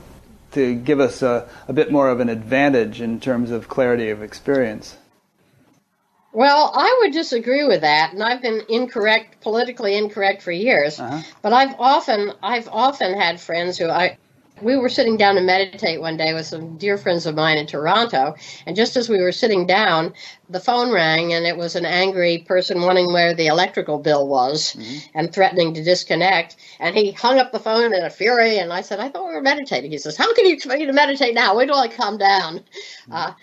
to 0.51 0.75
give 0.75 0.99
us 0.99 1.21
a, 1.21 1.47
a 1.67 1.73
bit 1.73 1.91
more 1.91 2.09
of 2.09 2.19
an 2.19 2.27
advantage 2.27 3.01
in 3.01 3.19
terms 3.19 3.51
of 3.51 3.69
clarity 3.69 4.09
of 4.09 4.21
experience. 4.23 4.97
Well, 6.33 6.71
I 6.75 6.99
would 7.01 7.13
disagree 7.13 7.63
with 7.63 7.81
that, 7.81 8.13
and 8.13 8.21
I've 8.21 8.41
been 8.41 8.63
incorrect, 8.67 9.41
politically 9.41 9.95
incorrect 9.95 10.41
for 10.41 10.51
years. 10.51 10.99
Uh-huh. 10.99 11.21
But 11.41 11.53
I've 11.53 11.79
often, 11.79 12.33
I've 12.43 12.67
often 12.67 13.17
had 13.17 13.39
friends 13.39 13.77
who 13.77 13.89
I, 13.89 14.17
we 14.61 14.77
were 14.77 14.89
sitting 14.89 15.17
down 15.17 15.35
to 15.35 15.41
meditate 15.41 16.01
one 16.01 16.17
day 16.17 16.33
with 16.33 16.45
some 16.45 16.77
dear 16.77 16.97
friends 16.97 17.25
of 17.25 17.35
mine 17.35 17.57
in 17.57 17.67
Toronto, 17.67 18.35
and 18.65 18.75
just 18.75 18.95
as 18.97 19.09
we 19.09 19.21
were 19.21 19.31
sitting 19.31 19.65
down, 19.65 20.13
the 20.49 20.59
phone 20.59 20.91
rang, 20.91 21.33
and 21.33 21.45
it 21.45 21.57
was 21.57 21.75
an 21.75 21.85
angry 21.85 22.39
person 22.39 22.81
wanting 22.81 23.11
where 23.11 23.33
the 23.33 23.47
electrical 23.47 23.99
bill 23.99 24.27
was 24.27 24.73
mm-hmm. 24.73 24.97
and 25.13 25.33
threatening 25.33 25.73
to 25.73 25.83
disconnect. 25.83 26.55
And 26.79 26.95
he 26.95 27.11
hung 27.11 27.39
up 27.39 27.51
the 27.51 27.59
phone 27.59 27.93
in 27.93 28.03
a 28.03 28.09
fury, 28.09 28.57
and 28.57 28.73
I 28.73 28.81
said, 28.81 28.99
"I 28.99 29.09
thought 29.09 29.27
we 29.27 29.35
were 29.35 29.41
meditating." 29.41 29.91
He 29.91 29.97
says, 29.97 30.17
"How 30.17 30.33
can 30.33 30.45
you 30.45 30.53
expect 30.53 30.79
me 30.79 30.85
to 30.87 30.93
meditate 30.93 31.35
now? 31.35 31.55
Wait 31.55 31.67
till 31.67 31.75
I 31.75 31.87
calm 31.87 32.17
down." 32.17 32.59
Mm-hmm. 32.59 33.13
Uh, 33.13 33.33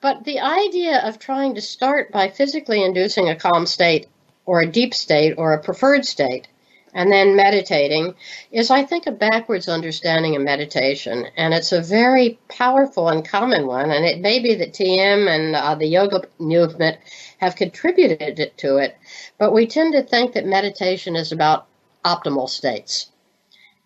but 0.00 0.24
the 0.24 0.40
idea 0.40 0.98
of 0.98 1.18
trying 1.18 1.54
to 1.54 1.60
start 1.60 2.10
by 2.10 2.28
physically 2.28 2.82
inducing 2.82 3.28
a 3.28 3.36
calm 3.36 3.66
state, 3.66 4.08
or 4.46 4.60
a 4.60 4.66
deep 4.66 4.94
state, 4.94 5.34
or 5.38 5.52
a 5.52 5.62
preferred 5.62 6.04
state 6.04 6.48
and 6.94 7.10
then 7.10 7.36
meditating 7.36 8.14
is, 8.50 8.70
I 8.70 8.84
think, 8.84 9.06
a 9.06 9.12
backwards 9.12 9.68
understanding 9.68 10.36
of 10.36 10.42
meditation. 10.42 11.26
And 11.36 11.54
it's 11.54 11.72
a 11.72 11.80
very 11.80 12.38
powerful 12.48 13.08
and 13.08 13.26
common 13.26 13.66
one. 13.66 13.90
And 13.90 14.04
it 14.04 14.20
may 14.20 14.40
be 14.40 14.54
that 14.56 14.74
TM 14.74 15.26
and 15.28 15.56
uh, 15.56 15.74
the 15.74 15.86
yoga 15.86 16.22
movement 16.38 16.98
have 17.38 17.56
contributed 17.56 18.52
to 18.58 18.76
it, 18.76 18.96
but 19.38 19.52
we 19.52 19.66
tend 19.66 19.94
to 19.94 20.02
think 20.02 20.34
that 20.34 20.46
meditation 20.46 21.16
is 21.16 21.32
about 21.32 21.66
optimal 22.04 22.48
states. 22.48 23.10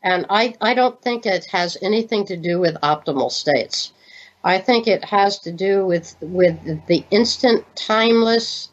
And 0.02 0.26
I, 0.28 0.54
I 0.60 0.74
don't 0.74 1.00
think 1.00 1.26
it 1.26 1.46
has 1.46 1.76
anything 1.80 2.26
to 2.26 2.36
do 2.36 2.58
with 2.58 2.74
optimal 2.82 3.30
states. 3.30 3.92
I 4.44 4.58
think 4.58 4.86
it 4.86 5.04
has 5.04 5.38
to 5.40 5.52
do 5.52 5.86
with, 5.86 6.14
with 6.20 6.86
the 6.86 7.04
instant, 7.10 7.64
timeless, 7.74 8.68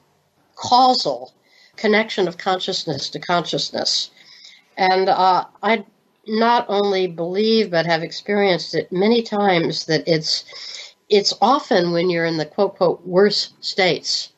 causal 0.56 1.34
connection 1.76 2.28
of 2.28 2.38
consciousness 2.38 3.10
to 3.10 3.20
consciousness. 3.20 4.12
And 4.78 5.10
uh, 5.10 5.46
I 5.62 5.86
not 6.28 6.66
only 6.70 7.08
believe 7.08 7.72
but 7.72 7.86
have 7.86 8.04
experienced 8.04 8.76
it 8.76 8.92
many 8.92 9.22
times 9.22 9.86
that 9.86 10.08
it's 10.08 10.46
it's 11.10 11.34
often 11.42 11.92
when 11.92 12.10
you're 12.10 12.26
in 12.26 12.38
the 12.38 12.46
quote 12.46 12.78
quote 12.78 13.06
worst 13.06 13.54
states 13.64 14.32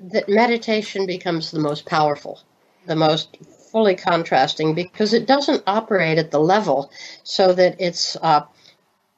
that 0.00 0.28
meditation 0.28 1.06
becomes 1.06 1.50
the 1.50 1.58
most 1.58 1.86
powerful, 1.86 2.40
the 2.86 2.96
most 2.96 3.36
fully 3.72 3.94
contrasting 3.96 4.74
because 4.74 5.12
it 5.12 5.26
doesn't 5.26 5.62
operate 5.66 6.18
at 6.18 6.30
the 6.30 6.40
level 6.40 6.90
so 7.24 7.52
that 7.52 7.76
it's 7.80 8.16
uh, 8.16 8.42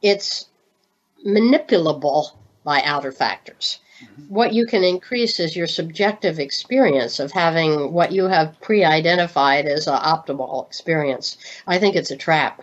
it's 0.02 0.46
manipulable 1.26 2.30
by 2.64 2.80
outer 2.82 3.12
factors. 3.12 3.80
Mm-hmm. 4.02 4.22
What 4.34 4.52
you 4.52 4.66
can 4.66 4.84
increase 4.84 5.40
is 5.40 5.56
your 5.56 5.66
subjective 5.66 6.38
experience 6.38 7.20
of 7.20 7.32
having 7.32 7.92
what 7.92 8.12
you 8.12 8.24
have 8.24 8.60
pre 8.60 8.84
identified 8.84 9.66
as 9.66 9.86
an 9.86 9.98
optimal 9.98 10.66
experience. 10.66 11.38
I 11.66 11.78
think 11.78 11.96
it's 11.96 12.10
a 12.10 12.16
trap. 12.16 12.62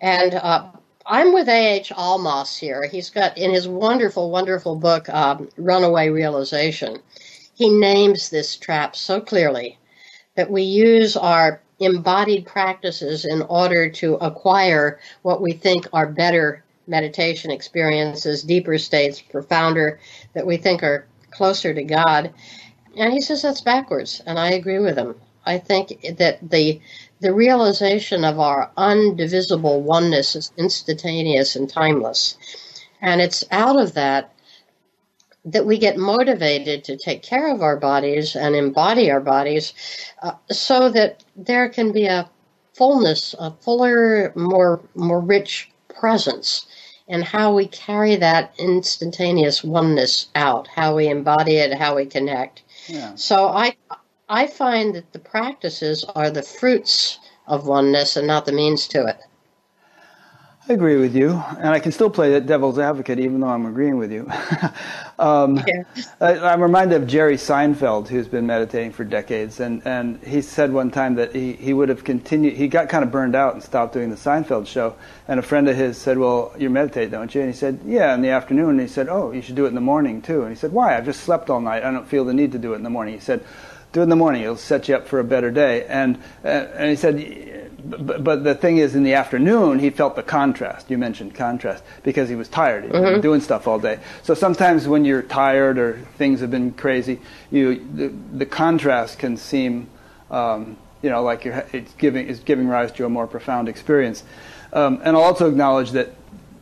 And 0.00 0.34
uh, 0.34 0.70
I'm 1.06 1.32
with 1.32 1.48
A.H. 1.48 1.90
Almaas 1.90 2.58
here. 2.58 2.86
He's 2.86 3.10
got 3.10 3.38
in 3.38 3.52
his 3.52 3.68
wonderful, 3.68 4.30
wonderful 4.30 4.76
book, 4.76 5.08
um, 5.08 5.48
Runaway 5.56 6.08
Realization, 6.08 6.98
he 7.56 7.70
names 7.70 8.28
this 8.28 8.56
trap 8.56 8.94
so 8.94 9.18
clearly 9.18 9.78
that 10.34 10.50
we 10.50 10.62
use 10.62 11.16
our 11.16 11.62
embodied 11.80 12.44
practices 12.44 13.24
in 13.24 13.40
order 13.42 13.88
to 13.88 14.16
acquire 14.16 15.00
what 15.22 15.40
we 15.40 15.52
think 15.52 15.88
are 15.92 16.06
better 16.06 16.62
meditation 16.86 17.50
experiences, 17.50 18.42
deeper 18.42 18.76
states, 18.76 19.22
profounder, 19.22 19.98
that 20.36 20.46
we 20.46 20.58
think 20.58 20.84
are 20.84 21.06
closer 21.32 21.74
to 21.74 21.82
God. 21.82 22.32
And 22.96 23.12
he 23.12 23.20
says 23.20 23.42
that's 23.42 23.62
backwards, 23.62 24.22
and 24.24 24.38
I 24.38 24.52
agree 24.52 24.78
with 24.78 24.96
him. 24.96 25.16
I 25.44 25.58
think 25.58 26.04
that 26.18 26.38
the 26.50 26.80
the 27.20 27.32
realization 27.32 28.24
of 28.24 28.38
our 28.38 28.70
undivisible 28.76 29.80
oneness 29.80 30.36
is 30.36 30.52
instantaneous 30.58 31.56
and 31.56 31.68
timeless. 31.68 32.36
And 33.00 33.22
it's 33.22 33.42
out 33.50 33.80
of 33.80 33.94
that 33.94 34.32
that 35.46 35.64
we 35.64 35.78
get 35.78 35.96
motivated 35.96 36.84
to 36.84 36.98
take 36.98 37.22
care 37.22 37.54
of 37.54 37.62
our 37.62 37.76
bodies 37.76 38.36
and 38.36 38.54
embody 38.54 39.10
our 39.10 39.20
bodies 39.20 39.72
uh, 40.22 40.32
so 40.50 40.90
that 40.90 41.24
there 41.36 41.68
can 41.70 41.92
be 41.92 42.06
a 42.06 42.28
fullness, 42.74 43.34
a 43.38 43.52
fuller, 43.62 44.32
more 44.36 44.80
more 44.94 45.20
rich 45.20 45.70
presence 45.88 46.66
and 47.08 47.24
how 47.24 47.54
we 47.54 47.66
carry 47.66 48.16
that 48.16 48.54
instantaneous 48.58 49.62
oneness 49.62 50.28
out, 50.34 50.66
how 50.68 50.96
we 50.96 51.08
embody 51.08 51.56
it, 51.56 51.74
how 51.74 51.96
we 51.96 52.06
connect. 52.06 52.62
Yeah. 52.88 53.14
So 53.14 53.48
I 53.48 53.76
I 54.28 54.46
find 54.46 54.94
that 54.94 55.12
the 55.12 55.18
practices 55.20 56.04
are 56.14 56.30
the 56.30 56.42
fruits 56.42 57.18
of 57.46 57.66
oneness 57.66 58.16
and 58.16 58.26
not 58.26 58.44
the 58.44 58.52
means 58.52 58.88
to 58.88 59.06
it. 59.06 59.20
I 60.68 60.72
agree 60.72 60.96
with 60.96 61.14
you, 61.14 61.30
and 61.30 61.68
I 61.68 61.78
can 61.78 61.92
still 61.92 62.10
play 62.10 62.32
the 62.32 62.40
devil's 62.40 62.76
advocate 62.76 63.20
even 63.20 63.38
though 63.38 63.46
I'm 63.46 63.66
agreeing 63.66 63.98
with 63.98 64.10
you. 64.10 64.28
um, 65.18 65.62
yeah. 65.64 65.84
I, 66.20 66.52
am 66.54 66.60
reminded 66.60 67.00
of 67.00 67.08
Jerry 67.08 67.36
Seinfeld, 67.36 68.08
who's 68.08 68.26
been 68.26 68.48
meditating 68.48 68.90
for 68.90 69.04
decades, 69.04 69.60
and, 69.60 69.80
and 69.86 70.20
he 70.24 70.42
said 70.42 70.72
one 70.72 70.90
time 70.90 71.14
that 71.16 71.32
he, 71.32 71.52
he 71.52 71.72
would 71.72 71.88
have 71.88 72.02
continued, 72.02 72.54
he 72.54 72.66
got 72.66 72.88
kind 72.88 73.04
of 73.04 73.12
burned 73.12 73.36
out 73.36 73.54
and 73.54 73.62
stopped 73.62 73.92
doing 73.92 74.10
the 74.10 74.16
Seinfeld 74.16 74.66
show, 74.66 74.96
and 75.28 75.38
a 75.38 75.42
friend 75.42 75.68
of 75.68 75.76
his 75.76 75.98
said, 75.98 76.18
well, 76.18 76.52
you 76.58 76.68
meditate, 76.68 77.12
don't 77.12 77.32
you? 77.32 77.42
And 77.42 77.50
he 77.50 77.56
said, 77.56 77.78
yeah, 77.86 78.12
in 78.12 78.20
the 78.20 78.30
afternoon, 78.30 78.70
and 78.70 78.80
he 78.80 78.88
said, 78.88 79.08
oh, 79.08 79.30
you 79.30 79.42
should 79.42 79.54
do 79.54 79.66
it 79.66 79.68
in 79.68 79.76
the 79.76 79.80
morning 79.80 80.20
too. 80.20 80.42
And 80.42 80.50
he 80.50 80.56
said, 80.56 80.72
why? 80.72 80.96
I've 80.96 81.04
just 81.04 81.20
slept 81.20 81.48
all 81.48 81.60
night, 81.60 81.84
I 81.84 81.92
don't 81.92 82.08
feel 82.08 82.24
the 82.24 82.34
need 82.34 82.50
to 82.52 82.58
do 82.58 82.72
it 82.72 82.76
in 82.76 82.82
the 82.82 82.90
morning. 82.90 83.14
He 83.14 83.20
said, 83.20 83.44
do 83.92 84.00
it 84.00 84.02
in 84.02 84.08
the 84.08 84.16
morning, 84.16 84.42
it'll 84.42 84.56
set 84.56 84.88
you 84.88 84.96
up 84.96 85.06
for 85.06 85.20
a 85.20 85.24
better 85.24 85.52
day. 85.52 85.86
And, 85.86 86.16
uh, 86.44 86.48
and 86.48 86.90
he 86.90 86.96
said, 86.96 87.65
but, 87.88 88.24
but, 88.24 88.44
the 88.44 88.54
thing 88.54 88.78
is, 88.78 88.94
in 88.94 89.02
the 89.02 89.14
afternoon, 89.14 89.78
he 89.78 89.90
felt 89.90 90.16
the 90.16 90.22
contrast. 90.22 90.90
You 90.90 90.98
mentioned 90.98 91.34
contrast 91.34 91.84
because 92.02 92.28
he 92.28 92.34
was 92.34 92.48
tired. 92.48 92.84
He 92.84 92.90
mm-hmm. 92.90 93.20
doing 93.20 93.40
stuff 93.40 93.68
all 93.68 93.78
day. 93.78 93.98
So 94.22 94.34
sometimes 94.34 94.88
when 94.88 95.04
you're 95.04 95.22
tired 95.22 95.78
or 95.78 95.98
things 96.16 96.40
have 96.40 96.50
been 96.50 96.72
crazy, 96.72 97.20
you 97.50 97.86
the, 97.94 98.08
the 98.08 98.46
contrast 98.46 99.18
can 99.18 99.36
seem, 99.36 99.88
um, 100.30 100.76
you 101.02 101.10
know, 101.10 101.22
like 101.22 101.44
you're, 101.44 101.66
it's 101.72 101.92
giving 101.94 102.28
it's 102.28 102.40
giving 102.40 102.68
rise 102.68 102.92
to 102.92 103.04
a 103.04 103.08
more 103.08 103.26
profound 103.26 103.68
experience. 103.68 104.24
Um, 104.72 105.00
and 105.04 105.16
I'll 105.16 105.22
also 105.22 105.48
acknowledge 105.48 105.92
that 105.92 106.12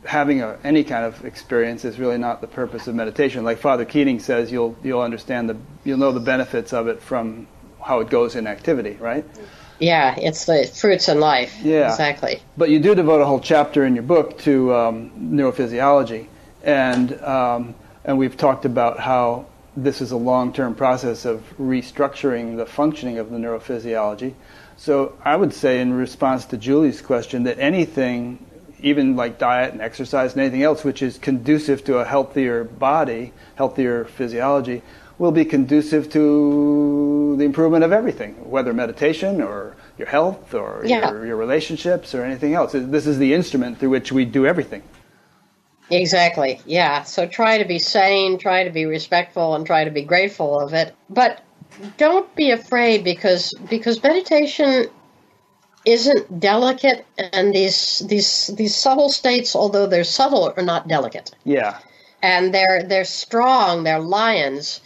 having 0.05 0.41
a, 0.41 0.57
any 0.63 0.83
kind 0.83 1.05
of 1.05 1.25
experience 1.25 1.83
is 1.85 1.97
really 1.97 2.17
not 2.17 2.41
the 2.41 2.47
purpose 2.47 2.87
of 2.87 2.95
meditation. 2.95 3.43
Like 3.43 3.57
Father 3.57 3.85
Keating 3.85 4.19
says, 4.19 4.51
you'll 4.51 4.77
you'll 4.83 5.01
understand 5.01 5.49
the 5.49 5.57
you'll 5.83 5.97
know 5.97 6.11
the 6.11 6.19
benefits 6.19 6.73
of 6.73 6.87
it 6.87 7.01
from 7.01 7.47
how 7.81 7.99
it 7.99 8.09
goes 8.09 8.35
in 8.35 8.47
activity, 8.47 8.97
right? 8.99 9.27
Mm-hmm. 9.27 9.43
Yeah, 9.79 10.15
it's 10.17 10.45
the 10.45 10.69
fruits 10.73 11.09
in 11.09 11.19
life. 11.19 11.55
Yeah, 11.61 11.89
exactly. 11.91 12.41
But 12.57 12.69
you 12.69 12.79
do 12.79 12.95
devote 12.95 13.21
a 13.21 13.25
whole 13.25 13.39
chapter 13.39 13.85
in 13.85 13.95
your 13.95 14.03
book 14.03 14.37
to 14.39 14.73
um, 14.73 15.11
neurophysiology, 15.11 16.27
and 16.63 17.21
um, 17.21 17.75
and 18.03 18.17
we've 18.17 18.37
talked 18.37 18.65
about 18.65 18.99
how 18.99 19.47
this 19.75 19.99
is 19.99 20.11
a 20.11 20.17
long-term 20.17 20.75
process 20.75 21.25
of 21.25 21.43
restructuring 21.59 22.55
the 22.55 22.65
functioning 22.65 23.17
of 23.17 23.29
the 23.29 23.37
neurophysiology. 23.37 24.33
So 24.77 25.17
I 25.23 25.35
would 25.35 25.53
say, 25.53 25.81
in 25.81 25.93
response 25.93 26.45
to 26.45 26.57
Julie's 26.57 27.01
question, 27.01 27.43
that 27.43 27.59
anything, 27.59 28.45
even 28.79 29.15
like 29.15 29.37
diet 29.37 29.73
and 29.73 29.81
exercise 29.81 30.33
and 30.33 30.41
anything 30.41 30.63
else, 30.63 30.83
which 30.83 31.01
is 31.01 31.17
conducive 31.17 31.83
to 31.85 31.97
a 31.97 32.05
healthier 32.05 32.63
body, 32.63 33.33
healthier 33.55 34.05
physiology, 34.05 34.81
will 35.17 35.31
be 35.31 35.45
conducive 35.45 36.11
to 36.11 37.35
the 37.37 37.45
improvement 37.45 37.83
of 37.83 37.91
everything, 37.91 38.33
whether 38.49 38.73
meditation 38.73 39.41
or 39.41 39.75
your 39.97 40.07
health 40.07 40.53
or 40.53 40.83
yeah. 40.85 41.09
your, 41.11 41.25
your 41.25 41.35
relationships 41.37 42.13
or 42.13 42.23
anything 42.23 42.53
else. 42.53 42.73
This 42.73 43.07
is 43.07 43.17
the 43.17 43.33
instrument 43.33 43.79
through 43.79 43.89
which 43.89 44.11
we 44.11 44.25
do 44.25 44.45
everything. 44.45 44.83
Exactly. 45.89 46.61
Yeah. 46.65 47.03
So 47.03 47.27
try 47.27 47.59
to 47.59 47.65
be 47.65 47.79
sane, 47.79 48.37
try 48.37 48.63
to 48.63 48.71
be 48.71 48.85
respectful, 48.85 49.55
and 49.55 49.65
try 49.65 49.83
to 49.83 49.91
be 49.91 50.01
grateful 50.01 50.59
of 50.59 50.73
it. 50.73 50.95
But 51.09 51.41
don't 51.97 52.33
be 52.35 52.51
afraid 52.51 53.03
because 53.03 53.53
because 53.69 54.01
meditation 54.01 54.87
isn't 55.85 56.39
delicate, 56.39 57.05
and 57.17 57.53
these 57.53 57.99
these 58.07 58.47
these 58.47 58.75
subtle 58.75 59.09
states, 59.09 59.55
although 59.55 59.85
they're 59.85 60.03
subtle, 60.03 60.53
are 60.57 60.63
not 60.63 60.87
delicate. 60.87 61.31
Yeah. 61.43 61.77
And 62.23 62.53
they're 62.53 62.83
they're 62.83 63.05
strong. 63.05 63.83
They're 63.83 63.99
lions. 63.99 64.81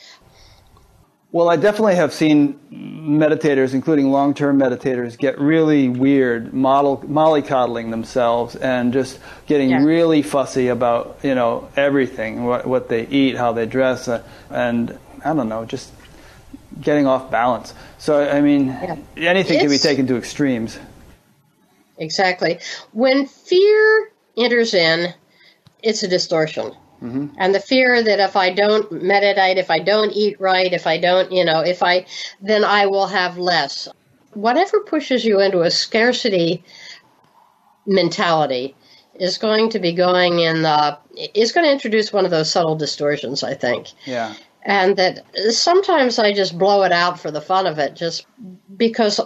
Well, 1.31 1.47
I 1.47 1.57
definitely 1.57 1.95
have 1.95 2.11
seen 2.11 2.60
meditators, 2.72 3.76
including 3.76 4.10
long-term 4.10 4.60
meditators, 4.60 5.15
get 5.15 5.38
really 5.38 5.88
weird, 5.88 6.56
model, 6.56 6.97
mollycoddling 6.97 7.91
themselves, 7.91 8.56
and 8.56 8.91
just 8.91 9.19
getting 9.45 9.69
yeah. 9.69 9.84
really 9.84 10.23
fussy 10.23 10.69
about 10.69 11.19
you 11.22 11.35
know 11.35 11.69
everything, 11.76 12.45
what 12.45 12.65
what 12.65 12.89
they 12.89 13.06
eat, 13.07 13.38
how 13.38 13.51
they 13.51 13.68
dress, 13.68 14.07
uh, 14.07 14.23
and 14.49 14.97
I 15.23 15.34
don't 15.35 15.49
know, 15.49 15.65
just 15.65 15.91
getting 16.81 17.06
off 17.06 17.30
balance. 17.30 17.76
So 17.99 18.27
I 18.27 18.41
mean, 18.41 18.68
yeah. 18.68 18.97
anything 19.15 19.57
it's, 19.57 19.61
can 19.61 19.69
be 19.69 19.77
taken 19.77 20.07
to 20.07 20.18
extremes. 20.18 20.80
Exactly. 21.99 22.60
When 22.91 23.27
fear 23.27 24.11
enters 24.35 24.73
in, 24.73 25.14
it's 25.84 26.01
a 26.01 26.07
distortion. 26.07 26.72
Mm-hmm. 27.01 27.27
And 27.38 27.55
the 27.55 27.59
fear 27.59 28.03
that 28.03 28.19
if 28.19 28.35
I 28.35 28.53
don't 28.53 28.91
meditate, 28.91 29.57
if 29.57 29.71
I 29.71 29.80
don't 29.80 30.11
eat 30.11 30.39
right, 30.39 30.71
if 30.71 30.85
I 30.85 30.97
don't, 30.97 31.31
you 31.31 31.45
know, 31.45 31.61
if 31.61 31.81
I, 31.81 32.05
then 32.41 32.63
I 32.63 32.88
will 32.88 33.07
have 33.07 33.38
less. 33.38 33.88
Whatever 34.34 34.81
pushes 34.81 35.23
you 35.23 35.39
into 35.39 35.61
a 35.61 35.71
scarcity 35.71 36.63
mentality 37.85 38.76
is 39.15 39.38
going 39.38 39.69
to 39.71 39.80
be 39.80 39.93
going 39.93 40.39
in 40.39 40.61
the, 40.61 40.97
is 41.34 41.51
going 41.51 41.65
to 41.65 41.71
introduce 41.71 42.11
one 42.11 42.26
of 42.26 42.31
those 42.31 42.51
subtle 42.51 42.76
distortions, 42.76 43.43
I 43.43 43.53
think. 43.53 43.88
Yeah. 44.05 44.34
And 44.61 44.97
that 44.97 45.26
sometimes 45.51 46.19
I 46.19 46.34
just 46.34 46.57
blow 46.57 46.84
it 46.84 46.91
out 46.91 47.19
for 47.19 47.31
the 47.31 47.41
fun 47.41 47.65
of 47.65 47.80
it, 47.80 47.95
just 47.95 48.26
because 48.76 49.21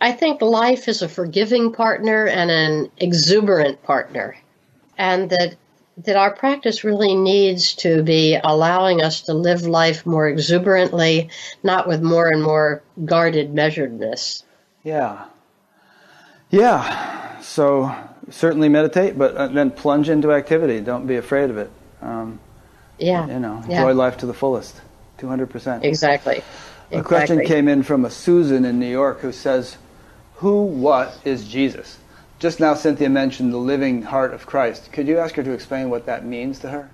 I 0.00 0.12
think 0.12 0.42
life 0.42 0.86
is 0.86 1.00
a 1.00 1.08
forgiving 1.08 1.72
partner 1.72 2.26
and 2.26 2.50
an 2.50 2.90
exuberant 2.98 3.82
partner. 3.82 4.36
And 4.98 5.30
that 5.30 5.56
that 5.98 6.16
our 6.16 6.30
practice 6.30 6.84
really 6.84 7.14
needs 7.14 7.74
to 7.74 8.02
be 8.02 8.38
allowing 8.42 9.00
us 9.00 9.22
to 9.22 9.34
live 9.34 9.62
life 9.62 10.04
more 10.04 10.28
exuberantly, 10.28 11.30
not 11.62 11.88
with 11.88 12.02
more 12.02 12.28
and 12.28 12.42
more 12.42 12.82
guarded 13.04 13.54
measuredness. 13.54 14.42
Yeah. 14.82 15.24
Yeah. 16.50 17.40
So 17.40 17.94
certainly 18.30 18.68
meditate, 18.68 19.18
but 19.18 19.36
uh, 19.36 19.48
then 19.48 19.70
plunge 19.70 20.08
into 20.08 20.32
activity. 20.32 20.80
Don't 20.80 21.06
be 21.06 21.16
afraid 21.16 21.48
of 21.48 21.56
it. 21.56 21.70
Um, 22.02 22.40
yeah. 22.98 23.26
You 23.26 23.40
know, 23.40 23.56
enjoy 23.56 23.70
yeah. 23.70 23.92
life 23.92 24.18
to 24.18 24.26
the 24.26 24.34
fullest. 24.34 24.80
200%. 25.18 25.82
Exactly. 25.82 26.42
A 26.92 27.02
question 27.02 27.44
came 27.44 27.68
in 27.68 27.82
from 27.82 28.04
a 28.04 28.10
Susan 28.10 28.64
in 28.64 28.78
New 28.78 28.90
York 28.90 29.20
who 29.20 29.32
says, 29.32 29.76
Who, 30.36 30.64
what 30.64 31.18
is 31.24 31.48
Jesus? 31.48 31.98
Just 32.38 32.60
now, 32.60 32.74
Cynthia 32.74 33.08
mentioned 33.08 33.52
the 33.52 33.58
living 33.58 34.02
heart 34.02 34.34
of 34.34 34.46
Christ. 34.46 34.92
Could 34.92 35.08
you 35.08 35.18
ask 35.18 35.34
her 35.36 35.42
to 35.42 35.52
explain 35.52 35.88
what 35.88 36.06
that 36.06 36.24
means 36.24 36.58
to 36.60 36.68
her? 36.68 36.90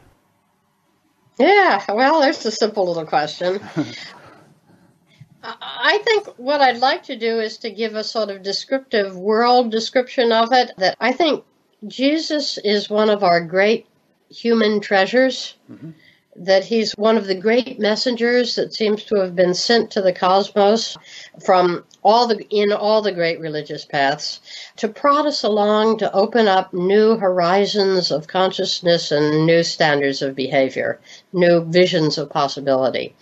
Yeah, 1.38 1.84
well, 1.88 2.20
there's 2.20 2.44
a 2.46 2.52
simple 2.52 2.86
little 2.86 3.06
question. 3.06 3.60
I 5.42 5.98
think 6.04 6.28
what 6.36 6.60
I'd 6.60 6.78
like 6.78 7.02
to 7.04 7.16
do 7.16 7.40
is 7.40 7.58
to 7.58 7.70
give 7.70 7.96
a 7.96 8.04
sort 8.04 8.30
of 8.30 8.44
descriptive 8.44 9.16
world 9.16 9.72
description 9.72 10.30
of 10.30 10.52
it. 10.52 10.70
That 10.76 10.96
I 11.00 11.12
think 11.12 11.44
Jesus 11.88 12.58
is 12.58 12.88
one 12.88 13.10
of 13.10 13.24
our 13.24 13.40
great 13.44 13.88
human 14.28 14.80
treasures. 14.80 15.56
Mm-hmm 15.68 15.90
that 16.36 16.64
he's 16.64 16.92
one 16.92 17.16
of 17.16 17.26
the 17.26 17.34
great 17.34 17.78
messengers 17.78 18.54
that 18.54 18.72
seems 18.72 19.04
to 19.04 19.16
have 19.16 19.36
been 19.36 19.52
sent 19.52 19.90
to 19.90 20.00
the 20.00 20.12
cosmos 20.12 20.96
from 21.44 21.84
all 22.02 22.26
the 22.26 22.46
in 22.48 22.72
all 22.72 23.02
the 23.02 23.12
great 23.12 23.38
religious 23.38 23.84
paths 23.84 24.40
to 24.76 24.88
prod 24.88 25.26
us 25.26 25.42
along 25.44 25.98
to 25.98 26.12
open 26.12 26.48
up 26.48 26.72
new 26.72 27.16
horizons 27.16 28.10
of 28.10 28.26
consciousness 28.26 29.12
and 29.12 29.46
new 29.46 29.62
standards 29.62 30.22
of 30.22 30.34
behavior, 30.34 30.98
new 31.32 31.64
visions 31.64 32.16
of 32.16 32.30
possibility. 32.30 33.14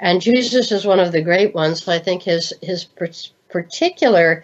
And 0.00 0.20
Jesus 0.20 0.72
is 0.72 0.84
one 0.84 1.00
of 1.00 1.12
the 1.12 1.22
great 1.22 1.54
ones. 1.54 1.86
I 1.86 1.98
think 1.98 2.22
his 2.22 2.52
his 2.60 2.86
particular 3.48 4.42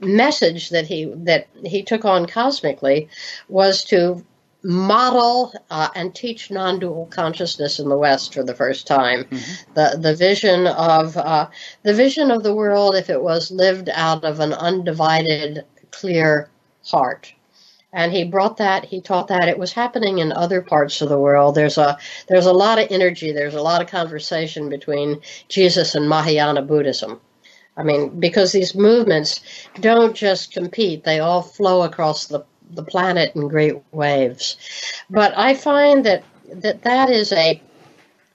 message 0.00 0.70
that 0.70 0.86
he 0.86 1.12
that 1.16 1.46
he 1.64 1.82
took 1.82 2.04
on 2.04 2.26
cosmically 2.26 3.08
was 3.48 3.84
to 3.84 4.24
model 4.62 5.52
uh, 5.70 5.88
and 5.94 6.14
teach 6.14 6.50
non-dual 6.50 7.06
consciousness 7.06 7.78
in 7.78 7.88
the 7.88 7.96
West 7.96 8.34
for 8.34 8.44
the 8.44 8.54
first 8.54 8.86
time. 8.86 9.24
Mm-hmm. 9.24 9.72
The 9.74 9.98
the 9.98 10.14
vision 10.14 10.66
of 10.66 11.16
uh, 11.16 11.48
the 11.82 11.94
vision 11.94 12.30
of 12.30 12.42
the 12.42 12.54
world 12.54 12.94
if 12.94 13.10
it 13.10 13.22
was 13.22 13.50
lived 13.50 13.88
out 13.92 14.24
of 14.24 14.40
an 14.40 14.52
undivided, 14.52 15.64
clear 15.90 16.48
heart. 16.84 17.32
And 17.94 18.10
he 18.10 18.24
brought 18.24 18.56
that. 18.56 18.86
He 18.86 19.02
taught 19.02 19.28
that 19.28 19.48
it 19.48 19.58
was 19.58 19.72
happening 19.72 20.18
in 20.18 20.32
other 20.32 20.62
parts 20.62 21.02
of 21.02 21.10
the 21.10 21.18
world. 21.18 21.54
There's 21.54 21.76
a 21.76 21.98
there's 22.28 22.46
a 22.46 22.52
lot 22.52 22.78
of 22.78 22.86
energy. 22.90 23.32
There's 23.32 23.54
a 23.54 23.62
lot 23.62 23.82
of 23.82 23.88
conversation 23.88 24.70
between 24.70 25.20
Jesus 25.48 25.94
and 25.94 26.08
Mahayana 26.08 26.62
Buddhism. 26.62 27.20
I 27.76 27.82
mean, 27.82 28.20
because 28.20 28.52
these 28.52 28.74
movements 28.74 29.40
don't 29.80 30.14
just 30.14 30.52
compete; 30.52 31.04
they 31.04 31.20
all 31.20 31.42
flow 31.42 31.82
across 31.82 32.26
the 32.26 32.44
the 32.74 32.82
planet 32.82 33.34
in 33.34 33.48
great 33.48 33.76
waves. 33.92 34.56
But 35.10 35.36
I 35.36 35.54
find 35.54 36.04
that 36.06 36.24
that, 36.52 36.82
that 36.82 37.10
is 37.10 37.32
a 37.32 37.60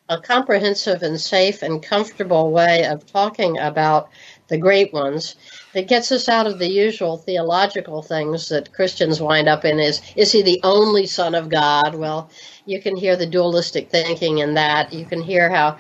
a 0.10 0.20
comprehensive 0.22 1.04
and 1.04 1.20
safe 1.20 1.62
and 1.62 1.84
comfortable 1.84 2.52
way 2.52 2.86
of 2.86 3.06
talking 3.06 3.58
about 3.58 4.10
the 4.48 4.58
great 4.58 4.94
ones 4.94 5.36
that 5.74 5.90
gets 5.90 6.12
us 6.14 6.30
out 6.30 6.48
of 6.48 6.60
the 6.60 6.70
usual 6.70 7.18
theological 7.18 8.02
things 8.02 8.48
that 8.48 8.72
Christians 8.72 9.20
wind 9.20 9.50
up 9.50 9.66
in 9.66 9.80
is 9.80 10.02
is 10.16 10.32
he 10.32 10.42
the 10.42 10.62
only 10.64 11.06
son 11.06 11.36
of 11.36 11.50
God? 11.50 11.96
Well, 11.96 12.30
you 12.66 12.82
can 12.82 12.96
hear 12.96 13.18
the 13.18 13.26
dualistic 13.26 13.90
thinking 13.90 14.38
in 14.38 14.54
that. 14.54 14.94
You 14.94 15.06
can 15.06 15.22
hear 15.22 15.50
how 15.50 15.78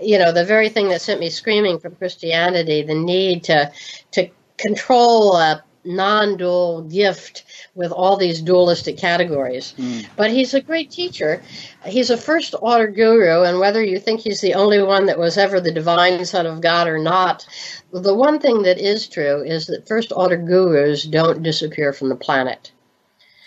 you 0.00 0.18
know 0.18 0.32
the 0.32 0.44
very 0.44 0.68
thing 0.68 0.88
that 0.90 1.00
sent 1.00 1.20
me 1.20 1.30
screaming 1.30 1.78
from 1.78 1.96
Christianity, 1.96 2.82
the 2.82 2.94
need 2.94 3.44
to 3.44 3.72
to 4.12 4.28
control 4.58 5.36
a 5.36 5.64
non-dual 5.84 6.82
gift 6.82 7.44
with 7.74 7.92
all 7.92 8.16
these 8.16 8.40
dualistic 8.40 8.96
categories. 8.96 9.74
Mm. 9.76 10.06
But 10.16 10.30
he's 10.30 10.54
a 10.54 10.60
great 10.60 10.90
teacher. 10.90 11.42
He's 11.84 12.10
a 12.10 12.16
first 12.16 12.54
order 12.60 12.88
guru, 12.88 13.42
and 13.42 13.58
whether 13.58 13.82
you 13.82 13.98
think 13.98 14.20
he's 14.20 14.40
the 14.40 14.54
only 14.54 14.82
one 14.82 15.06
that 15.06 15.18
was 15.18 15.38
ever 15.38 15.60
the 15.60 15.72
divine 15.72 16.24
son 16.24 16.46
of 16.46 16.60
God 16.60 16.88
or 16.88 16.98
not, 16.98 17.46
the 17.92 18.14
one 18.14 18.38
thing 18.38 18.62
that 18.62 18.78
is 18.78 19.08
true 19.08 19.42
is 19.42 19.66
that 19.66 19.88
first 19.88 20.12
order 20.14 20.36
gurus 20.36 21.04
don't 21.04 21.42
disappear 21.42 21.92
from 21.92 22.08
the 22.08 22.16
planet. 22.16 22.72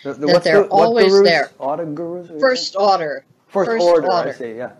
The, 0.02 0.14
the, 0.14 0.26
that 0.26 0.44
they're 0.44 0.62
the, 0.62 0.68
always 0.68 1.12
gurus? 1.12 1.28
there. 1.28 1.50
Order 1.58 1.86
gurus? 1.86 2.30
First 2.40 2.76
order. 2.76 3.24
First, 3.48 3.70
first 3.70 3.84
order, 3.84 4.06
order, 4.08 4.28
I 4.30 4.32
see, 4.32 4.54
yeah 4.54 4.72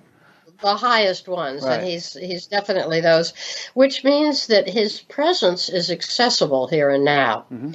the 0.61 0.77
highest 0.77 1.29
ones, 1.29 1.63
right. 1.63 1.79
and 1.81 1.87
he's 1.87 2.15
he's 2.15 2.47
definitely 2.47 3.01
those, 3.01 3.33
which 3.75 4.05
means 4.05 4.47
that 4.49 4.69
his 4.69 5.01
presence 5.01 5.69
is 5.69 5.91
accessible 5.91 6.69
here 6.69 6.91
and 6.91 7.05
now. 7.05 7.47
Mm-hmm. 7.53 7.75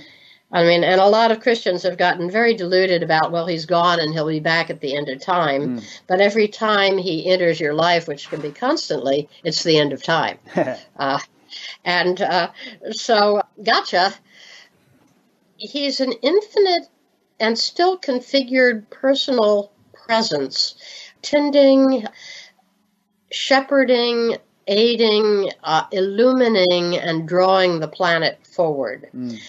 I 0.54 0.66
mean, 0.66 0.84
and 0.84 1.00
a 1.00 1.08
lot 1.08 1.32
of 1.32 1.40
Christians 1.40 1.84
have 1.84 1.98
gotten 1.98 2.30
very 2.30 2.54
deluded 2.54 3.04
about, 3.04 3.32
well, 3.32 3.48
he's 3.48 3.66
gone 3.66 4.02
and 4.02 4.14
he'll 4.14 4.28
be 4.28 4.42
back 4.42 4.70
at 4.70 4.82
the 4.82 4.96
end 4.96 5.08
of 5.08 5.22
time. 5.22 5.80
Mm. 5.80 6.00
But 6.08 6.20
every 6.20 6.50
time 6.50 6.98
he 6.98 7.32
enters 7.32 7.60
your 7.60 7.74
life, 7.74 8.06
which 8.06 8.30
can 8.30 8.42
be 8.42 8.52
constantly, 8.52 9.30
it's 9.46 9.64
the 9.64 9.78
end 9.78 9.94
of 9.94 10.04
time. 10.04 10.40
uh, 10.98 11.20
and 11.86 12.22
uh, 12.22 12.52
so, 12.92 13.42
gotcha. 13.64 14.14
He's 15.56 16.02
an 16.02 16.12
infinite 16.22 16.88
and 17.40 17.58
still 17.58 17.98
configured 17.98 18.90
personal 18.90 19.72
presence, 20.06 20.76
tending, 21.22 22.06
shepherding, 23.32 24.38
aiding, 24.68 25.52
uh, 25.64 25.86
illumining, 25.92 26.98
and 26.98 27.28
drawing 27.28 27.80
the 27.80 27.88
planet 27.88 28.46
forward. 28.46 29.10
Mm 29.16 29.40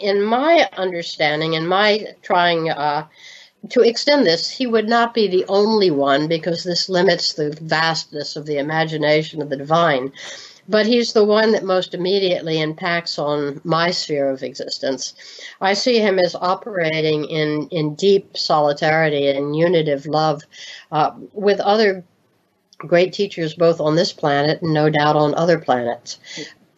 in 0.00 0.22
my 0.22 0.68
understanding, 0.76 1.52
in 1.52 1.66
my 1.66 2.06
trying 2.22 2.70
uh, 2.70 3.06
to 3.68 3.82
extend 3.82 4.26
this, 4.26 4.50
he 4.50 4.66
would 4.66 4.88
not 4.88 5.14
be 5.14 5.28
the 5.28 5.44
only 5.46 5.90
one 5.90 6.26
because 6.26 6.64
this 6.64 6.88
limits 6.88 7.34
the 7.34 7.56
vastness 7.60 8.34
of 8.36 8.46
the 8.46 8.58
imagination 8.58 9.42
of 9.42 9.50
the 9.50 9.56
divine. 9.56 10.12
But 10.68 10.86
he's 10.86 11.12
the 11.12 11.24
one 11.24 11.52
that 11.52 11.64
most 11.64 11.94
immediately 11.94 12.60
impacts 12.60 13.18
on 13.18 13.60
my 13.64 13.90
sphere 13.90 14.30
of 14.30 14.42
existence. 14.42 15.14
I 15.60 15.74
see 15.74 15.98
him 15.98 16.18
as 16.18 16.34
operating 16.34 17.24
in, 17.24 17.68
in 17.70 17.96
deep 17.96 18.36
solidarity 18.36 19.28
and 19.28 19.56
unitive 19.56 20.06
love 20.06 20.42
uh, 20.92 21.10
with 21.32 21.60
other 21.60 22.04
great 22.86 23.12
teachers, 23.12 23.54
both 23.54 23.80
on 23.80 23.96
this 23.96 24.12
planet 24.12 24.62
and 24.62 24.72
no 24.72 24.90
doubt 24.90 25.16
on 25.16 25.34
other 25.34 25.58
planets, 25.58 26.18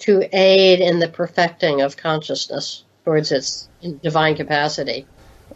to 0.01 0.29
aid 0.37 0.81
in 0.81 0.99
the 0.99 1.09
perfecting 1.09 1.81
of 1.81 1.97
consciousness 1.97 2.85
towards 3.05 3.33
its 3.33 3.69
divine 4.03 4.35
capacity. 4.37 5.07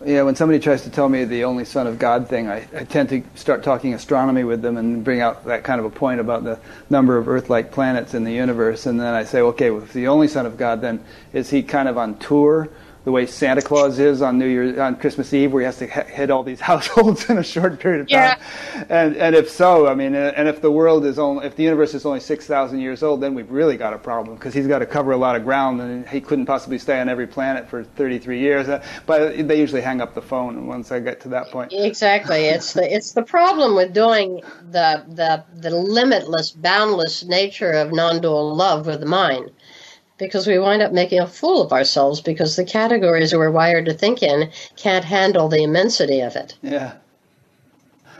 Yeah, 0.04 0.22
when 0.22 0.36
somebody 0.36 0.58
tries 0.58 0.82
to 0.82 0.90
tell 0.90 1.08
me 1.08 1.24
the 1.24 1.44
only 1.44 1.64
Son 1.64 1.86
of 1.86 1.98
God 1.98 2.28
thing, 2.28 2.48
I, 2.48 2.66
I, 2.76 2.84
tend 2.84 3.08
to 3.08 3.24
start 3.34 3.62
talking 3.62 3.94
astronomy 3.94 4.44
with 4.44 4.60
them 4.60 4.76
and 4.76 5.02
bring 5.02 5.22
out 5.22 5.46
that 5.46 5.64
kind 5.64 5.80
of 5.80 5.86
a 5.86 5.90
point 5.90 6.20
about 6.20 6.44
the 6.44 6.58
number 6.90 7.16
of 7.16 7.28
Earth-like 7.28 7.72
planets 7.72 8.12
in 8.12 8.24
the 8.24 8.32
universe, 8.32 8.84
and 8.84 9.00
then 9.00 9.14
I 9.14 9.24
say, 9.24 9.40
okay, 9.40 9.70
well, 9.70 9.82
if 9.82 9.94
the 9.94 10.08
only 10.08 10.28
Son 10.28 10.44
of 10.44 10.58
God, 10.58 10.82
then 10.82 11.02
is 11.32 11.48
he 11.48 11.62
kind 11.62 11.88
of 11.88 11.96
on 11.96 12.18
tour 12.18 12.68
the 13.06 13.12
way 13.12 13.24
Santa 13.24 13.62
Claus 13.62 14.00
is 14.00 14.20
on 14.20 14.36
New 14.36 14.48
Year 14.48 14.82
on 14.82 14.96
Christmas 14.96 15.32
Eve, 15.32 15.52
where 15.52 15.60
he 15.60 15.64
has 15.64 15.78
to 15.78 15.86
hit 15.86 16.28
all 16.28 16.42
these 16.42 16.60
households 16.72 17.30
in 17.30 17.38
a 17.38 17.42
short 17.44 17.78
period 17.78 18.00
of 18.00 18.08
time. 18.08 18.36
Yeah. 18.74 18.84
And 18.88 19.16
and 19.16 19.36
if 19.36 19.48
so, 19.48 19.86
I 19.86 19.94
mean, 19.94 20.16
and 20.16 20.48
if 20.48 20.60
the 20.60 20.72
world 20.72 21.06
is 21.06 21.16
only 21.16 21.46
if 21.46 21.54
the 21.54 21.62
universe 21.62 21.94
is 21.94 22.04
only 22.04 22.18
six 22.18 22.48
thousand 22.48 22.80
years 22.80 23.04
old, 23.04 23.20
then 23.20 23.32
we've 23.36 23.50
really 23.50 23.76
got 23.76 23.94
a 23.94 23.98
problem 23.98 24.34
because 24.34 24.54
he's 24.54 24.66
got 24.66 24.80
to 24.80 24.86
cover 24.86 25.12
a 25.12 25.16
lot 25.16 25.36
of 25.36 25.44
ground, 25.44 25.80
and 25.80 26.06
he 26.08 26.20
couldn't 26.20 26.46
possibly 26.46 26.78
stay 26.78 27.00
on 27.00 27.08
every 27.08 27.28
planet 27.28 27.68
for 27.68 27.84
thirty 27.84 28.18
three 28.18 28.40
years. 28.40 28.68
Uh, 28.68 28.84
but 29.06 29.46
they 29.46 29.56
usually 29.56 29.82
hang 29.82 30.00
up 30.00 30.12
the 30.12 30.22
phone 30.22 30.66
once 30.66 30.90
I 30.90 30.98
get 30.98 31.20
to 31.20 31.28
that 31.28 31.52
point. 31.52 31.72
Exactly, 31.72 32.46
it's 32.46 32.72
the 32.72 32.92
it's 32.92 33.12
the 33.12 33.22
problem 33.22 33.76
with 33.76 33.92
doing 33.92 34.42
the 34.72 35.04
the 35.06 35.44
the 35.54 35.70
limitless, 35.70 36.50
boundless 36.50 37.24
nature 37.24 37.70
of 37.70 37.92
non 37.92 38.20
dual 38.20 38.52
love 38.56 38.84
with 38.88 38.98
the 38.98 39.06
mind 39.06 39.52
because 40.18 40.46
we 40.46 40.58
wind 40.58 40.82
up 40.82 40.92
making 40.92 41.20
a 41.20 41.26
fool 41.26 41.62
of 41.62 41.72
ourselves 41.72 42.20
because 42.20 42.56
the 42.56 42.64
categories 42.64 43.34
we're 43.34 43.50
wired 43.50 43.84
to 43.86 43.94
think 43.94 44.22
in 44.22 44.50
can't 44.76 45.04
handle 45.04 45.48
the 45.48 45.62
immensity 45.62 46.20
of 46.20 46.36
it. 46.36 46.56
Yeah. 46.62 46.94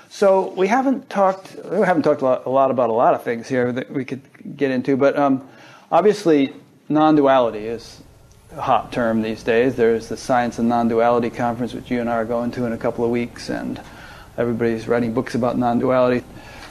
So 0.09 0.51
we 0.53 0.69
haven't 0.69 1.11
talked 1.11 1.57
we 1.65 1.85
haven't 1.85 2.03
talked 2.03 2.23
a 2.23 2.25
lot, 2.25 2.47
a 2.47 2.51
lot 2.51 2.71
about 2.71 2.91
a 2.91 2.95
lot 2.95 3.15
of 3.15 3.23
things 3.23 3.49
here 3.49 3.73
that 3.73 3.91
we 3.91 4.05
could 4.05 4.23
get 4.57 4.71
into, 4.71 4.97
but 4.97 5.19
um, 5.19 5.47
obviously 5.91 6.55
non-duality 6.89 7.67
is 7.67 8.01
a 8.57 8.61
hot 8.61 8.93
term 8.93 9.23
these 9.23 9.43
days. 9.43 9.77
There's 9.77 10.09
the 10.09 10.17
Science 10.17 10.59
and 10.59 10.69
Non-Duality 10.69 11.31
conference, 11.31 11.75
which 11.75 11.91
you 11.91 12.01
and 12.01 12.09
I 12.09 12.15
are 12.15 12.25
going 12.25 12.51
to 12.53 12.65
in 12.65 12.73
a 12.73 12.79
couple 12.79 13.05
of 13.05 13.11
weeks, 13.11 13.51
and 13.51 13.81
everybody's 14.39 14.89
writing 14.89 15.13
books 15.13 15.35
about 15.35 15.59
non-duality. 15.59 16.25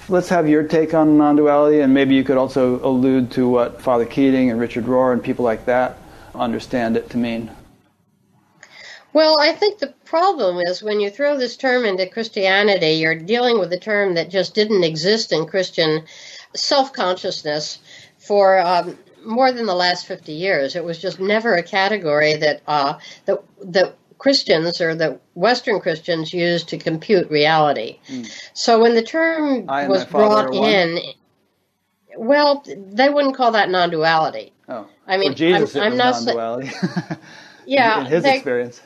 Let's 0.08 0.30
have 0.30 0.48
your 0.48 0.64
take 0.64 0.94
on 0.94 1.18
non-duality, 1.18 1.80
and 1.80 1.94
maybe 1.94 2.14
you 2.14 2.24
could 2.24 2.38
also 2.38 2.80
allude 2.86 3.32
to 3.32 3.50
what 3.50 3.82
Father 3.82 4.06
Keating 4.06 4.52
and 4.52 4.60
Richard 4.60 4.86
Rohr 4.86 5.12
and 5.14 5.24
people 5.24 5.44
like 5.44 5.66
that 5.66 5.98
understand 6.36 6.96
it 6.96 7.10
to 7.10 7.18
mean. 7.18 7.50
Well, 9.14 9.38
I 9.40 9.54
think 9.54 9.80
the 9.80 9.94
problem 10.04 10.60
is 10.60 10.84
when 10.84 11.00
you 11.00 11.10
throw 11.10 11.38
this 11.38 11.56
term 11.56 11.86
into 11.86 12.06
Christianity, 12.06 12.96
you're 12.96 13.16
dealing 13.16 13.60
with 13.60 13.72
a 13.72 13.80
term 13.80 14.14
that 14.16 14.30
just 14.30 14.54
didn't 14.54 14.84
exist 14.84 15.32
in 15.32 15.48
Christian 15.48 16.04
self 16.54 16.94
consciousness 16.94 17.80
for 18.18 18.60
um, 18.60 18.98
more 19.26 19.52
than 19.52 19.66
the 19.66 19.74
last 19.74 20.06
50 20.06 20.34
years. 20.34 20.76
It 20.76 20.84
was 20.84 21.00
just 21.00 21.20
never 21.20 21.56
a 21.56 21.64
category 21.64 22.36
that, 22.36 22.62
uh, 22.68 23.00
that, 23.26 23.42
that 23.64 23.96
Christians 24.18 24.82
or 24.82 24.96
the 24.96 25.20
Western 25.34 25.80
Christians 25.80 26.34
use 26.34 26.64
to 26.66 26.78
compute 26.78 27.30
reality. 27.30 28.00
Mm. 28.08 28.32
So 28.54 28.82
when 28.82 28.96
the 28.96 29.04
term 29.04 29.66
was 29.66 30.06
brought 30.06 30.54
in, 30.54 31.00
well, 32.18 32.64
they 32.66 33.10
wouldn't 33.10 33.36
call 33.36 33.52
that 33.52 33.70
non-duality. 33.70 34.54
Oh, 34.68 34.88
I 35.06 35.18
mean, 35.18 35.36
Jesus, 35.36 35.76
I'm, 35.76 35.94
I'm 35.94 35.98
not 35.98 36.16
non-duality. 36.24 36.72
yeah, 37.66 38.02
in 38.02 38.06
his 38.08 38.24
they, 38.24 38.36
experience. 38.36 38.82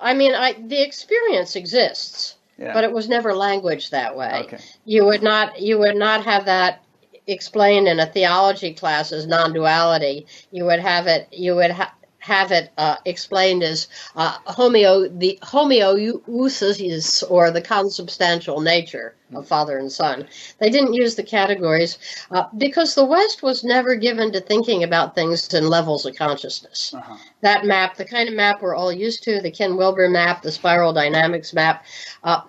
I 0.00 0.14
mean, 0.14 0.34
I, 0.34 0.52
the 0.52 0.82
experience 0.82 1.56
exists, 1.56 2.36
yeah. 2.58 2.72
but 2.72 2.84
it 2.84 2.92
was 2.92 3.08
never 3.08 3.34
language 3.34 3.90
that 3.90 4.16
way. 4.16 4.42
Okay. 4.44 4.58
You 4.84 5.04
would 5.06 5.22
not, 5.22 5.60
you 5.60 5.78
would 5.78 5.96
not 5.96 6.24
have 6.24 6.46
that 6.46 6.82
explained 7.26 7.88
in 7.88 7.98
a 7.98 8.06
theology 8.06 8.72
class 8.74 9.12
as 9.12 9.26
non-duality. 9.26 10.26
You 10.50 10.64
would 10.66 10.80
have 10.80 11.06
it. 11.06 11.28
You 11.32 11.56
would 11.56 11.72
ha- 11.72 11.94
have 12.26 12.50
it 12.50 12.72
uh, 12.76 12.96
explained 13.04 13.62
as 13.62 13.86
uh, 14.16 14.36
homeo 14.48 15.06
the 15.20 15.38
homoousios 15.42 17.22
or 17.30 17.52
the 17.52 17.62
consubstantial 17.62 18.60
nature 18.60 19.14
of 19.32 19.46
Father 19.46 19.78
and 19.78 19.92
Son. 19.92 20.26
They 20.58 20.68
didn't 20.68 20.94
use 20.94 21.14
the 21.14 21.22
categories 21.22 21.98
uh, 22.32 22.44
because 22.58 22.94
the 22.94 23.04
West 23.04 23.44
was 23.44 23.62
never 23.62 23.94
given 23.94 24.32
to 24.32 24.40
thinking 24.40 24.82
about 24.82 25.14
things 25.14 25.54
in 25.54 25.68
levels 25.68 26.04
of 26.04 26.16
consciousness. 26.16 26.92
Uh-huh. 26.92 27.16
That 27.42 27.64
map, 27.64 27.96
the 27.96 28.04
kind 28.04 28.28
of 28.28 28.34
map 28.34 28.60
we're 28.60 28.74
all 28.74 28.92
used 28.92 29.22
to, 29.24 29.40
the 29.40 29.52
Ken 29.52 29.76
Wilber 29.76 30.08
map, 30.08 30.42
the 30.42 30.50
spiral 30.50 30.92
dynamics 30.92 31.54
map. 31.54 31.84
Uh, 32.24 32.40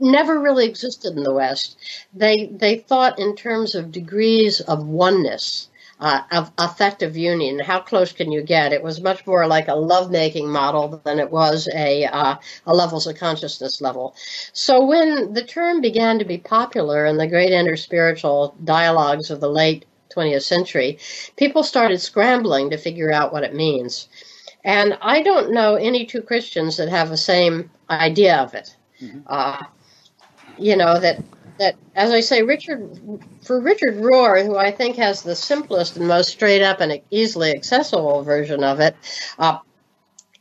never 0.00 0.40
really 0.40 0.66
existed 0.66 1.16
in 1.16 1.22
the 1.22 1.32
West. 1.32 1.78
They 2.12 2.50
they 2.52 2.78
thought 2.78 3.18
in 3.20 3.36
terms 3.36 3.76
of 3.76 3.92
degrees 3.92 4.60
of 4.60 4.86
oneness 4.86 5.69
uh, 6.00 6.22
of 6.32 6.50
affective 6.58 7.16
union. 7.16 7.58
How 7.58 7.80
close 7.80 8.12
can 8.12 8.32
you 8.32 8.42
get? 8.42 8.72
It 8.72 8.82
was 8.82 9.00
much 9.00 9.26
more 9.26 9.46
like 9.46 9.68
a 9.68 9.74
lovemaking 9.74 10.48
model 10.48 11.00
than 11.04 11.18
it 11.18 11.30
was 11.30 11.68
a, 11.74 12.06
uh, 12.06 12.36
a 12.66 12.74
levels 12.74 13.06
of 13.06 13.16
consciousness 13.16 13.80
level. 13.80 14.14
So 14.52 14.84
when 14.84 15.34
the 15.34 15.44
term 15.44 15.80
began 15.80 16.18
to 16.18 16.24
be 16.24 16.38
popular 16.38 17.04
in 17.06 17.18
the 17.18 17.26
great 17.26 17.52
interspiritual 17.52 18.54
dialogues 18.64 19.30
of 19.30 19.40
the 19.40 19.50
late 19.50 19.84
20th 20.16 20.42
century, 20.42 20.98
people 21.36 21.62
started 21.62 22.00
scrambling 22.00 22.70
to 22.70 22.78
figure 22.78 23.12
out 23.12 23.32
what 23.32 23.44
it 23.44 23.54
means. 23.54 24.08
And 24.64 24.98
I 25.00 25.22
don't 25.22 25.52
know 25.52 25.74
any 25.74 26.04
two 26.06 26.22
Christians 26.22 26.76
that 26.76 26.88
have 26.88 27.08
the 27.08 27.16
same 27.16 27.70
idea 27.88 28.36
of 28.38 28.54
it. 28.54 28.76
Mm-hmm. 29.02 29.20
Uh, 29.26 29.64
you 30.58 30.76
know, 30.76 30.98
that 30.98 31.22
that, 31.60 31.76
as 31.94 32.10
I 32.10 32.20
say, 32.20 32.42
Richard 32.42 32.98
for 33.42 33.60
Richard 33.60 33.96
Rohr, 33.96 34.44
who 34.44 34.56
I 34.56 34.70
think 34.70 34.96
has 34.96 35.22
the 35.22 35.36
simplest 35.36 35.98
and 35.98 36.08
most 36.08 36.30
straight 36.30 36.62
up 36.62 36.80
and 36.80 37.02
easily 37.10 37.50
accessible 37.50 38.22
version 38.22 38.64
of 38.64 38.80
it, 38.80 38.96
uh, 39.38 39.58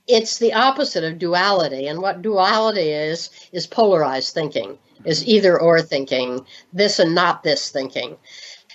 it's 0.07 0.37
the 0.37 0.53
opposite 0.53 1.03
of 1.03 1.19
duality. 1.19 1.87
And 1.87 2.01
what 2.01 2.21
duality 2.21 2.91
is 2.91 3.29
is 3.51 3.67
polarized 3.67 4.33
thinking, 4.33 4.77
is 5.03 5.27
either 5.27 5.59
or 5.59 5.81
thinking, 5.81 6.45
this 6.71 6.99
and 6.99 7.13
not 7.13 7.43
this 7.43 7.69
thinking. 7.69 8.15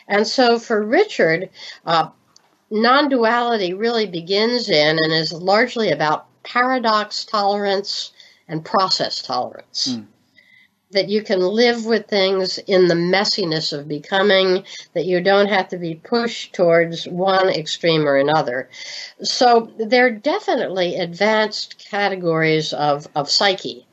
And 0.07 0.27
so 0.27 0.59
for 0.59 0.85
Richard, 0.85 1.49
uh, 1.87 2.11
non 2.71 3.09
duality 3.09 3.73
really 3.73 4.07
begins 4.07 4.69
in 4.69 4.99
and 5.03 5.13
is 5.15 5.33
largely 5.33 5.91
about 5.91 6.27
paradox 6.43 7.25
tolerance 7.25 8.13
and 8.49 8.63
process 8.63 9.23
tolerance. 9.23 9.97
Mm 9.97 10.09
that 10.95 11.09
you 11.09 11.23
can 11.23 11.41
live 11.41 11.85
with 11.85 12.07
things 12.07 12.59
in 12.59 12.89
the 12.89 12.95
messiness 12.95 13.77
of 13.77 13.87
becoming, 13.87 14.65
that 14.95 15.05
you 15.05 15.21
don't 15.21 15.49
have 15.49 15.69
to 15.69 15.77
be 15.77 15.95
pushed 15.97 16.55
towards 16.55 17.07
one 17.07 17.49
extreme 17.49 18.09
or 18.09 18.17
another. 18.17 18.71
So 19.23 19.71
they're 19.79 20.11
definitely 20.11 20.97
advanced 20.97 21.85
categories 21.91 22.73
of, 22.73 23.07
of 23.15 23.29
psyche. 23.29 23.87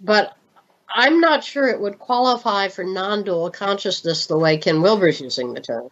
But 0.00 0.36
I'm 0.88 1.20
not 1.20 1.44
sure 1.44 1.68
it 1.68 1.80
would 1.80 1.98
qualify 1.98 2.68
for 2.68 2.84
non 2.84 3.22
dual 3.22 3.50
consciousness 3.50 4.26
the 4.26 4.38
way 4.38 4.58
Ken 4.58 4.82
Wilber's 4.82 5.20
using 5.20 5.54
the 5.54 5.60
term. 5.60 5.88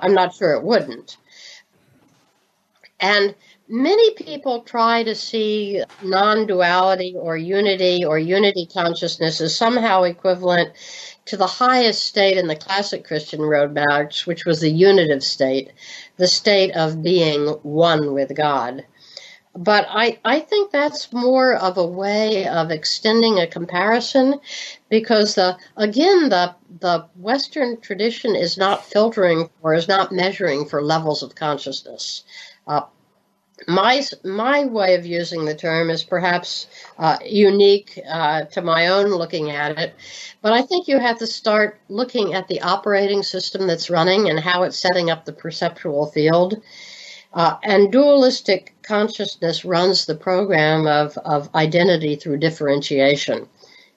I'm 0.00 0.14
not 0.14 0.34
sure 0.34 0.54
it 0.54 0.64
wouldn't. 0.64 1.16
And 2.98 3.34
Many 3.74 4.10
people 4.10 4.60
try 4.60 5.02
to 5.02 5.14
see 5.14 5.82
non 6.02 6.46
duality 6.46 7.16
or 7.18 7.38
unity 7.38 8.04
or 8.04 8.18
unity 8.18 8.66
consciousness 8.66 9.40
as 9.40 9.56
somehow 9.56 10.02
equivalent 10.02 10.74
to 11.24 11.38
the 11.38 11.46
highest 11.46 12.04
state 12.04 12.36
in 12.36 12.48
the 12.48 12.54
classic 12.54 13.06
Christian 13.06 13.40
roadmaps, 13.40 14.26
which 14.26 14.44
was 14.44 14.60
the 14.60 14.68
unitive 14.68 15.24
state, 15.24 15.72
the 16.18 16.28
state 16.28 16.72
of 16.72 17.02
being 17.02 17.46
one 17.62 18.12
with 18.12 18.36
God. 18.36 18.84
But 19.56 19.86
I, 19.88 20.18
I 20.22 20.40
think 20.40 20.70
that's 20.70 21.10
more 21.10 21.54
of 21.54 21.78
a 21.78 21.86
way 21.86 22.46
of 22.46 22.70
extending 22.70 23.38
a 23.38 23.46
comparison 23.46 24.38
because 24.90 25.34
the 25.34 25.56
again 25.78 26.28
the 26.28 26.54
the 26.78 27.06
Western 27.16 27.80
tradition 27.80 28.36
is 28.36 28.58
not 28.58 28.84
filtering 28.84 29.48
or 29.62 29.72
is 29.72 29.88
not 29.88 30.12
measuring 30.12 30.68
for 30.68 30.82
levels 30.82 31.22
of 31.22 31.34
consciousness. 31.34 32.24
Uh, 32.66 32.82
my 33.68 34.02
my 34.24 34.64
way 34.64 34.94
of 34.94 35.06
using 35.06 35.44
the 35.44 35.54
term 35.54 35.90
is 35.90 36.02
perhaps 36.02 36.66
uh, 36.98 37.18
unique 37.24 37.98
uh, 38.08 38.44
to 38.46 38.62
my 38.62 38.88
own 38.88 39.06
looking 39.06 39.50
at 39.50 39.78
it, 39.78 39.94
but 40.40 40.52
I 40.52 40.62
think 40.62 40.88
you 40.88 40.98
have 40.98 41.18
to 41.18 41.26
start 41.26 41.78
looking 41.88 42.34
at 42.34 42.48
the 42.48 42.60
operating 42.62 43.22
system 43.22 43.66
that's 43.66 43.90
running 43.90 44.28
and 44.28 44.40
how 44.40 44.62
it's 44.62 44.78
setting 44.78 45.10
up 45.10 45.24
the 45.24 45.32
perceptual 45.32 46.06
field. 46.06 46.60
Uh, 47.34 47.56
and 47.62 47.90
dualistic 47.90 48.74
consciousness 48.82 49.64
runs 49.64 50.04
the 50.04 50.14
program 50.14 50.86
of, 50.86 51.16
of 51.18 51.48
identity 51.54 52.14
through 52.14 52.36
differentiation. 52.36 53.48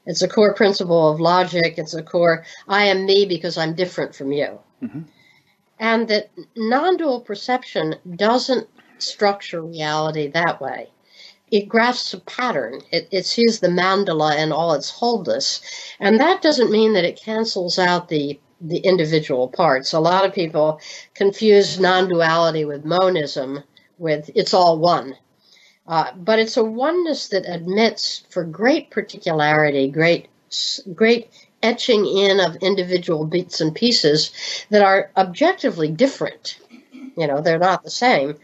It's 0.05 0.21
a 0.21 0.27
core 0.27 0.53
principle 0.53 1.09
of 1.11 1.19
logic. 1.19 1.75
It's 1.77 1.93
a 1.93 2.03
core, 2.03 2.45
I 2.67 2.85
am 2.85 3.05
me 3.05 3.25
because 3.25 3.57
I'm 3.57 3.75
different 3.75 4.15
from 4.15 4.31
you. 4.31 4.59
Mm-hmm. 4.81 5.01
And 5.79 6.07
that 6.07 6.31
non 6.55 6.95
dual 6.95 7.19
perception 7.19 7.95
doesn't 8.15 8.69
structure 8.97 9.61
reality 9.61 10.27
that 10.27 10.61
way. 10.61 10.89
It 11.51 11.69
grasps 11.69 12.13
a 12.13 12.19
pattern. 12.19 12.81
It, 12.91 13.07
it 13.11 13.25
sees 13.25 13.59
the 13.59 13.67
mandala 13.67 14.37
in 14.37 14.51
all 14.51 14.73
its 14.73 14.89
wholeness. 14.89 15.61
And 15.99 16.19
that 16.19 16.41
doesn't 16.41 16.71
mean 16.71 16.93
that 16.93 17.05
it 17.05 17.21
cancels 17.21 17.77
out 17.79 18.09
the 18.09 18.39
the 18.61 18.77
individual 18.77 19.49
parts. 19.49 19.93
A 19.93 19.99
lot 19.99 20.25
of 20.25 20.33
people 20.33 20.79
confuse 21.13 21.79
non-duality 21.79 22.63
with 22.65 22.85
monism, 22.85 23.61
with 23.97 24.29
it's 24.33 24.53
all 24.53 24.79
one. 24.79 25.15
Uh, 25.85 26.11
but 26.15 26.39
it's 26.39 26.57
a 26.57 26.63
oneness 26.63 27.27
that 27.27 27.45
admits, 27.45 28.23
for 28.29 28.43
great 28.43 28.89
particularity, 28.89 29.87
great 29.89 30.29
great 30.93 31.29
etching 31.61 32.05
in 32.05 32.39
of 32.39 32.55
individual 32.57 33.25
bits 33.25 33.59
and 33.59 33.75
pieces 33.75 34.31
that 34.69 34.83
are 34.83 35.11
objectively 35.17 35.89
different. 35.89 36.57
You 37.17 37.27
know, 37.27 37.41
they're 37.41 37.59
not 37.59 37.83
the 37.83 37.89
same, 37.89 38.35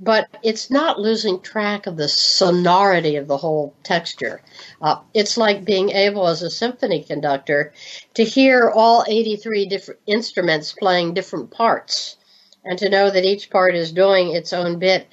but 0.00 0.28
it's 0.42 0.70
not 0.70 1.00
losing 1.00 1.40
track 1.40 1.86
of 1.86 1.96
the 1.96 2.08
sonority 2.08 3.16
of 3.16 3.26
the 3.26 3.36
whole 3.36 3.74
texture. 3.82 4.40
Uh, 4.80 5.00
it's 5.14 5.36
like 5.36 5.64
being 5.64 5.90
able, 5.90 6.26
as 6.26 6.42
a 6.42 6.50
symphony 6.50 7.02
conductor, 7.02 7.72
to 8.14 8.24
hear 8.24 8.70
all 8.70 9.04
83 9.06 9.66
different 9.66 10.00
instruments 10.06 10.72
playing 10.72 11.14
different 11.14 11.50
parts 11.50 12.16
and 12.64 12.78
to 12.78 12.88
know 12.88 13.10
that 13.10 13.24
each 13.24 13.50
part 13.50 13.74
is 13.74 13.92
doing 13.92 14.34
its 14.34 14.52
own 14.52 14.78
bit 14.78 15.08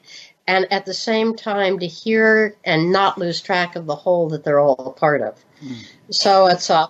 and 0.48 0.72
at 0.72 0.86
the 0.86 0.94
same 0.94 1.36
time 1.36 1.80
to 1.80 1.88
hear 1.88 2.56
and 2.64 2.92
not 2.92 3.18
lose 3.18 3.42
track 3.42 3.76
of 3.76 3.88
the 3.88 3.96
whole 3.96 4.30
that 4.30 4.44
they're 4.44 4.60
all 4.60 4.76
a 4.88 5.00
part 5.00 5.22
of. 5.22 5.44
Mm. 5.64 5.78
So 6.12 6.48
it's 6.48 6.70
a 6.70 6.76
uh, 6.76 6.88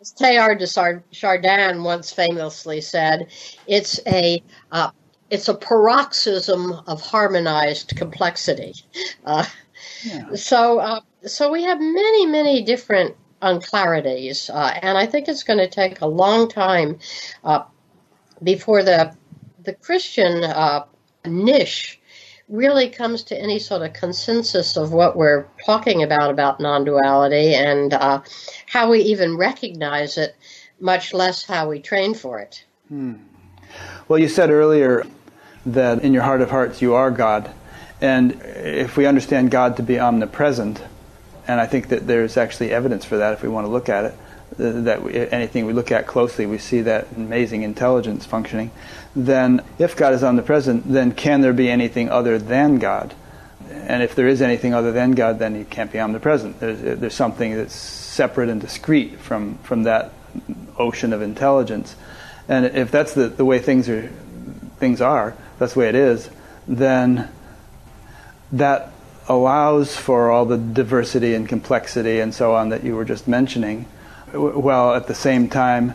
as 0.00 0.12
Teilhard 0.12 0.58
de 0.58 1.02
Chardin 1.12 1.82
once 1.82 2.12
famously 2.12 2.80
said, 2.80 3.26
it's 3.66 3.98
a 4.06 4.42
uh, 4.70 4.90
it's 5.30 5.48
a 5.48 5.54
paroxysm 5.54 6.72
of 6.86 7.00
harmonized 7.00 7.96
complexity. 7.96 8.74
Uh, 9.24 9.44
yeah. 10.04 10.34
So, 10.34 10.78
uh, 10.78 11.00
so 11.26 11.50
we 11.50 11.62
have 11.64 11.78
many, 11.80 12.26
many 12.26 12.62
different 12.62 13.16
unclarities, 13.42 14.50
uh, 14.50 14.78
and 14.82 14.96
I 14.98 15.06
think 15.06 15.28
it's 15.28 15.42
going 15.42 15.58
to 15.58 15.68
take 15.68 16.00
a 16.00 16.06
long 16.06 16.48
time 16.48 16.98
uh, 17.44 17.64
before 18.42 18.82
the 18.82 19.14
the 19.64 19.74
Christian 19.74 20.44
uh, 20.44 20.84
niche 21.26 22.00
really 22.48 22.88
comes 22.88 23.22
to 23.24 23.38
any 23.38 23.58
sort 23.58 23.82
of 23.82 23.92
consensus 23.92 24.76
of 24.76 24.92
what 24.92 25.16
we're 25.16 25.46
talking 25.66 26.02
about 26.02 26.30
about 26.30 26.60
non-duality 26.60 27.54
and 27.54 27.92
uh, 27.92 28.22
how 28.66 28.90
we 28.90 29.00
even 29.00 29.36
recognize 29.36 30.16
it, 30.16 30.34
much 30.80 31.12
less 31.12 31.44
how 31.44 31.68
we 31.68 31.78
train 31.78 32.14
for 32.14 32.38
it. 32.38 32.64
Hmm. 32.88 33.14
Well, 34.08 34.18
you 34.18 34.28
said 34.28 34.50
earlier 34.50 35.04
that 35.66 36.02
in 36.02 36.12
your 36.12 36.22
heart 36.22 36.40
of 36.40 36.50
hearts 36.50 36.80
you 36.82 36.94
are 36.94 37.10
God. 37.10 37.50
And 38.00 38.40
if 38.42 38.96
we 38.96 39.06
understand 39.06 39.50
God 39.50 39.76
to 39.78 39.82
be 39.82 39.98
omnipresent, 39.98 40.82
and 41.46 41.60
I 41.60 41.66
think 41.66 41.88
that 41.88 42.06
there's 42.06 42.36
actually 42.36 42.70
evidence 42.70 43.04
for 43.04 43.16
that 43.18 43.32
if 43.32 43.42
we 43.42 43.48
want 43.48 43.66
to 43.66 43.70
look 43.70 43.88
at 43.88 44.04
it, 44.04 44.14
that 44.58 45.00
anything 45.32 45.66
we 45.66 45.72
look 45.72 45.90
at 45.92 46.06
closely, 46.06 46.46
we 46.46 46.58
see 46.58 46.82
that 46.82 47.08
amazing 47.16 47.62
intelligence 47.62 48.24
functioning, 48.24 48.70
then 49.14 49.62
if 49.78 49.96
God 49.96 50.14
is 50.14 50.24
omnipresent, 50.24 50.90
then 50.90 51.12
can 51.12 51.40
there 51.40 51.52
be 51.52 51.70
anything 51.70 52.08
other 52.08 52.38
than 52.38 52.78
God? 52.78 53.14
And 53.70 54.02
if 54.02 54.14
there 54.14 54.28
is 54.28 54.42
anything 54.42 54.74
other 54.74 54.92
than 54.92 55.12
God, 55.12 55.38
then 55.38 55.54
he 55.54 55.64
can't 55.64 55.92
be 55.92 55.98
omnipresent. 55.98 56.60
There's, 56.60 56.98
there's 56.98 57.14
something 57.14 57.54
that's 57.56 57.74
separate 57.74 58.48
and 58.48 58.60
discrete 58.60 59.18
from, 59.18 59.58
from 59.58 59.84
that 59.84 60.12
ocean 60.76 61.12
of 61.12 61.22
intelligence. 61.22 61.94
And 62.48 62.66
if 62.66 62.90
that's 62.90 63.14
the, 63.14 63.28
the 63.28 63.44
way 63.44 63.58
things 63.58 63.88
are, 63.88 64.10
things 64.78 65.00
are, 65.00 65.36
that's 65.58 65.74
the 65.74 65.80
way 65.80 65.88
it 65.88 65.94
is, 65.94 66.30
then 66.66 67.28
that 68.52 68.90
allows 69.28 69.94
for 69.96 70.30
all 70.30 70.46
the 70.46 70.56
diversity 70.56 71.34
and 71.34 71.48
complexity 71.48 72.18
and 72.20 72.34
so 72.34 72.54
on 72.54 72.70
that 72.70 72.82
you 72.82 72.96
were 72.96 73.04
just 73.04 73.28
mentioning, 73.28 73.84
while 74.32 74.94
at 74.94 75.06
the 75.06 75.14
same 75.14 75.48
time 75.48 75.94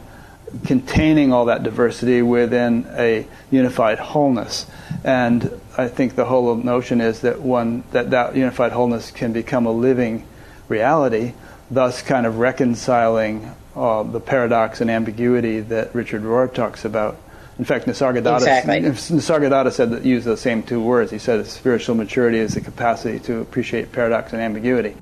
containing 0.66 1.34
all 1.34 1.46
that 1.46 1.64
diversity 1.64 2.22
within 2.22 2.86
a 2.92 3.26
unified 3.50 3.98
wholeness. 3.98 4.68
And 5.04 5.60
I 5.78 5.88
think 5.88 6.16
the 6.16 6.26
whole 6.26 6.56
notion 6.56 7.02
is 7.02 7.22
that 7.22 7.42
one 7.42 7.84
that 7.92 8.12
that 8.12 8.36
unified 8.36 8.72
wholeness 8.72 9.10
can 9.10 9.34
become 9.34 9.66
a 9.66 9.72
living 9.72 10.28
reality, 10.70 11.34
thus 11.72 12.02
kind 12.02 12.26
of 12.26 12.38
reconciling 12.38 13.52
uh, 13.76 14.04
the 14.04 14.20
paradox 14.20 14.82
and 14.82 14.92
ambiguity 14.92 15.60
that 15.60 15.94
Richard 15.96 16.22
Rohr 16.22 16.54
talks 16.54 16.86
about. 16.86 17.18
In 17.60 17.66
fact, 17.66 17.86
Nisargadatta, 17.86 18.38
exactly. 18.38 18.82
Nisargadatta 18.82 19.72
said 19.72 19.92
that 19.92 20.04
use 20.04 20.26
the 20.26 20.38
same 20.38 20.64
two 20.64 20.82
words. 20.82 21.12
He 21.12 21.20
said 21.20 21.46
spiritual 21.46 21.96
maturity 21.96 22.40
is 22.40 22.56
the 22.56 22.62
capacity 22.62 23.20
to 23.22 23.42
appreciate 23.42 23.92
paradox 23.92 24.34
and 24.34 24.42
ambiguity. 24.42 24.96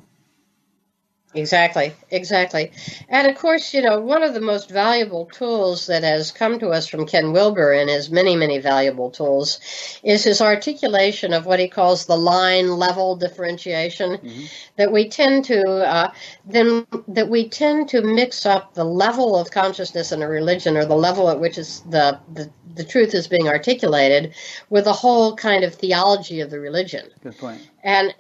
Exactly, 1.33 1.93
exactly. 2.09 2.71
And 3.07 3.25
of 3.25 3.37
course, 3.37 3.73
you 3.73 3.81
know, 3.81 4.01
one 4.01 4.21
of 4.21 4.33
the 4.33 4.41
most 4.41 4.69
valuable 4.69 5.27
tools 5.27 5.87
that 5.87 6.03
has 6.03 6.31
come 6.31 6.59
to 6.59 6.69
us 6.69 6.87
from 6.87 7.05
Ken 7.05 7.31
Wilber 7.31 7.71
and 7.71 7.89
his 7.89 8.09
many, 8.09 8.35
many 8.35 8.57
valuable 8.57 9.09
tools 9.09 9.59
is 10.03 10.25
his 10.25 10.41
articulation 10.41 11.31
of 11.31 11.45
what 11.45 11.59
he 11.59 11.69
calls 11.69 12.05
the 12.05 12.17
line 12.17 12.71
level 12.71 13.15
differentiation. 13.15 14.17
Mm-hmm. 14.17 14.45
That 14.75 14.91
we 14.91 15.07
tend 15.07 15.45
to 15.45 15.61
uh, 15.63 16.11
then 16.45 16.85
that 17.07 17.29
we 17.29 17.47
tend 17.47 17.87
to 17.89 18.01
mix 18.01 18.45
up 18.45 18.73
the 18.73 18.83
level 18.83 19.39
of 19.39 19.51
consciousness 19.51 20.11
in 20.11 20.21
a 20.21 20.27
religion 20.27 20.75
or 20.75 20.85
the 20.85 20.95
level 20.95 21.29
at 21.29 21.39
which 21.39 21.57
is 21.57 21.81
the, 21.89 22.19
the 22.33 22.51
the 22.75 22.83
truth 22.83 23.13
is 23.13 23.27
being 23.27 23.47
articulated 23.47 24.33
with 24.69 24.83
the 24.85 24.93
whole 24.93 25.35
kind 25.35 25.63
of 25.63 25.75
theology 25.75 26.41
of 26.41 26.49
the 26.49 26.59
religion. 26.59 27.09
Good 27.23 27.37
point. 27.37 27.69
And 27.83 28.13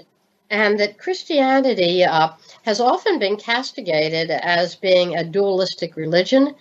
and 0.51 0.79
that 0.79 0.97
Christianity 0.97 2.03
uh, 2.03 2.29
has 2.63 2.79
often 2.79 3.19
been 3.19 3.37
castigated 3.37 4.31
as 4.31 4.75
being 4.75 5.15
a 5.15 5.23
dualistic 5.23 5.95
religion 5.95 6.55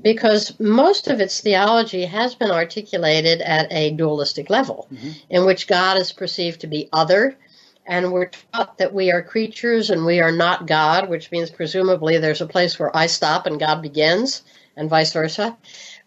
because 0.00 0.58
most 0.58 1.08
of 1.08 1.20
its 1.20 1.40
theology 1.40 2.06
has 2.06 2.34
been 2.34 2.50
articulated 2.50 3.42
at 3.42 3.70
a 3.70 3.90
dualistic 3.90 4.48
level, 4.48 4.88
mm-hmm. 4.92 5.10
in 5.28 5.44
which 5.44 5.66
God 5.66 5.98
is 5.98 6.12
perceived 6.12 6.60
to 6.62 6.66
be 6.66 6.88
other, 6.92 7.36
and 7.86 8.12
we're 8.12 8.30
taught 8.52 8.78
that 8.78 8.94
we 8.94 9.10
are 9.10 9.22
creatures 9.22 9.90
and 9.90 10.06
we 10.06 10.20
are 10.20 10.32
not 10.32 10.66
God, 10.66 11.08
which 11.08 11.30
means 11.30 11.50
presumably 11.50 12.16
there's 12.16 12.40
a 12.40 12.46
place 12.46 12.78
where 12.78 12.96
I 12.96 13.06
stop 13.06 13.46
and 13.46 13.58
God 13.58 13.82
begins, 13.82 14.42
and 14.76 14.88
vice 14.88 15.12
versa. 15.12 15.56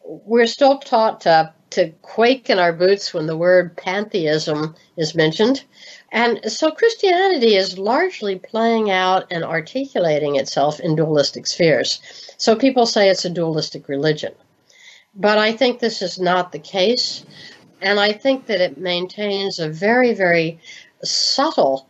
We're 0.04 0.48
still 0.48 0.80
taught 0.80 1.22
to, 1.22 1.54
to 1.72 1.90
quake 2.02 2.50
in 2.50 2.60
our 2.60 2.74
boots 2.74 3.14
when 3.14 3.28
the 3.28 3.38
word 3.38 3.76
pantheism 3.76 4.76
is 4.98 5.16
mentioned. 5.16 5.64
And 6.16 6.50
so 6.50 6.72
Christianity 6.72 7.58
is 7.58 7.78
largely 7.78 8.40
playing 8.40 8.90
out 8.90 9.28
and 9.32 9.44
articulating 9.44 10.38
itself 10.38 10.80
in 10.80 10.96
dualistic 10.96 11.46
spheres. 11.46 12.00
So 12.38 12.56
people 12.56 12.86
say 12.86 13.10
it's 13.10 13.26
a 13.26 13.30
dualistic 13.30 13.90
religion. 13.90 14.34
But 15.14 15.38
I 15.38 15.52
think 15.52 15.80
this 15.80 16.02
is 16.02 16.18
not 16.18 16.54
the 16.54 16.60
case. 16.60 17.26
And 17.82 18.00
I 18.00 18.14
think 18.14 18.46
that 18.46 18.62
it 18.62 18.78
maintains 18.78 19.60
a 19.60 19.68
very, 19.68 20.14
very 20.14 20.62
subtle 21.04 21.90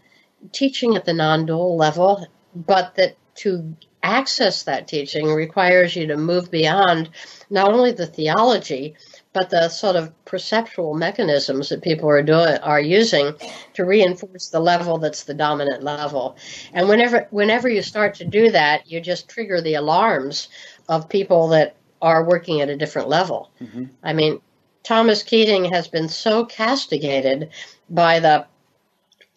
teaching 0.52 0.95
at 0.95 1.06
the 1.06 1.14
non 1.14 1.45
dual 1.45 1.77
level, 1.77 2.26
but 2.56 2.95
that 2.95 3.18
to 3.35 3.76
access 4.02 4.64
that 4.64 4.88
teaching 4.88 5.27
requires 5.27 5.95
you 5.95 6.07
to 6.07 6.18
move 6.18 6.49
beyond 6.49 7.11
not 7.52 7.73
only 7.73 7.91
the 7.91 8.07
theology, 8.07 8.95
but 9.36 9.49
the 9.49 9.68
sort 9.68 9.98
of 9.98 10.14
perceptual 10.24 10.94
mechanisms 10.94 11.68
that 11.68 11.84
people 11.84 12.10
are 12.10 12.24
doing 12.24 12.57
are 12.64 12.80
using 12.80 13.36
to 13.74 13.84
reinforce 13.84 14.48
the 14.48 14.62
level 14.62 14.98
that's 14.98 15.24
the 15.24 15.34
dominant 15.34 15.84
level. 15.84 16.38
And 16.74 16.88
whenever 16.88 17.28
whenever 17.32 17.68
you 17.68 17.82
start 17.82 18.16
to 18.16 18.26
do 18.26 18.49
that, 18.52 18.90
you 18.90 19.02
just 19.02 19.28
trigger 19.28 19.60
the 19.60 19.74
alarms 19.74 20.48
of 20.88 21.10
people 21.10 21.49
that 21.49 21.76
are 22.02 22.24
working 22.24 22.62
at 22.62 22.70
a 22.70 22.78
different 22.78 23.10
level. 23.10 23.52
Mm-hmm. 23.62 23.86
I 24.02 24.14
mean, 24.14 24.40
Thomas 24.84 25.22
Keating 25.22 25.66
has 25.66 25.90
been 25.90 26.07
so 26.07 26.45
castigated 26.45 27.49
by 27.90 28.22
the 28.22 28.45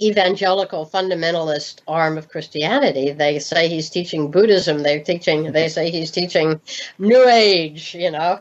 evangelical 0.01 0.87
fundamentalist 0.87 1.81
arm 1.89 2.17
of 2.17 2.29
Christianity. 2.29 3.11
They 3.11 3.41
say 3.41 3.69
he's 3.69 3.91
teaching 3.91 4.31
Buddhism. 4.31 4.79
They're 4.79 5.03
teaching. 5.03 5.51
They 5.51 5.69
say 5.69 5.91
he's 5.91 6.13
teaching 6.13 6.61
New 6.99 7.29
Age. 7.29 7.97
You 7.97 8.13
know, 8.13 8.41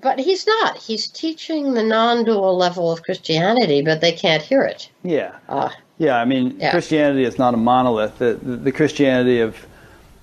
but 0.00 0.18
he's 0.18 0.46
not. 0.46 0.76
He's 0.76 1.08
teaching 1.08 1.74
the 1.74 1.82
non-dual 1.82 2.56
level 2.56 2.92
of 2.92 3.02
Christianity, 3.02 3.82
but 3.82 4.00
they 4.00 4.12
can't 4.12 4.42
hear 4.42 4.62
it. 4.62 4.90
Yeah. 5.02 5.36
Uh, 5.48 5.70
yeah, 5.98 6.16
I 6.16 6.24
mean, 6.24 6.58
yeah. 6.58 6.70
Christianity 6.70 7.24
is 7.24 7.38
not 7.38 7.54
a 7.54 7.56
monolith. 7.56 8.18
The, 8.18 8.34
the, 8.34 8.56
the, 8.56 8.72
Christianity 8.72 9.40
of 9.40 9.56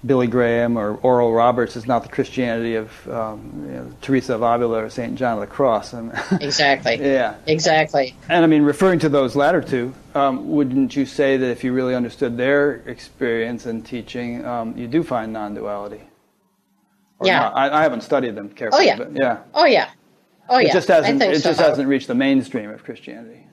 Billy 0.05 0.27
Graham 0.27 0.77
or 0.77 0.95
Oral 0.97 1.33
Roberts 1.33 1.75
is 1.75 1.87
not 1.87 2.03
the 2.03 2.09
Christianity 2.09 2.75
of 2.75 3.07
um, 3.09 3.65
you 3.65 3.71
know, 3.71 3.91
Teresa 4.01 4.35
of 4.35 4.43
Avila 4.43 4.83
or 4.83 4.89
St. 4.89 5.15
John 5.15 5.35
of 5.35 5.41
the 5.41 5.47
Cross. 5.47 5.93
exactly. 6.41 6.97
yeah. 6.97 7.35
Exactly. 7.47 8.15
And 8.29 8.43
I 8.43 8.47
mean, 8.47 8.63
referring 8.63 8.99
to 8.99 9.09
those 9.09 9.35
latter 9.35 9.61
two, 9.61 9.93
um, 10.13 10.51
wouldn't 10.51 10.95
you 10.95 11.07
say 11.07 11.37
that 11.37 11.49
if 11.49 11.63
you 11.63 11.73
really 11.73 11.95
understood 11.95 12.37
their 12.37 12.75
experience 12.87 13.65
and 13.65 13.83
teaching, 13.83 14.45
um, 14.45 14.77
you 14.77 14.87
do 14.87 15.01
find 15.01 15.33
non-duality? 15.33 16.01
Yeah, 17.25 17.49
I, 17.49 17.79
I, 17.79 17.83
haven't 17.83 18.01
studied 18.01 18.35
them 18.35 18.49
carefully. 18.49 18.83
Oh 18.83 18.85
yeah, 18.85 18.97
but 18.97 19.15
yeah. 19.15 19.39
Oh 19.53 19.65
yeah. 19.65 19.89
Oh 20.49 20.59
yeah. 20.59 20.69
It 20.69 20.73
just 20.73 20.87
hasn't. 20.87 21.21
It 21.21 21.41
so. 21.41 21.49
just 21.49 21.59
hasn't 21.59 21.87
reached 21.87 22.07
the 22.07 22.15
mainstream 22.15 22.69
of 22.69 22.83
Christianity. 22.83 23.47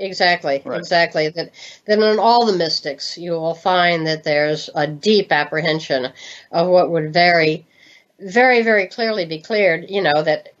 Exactly, 0.00 0.62
right. 0.64 0.78
exactly. 0.78 1.28
That 1.28 1.50
then 1.84 2.02
in 2.02 2.18
all 2.18 2.46
the 2.46 2.56
mystics, 2.56 3.18
you 3.18 3.32
will 3.32 3.54
find 3.54 4.06
that 4.06 4.24
there's 4.24 4.70
a 4.74 4.86
deep 4.86 5.30
apprehension 5.30 6.08
of 6.52 6.68
what 6.68 6.90
would 6.90 7.12
very, 7.12 7.66
very, 8.18 8.62
very 8.62 8.86
clearly 8.86 9.26
be 9.26 9.40
cleared. 9.40 9.90
You 9.90 10.02
know 10.02 10.22
that 10.22 10.54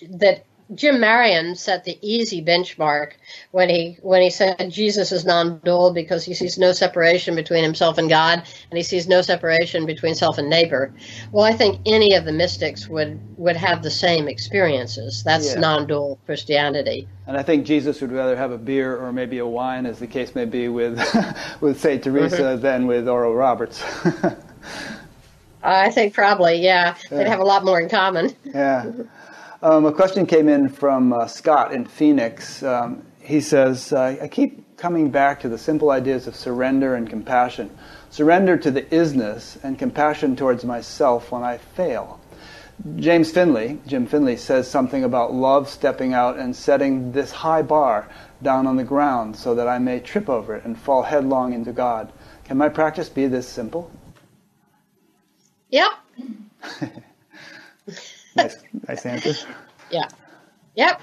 that 0.00 0.45
Jim 0.74 0.98
Marion 0.98 1.54
set 1.54 1.84
the 1.84 1.96
easy 2.02 2.44
benchmark 2.44 3.12
when 3.52 3.68
he 3.68 3.98
when 4.02 4.20
he 4.20 4.30
said 4.30 4.68
Jesus 4.68 5.12
is 5.12 5.24
non-dual 5.24 5.92
because 5.92 6.24
he 6.24 6.34
sees 6.34 6.58
no 6.58 6.72
separation 6.72 7.36
between 7.36 7.62
himself 7.62 7.98
and 7.98 8.08
God, 8.08 8.42
and 8.70 8.76
he 8.76 8.82
sees 8.82 9.06
no 9.06 9.22
separation 9.22 9.86
between 9.86 10.16
self 10.16 10.38
and 10.38 10.50
neighbor. 10.50 10.92
Well, 11.30 11.44
I 11.44 11.52
think 11.52 11.80
any 11.86 12.14
of 12.14 12.24
the 12.24 12.32
mystics 12.32 12.88
would 12.88 13.20
would 13.38 13.56
have 13.56 13.84
the 13.84 13.90
same 13.90 14.26
experiences. 14.26 15.22
That's 15.22 15.54
yeah. 15.54 15.60
non-dual 15.60 16.18
Christianity. 16.26 17.06
And 17.28 17.36
I 17.36 17.44
think 17.44 17.64
Jesus 17.64 18.00
would 18.00 18.10
rather 18.10 18.36
have 18.36 18.50
a 18.50 18.58
beer 18.58 18.96
or 18.96 19.12
maybe 19.12 19.38
a 19.38 19.46
wine, 19.46 19.86
as 19.86 20.00
the 20.00 20.06
case 20.08 20.34
may 20.34 20.46
be 20.46 20.68
with 20.68 20.98
with 21.60 21.80
Saint 21.80 22.02
Teresa, 22.02 22.42
mm-hmm. 22.42 22.62
than 22.62 22.86
with 22.88 23.06
Oral 23.06 23.34
Roberts. 23.34 23.84
I 25.62 25.90
think 25.90 26.14
probably, 26.14 26.60
yeah. 26.60 26.96
yeah. 27.10 27.16
They'd 27.18 27.26
have 27.28 27.40
a 27.40 27.44
lot 27.44 27.64
more 27.64 27.80
in 27.80 27.88
common. 27.88 28.34
yeah. 28.44 28.90
Um, 29.66 29.84
a 29.84 29.92
question 29.92 30.26
came 30.26 30.48
in 30.48 30.68
from 30.68 31.12
uh, 31.12 31.26
Scott 31.26 31.72
in 31.72 31.86
Phoenix. 31.86 32.62
Um, 32.62 33.04
he 33.18 33.40
says, 33.40 33.92
uh, 33.92 34.16
I 34.22 34.28
keep 34.28 34.76
coming 34.76 35.10
back 35.10 35.40
to 35.40 35.48
the 35.48 35.58
simple 35.58 35.90
ideas 35.90 36.28
of 36.28 36.36
surrender 36.36 36.94
and 36.94 37.10
compassion. 37.10 37.76
Surrender 38.10 38.56
to 38.58 38.70
the 38.70 38.82
isness 38.82 39.58
and 39.64 39.76
compassion 39.76 40.36
towards 40.36 40.64
myself 40.64 41.32
when 41.32 41.42
I 41.42 41.58
fail. 41.58 42.20
James 42.94 43.32
Finley, 43.32 43.80
Jim 43.88 44.06
Finley, 44.06 44.36
says 44.36 44.70
something 44.70 45.02
about 45.02 45.34
love 45.34 45.68
stepping 45.68 46.14
out 46.14 46.38
and 46.38 46.54
setting 46.54 47.10
this 47.10 47.32
high 47.32 47.62
bar 47.62 48.08
down 48.42 48.68
on 48.68 48.76
the 48.76 48.84
ground 48.84 49.34
so 49.34 49.56
that 49.56 49.66
I 49.66 49.80
may 49.80 49.98
trip 49.98 50.28
over 50.28 50.54
it 50.54 50.64
and 50.64 50.78
fall 50.78 51.02
headlong 51.02 51.52
into 51.52 51.72
God. 51.72 52.12
Can 52.44 52.56
my 52.56 52.68
practice 52.68 53.08
be 53.08 53.26
this 53.26 53.48
simple? 53.48 53.90
Yep. 55.70 55.90
nice, 58.36 58.56
nice 58.88 59.06
answer. 59.06 59.46
Yeah. 59.90 60.08
Yep. 60.74 61.00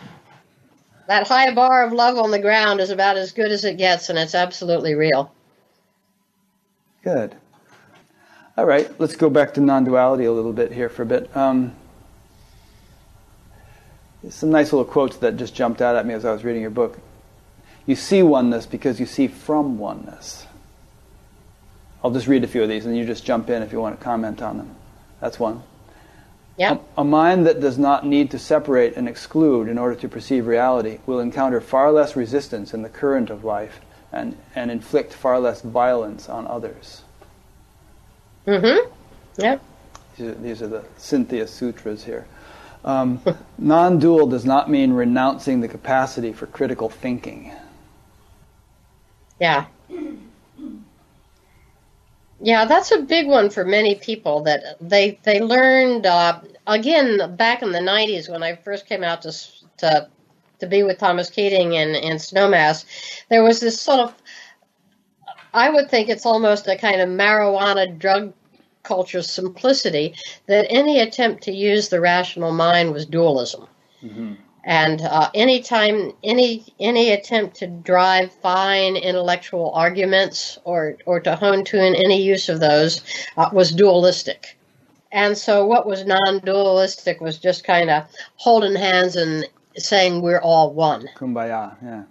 That 1.07 1.27
high 1.27 1.53
bar 1.53 1.85
of 1.85 1.91
love 1.91 2.17
on 2.17 2.31
the 2.31 2.39
ground 2.39 2.79
is 2.79 2.89
about 2.89 3.17
as 3.17 3.31
good 3.31 3.51
as 3.51 3.65
it 3.65 3.77
gets, 3.77 4.09
and 4.09 4.17
it's 4.17 4.35
absolutely 4.35 4.95
real. 4.95 5.33
Good. 7.03 7.35
All 8.55 8.65
right, 8.65 8.89
let's 8.99 9.15
go 9.15 9.29
back 9.29 9.53
to 9.55 9.61
non 9.61 9.83
duality 9.83 10.25
a 10.25 10.31
little 10.31 10.53
bit 10.53 10.71
here 10.71 10.87
for 10.89 11.01
a 11.01 11.05
bit. 11.05 11.35
Um, 11.35 11.75
some 14.29 14.51
nice 14.51 14.71
little 14.71 14.85
quotes 14.85 15.17
that 15.17 15.35
just 15.35 15.53
jumped 15.53 15.81
out 15.81 15.95
at 15.95 16.05
me 16.05 16.13
as 16.13 16.23
I 16.23 16.31
was 16.31 16.43
reading 16.43 16.61
your 16.61 16.71
book. 16.71 16.99
You 17.85 17.95
see 17.95 18.23
oneness 18.23 18.65
because 18.65 18.99
you 18.99 19.05
see 19.05 19.27
from 19.27 19.77
oneness. 19.77 20.45
I'll 22.03 22.11
just 22.11 22.27
read 22.27 22.43
a 22.43 22.47
few 22.47 22.63
of 22.63 22.69
these 22.69 22.85
and 22.85 22.95
you 22.95 23.05
just 23.05 23.25
jump 23.25 23.49
in 23.49 23.61
if 23.61 23.73
you 23.73 23.79
want 23.81 23.97
to 23.97 24.03
comment 24.03 24.41
on 24.41 24.57
them. 24.57 24.75
That's 25.19 25.39
one. 25.39 25.63
Yeah. 26.57 26.77
A, 26.97 27.01
a, 27.01 27.03
mind 27.03 27.47
that 27.47 27.59
does 27.59 27.79
not 27.79 28.05
need 28.05 28.29
to 28.31 28.39
separate 28.39 28.95
and 28.95 29.09
exclude 29.09 29.67
in 29.67 29.77
order 29.77 29.95
to 29.95 30.07
perceive 30.07 30.45
reality 30.45 30.99
will 31.05 31.19
encounter 31.19 31.59
far 31.59 31.91
less 31.91 32.15
resistance 32.15 32.73
in 32.73 32.83
the 32.83 32.89
current 32.89 33.31
of 33.31 33.43
life 33.43 33.79
and, 34.11 34.37
and 34.55 34.69
inflict 34.69 35.13
far 35.13 35.39
less 35.39 35.61
violence 35.61 36.29
on 36.29 36.45
others. 36.45 37.01
Mm-hmm. 38.45 38.91
Yep. 39.41 39.63
These 40.17 40.27
are, 40.27 40.35
these 40.35 40.61
are 40.61 40.67
the 40.67 40.83
Cynthia 40.97 41.47
Sutras 41.47 42.03
here. 42.03 42.27
Um, 42.85 43.21
non 43.57 43.97
dual 43.97 44.27
does 44.27 44.45
not 44.45 44.69
mean 44.69 44.93
renouncing 44.93 45.59
the 45.59 45.67
capacity 45.67 46.33
for 46.33 46.45
critical 46.45 46.89
thinking. 46.89 47.51
Yeah. 49.39 49.65
Yeah, 52.43 52.65
that's 52.65 52.91
a 52.91 52.99
big 52.99 53.27
one 53.27 53.49
for 53.49 53.63
many 53.63 53.95
people 53.95 54.41
that 54.43 54.75
they 54.81 55.17
they 55.23 55.39
learned 55.39 56.05
uh, 56.05 56.41
again 56.67 57.37
back 57.37 57.61
in 57.61 57.71
the 57.71 57.79
'90s 57.79 58.29
when 58.29 58.43
I 58.43 58.57
first 58.57 58.85
came 58.85 59.01
out 59.01 59.21
to 59.21 59.31
to 59.77 60.09
to 60.59 60.67
be 60.67 60.83
with 60.83 60.97
Thomas 60.97 61.29
Keating 61.29 61.77
and 61.77 61.95
and 61.95 62.19
Snowmass. 62.19 62.83
There 63.29 63.43
was 63.43 63.61
this 63.61 63.79
sort 63.79 64.01
of 64.01 64.13
I 65.53 65.69
would 65.69 65.89
think 65.89 66.09
it's 66.09 66.25
almost 66.25 66.67
a 66.67 66.75
kind 66.75 66.99
of 66.99 67.07
marijuana 67.07 67.97
drug 67.97 68.33
culture 68.83 69.21
simplicity 69.21 70.13
that 70.47 70.67
any 70.69 70.99
attempt 70.99 71.43
to 71.43 71.53
use 71.53 71.87
the 71.87 72.01
rational 72.01 72.51
mind 72.51 72.91
was 72.91 73.05
dualism. 73.05 73.67
Mm-hmm. 74.03 74.33
And 74.63 75.01
uh, 75.01 75.29
anytime 75.33 76.13
any 76.23 76.73
any 76.79 77.11
attempt 77.11 77.57
to 77.57 77.67
drive 77.67 78.31
fine 78.31 78.95
intellectual 78.95 79.71
arguments 79.71 80.57
or 80.63 80.97
or 81.05 81.19
to 81.19 81.35
hone 81.35 81.65
tune 81.65 81.95
any 81.95 82.21
use 82.21 82.47
of 82.47 82.61
those 82.61 83.01
uh, 83.35 83.49
was 83.51 83.71
dualistic. 83.71 84.57
And 85.11 85.37
so 85.37 85.65
what 85.65 85.85
was 85.85 86.05
non-dualistic 86.05 87.21
was 87.21 87.37
just 87.37 87.63
kind 87.63 87.89
of 87.89 88.05
holding 88.35 88.75
hands 88.75 89.15
and 89.15 89.45
saying 89.75 90.21
we're 90.21 90.41
all 90.41 90.73
one. 90.73 91.07
Kumbaya, 91.15 91.75
yeah. 91.83 92.03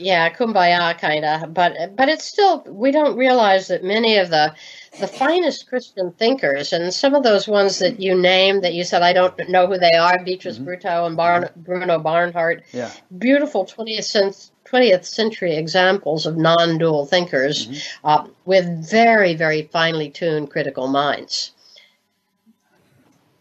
Yeah, 0.00 0.30
kumbaya 0.30 0.98
kind 0.98 1.24
of, 1.26 1.52
but 1.52 1.94
but 1.94 2.08
it's 2.08 2.24
still 2.24 2.62
we 2.66 2.90
don't 2.90 3.18
realize 3.18 3.68
that 3.68 3.84
many 3.84 4.16
of 4.16 4.30
the 4.30 4.54
the 4.98 5.06
finest 5.06 5.68
Christian 5.68 6.12
thinkers, 6.12 6.72
and 6.72 6.92
some 6.92 7.14
of 7.14 7.22
those 7.22 7.46
ones 7.46 7.78
that 7.80 8.00
you 8.00 8.14
named 8.14 8.64
that 8.64 8.72
you 8.72 8.82
said 8.82 9.02
I 9.02 9.12
don't 9.12 9.36
know 9.50 9.66
who 9.66 9.76
they 9.76 9.92
are, 9.92 10.24
Beatrice 10.24 10.56
mm-hmm. 10.56 10.64
Bruteau 10.64 11.06
and 11.06 11.16
Barn, 11.16 11.50
Bruno 11.54 11.98
Barnhart, 11.98 12.64
yeah. 12.72 12.90
beautiful 13.18 13.66
20th 13.66 14.04
century 14.04 14.50
20th 14.70 15.04
century 15.04 15.56
examples 15.56 16.26
of 16.26 16.36
non 16.36 16.78
dual 16.78 17.04
thinkers 17.04 17.66
mm-hmm. 17.66 18.06
uh, 18.06 18.26
with 18.44 18.88
very, 18.88 19.34
very 19.34 19.62
finely 19.62 20.10
tuned 20.10 20.50
critical 20.50 20.88
minds. 20.88 21.52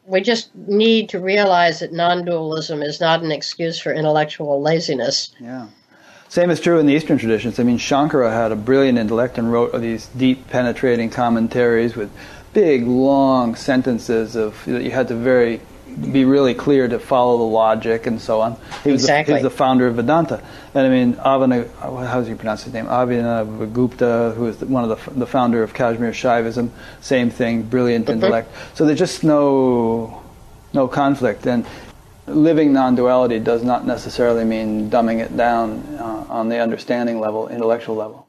We 0.06 0.22
just 0.22 0.54
need 0.56 1.08
to 1.10 1.20
realize 1.20 1.80
that 1.80 1.94
non 1.94 2.26
dualism 2.26 2.82
is 2.82 3.00
not 3.00 3.24
an 3.24 3.32
excuse 3.32 3.80
for 3.80 3.94
intellectual 3.94 4.62
laziness. 4.62 5.36
Yeah. 5.40 5.68
Same 6.30 6.52
is 6.52 6.60
true 6.60 6.78
in 6.78 6.86
the 6.86 6.94
Eastern 6.94 7.18
traditions. 7.18 7.60
I 7.60 7.64
mean, 7.64 7.80
Shankara 7.80 8.32
had 8.32 8.52
a 8.52 8.56
brilliant 8.56 9.00
intellect 9.00 9.40
and 9.40 9.52
wrote 9.52 9.74
these 9.82 10.06
deep, 10.10 10.48
penetrating 10.48 11.10
commentaries 11.10 11.96
with 11.96 12.12
big, 12.54 12.86
long 12.86 13.56
sentences 13.56 14.36
of 14.36 14.64
that 14.66 14.84
you 14.84 14.92
had 14.92 15.08
to 15.08 15.16
very 15.16 15.60
be 16.12 16.24
really 16.26 16.54
clear 16.54 16.88
to 16.88 17.00
follow 17.00 17.40
the 17.40 17.44
logic 17.44 18.06
and 18.06 18.22
so 18.22 18.42
on. 18.42 18.56
He 18.84 18.92
was, 18.92 19.02
exactly. 19.02 19.34
the, 19.34 19.40
he 19.40 19.44
was 19.44 19.52
the 19.52 19.58
founder 19.58 19.88
of 19.88 19.96
Vedanta. 19.96 20.44
And 20.76 20.86
I 20.86 20.90
mean, 20.90 21.16
Avana, 21.16 21.68
how 21.80 22.20
does 22.20 22.28
he 22.28 22.36
pronounce 22.36 22.64
his 22.64 22.74
name? 22.74 22.86
Avinavagupta, 22.86 24.36
who 24.36 24.46
is 24.46 24.62
one 24.62 24.90
of 24.90 25.04
the, 25.04 25.12
the 25.12 25.26
founder 25.26 25.64
of 25.64 25.74
Kashmir 25.74 26.12
Shaivism, 26.12 26.70
same 27.02 27.32
thing, 27.32 27.64
brilliant 27.64 28.08
intellect. 28.08 28.52
So 28.76 28.86
there's 28.86 29.00
just 29.00 29.24
no, 29.24 30.22
no 30.74 30.88
conflict. 30.88 31.48
And 31.48 31.66
living 32.30 32.74
non-duality 32.74 33.40
does 33.40 33.64
not 33.64 33.86
necessarily 33.86 34.44
mean 34.44 34.90
dumbing 34.90 35.20
it 35.20 35.36
down 35.36 35.80
uh, 36.00 36.26
on 36.30 36.50
the 36.50 36.60
understanding 36.60 37.20
level, 37.20 37.48
intellectual 37.48 37.96
level. 37.96 38.28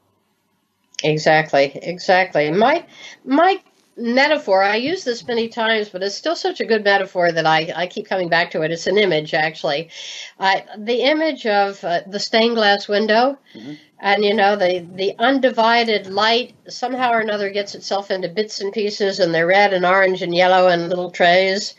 Exactly, 1.03 1.79
exactly. 1.83 2.51
My 2.51 2.85
my 3.25 3.61
metaphor, 3.97 4.63
I 4.63 4.77
use 4.77 5.05
this 5.05 5.27
many 5.27 5.49
times, 5.49 5.89
but 5.89 6.03
it's 6.03 6.15
still 6.15 6.37
such 6.37 6.61
a 6.61 6.65
good 6.65 6.85
metaphor 6.85 7.33
that 7.33 7.47
I, 7.47 7.73
I 7.75 7.87
keep 7.87 8.07
coming 8.07 8.29
back 8.29 8.51
to 8.53 8.63
it. 8.63 8.71
It's 8.71 8.87
an 8.87 8.99
image, 8.99 9.35
actually. 9.35 9.91
Uh, 10.39 10.61
the 10.79 11.03
image 11.03 11.47
of 11.47 11.83
uh, 11.85 12.01
the 12.07 12.19
stained 12.19 12.57
glass 12.57 12.89
window, 12.89 13.39
mm-hmm. 13.55 13.75
and 13.99 14.25
you 14.25 14.35
know, 14.35 14.57
the, 14.57 14.87
the 14.95 15.15
undivided 15.19 16.07
light 16.07 16.55
somehow 16.69 17.11
or 17.13 17.21
another 17.21 17.51
gets 17.51 17.75
itself 17.75 18.11
into 18.11 18.29
bits 18.29 18.61
and 18.61 18.73
pieces, 18.73 19.19
and 19.19 19.35
they're 19.35 19.47
red 19.47 19.73
and 19.73 19.85
orange 19.85 20.23
and 20.23 20.35
yellow 20.35 20.69
and 20.69 20.89
little 20.89 21.11
trays. 21.11 21.75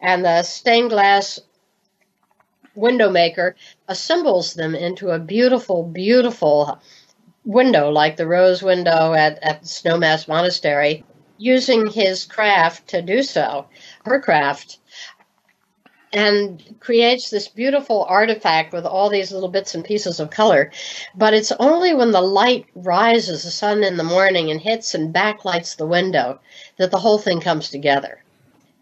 And 0.00 0.24
the 0.24 0.42
stained 0.42 0.90
glass 0.90 1.40
window 2.74 3.10
maker 3.10 3.56
assembles 3.88 4.54
them 4.54 4.74
into 4.74 5.10
a 5.10 5.18
beautiful, 5.18 5.82
beautiful 5.82 6.80
window 7.44 7.90
like 7.90 8.16
the 8.16 8.26
rose 8.26 8.62
window 8.62 9.12
at, 9.14 9.42
at 9.42 9.62
Snowmass 9.62 10.28
Monastery, 10.28 11.04
using 11.38 11.88
his 11.88 12.24
craft 12.24 12.88
to 12.88 13.02
do 13.02 13.22
so, 13.22 13.66
her 14.04 14.20
craft, 14.20 14.78
and 16.12 16.62
creates 16.78 17.30
this 17.30 17.48
beautiful 17.48 18.04
artifact 18.04 18.72
with 18.72 18.84
all 18.84 19.08
these 19.08 19.32
little 19.32 19.48
bits 19.48 19.74
and 19.74 19.84
pieces 19.84 20.20
of 20.20 20.30
color. 20.30 20.70
But 21.14 21.34
it's 21.34 21.52
only 21.52 21.94
when 21.94 22.10
the 22.10 22.20
light 22.20 22.66
rises, 22.74 23.44
the 23.44 23.50
sun 23.50 23.82
in 23.82 23.96
the 23.96 24.04
morning, 24.04 24.50
and 24.50 24.60
hits 24.60 24.94
and 24.94 25.14
backlights 25.14 25.76
the 25.76 25.86
window 25.86 26.40
that 26.76 26.90
the 26.90 26.98
whole 26.98 27.18
thing 27.18 27.40
comes 27.40 27.70
together 27.70 28.21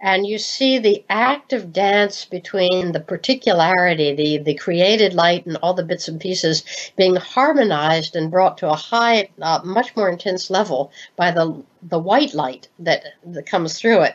and 0.00 0.26
you 0.26 0.38
see 0.38 0.78
the 0.78 1.04
active 1.10 1.72
dance 1.72 2.24
between 2.24 2.92
the 2.92 3.00
particularity, 3.00 4.14
the, 4.14 4.38
the 4.38 4.54
created 4.54 5.12
light, 5.12 5.44
and 5.44 5.58
all 5.58 5.74
the 5.74 5.84
bits 5.84 6.08
and 6.08 6.18
pieces 6.18 6.64
being 6.96 7.16
harmonized 7.16 8.16
and 8.16 8.30
brought 8.30 8.56
to 8.58 8.70
a 8.70 8.74
high, 8.74 9.28
uh, 9.42 9.60
much 9.62 9.94
more 9.96 10.08
intense 10.08 10.50
level 10.50 10.90
by 11.16 11.30
the 11.30 11.62
the 11.82 11.98
white 11.98 12.34
light 12.34 12.68
that, 12.78 13.02
that 13.24 13.46
comes 13.46 13.78
through 13.78 14.02
it. 14.02 14.14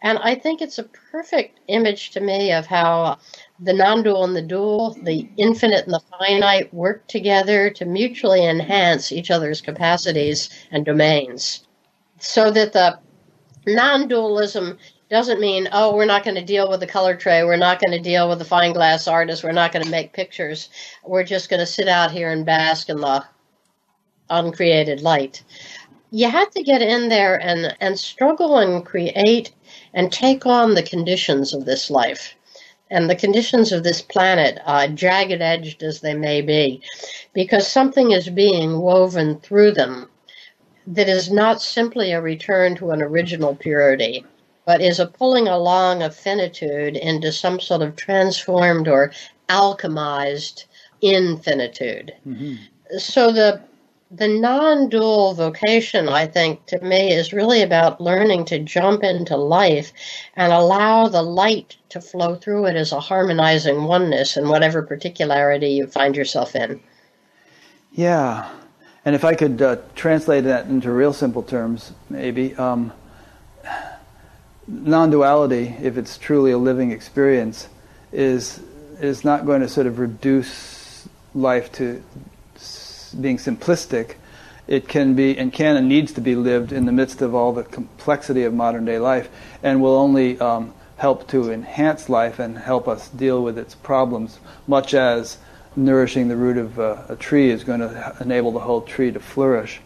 And 0.00 0.18
I 0.18 0.34
think 0.34 0.62
it's 0.62 0.78
a 0.78 0.84
perfect 0.84 1.58
image 1.68 2.10
to 2.10 2.20
me 2.20 2.52
of 2.52 2.66
how 2.66 3.18
the 3.58 3.72
non 3.72 4.02
dual 4.02 4.24
and 4.24 4.36
the 4.36 4.42
dual, 4.42 4.96
the 5.02 5.28
infinite 5.36 5.84
and 5.84 5.94
the 5.94 6.02
finite, 6.18 6.72
work 6.72 7.06
together 7.08 7.70
to 7.70 7.84
mutually 7.84 8.46
enhance 8.46 9.10
each 9.10 9.30
other's 9.30 9.60
capacities 9.60 10.48
and 10.70 10.84
domains. 10.84 11.66
So 12.18 12.50
that 12.52 12.72
the 12.72 12.98
non 13.66 14.06
dualism 14.08 14.78
doesn't 15.10 15.40
mean 15.40 15.68
oh 15.72 15.94
we're 15.94 16.04
not 16.04 16.24
going 16.24 16.34
to 16.34 16.44
deal 16.44 16.68
with 16.68 16.80
the 16.80 16.86
color 16.86 17.16
tray 17.16 17.42
we're 17.42 17.56
not 17.56 17.80
going 17.80 17.96
to 17.96 18.02
deal 18.02 18.28
with 18.28 18.38
the 18.38 18.44
fine 18.44 18.72
glass 18.72 19.08
artist 19.08 19.42
we're 19.42 19.52
not 19.52 19.72
going 19.72 19.84
to 19.84 19.90
make 19.90 20.12
pictures. 20.12 20.68
We're 21.04 21.24
just 21.24 21.48
going 21.48 21.60
to 21.60 21.66
sit 21.66 21.88
out 21.88 22.10
here 22.10 22.30
and 22.30 22.44
bask 22.44 22.88
in 22.88 23.00
the 23.00 23.24
uncreated 24.28 25.00
light. 25.00 25.42
You 26.10 26.28
have 26.28 26.50
to 26.50 26.62
get 26.62 26.82
in 26.82 27.08
there 27.08 27.40
and 27.40 27.76
and 27.80 27.98
struggle 27.98 28.58
and 28.58 28.84
create 28.84 29.52
and 29.94 30.12
take 30.12 30.44
on 30.44 30.74
the 30.74 30.82
conditions 30.82 31.54
of 31.54 31.64
this 31.64 31.90
life. 31.90 32.34
And 32.90 33.08
the 33.08 33.16
conditions 33.16 33.72
of 33.72 33.84
this 33.84 34.00
planet, 34.00 34.58
uh, 34.64 34.88
jagged 34.88 35.42
edged 35.42 35.82
as 35.82 36.00
they 36.00 36.14
may 36.14 36.40
be, 36.40 36.80
because 37.34 37.66
something 37.66 38.12
is 38.12 38.30
being 38.30 38.80
woven 38.80 39.40
through 39.40 39.72
them 39.72 40.08
that 40.86 41.08
is 41.08 41.30
not 41.30 41.60
simply 41.60 42.12
a 42.12 42.20
return 42.20 42.74
to 42.76 42.90
an 42.92 43.02
original 43.02 43.54
purity, 43.54 44.24
but 44.68 44.82
is 44.82 45.00
a 45.00 45.06
pulling 45.06 45.48
along 45.48 46.02
of 46.02 46.14
finitude 46.14 46.94
into 46.94 47.32
some 47.32 47.58
sort 47.58 47.80
of 47.80 47.96
transformed 47.96 48.86
or 48.86 49.10
alchemized 49.48 50.66
infinitude. 51.00 52.12
Mm-hmm. 52.26 52.56
So 52.98 53.32
the 53.32 53.62
the 54.10 54.28
non 54.28 54.90
dual 54.90 55.32
vocation, 55.32 56.10
I 56.10 56.26
think, 56.26 56.66
to 56.66 56.78
me, 56.82 57.14
is 57.14 57.32
really 57.32 57.62
about 57.62 57.98
learning 57.98 58.44
to 58.46 58.58
jump 58.58 59.02
into 59.02 59.38
life 59.38 59.90
and 60.36 60.52
allow 60.52 61.08
the 61.08 61.22
light 61.22 61.78
to 61.88 61.98
flow 62.02 62.34
through 62.34 62.66
it 62.66 62.76
as 62.76 62.92
a 62.92 63.00
harmonizing 63.00 63.84
oneness 63.84 64.36
in 64.36 64.50
whatever 64.50 64.82
particularity 64.82 65.68
you 65.68 65.86
find 65.86 66.14
yourself 66.14 66.54
in. 66.54 66.78
Yeah. 67.92 68.50
And 69.06 69.14
if 69.14 69.24
I 69.24 69.34
could 69.34 69.62
uh, 69.62 69.76
translate 69.94 70.44
that 70.44 70.66
into 70.66 70.92
real 70.92 71.14
simple 71.14 71.42
terms, 71.42 71.92
maybe, 72.10 72.54
um, 72.56 72.92
non 74.68 75.10
duality, 75.10 75.74
if 75.82 75.96
it's 75.96 76.18
truly 76.18 76.52
a 76.52 76.58
living 76.58 76.92
experience, 76.92 77.68
is, 78.12 78.60
is 79.00 79.24
not 79.24 79.46
going 79.46 79.62
to 79.62 79.68
sort 79.68 79.86
of 79.86 79.98
reduce 79.98 81.08
life 81.34 81.72
to 81.72 82.02
being 83.20 83.38
simplistic, 83.38 84.14
it 84.66 84.86
can 84.86 85.14
be 85.14 85.36
and 85.38 85.52
can 85.52 85.76
and 85.76 85.88
needs 85.88 86.12
to 86.12 86.20
be 86.20 86.34
lived 86.34 86.72
in 86.72 86.84
the 86.84 86.92
midst 86.92 87.22
of 87.22 87.34
all 87.34 87.52
the 87.52 87.64
complexity 87.64 88.44
of 88.44 88.52
modern 88.52 88.84
day 88.84 88.98
life, 88.98 89.28
and 89.62 89.80
will 89.80 89.96
only 89.96 90.38
um, 90.40 90.74
help 90.98 91.26
to 91.28 91.50
enhance 91.50 92.08
life 92.08 92.38
and 92.38 92.58
help 92.58 92.86
us 92.86 93.08
deal 93.08 93.42
with 93.42 93.56
its 93.56 93.74
problems, 93.74 94.38
much 94.66 94.92
as 94.92 95.38
nourishing 95.74 96.28
the 96.28 96.36
root 96.36 96.58
of 96.58 96.78
uh, 96.78 97.02
a 97.08 97.16
tree 97.16 97.50
is 97.50 97.64
going 97.64 97.80
to 97.80 98.16
enable 98.20 98.52
the 98.52 98.58
whole 98.58 98.82
tree 98.82 99.10
to 99.10 99.20
flourish. 99.20 99.80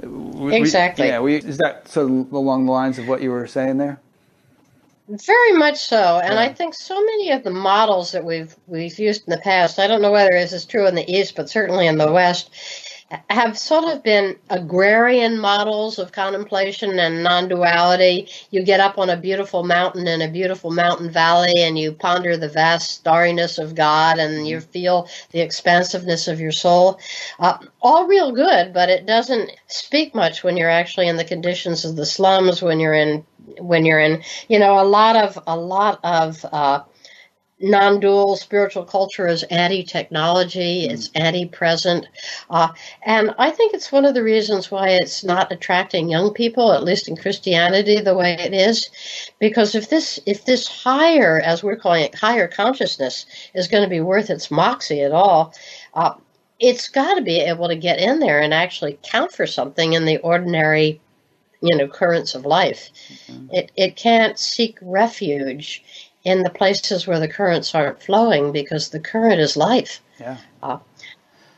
Exactly. 0.00 1.04
We, 1.04 1.10
yeah. 1.10 1.20
We, 1.20 1.36
is 1.36 1.58
that 1.58 1.88
sort 1.88 2.10
of 2.10 2.32
along 2.32 2.66
the 2.66 2.72
lines 2.72 2.98
of 2.98 3.06
what 3.08 3.20
you 3.20 3.30
were 3.30 3.46
saying 3.46 3.76
there? 3.78 4.00
Very 5.12 5.52
much 5.52 5.76
so, 5.78 6.20
and 6.24 6.34
yeah. 6.34 6.40
I 6.40 6.54
think 6.54 6.72
so 6.72 6.94
many 6.94 7.32
of 7.32 7.44
the 7.44 7.50
models 7.50 8.12
that 8.12 8.24
we've 8.24 8.56
we've 8.66 8.98
used 8.98 9.24
in 9.26 9.30
the 9.30 9.42
past. 9.42 9.78
I 9.78 9.86
don't 9.86 10.00
know 10.00 10.10
whether 10.10 10.30
this 10.30 10.54
is 10.54 10.64
true 10.64 10.86
in 10.86 10.94
the 10.94 11.10
East, 11.12 11.36
but 11.36 11.50
certainly 11.50 11.86
in 11.86 11.98
the 11.98 12.10
West, 12.10 12.50
have 13.30 13.58
sort 13.58 13.84
of 13.84 14.02
been 14.02 14.36
agrarian 14.50 15.38
models 15.38 15.98
of 15.98 16.12
contemplation 16.12 16.98
and 16.98 17.22
non-duality. 17.22 18.28
You 18.50 18.62
get 18.62 18.80
up 18.80 18.98
on 18.98 19.10
a 19.10 19.16
beautiful 19.16 19.64
mountain 19.64 20.06
in 20.06 20.22
a 20.22 20.28
beautiful 20.28 20.70
mountain 20.70 21.10
valley, 21.10 21.54
and 21.56 21.78
you 21.78 21.92
ponder 21.92 22.36
the 22.36 22.48
vast 22.48 23.04
starriness 23.04 23.58
of 23.58 23.74
God, 23.74 24.18
and 24.18 24.46
you 24.46 24.60
feel 24.60 25.08
the 25.30 25.40
expansiveness 25.40 26.28
of 26.28 26.40
your 26.40 26.52
soul. 26.52 26.98
Uh, 27.38 27.58
all 27.80 28.06
real 28.06 28.32
good, 28.32 28.72
but 28.72 28.88
it 28.88 29.06
doesn't 29.06 29.50
speak 29.66 30.14
much 30.14 30.42
when 30.42 30.56
you're 30.56 30.70
actually 30.70 31.08
in 31.08 31.16
the 31.16 31.24
conditions 31.24 31.84
of 31.84 31.96
the 31.96 32.06
slums, 32.06 32.62
when 32.62 32.80
you're 32.80 32.94
in 32.94 33.24
when 33.58 33.84
you're 33.84 33.98
in, 33.98 34.22
you 34.48 34.58
know, 34.58 34.80
a 34.80 34.84
lot 34.84 35.16
of 35.16 35.38
a 35.46 35.56
lot 35.56 35.98
of 36.04 36.44
uh, 36.52 36.80
non-dual 37.62 38.36
spiritual 38.36 38.84
culture 38.84 39.26
is 39.26 39.44
anti-technology. 39.44 40.86
Mm. 40.86 40.92
It's 40.92 41.10
anti-present, 41.14 42.06
uh, 42.50 42.68
and 43.04 43.34
I 43.38 43.50
think 43.50 43.72
it's 43.72 43.92
one 43.92 44.04
of 44.04 44.14
the 44.14 44.22
reasons 44.22 44.70
why 44.70 44.88
it's 44.88 45.22
not 45.24 45.52
attracting 45.52 46.10
young 46.10 46.34
people, 46.34 46.72
at 46.72 46.84
least 46.84 47.08
in 47.08 47.16
Christianity, 47.16 48.00
the 48.00 48.14
way 48.14 48.32
it 48.32 48.52
is, 48.52 48.90
because 49.38 49.74
if 49.74 49.88
this 49.88 50.18
if 50.26 50.44
this 50.44 50.66
higher, 50.66 51.40
as 51.40 51.62
we're 51.62 51.76
calling 51.76 52.04
it, 52.04 52.14
higher 52.14 52.48
consciousness 52.48 53.26
is 53.54 53.68
going 53.68 53.84
to 53.84 53.88
be 53.88 54.00
worth 54.00 54.28
its 54.28 54.50
moxie 54.50 55.02
at 55.02 55.12
all. 55.12 55.54
Uh, 55.94 56.14
it's 56.58 56.88
got 56.88 57.14
to 57.14 57.22
be 57.22 57.40
able 57.40 57.68
to 57.68 57.76
get 57.76 57.98
in 57.98 58.20
there 58.20 58.40
and 58.40 58.54
actually 58.54 58.98
count 59.02 59.32
for 59.32 59.46
something 59.46 59.94
in 59.94 60.04
the 60.04 60.18
ordinary 60.18 61.00
you 61.62 61.76
know 61.76 61.88
currents 61.88 62.34
of 62.34 62.44
life. 62.44 62.90
Mm-hmm. 63.28 63.54
It 63.54 63.72
it 63.76 63.96
can't 63.96 64.38
seek 64.38 64.78
refuge 64.82 65.84
in 66.24 66.42
the 66.42 66.50
places 66.50 67.06
where 67.06 67.20
the 67.20 67.28
currents 67.28 67.74
aren't 67.74 68.02
flowing 68.02 68.52
because 68.52 68.90
the 68.90 69.00
current 69.00 69.40
is 69.40 69.56
life. 69.56 70.00
Yeah. 70.20 70.36
Uh, 70.62 70.78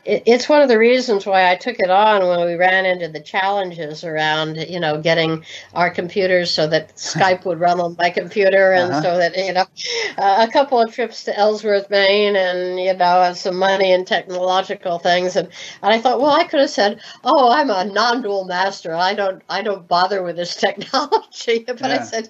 it's 0.05 0.47
one 0.47 0.61
of 0.61 0.69
the 0.69 0.77
reasons 0.77 1.25
why 1.25 1.51
I 1.51 1.55
took 1.55 1.77
it 1.79 1.89
on 1.89 2.27
when 2.27 2.45
we 2.45 2.53
ran 2.53 2.85
into 2.85 3.07
the 3.07 3.19
challenges 3.19 4.03
around, 4.03 4.57
you 4.57 4.79
know, 4.79 5.01
getting 5.01 5.43
our 5.73 5.89
computers 5.89 6.51
so 6.51 6.67
that 6.67 6.95
Skype 6.95 7.43
would 7.45 7.59
run 7.59 7.79
on 7.79 7.95
my 7.97 8.11
computer, 8.11 8.71
and 8.73 8.91
uh-huh. 8.91 9.01
so 9.01 9.17
that 9.17 9.35
you 9.35 9.53
know, 9.53 9.65
uh, 10.17 10.45
a 10.47 10.51
couple 10.51 10.79
of 10.79 10.93
trips 10.93 11.23
to 11.23 11.35
Ellsworth, 11.35 11.89
Maine, 11.89 12.35
and 12.35 12.79
you 12.79 12.93
know, 12.93 13.33
some 13.33 13.57
money 13.57 13.91
and 13.91 14.05
technological 14.05 14.99
things, 14.99 15.35
and, 15.35 15.47
and 15.81 15.93
I 15.93 15.99
thought, 15.99 16.21
well, 16.21 16.31
I 16.31 16.43
could 16.43 16.59
have 16.59 16.69
said, 16.69 17.01
oh, 17.23 17.51
I'm 17.51 17.71
a 17.71 17.85
non-dual 17.85 18.45
master. 18.45 18.93
I 18.93 19.15
don't, 19.15 19.41
I 19.49 19.63
don't 19.63 19.87
bother 19.87 20.21
with 20.21 20.35
this 20.35 20.55
technology, 20.65 21.63
but 21.65 21.79
yeah. 21.79 21.99
I 21.99 22.03
said, 22.03 22.29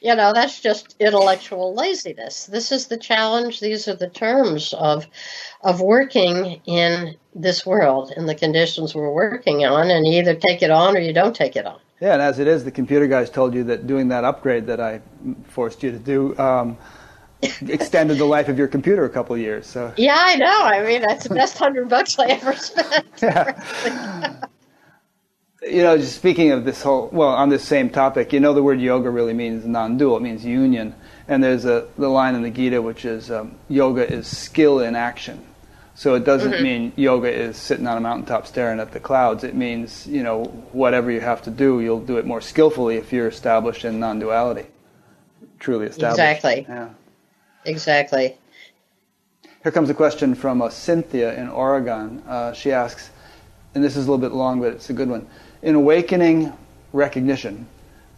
you 0.00 0.14
know, 0.14 0.32
that's 0.32 0.60
just 0.60 0.96
intellectual 0.98 1.74
laziness. 1.74 2.46
This 2.46 2.72
is 2.72 2.86
the 2.86 2.96
challenge. 2.96 3.60
These 3.60 3.86
are 3.86 3.96
the 3.96 4.08
terms 4.08 4.72
of 4.72 5.06
of 5.62 5.80
working 5.80 6.60
in 6.66 7.16
this 7.34 7.64
world 7.64 8.12
and 8.16 8.28
the 8.28 8.34
conditions 8.34 8.94
we're 8.94 9.12
working 9.12 9.64
on, 9.64 9.90
and 9.90 10.06
you 10.06 10.14
either 10.14 10.34
take 10.34 10.62
it 10.62 10.70
on 10.70 10.96
or 10.96 11.00
you 11.00 11.12
don't 11.12 11.34
take 11.36 11.56
it 11.56 11.66
on. 11.66 11.78
Yeah, 12.00 12.14
and 12.14 12.22
as 12.22 12.40
it 12.40 12.48
is, 12.48 12.64
the 12.64 12.72
computer 12.72 13.06
guys 13.06 13.30
told 13.30 13.54
you 13.54 13.62
that 13.64 13.86
doing 13.86 14.08
that 14.08 14.24
upgrade 14.24 14.66
that 14.66 14.80
I 14.80 15.00
forced 15.44 15.84
you 15.84 15.92
to 15.92 15.98
do 15.98 16.36
um, 16.36 16.76
extended 17.68 18.18
the 18.18 18.24
life 18.24 18.48
of 18.48 18.58
your 18.58 18.66
computer 18.66 19.04
a 19.04 19.10
couple 19.10 19.36
of 19.36 19.40
years. 19.40 19.66
So 19.68 19.94
yeah, 19.96 20.18
I 20.18 20.34
know. 20.34 20.62
I 20.64 20.84
mean, 20.84 21.02
that's 21.02 21.28
the 21.28 21.34
best 21.34 21.56
hundred 21.56 21.88
bucks 21.88 22.18
I 22.18 22.26
ever 22.26 22.54
spent. 22.54 23.06
Yeah. 23.22 24.34
you 25.62 25.82
know, 25.84 25.96
just 25.96 26.16
speaking 26.16 26.50
of 26.50 26.64
this 26.64 26.82
whole, 26.82 27.08
well, 27.12 27.28
on 27.28 27.50
this 27.50 27.62
same 27.62 27.88
topic, 27.88 28.32
you 28.32 28.40
know, 28.40 28.52
the 28.52 28.64
word 28.64 28.80
yoga 28.80 29.08
really 29.08 29.32
means 29.32 29.64
non-dual. 29.64 30.16
It 30.16 30.22
means 30.22 30.44
union. 30.44 30.92
And 31.28 31.42
there's 31.42 31.64
a 31.64 31.86
the 31.96 32.08
line 32.08 32.34
in 32.34 32.42
the 32.42 32.50
Gita 32.50 32.82
which 32.82 33.04
is 33.04 33.30
um, 33.30 33.54
yoga 33.68 34.12
is 34.12 34.26
skill 34.26 34.80
in 34.80 34.96
action. 34.96 35.44
So 36.02 36.16
it 36.16 36.24
doesn't 36.24 36.50
mm-hmm. 36.50 36.64
mean 36.64 36.92
yoga 36.96 37.32
is 37.32 37.56
sitting 37.56 37.86
on 37.86 37.96
a 37.96 38.00
mountaintop 38.00 38.48
staring 38.48 38.80
at 38.80 38.90
the 38.90 38.98
clouds. 38.98 39.44
It 39.44 39.54
means, 39.54 40.04
you 40.04 40.24
know, 40.24 40.46
whatever 40.72 41.12
you 41.12 41.20
have 41.20 41.42
to 41.42 41.50
do, 41.52 41.80
you'll 41.80 42.00
do 42.00 42.16
it 42.16 42.26
more 42.26 42.40
skillfully 42.40 42.96
if 42.96 43.12
you're 43.12 43.28
established 43.28 43.84
in 43.84 44.00
non 44.00 44.18
duality. 44.18 44.66
Truly 45.60 45.86
established. 45.86 46.18
Exactly. 46.18 46.66
Yeah. 46.68 46.88
Exactly. 47.66 48.36
Here 49.62 49.70
comes 49.70 49.90
a 49.90 49.94
question 49.94 50.34
from 50.34 50.60
uh, 50.60 50.70
Cynthia 50.70 51.40
in 51.40 51.48
Oregon. 51.48 52.20
Uh, 52.26 52.52
she 52.52 52.72
asks, 52.72 53.10
and 53.76 53.84
this 53.84 53.96
is 53.96 54.08
a 54.08 54.10
little 54.10 54.28
bit 54.28 54.34
long, 54.34 54.60
but 54.60 54.72
it's 54.72 54.90
a 54.90 54.92
good 54.92 55.08
one. 55.08 55.24
In 55.62 55.76
awakening 55.76 56.52
recognition, 56.92 57.68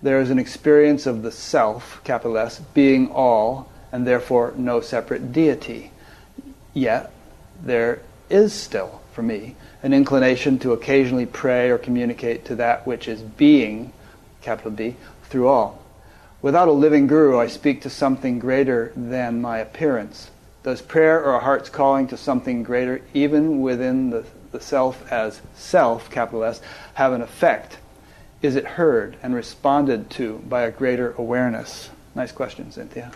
there 0.01 0.23
is 0.23 0.31
an 0.31 0.39
experience 0.39 1.05
of 1.05 1.21
the 1.21 1.31
self, 1.31 2.01
capital 2.03 2.39
S, 2.39 2.61
being 2.73 3.11
all, 3.11 3.69
and 3.93 4.07
therefore 4.07 4.55
no 4.57 4.81
separate 4.81 5.35
deity. 5.35 5.91
Yet, 6.73 7.14
there 7.65 8.01
is 8.31 8.53
still, 8.53 9.01
for 9.13 9.23
me, 9.23 9.57
an 9.83 9.93
inclination 9.93 10.59
to 10.61 10.73
occasionally 10.73 11.27
pray 11.27 11.71
or 11.71 11.79
communicate 11.79 12.45
to 12.47 12.57
that 12.57 12.87
which 12.87 13.09
is 13.09 13.23
being, 13.23 13.93
capital 14.43 14.71
B, 14.71 14.97
through 15.25 15.49
all. 15.49 15.83
Without 16.43 16.69
a 16.69 16.73
living 16.73 17.07
guru, 17.07 17.39
I 17.39 17.47
speak 17.47 17.83
to 17.83 17.91
something 17.91 18.39
greater 18.39 18.93
than 18.95 19.41
my 19.41 19.59
appearance. 19.59 20.31
Does 20.63 20.83
prayer 20.83 21.23
or 21.25 21.35
a 21.35 21.41
heart's 21.41 21.71
calling 21.71 22.07
to 22.09 22.17
something 22.17 22.63
greater, 22.63 23.03
even 23.15 23.61
within 23.61 24.11
the, 24.11 24.25
the 24.53 24.61
self 24.61 25.11
as 25.11 25.41
self, 25.55 26.11
capital 26.11 26.45
S, 26.45 26.61
have 26.95 27.13
an 27.13 27.23
effect? 27.23 27.79
Is 28.43 28.57
it 28.57 28.67
heard 28.67 29.17
and 29.23 29.35
responded 29.35 30.11
to 30.11 30.39
by 30.49 30.63
a 30.63 30.71
greater 30.71 31.15
awareness? 31.17 31.91
Nice 32.15 32.33
question, 32.33 32.71
Cynthia. 32.71 33.11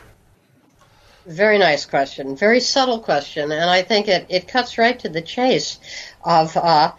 Very 1.28 1.58
nice 1.58 1.84
question. 1.84 2.36
Very 2.36 2.58
subtle 2.58 3.00
question, 3.00 3.52
and 3.52 3.68
I 3.68 3.82
think 3.82 4.08
it, 4.08 4.24
it 4.30 4.48
cuts 4.48 4.78
right 4.78 4.98
to 5.00 5.10
the 5.10 5.20
chase 5.20 5.78
of 6.24 6.56
uh, 6.56 6.92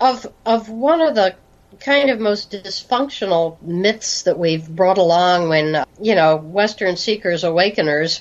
of 0.00 0.24
of 0.46 0.68
one 0.68 1.00
of 1.00 1.16
the 1.16 1.34
kind 1.80 2.08
of 2.08 2.20
most 2.20 2.52
dysfunctional 2.52 3.60
myths 3.60 4.22
that 4.22 4.38
we've 4.38 4.68
brought 4.68 4.98
along 4.98 5.48
when 5.48 5.84
you 6.00 6.14
know 6.14 6.36
Western 6.36 6.96
seekers, 6.96 7.42
awakeners 7.42 8.20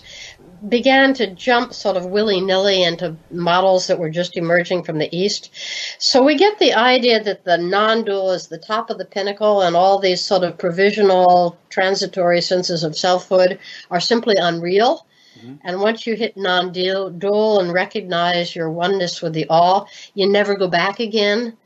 began 0.68 1.14
to 1.14 1.28
jump 1.28 1.76
sort 1.76 1.96
of 1.96 2.08
willy 2.08 2.42
nilly 2.42 2.82
into 2.84 3.16
models 3.30 3.86
that 3.86 4.00
were 4.00 4.10
just 4.10 4.38
emerging 4.38 4.84
from 4.84 4.98
the 4.98 5.16
East. 5.16 5.52
So 6.00 6.24
we 6.24 6.38
get 6.38 6.58
the 6.58 6.74
idea 6.74 7.24
that 7.24 7.44
the 7.44 7.60
non 7.60 8.04
dual 8.04 8.32
is 8.32 8.48
the 8.48 8.58
top 8.58 8.90
of 8.90 8.98
the 8.98 9.06
pinnacle, 9.06 9.62
and 9.62 9.76
all 9.76 10.00
these 10.00 10.26
sort 10.26 10.44
of 10.44 10.58
provisional, 10.58 11.56
transitory 11.70 12.42
senses 12.42 12.84
of 12.84 12.98
selfhood 12.98 13.60
are 13.92 14.00
simply 14.00 14.38
unreal. 14.38 15.06
Mm-hmm. 15.42 15.56
And 15.64 15.80
once 15.80 16.06
you 16.06 16.16
hit 16.16 16.38
non 16.38 16.72
dual 16.72 17.60
and 17.60 17.74
recognize 17.74 18.56
your 18.56 18.70
oneness 18.70 19.22
with 19.22 19.34
the 19.34 19.48
all, 19.50 19.88
you 20.14 20.30
never 20.30 20.56
go 20.56 20.68
back 20.68 21.00
again. 21.00 21.58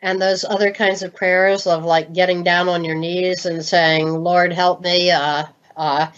And 0.00 0.20
those 0.20 0.44
other 0.44 0.72
kinds 0.72 1.02
of 1.02 1.14
prayers 1.14 1.66
of 1.66 1.84
like 1.84 2.12
getting 2.12 2.42
down 2.42 2.68
on 2.68 2.84
your 2.84 2.96
knees 2.96 3.46
and 3.46 3.64
saying, 3.64 4.08
Lord, 4.08 4.52
help 4.52 4.82
me, 4.82 5.12
uh, 5.12 5.44
uh, 5.76 6.08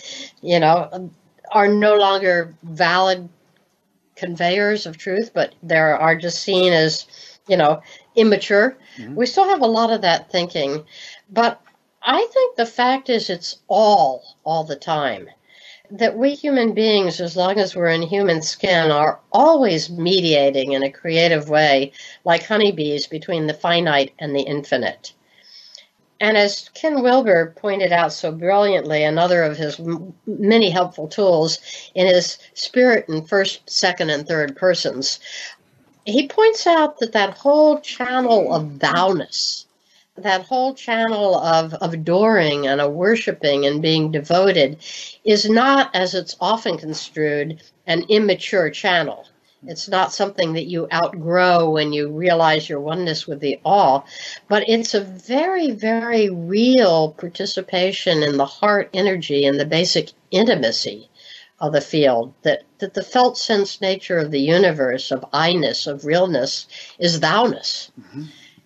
you 0.41 0.59
know, 0.59 1.11
are 1.53 1.69
no 1.69 1.97
longer 1.97 2.55
valid 2.63 3.29
conveyors 4.17 4.87
of 4.87 4.97
truth, 4.97 5.33
but 5.35 5.55
they 5.63 5.77
are 5.77 6.17
just 6.17 6.41
seen 6.43 6.73
as, 6.73 7.07
you 7.47 7.59
know, 7.59 7.83
immature. 8.17 8.79
Mm-hmm. 8.97 9.17
We 9.17 9.27
still 9.27 9.49
have 9.49 9.61
a 9.61 9.67
lot 9.67 9.93
of 9.93 10.01
that 10.01 10.33
thinking. 10.33 10.85
But 11.31 11.61
I 12.03 12.27
think 12.33 12.57
the 12.57 12.67
fact 12.67 13.11
is 13.11 13.29
it's 13.29 13.59
all, 13.69 14.25
all 14.45 14.65
the 14.65 14.77
time 14.77 15.29
that 15.95 16.19
we 16.19 16.35
human 16.35 16.75
beings, 16.75 17.21
as 17.21 17.37
long 17.37 17.57
as 17.57 17.77
we're 17.77 17.87
in 17.89 18.03
human 18.03 18.43
skin, 18.43 18.91
are 18.91 19.21
always 19.33 19.89
mediating 19.89 20.73
in 20.73 20.83
a 20.83 20.91
creative 20.91 21.49
way, 21.49 21.93
like 22.25 22.43
honeybees, 22.43 23.07
between 23.07 23.47
the 23.47 23.55
finite 23.55 24.13
and 24.19 24.35
the 24.35 24.43
infinite. 24.43 25.13
And 26.19 26.37
as 26.37 26.69
Ken 26.75 27.01
Wilber 27.01 27.55
pointed 27.57 27.93
out 27.93 28.13
so 28.13 28.33
brilliantly, 28.33 29.05
another 29.05 29.45
of 29.45 29.57
his 29.57 29.81
many 30.27 30.71
helpful 30.71 31.07
tools 31.07 31.61
in 31.95 32.09
his 32.09 32.39
spirit 32.55 33.09
in 33.09 33.25
first, 33.25 33.61
second, 33.71 34.11
and 34.11 34.27
third 34.27 34.57
persons, 34.57 35.21
he 36.07 36.27
points 36.27 36.67
out 36.67 36.99
that 36.99 37.13
that 37.13 37.39
whole 37.39 37.79
channel 37.81 38.53
of 38.53 38.81
thou-ness, 38.81 39.67
that 40.17 40.47
whole 40.47 40.75
channel 40.75 41.37
of, 41.37 41.75
of 41.75 41.95
adoring 41.95 42.67
and 42.67 42.81
of 42.81 42.93
worshiping 42.93 43.67
and 43.67 43.83
being 43.83 44.13
devoted 44.13 44.79
is 45.25 45.49
not, 45.49 45.95
as 45.95 46.15
it's 46.15 46.37
often 46.41 46.79
construed, 46.79 47.63
an 47.87 48.05
immature 48.09 48.71
channel. 48.71 49.27
It's 49.67 49.89
not 49.89 50.13
something 50.13 50.53
that 50.53 50.67
you 50.67 50.87
outgrow 50.93 51.71
when 51.71 51.93
you 51.93 52.11
realize 52.11 52.69
your 52.69 52.81
oneness 52.81 53.27
with 53.27 53.41
the 53.41 53.59
all, 53.65 54.07
but 54.47 54.69
it's 54.69 54.95
a 54.95 55.01
very, 55.01 55.71
very 55.71 56.29
real 56.29 57.13
participation 57.13 58.23
in 58.23 58.37
the 58.37 58.47
heart 58.47 58.91
energy 58.93 59.47
and 59.47 59.59
the 59.59 59.65
basic 59.65 60.11
intimacy 60.31 61.09
of 61.59 61.73
the 61.73 61.81
field. 61.81 62.35
That, 62.43 62.65
that 62.79 62.95
the 62.95 63.03
felt 63.03 63.39
sense 63.39 63.81
nature 63.81 64.19
of 64.19 64.31
the 64.31 64.41
universe, 64.41 65.11
of 65.11 65.25
I-ness, 65.33 65.87
of 65.87 66.05
realness, 66.05 66.67
is 66.99 67.21
thou-ness. 67.21 67.91
Mm-hmm. 67.99 68.25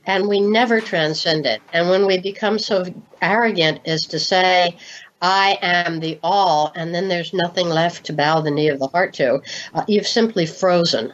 And 0.08 0.26
we 0.26 0.40
never 0.40 0.80
transcend 0.80 1.46
it. 1.46 1.60
And 1.72 1.90
when 1.90 2.06
we 2.06 2.18
become 2.18 2.58
so 2.58 2.86
arrogant 3.20 3.82
as 3.84 4.06
to 4.06 4.18
say, 4.18 4.78
I 5.20 5.58
am 5.60 6.00
the 6.00 6.18
all, 6.22 6.72
and 6.74 6.94
then 6.94 7.08
there's 7.08 7.34
nothing 7.34 7.68
left 7.68 8.06
to 8.06 8.14
bow 8.14 8.40
the 8.40 8.50
knee 8.50 8.68
of 8.68 8.78
the 8.78 8.88
heart 8.88 9.12
to. 9.14 9.42
Uh, 9.74 9.84
you've 9.86 10.06
simply 10.06 10.46
frozen. 10.46 11.12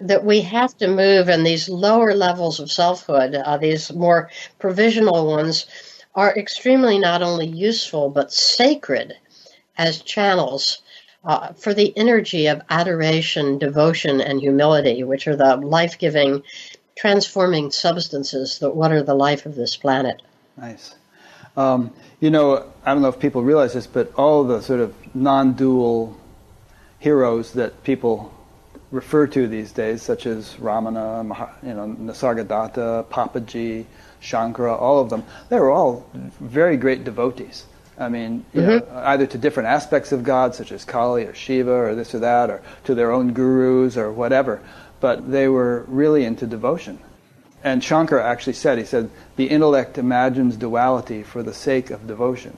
That 0.00 0.24
we 0.24 0.42
have 0.42 0.76
to 0.78 0.88
move 0.88 1.28
in 1.30 1.42
these 1.42 1.68
lower 1.70 2.14
levels 2.14 2.60
of 2.60 2.70
selfhood, 2.70 3.34
uh, 3.34 3.56
these 3.56 3.92
more 3.92 4.30
provisional 4.58 5.26
ones, 5.26 5.66
are 6.14 6.36
extremely 6.36 6.98
not 6.98 7.22
only 7.22 7.46
useful 7.46 8.10
but 8.10 8.32
sacred 8.32 9.14
as 9.78 10.02
channels 10.02 10.82
uh, 11.24 11.52
for 11.52 11.74
the 11.74 11.96
energy 11.96 12.46
of 12.46 12.62
adoration, 12.70 13.58
devotion, 13.58 14.20
and 14.20 14.40
humility, 14.40 15.04
which 15.04 15.28
are 15.28 15.36
the 15.36 15.56
life 15.56 15.98
giving, 15.98 16.42
transforming 17.00 17.70
substances 17.70 18.58
that 18.58 18.76
water 18.76 19.02
the 19.02 19.14
life 19.14 19.46
of 19.46 19.54
this 19.54 19.74
planet. 19.74 20.20
Nice. 20.58 20.94
Um, 21.56 21.94
you 22.20 22.28
know, 22.28 22.70
I 22.84 22.92
don't 22.92 23.00
know 23.00 23.08
if 23.08 23.18
people 23.18 23.42
realize 23.42 23.72
this, 23.72 23.86
but 23.86 24.12
all 24.16 24.44
the 24.44 24.60
sort 24.60 24.80
of 24.80 24.94
non-dual 25.14 26.14
heroes 26.98 27.54
that 27.54 27.84
people 27.84 28.30
refer 28.90 29.26
to 29.28 29.48
these 29.48 29.72
days, 29.72 30.02
such 30.02 30.26
as 30.26 30.54
Ramana, 30.56 31.50
you 31.62 31.72
know, 31.72 31.86
Nisargadatta, 31.98 33.06
Papaji, 33.06 33.86
Shankara, 34.20 34.78
all 34.78 35.00
of 35.00 35.08
them, 35.08 35.24
they 35.48 35.58
were 35.58 35.70
all 35.70 36.06
very 36.12 36.76
great 36.76 37.04
devotees. 37.04 37.64
I 37.98 38.10
mean, 38.10 38.44
mm-hmm. 38.54 38.60
know, 38.60 39.02
either 39.04 39.26
to 39.26 39.38
different 39.38 39.68
aspects 39.68 40.12
of 40.12 40.22
God, 40.22 40.54
such 40.54 40.70
as 40.70 40.84
Kali 40.84 41.24
or 41.24 41.34
Shiva 41.34 41.72
or 41.72 41.94
this 41.94 42.14
or 42.14 42.18
that, 42.18 42.50
or 42.50 42.62
to 42.84 42.94
their 42.94 43.10
own 43.10 43.32
gurus 43.32 43.96
or 43.96 44.12
whatever. 44.12 44.60
But 45.00 45.30
they 45.30 45.48
were 45.48 45.84
really 45.88 46.24
into 46.24 46.46
devotion. 46.46 46.98
And 47.62 47.82
Shankara 47.82 48.22
actually 48.22 48.54
said, 48.54 48.78
he 48.78 48.84
said, 48.84 49.10
the 49.36 49.46
intellect 49.46 49.98
imagines 49.98 50.56
duality 50.56 51.22
for 51.22 51.42
the 51.42 51.52
sake 51.52 51.90
of 51.90 52.06
devotion. 52.06 52.56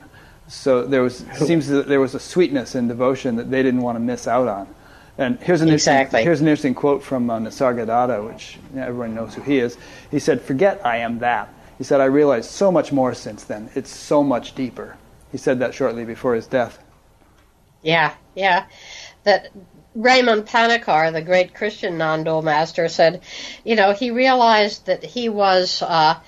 So 0.48 0.85
there 0.85 1.02
was 1.02 1.24
seems 1.35 1.69
that 1.69 1.89
there 1.89 2.01
was 2.01 2.14
a 2.14 2.20
sweetness 2.20 2.74
in 2.74 2.89
devotion 2.89 3.36
that 3.36 3.51
they 3.51 3.62
didn't 3.62 3.81
want 3.81 3.97
to 3.97 4.01
miss 4.01 4.28
out 4.28 4.48
on. 4.48 4.74
And 5.19 5.39
here's 5.40 5.60
an 5.60 5.69
exactly. 5.69 6.20
interesting, 6.20 6.24
here's 6.24 6.40
an 6.40 6.48
interesting 6.48 6.74
quote 6.74 7.02
from 7.02 7.31
uh, 7.31 7.39
Nisargadatta, 7.39 8.27
which 8.27 8.59
everyone 8.77 9.14
knows 9.14 9.35
who 9.35 9.43
he 9.43 9.59
is. 9.59 9.77
He 10.10 10.19
said, 10.19 10.40
"Forget 10.40 10.85
I 10.85 10.98
am 10.98 11.19
that." 11.20 11.52
He 11.78 11.85
said, 11.85 12.01
"I 12.01 12.06
realized 12.06 12.51
so 12.51 12.73
much 12.73 12.93
more 12.93 13.14
since 13.14 13.44
then. 13.44 13.70
It's 13.74 13.90
so 13.90 14.23
much 14.23 14.55
deeper." 14.55 14.97
He 15.31 15.39
said 15.39 15.59
that 15.60 15.74
shortly 15.74 16.05
before 16.05 16.35
his 16.35 16.47
death. 16.47 16.78
Yeah, 17.82 18.14
yeah. 18.35 18.66
That 19.24 19.51
Raymond 19.94 20.47
Panikkar, 20.47 21.12
the 21.12 21.23
great 21.23 21.55
Christian 21.55 21.98
non-dual 21.98 22.43
master, 22.43 22.89
said, 22.89 23.23
you 23.64 23.77
know, 23.77 23.93
he 23.93 24.10
realized 24.10 24.86
that 24.86 25.05
he 25.05 25.28
was 25.28 25.82
uh, 25.82 26.19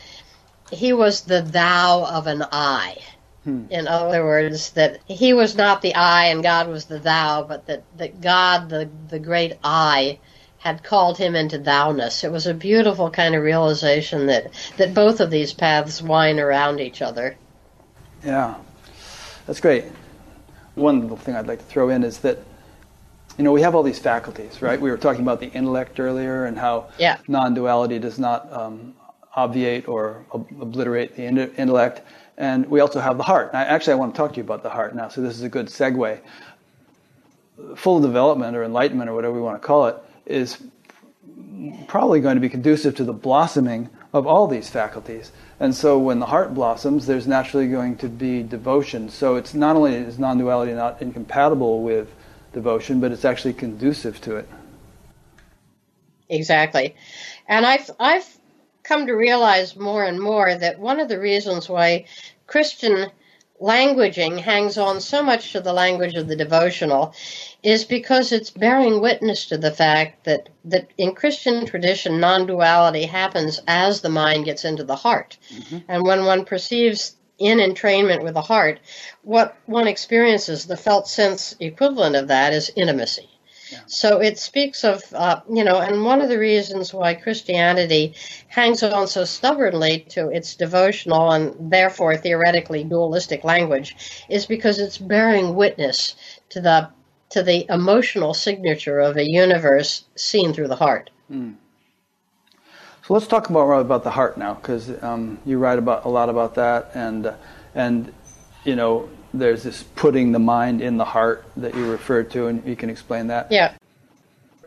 he 0.70 0.92
was 0.92 1.22
the 1.22 1.42
thou 1.42 2.04
of 2.04 2.26
an 2.26 2.44
I. 2.50 2.98
Hmm. 3.44 3.66
In 3.70 3.86
other 3.86 4.24
words, 4.24 4.70
that 4.70 5.00
he 5.06 5.34
was 5.34 5.54
not 5.54 5.82
the 5.82 5.94
I 5.94 6.26
and 6.26 6.42
God 6.42 6.68
was 6.68 6.86
the 6.86 6.98
thou, 6.98 7.42
but 7.42 7.66
that, 7.66 7.84
that 7.98 8.20
God, 8.20 8.70
the, 8.70 8.88
the 9.08 9.18
great 9.18 9.58
I, 9.62 10.18
had 10.58 10.82
called 10.82 11.18
him 11.18 11.36
into 11.36 11.58
thou-ness. 11.58 12.24
It 12.24 12.32
was 12.32 12.46
a 12.46 12.54
beautiful 12.54 13.10
kind 13.10 13.34
of 13.34 13.42
realization 13.42 14.26
that, 14.28 14.50
that 14.78 14.94
both 14.94 15.20
of 15.20 15.30
these 15.30 15.52
paths 15.52 16.00
wind 16.00 16.40
around 16.40 16.80
each 16.80 17.02
other. 17.02 17.36
Yeah, 18.24 18.54
that's 19.46 19.60
great. 19.60 19.84
One 20.74 21.02
little 21.02 21.18
thing 21.18 21.36
I'd 21.36 21.46
like 21.46 21.58
to 21.58 21.64
throw 21.66 21.90
in 21.90 22.02
is 22.02 22.20
that 22.20 22.38
you 23.36 23.44
know, 23.44 23.52
we 23.52 23.62
have 23.62 23.74
all 23.74 23.82
these 23.82 23.98
faculties, 23.98 24.62
right? 24.62 24.80
We 24.80 24.90
were 24.90 24.96
talking 24.96 25.22
about 25.22 25.40
the 25.40 25.50
intellect 25.50 25.98
earlier 25.98 26.46
and 26.46 26.56
how 26.56 26.88
yeah. 26.98 27.18
non-duality 27.26 27.98
does 27.98 28.18
not 28.18 28.52
um, 28.52 28.94
obviate 29.34 29.88
or 29.88 30.24
ob- 30.32 30.48
obliterate 30.60 31.16
the 31.16 31.24
in- 31.24 31.54
intellect. 31.56 32.02
And 32.36 32.66
we 32.66 32.80
also 32.80 33.00
have 33.00 33.16
the 33.16 33.24
heart. 33.24 33.50
I, 33.52 33.64
actually, 33.64 33.94
I 33.94 33.96
want 33.96 34.14
to 34.14 34.18
talk 34.18 34.32
to 34.32 34.36
you 34.36 34.42
about 34.44 34.62
the 34.62 34.70
heart 34.70 34.94
now, 34.94 35.08
so 35.08 35.20
this 35.20 35.34
is 35.34 35.42
a 35.42 35.48
good 35.48 35.66
segue. 35.66 36.20
Full 37.76 38.00
development 38.00 38.56
or 38.56 38.64
enlightenment 38.64 39.10
or 39.10 39.14
whatever 39.14 39.34
we 39.34 39.40
want 39.40 39.60
to 39.60 39.66
call 39.66 39.86
it 39.86 39.96
is 40.26 40.58
probably 41.88 42.20
going 42.20 42.36
to 42.36 42.40
be 42.40 42.48
conducive 42.48 42.96
to 42.96 43.04
the 43.04 43.12
blossoming 43.12 43.88
of 44.12 44.26
all 44.26 44.46
these 44.46 44.68
faculties. 44.70 45.32
And 45.58 45.74
so 45.74 45.98
when 45.98 46.20
the 46.20 46.26
heart 46.26 46.54
blossoms, 46.54 47.06
there's 47.06 47.26
naturally 47.26 47.68
going 47.68 47.96
to 47.98 48.08
be 48.08 48.42
devotion. 48.42 49.08
So 49.08 49.36
it's 49.36 49.54
not 49.54 49.76
only 49.76 49.94
is 49.94 50.18
non-duality 50.18 50.72
not 50.72 51.02
incompatible 51.02 51.82
with 51.82 52.12
devotion, 52.54 53.00
but 53.00 53.12
it's 53.12 53.24
actually 53.24 53.52
conducive 53.52 54.20
to 54.22 54.36
it. 54.36 54.48
Exactly. 56.28 56.94
And 57.46 57.66
I've 57.66 57.90
I've 58.00 58.38
come 58.82 59.06
to 59.06 59.14
realize 59.14 59.76
more 59.76 60.04
and 60.04 60.20
more 60.20 60.54
that 60.54 60.78
one 60.78 61.00
of 61.00 61.08
the 61.08 61.18
reasons 61.18 61.68
why 61.68 62.06
Christian 62.46 63.10
languaging 63.60 64.38
hangs 64.38 64.76
on 64.76 65.00
so 65.00 65.22
much 65.22 65.52
to 65.52 65.60
the 65.60 65.72
language 65.72 66.14
of 66.14 66.28
the 66.28 66.36
devotional 66.36 67.14
is 67.62 67.84
because 67.84 68.32
it's 68.32 68.50
bearing 68.50 69.00
witness 69.00 69.46
to 69.46 69.56
the 69.56 69.70
fact 69.70 70.24
that, 70.24 70.48
that 70.64 70.90
in 70.98 71.14
Christian 71.14 71.64
tradition, 71.64 72.20
non 72.20 72.46
duality 72.46 73.04
happens 73.04 73.60
as 73.66 74.00
the 74.00 74.10
mind 74.10 74.44
gets 74.44 74.64
into 74.64 74.84
the 74.84 74.96
heart. 74.96 75.38
Mm-hmm. 75.50 75.78
And 75.88 76.02
when 76.02 76.24
one 76.24 76.44
perceives 76.44 77.16
in 77.38 77.58
entrainment 77.58 78.22
with 78.22 78.34
the 78.34 78.42
heart, 78.42 78.80
what 79.22 79.56
one 79.66 79.88
experiences, 79.88 80.66
the 80.66 80.76
felt 80.76 81.08
sense 81.08 81.54
equivalent 81.60 82.16
of 82.16 82.28
that 82.28 82.52
is 82.52 82.70
intimacy. 82.76 83.28
Yeah. 83.70 83.80
So 83.86 84.20
it 84.20 84.38
speaks 84.38 84.84
of, 84.84 85.02
uh, 85.14 85.40
you 85.50 85.64
know, 85.64 85.78
and 85.78 86.04
one 86.04 86.20
of 86.20 86.28
the 86.28 86.38
reasons 86.38 86.92
why 86.92 87.14
Christianity 87.14 88.14
hangs 88.48 88.82
on 88.82 89.08
so 89.08 89.24
stubbornly 89.24 90.06
to 90.10 90.28
its 90.28 90.54
devotional 90.54 91.30
and 91.32 91.72
therefore 91.72 92.16
theoretically 92.16 92.84
dualistic 92.84 93.42
language 93.42 93.96
is 94.28 94.46
because 94.46 94.78
it's 94.78 94.98
bearing 94.98 95.54
witness 95.54 96.14
to 96.50 96.60
the 96.60 96.90
to 97.30 97.42
the 97.42 97.66
emotional 97.68 98.32
signature 98.32 99.00
of 99.00 99.16
a 99.16 99.28
universe 99.28 100.04
seen 100.14 100.52
through 100.52 100.68
the 100.68 100.76
heart. 100.76 101.10
Mm. 101.30 101.56
So 103.06 103.12
let's 103.12 103.26
talk 103.26 103.50
more 103.50 103.74
about 103.74 104.02
the 104.02 104.10
heart 104.10 104.38
now, 104.38 104.54
because 104.54 104.90
um, 105.02 105.38
you 105.44 105.58
write 105.58 105.78
about 105.78 106.06
a 106.06 106.08
lot 106.08 106.30
about 106.30 106.54
that, 106.54 106.90
and 106.94 107.26
uh, 107.26 107.34
and 107.74 108.10
you 108.64 108.76
know 108.76 109.10
there's 109.34 109.62
this 109.62 109.82
putting 109.94 110.32
the 110.32 110.38
mind 110.38 110.80
in 110.80 110.96
the 110.96 111.04
heart 111.04 111.44
that 111.58 111.74
you 111.74 111.90
referred 111.90 112.30
to, 112.30 112.46
and 112.46 112.64
you 112.64 112.74
can 112.74 112.88
explain 112.88 113.26
that. 113.26 113.52
Yeah. 113.52 113.74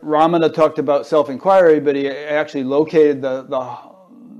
Ramana 0.04 0.54
talked 0.54 0.78
about 0.78 1.04
self-inquiry, 1.04 1.80
but 1.80 1.96
he 1.96 2.08
actually 2.08 2.62
located 2.62 3.22
the, 3.22 3.42
the 3.42 3.76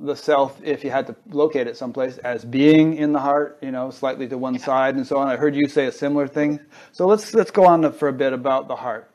the 0.07 0.15
self, 0.15 0.57
if 0.63 0.85
you 0.85 0.93
had 0.93 1.09
to 1.09 1.17
locate 1.31 1.67
it 1.67 1.77
someplace, 1.77 2.19
as 2.19 2.45
being 2.45 2.95
in 2.95 3.13
the 3.13 3.19
heart, 3.19 3.59
you 3.61 3.73
know, 3.73 3.91
slightly 3.91 4.29
to 4.29 4.39
one 4.39 4.55
yeah. 4.55 4.65
side 4.65 4.95
and 4.95 5.05
so 5.05 5.17
on. 5.17 5.27
I 5.27 5.35
heard 5.35 5.57
you 5.57 5.67
say 5.67 5.87
a 5.87 5.93
similar 5.93 6.29
thing. 6.29 6.61
So 6.93 7.09
let's 7.09 7.35
let's 7.35 7.51
go 7.51 7.67
on 7.67 7.93
for 7.93 8.07
a 8.07 8.13
bit 8.13 8.33
about 8.33 8.69
the 8.69 8.77
heart. 8.77 9.11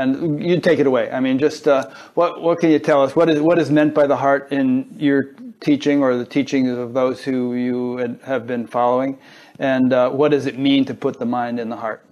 And 0.00 0.42
you 0.42 0.58
take 0.60 0.78
it 0.78 0.86
away. 0.86 1.10
I 1.10 1.20
mean, 1.20 1.38
just 1.38 1.68
uh, 1.68 1.90
what 2.14 2.40
what 2.40 2.58
can 2.58 2.70
you 2.70 2.78
tell 2.78 3.02
us? 3.02 3.14
What 3.14 3.28
is 3.28 3.38
what 3.38 3.58
is 3.58 3.70
meant 3.70 3.92
by 3.92 4.06
the 4.06 4.16
heart 4.16 4.50
in 4.50 4.96
your 4.98 5.34
teaching 5.60 6.02
or 6.02 6.16
the 6.16 6.24
teachings 6.24 6.70
of 6.70 6.94
those 6.94 7.22
who 7.22 7.54
you 7.54 8.18
have 8.24 8.46
been 8.46 8.66
following, 8.66 9.18
and 9.58 9.92
uh, 9.92 10.08
what 10.08 10.30
does 10.30 10.46
it 10.46 10.58
mean 10.58 10.86
to 10.86 10.94
put 10.94 11.18
the 11.18 11.26
mind 11.26 11.60
in 11.60 11.68
the 11.68 11.76
heart? 11.76 12.02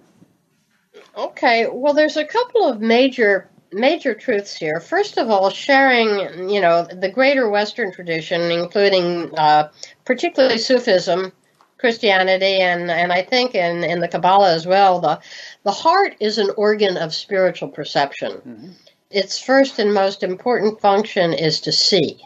Okay, 1.17 1.67
well, 1.71 1.95
there's 1.95 2.15
a 2.15 2.25
couple 2.25 2.69
of 2.69 2.79
major 2.79 3.49
major 3.71 4.13
truths 4.13 4.55
here. 4.55 4.79
First 4.79 5.17
of 5.17 5.31
all, 5.31 5.49
sharing, 5.49 6.47
you 6.47 6.61
know, 6.61 6.83
the 6.83 7.09
greater 7.09 7.49
Western 7.49 7.91
tradition, 7.91 8.51
including 8.51 9.33
uh, 9.35 9.71
particularly 10.05 10.59
Sufism, 10.59 11.31
Christianity 11.79 12.59
and, 12.59 12.91
and 12.91 13.11
I 13.11 13.21
think 13.23 13.55
in, 13.55 13.83
in 13.83 14.01
the 14.01 14.07
Kabbalah 14.07 14.53
as 14.53 14.67
well, 14.67 14.99
the, 14.99 15.19
the 15.63 15.71
heart 15.71 16.15
is 16.19 16.37
an 16.37 16.51
organ 16.57 16.97
of 16.97 17.13
spiritual 17.13 17.69
perception. 17.69 18.31
Mm-hmm. 18.33 18.71
Its 19.11 19.39
first 19.39 19.79
and 19.79 19.93
most 19.93 20.23
important 20.23 20.79
function 20.79 21.33
is 21.33 21.59
to 21.61 21.71
see. 21.71 22.21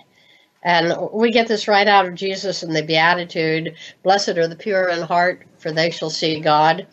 And 0.63 0.93
we 1.11 1.31
get 1.31 1.47
this 1.47 1.67
right 1.67 1.87
out 1.87 2.05
of 2.05 2.15
Jesus 2.15 2.63
in 2.63 2.73
the 2.73 2.83
Beatitude 2.83 3.75
Blessed 4.01 4.37
are 4.37 4.47
the 4.47 4.55
pure 4.55 4.89
in 4.89 5.01
heart, 5.01 5.43
for 5.57 5.71
they 5.71 5.89
shall 5.89 6.09
see 6.09 6.39
God. 6.39 6.87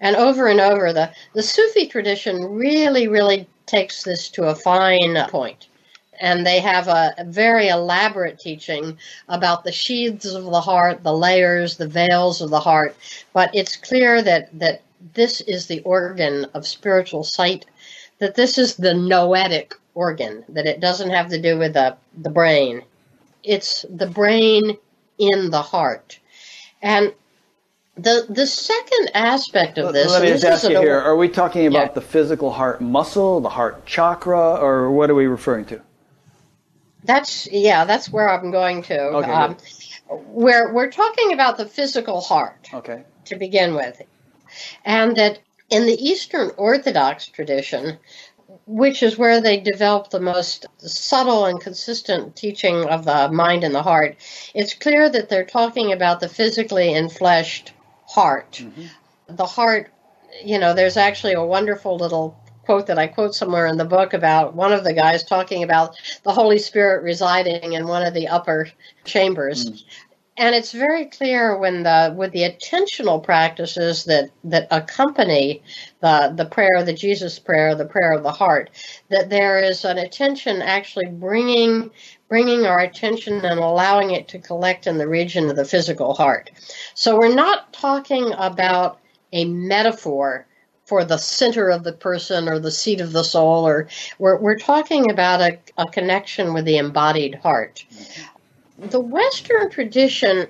And 0.00 0.16
over 0.16 0.48
and 0.48 0.60
over, 0.60 0.92
the, 0.92 1.12
the 1.32 1.42
Sufi 1.42 1.86
tradition 1.86 2.44
really, 2.44 3.08
really 3.08 3.48
takes 3.64 4.02
this 4.02 4.28
to 4.30 4.48
a 4.48 4.54
fine 4.54 5.16
point 5.30 5.68
and 6.20 6.46
they 6.46 6.60
have 6.60 6.88
a, 6.88 7.14
a, 7.18 7.24
very 7.24 7.68
elaborate 7.68 8.38
teaching 8.38 8.98
about 9.28 9.64
the 9.64 9.72
sheaths 9.72 10.26
of 10.26 10.44
the 10.44 10.60
heart, 10.60 11.02
the 11.02 11.12
layers, 11.12 11.76
the 11.76 11.88
veils 11.88 12.40
of 12.40 12.50
the 12.50 12.60
heart. 12.60 12.96
But 13.32 13.50
it's 13.54 13.76
clear 13.76 14.22
that, 14.22 14.48
that 14.58 14.82
this 15.14 15.40
is 15.40 15.66
the 15.66 15.80
organ 15.80 16.46
of 16.54 16.66
spiritual 16.66 17.24
sight, 17.24 17.66
that 18.18 18.34
this 18.34 18.58
is 18.58 18.76
the 18.76 18.94
noetic 18.94 19.74
organ, 19.94 20.44
that 20.48 20.66
it 20.66 20.80
doesn't 20.80 21.10
have 21.10 21.28
to 21.30 21.40
do 21.40 21.58
with 21.58 21.74
the, 21.74 21.96
the 22.16 22.30
brain. 22.30 22.82
It's 23.42 23.84
the 23.88 24.06
brain 24.06 24.76
in 25.18 25.50
the 25.50 25.62
heart. 25.62 26.18
And 26.82 27.12
the 27.96 28.26
the 28.28 28.46
second 28.46 29.10
aspect 29.14 29.78
of 29.78 29.92
this. 29.94 30.10
Let 30.10 30.22
me 30.22 30.28
just 30.28 30.44
ask 30.44 30.68
you 30.68 30.78
here: 30.78 30.98
Are 30.98 31.16
we 31.16 31.28
talking 31.28 31.66
about 31.66 31.88
yeah. 31.88 31.92
the 31.94 32.00
physical 32.02 32.52
heart 32.52 32.80
muscle, 32.80 33.40
the 33.40 33.48
heart 33.48 33.86
chakra, 33.86 34.56
or 34.56 34.90
what 34.90 35.08
are 35.08 35.14
we 35.14 35.26
referring 35.26 35.64
to? 35.66 35.80
That's 37.04 37.50
yeah, 37.50 37.84
that's 37.84 38.10
where 38.10 38.28
I'm 38.28 38.50
going 38.50 38.82
to. 38.84 39.00
Okay. 39.00 39.30
Um, 39.30 39.56
where 40.08 40.72
we're 40.72 40.90
talking 40.90 41.32
about 41.32 41.56
the 41.56 41.66
physical 41.66 42.20
heart. 42.20 42.68
Okay. 42.72 43.04
To 43.26 43.36
begin 43.36 43.74
with, 43.74 44.00
and 44.84 45.16
that 45.16 45.40
in 45.70 45.86
the 45.86 45.94
Eastern 45.94 46.50
Orthodox 46.56 47.26
tradition, 47.26 47.98
which 48.66 49.02
is 49.02 49.18
where 49.18 49.40
they 49.40 49.58
develop 49.58 50.10
the 50.10 50.20
most 50.20 50.66
subtle 50.78 51.46
and 51.46 51.60
consistent 51.60 52.36
teaching 52.36 52.84
of 52.84 53.04
the 53.04 53.28
mind 53.30 53.64
and 53.64 53.74
the 53.74 53.82
heart, 53.82 54.16
it's 54.54 54.74
clear 54.74 55.08
that 55.08 55.28
they're 55.28 55.44
talking 55.44 55.92
about 55.92 56.20
the 56.20 56.28
physically 56.28 56.88
enfleshed 56.88 57.70
heart. 58.06 58.62
Mm-hmm. 58.62 59.34
The 59.34 59.46
heart, 59.46 59.92
you 60.44 60.58
know, 60.58 60.74
there's 60.74 60.96
actually 60.96 61.32
a 61.32 61.44
wonderful 61.44 61.96
little 61.96 62.38
quote 62.64 62.88
that 62.88 62.98
I 62.98 63.06
quote 63.06 63.34
somewhere 63.34 63.66
in 63.66 63.76
the 63.76 63.84
book 63.84 64.12
about 64.12 64.54
one 64.54 64.72
of 64.72 64.84
the 64.84 64.92
guys 64.92 65.22
talking 65.22 65.62
about 65.62 65.96
the 66.24 66.32
Holy 66.32 66.58
Spirit 66.58 67.04
residing 67.04 67.72
in 67.72 67.86
one 67.86 68.02
of 68.02 68.12
the 68.12 68.28
upper 68.28 68.68
chambers. 69.04 69.84
And 70.38 70.54
it's 70.54 70.72
very 70.72 71.06
clear 71.06 71.56
when 71.56 71.82
the 71.82 72.14
with 72.14 72.32
the 72.32 72.42
attentional 72.42 73.22
practices 73.22 74.04
that, 74.04 74.30
that 74.44 74.68
accompany 74.70 75.62
the 76.00 76.32
the 76.36 76.44
prayer, 76.44 76.84
the 76.84 76.92
Jesus 76.92 77.38
prayer, 77.38 77.74
the 77.74 77.86
prayer 77.86 78.12
of 78.12 78.22
the 78.22 78.32
heart, 78.32 78.70
that 79.08 79.30
there 79.30 79.58
is 79.58 79.84
an 79.84 79.96
attention 79.96 80.60
actually 80.60 81.06
bringing 81.06 81.90
bringing 82.28 82.66
our 82.66 82.80
attention 82.80 83.44
and 83.44 83.60
allowing 83.60 84.10
it 84.10 84.28
to 84.28 84.38
collect 84.38 84.86
in 84.86 84.98
the 84.98 85.08
region 85.08 85.48
of 85.48 85.56
the 85.56 85.64
physical 85.64 86.12
heart. 86.12 86.50
So 86.94 87.16
we're 87.18 87.34
not 87.34 87.72
talking 87.72 88.32
about 88.36 89.00
a 89.32 89.44
metaphor 89.46 90.46
for 90.84 91.04
the 91.04 91.18
center 91.18 91.68
of 91.68 91.82
the 91.82 91.92
person 91.92 92.48
or 92.48 92.58
the 92.58 92.70
seat 92.70 93.00
of 93.00 93.12
the 93.12 93.24
soul, 93.24 93.66
or 93.66 93.88
we're, 94.18 94.38
we're 94.38 94.58
talking 94.58 95.10
about 95.10 95.40
a, 95.40 95.58
a 95.76 95.86
connection 95.86 96.54
with 96.54 96.64
the 96.64 96.76
embodied 96.76 97.34
heart. 97.34 97.84
The 98.78 99.00
Western 99.00 99.70
tradition, 99.70 100.48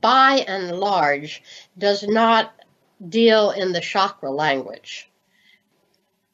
by 0.00 0.44
and 0.46 0.78
large, 0.78 1.42
does 1.76 2.02
not 2.02 2.52
deal 3.08 3.50
in 3.50 3.72
the 3.72 3.80
chakra 3.80 4.30
language. 4.30 5.08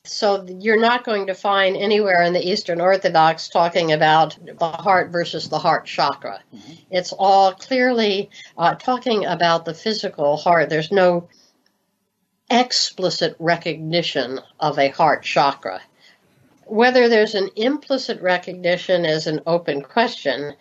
So 0.07 0.45
you're 0.47 0.81
not 0.81 1.05
going 1.05 1.29
to 1.29 1.35
find 1.35 1.79
anywhere 1.79 2.23
in 2.23 2.35
the 2.35 2.47
Eastern 2.47 2.83
Orthodox 2.83 3.49
talking 3.49 3.93
about 3.93 4.37
the 4.45 4.69
heart 4.69 5.11
versus 5.11 5.49
the 5.49 5.59
heart 5.59 5.87
chakra. 5.87 6.43
Mm-hmm. 6.55 6.73
It's 6.91 7.15
all 7.15 7.55
clearly 7.55 8.29
uh, 8.59 8.75
talking 8.75 9.25
about 9.25 9.65
the 9.65 9.73
physical 9.73 10.37
heart. 10.37 10.69
There's 10.69 10.93
no 10.93 11.29
explicit 12.51 13.35
recognition 13.39 14.41
of 14.61 14.79
a 14.79 14.89
heart 14.89 15.23
chakra. 15.23 15.81
Whether 16.67 17.09
there's 17.09 17.35
an 17.35 17.49
implicit 17.57 18.21
recognition 18.21 19.07
is 19.07 19.27
an 19.27 19.41
open 19.47 19.81
question. 19.81 20.55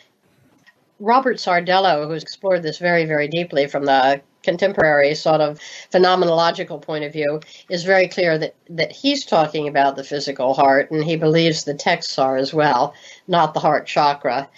Robert 1.00 1.38
Sardello, 1.38 2.08
who's 2.08 2.24
explored 2.24 2.64
this 2.64 2.78
very, 2.78 3.06
very 3.06 3.28
deeply 3.28 3.68
from 3.68 3.86
the 3.86 4.22
contemporary 4.44 5.16
sort 5.16 5.42
of 5.42 5.60
phenomenological 5.92 6.82
point 6.82 7.04
of 7.04 7.14
view, 7.14 7.40
is 7.70 7.84
very 7.84 8.08
clear 8.08 8.38
that, 8.38 8.56
that 8.70 8.92
he's 8.92 9.26
talking 9.26 9.68
about 9.68 9.96
the 9.96 10.04
physical 10.04 10.54
heart, 10.54 10.92
and 10.92 11.04
he 11.04 11.16
believes 11.16 11.64
the 11.64 11.74
texts 11.74 12.20
are 12.20 12.38
as 12.38 12.54
well, 12.54 12.94
not 13.28 13.54
the 13.54 13.60
heart 13.60 13.88
chakra. 13.88 14.50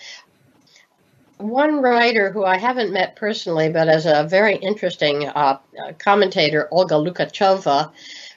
One 1.38 1.82
writer 1.82 2.32
who 2.32 2.46
I 2.46 2.58
haven't 2.58 2.94
met 2.94 3.16
personally, 3.16 3.70
but 3.70 3.88
as 3.90 4.06
a 4.06 4.24
very 4.24 4.56
interesting 4.56 5.28
uh, 5.28 5.60
commentator, 6.00 6.68
Olga 6.72 6.96
Louchakova, 6.96 7.92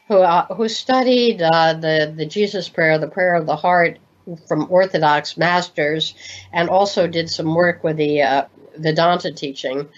who 0.09 0.17
uh, 0.17 0.47
who 0.55 0.69
studied 0.69 1.41
uh, 1.43 1.75
the 1.75 2.13
the 2.17 2.27
Jesus 2.27 2.69
prayer, 2.69 2.99
the 2.99 3.07
prayer 3.07 3.35
of 3.35 3.47
the 3.47 3.55
heart 3.55 3.99
from 4.47 4.67
Orthodox 4.71 5.37
masters, 5.37 6.15
and 6.53 6.69
also 6.69 7.07
did 7.07 7.31
some 7.31 7.55
work 7.55 7.85
with 7.85 7.97
the 7.97 8.23
uh, 8.23 8.45
Vedanta 8.77 9.33
teaching, 9.33 9.89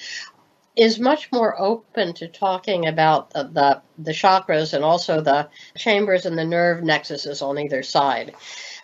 is 0.77 0.99
much 0.99 1.31
more 1.33 1.61
open 1.61 2.15
to 2.15 2.29
talking 2.29 2.87
about 2.87 3.31
the, 3.31 3.45
the 3.45 3.83
the 3.99 4.13
chakras 4.13 4.73
and 4.73 4.85
also 4.85 5.21
the 5.21 5.49
chambers 5.77 6.27
and 6.27 6.39
the 6.39 6.45
nerve 6.45 6.83
nexuses 6.83 7.43
on 7.43 7.59
either 7.59 7.83
side. 7.83 8.35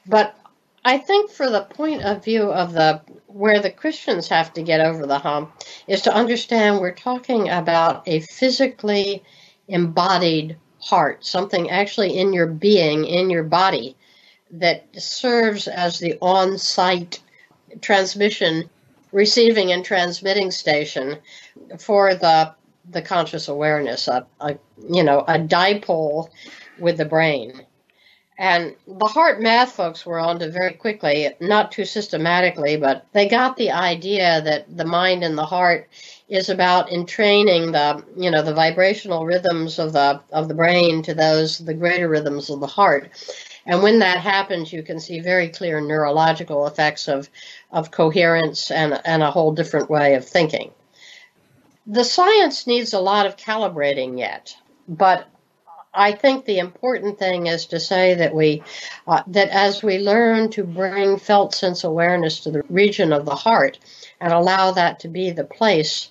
But 0.07 0.39
I 0.85 0.99
think 0.99 1.31
for 1.31 1.51
the 1.51 1.63
point 1.63 2.03
of 2.03 2.25
view 2.25 2.53
of 2.53 2.73
the 2.73 3.01
where 3.27 3.61
the 3.61 3.71
Christians 3.71 4.29
have 4.29 4.53
to 4.55 4.63
get 4.63 4.81
over 4.81 5.07
the 5.07 5.19
hump 5.19 5.53
is 5.87 6.03
to 6.03 6.15
understand 6.15 6.81
we're 6.81 6.93
talking 6.93 7.49
about 7.49 8.03
a 8.07 8.21
physically 8.21 9.23
embodied 9.69 10.57
heart, 10.81 11.25
something 11.25 11.71
actually 11.71 12.17
in 12.19 12.33
your 12.33 12.47
being, 12.47 13.05
in 13.05 13.29
your 13.31 13.43
body, 13.43 13.97
that 14.51 14.85
serves 15.01 15.69
as 15.69 15.99
the 15.99 16.17
on 16.21 16.59
site 16.59 17.21
transmission, 17.81 18.71
receiving 19.13 19.73
and 19.73 19.85
transmitting 19.85 20.51
station 20.51 21.19
for 21.79 22.15
the 22.15 22.55
the 22.91 23.03
conscious 23.03 23.49
awareness, 23.49 24.07
a, 24.07 24.27
a 24.41 24.57
you 24.89 25.03
know, 25.03 25.21
a 25.27 25.39
dipole 25.39 26.29
with 26.79 26.97
the 26.99 27.05
brain. 27.05 27.67
And 28.39 28.77
the 28.87 29.07
HeartMath 29.07 29.69
folks 29.69 30.05
were 30.05 30.19
onto 30.19 30.51
very 30.51 30.75
quickly, 30.75 31.35
not 31.41 31.73
too 31.73 31.87
systematically, 31.87 32.77
but 32.77 33.07
they 33.13 33.27
got 33.29 33.57
the 33.57 33.71
idea 33.71 34.43
that 34.43 34.77
the 34.77 34.85
mind 34.85 35.25
and 35.25 35.39
the 35.39 35.47
heart 35.47 35.89
is 36.29 36.51
about 36.51 36.93
entraining 36.93 37.73
the 37.73 38.05
you 38.17 38.31
know 38.31 38.43
the 38.43 38.53
vibrational 38.53 39.25
rhythms 39.25 39.79
of 39.79 39.93
the 39.93 40.21
of 40.33 40.49
the 40.49 40.55
brain 40.55 41.03
to 41.03 41.15
those 41.15 41.59
the 41.59 41.75
greater 41.75 42.09
rhythms 42.09 42.51
of 42.51 42.61
the 42.61 42.67
heart. 42.67 43.11
And 43.67 43.83
when 43.83 43.99
that 43.99 44.19
happens, 44.21 44.73
you 44.73 44.83
can 44.83 45.01
see 45.01 45.19
very 45.19 45.49
clear 45.49 45.81
neurological 45.81 46.67
effects 46.69 47.09
of, 47.09 47.29
of 47.73 47.91
coherence 47.91 48.71
and, 48.71 49.01
and 49.05 49.23
a 49.23 49.31
whole 49.33 49.53
different 49.53 49.91
way 49.91 50.15
of 50.15 50.27
thinking. 50.27 50.71
The 51.87 52.05
science 52.05 52.67
needs 52.67 52.93
a 52.93 53.01
lot 53.01 53.27
of 53.27 53.37
calibrating 53.37 54.19
yet, 54.19 54.57
but 54.89 55.27
I 55.93 56.13
think 56.13 56.45
the 56.45 56.59
important 56.59 57.19
thing 57.19 57.47
is 57.47 57.67
to 57.67 57.81
say 57.81 58.15
that 58.15 58.35
we 58.35 58.63
uh, 59.07 59.23
that 59.29 59.49
as 59.49 59.83
we 59.83 59.99
learn 59.99 60.51
to 60.51 60.63
bring 60.63 61.17
felt 61.17 61.55
sense 61.55 61.85
awareness 61.85 62.41
to 62.41 62.51
the 62.51 62.63
region 62.69 63.13
of 63.13 63.25
the 63.25 63.35
heart 63.35 63.79
and 64.21 64.33
allow 64.33 64.73
that 64.73 65.01
to 65.01 65.09
be 65.09 65.31
the 65.31 65.45
place 65.45 66.11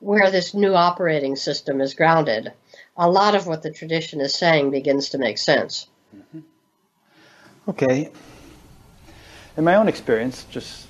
where 0.00 0.30
this 0.30 0.54
new 0.54 0.74
operating 0.74 1.36
system 1.36 1.80
is 1.80 1.94
grounded, 1.94 2.52
a 2.96 3.10
lot 3.10 3.34
of 3.34 3.46
what 3.46 3.62
the 3.62 3.70
tradition 3.70 4.20
is 4.20 4.34
saying 4.34 4.70
begins 4.70 5.10
to 5.10 5.18
make 5.18 5.38
sense. 5.38 5.88
Mm-hmm. 6.16 6.40
Okay. 7.68 8.10
In 9.56 9.64
my 9.64 9.76
own 9.76 9.88
experience, 9.88 10.44
just 10.50 10.86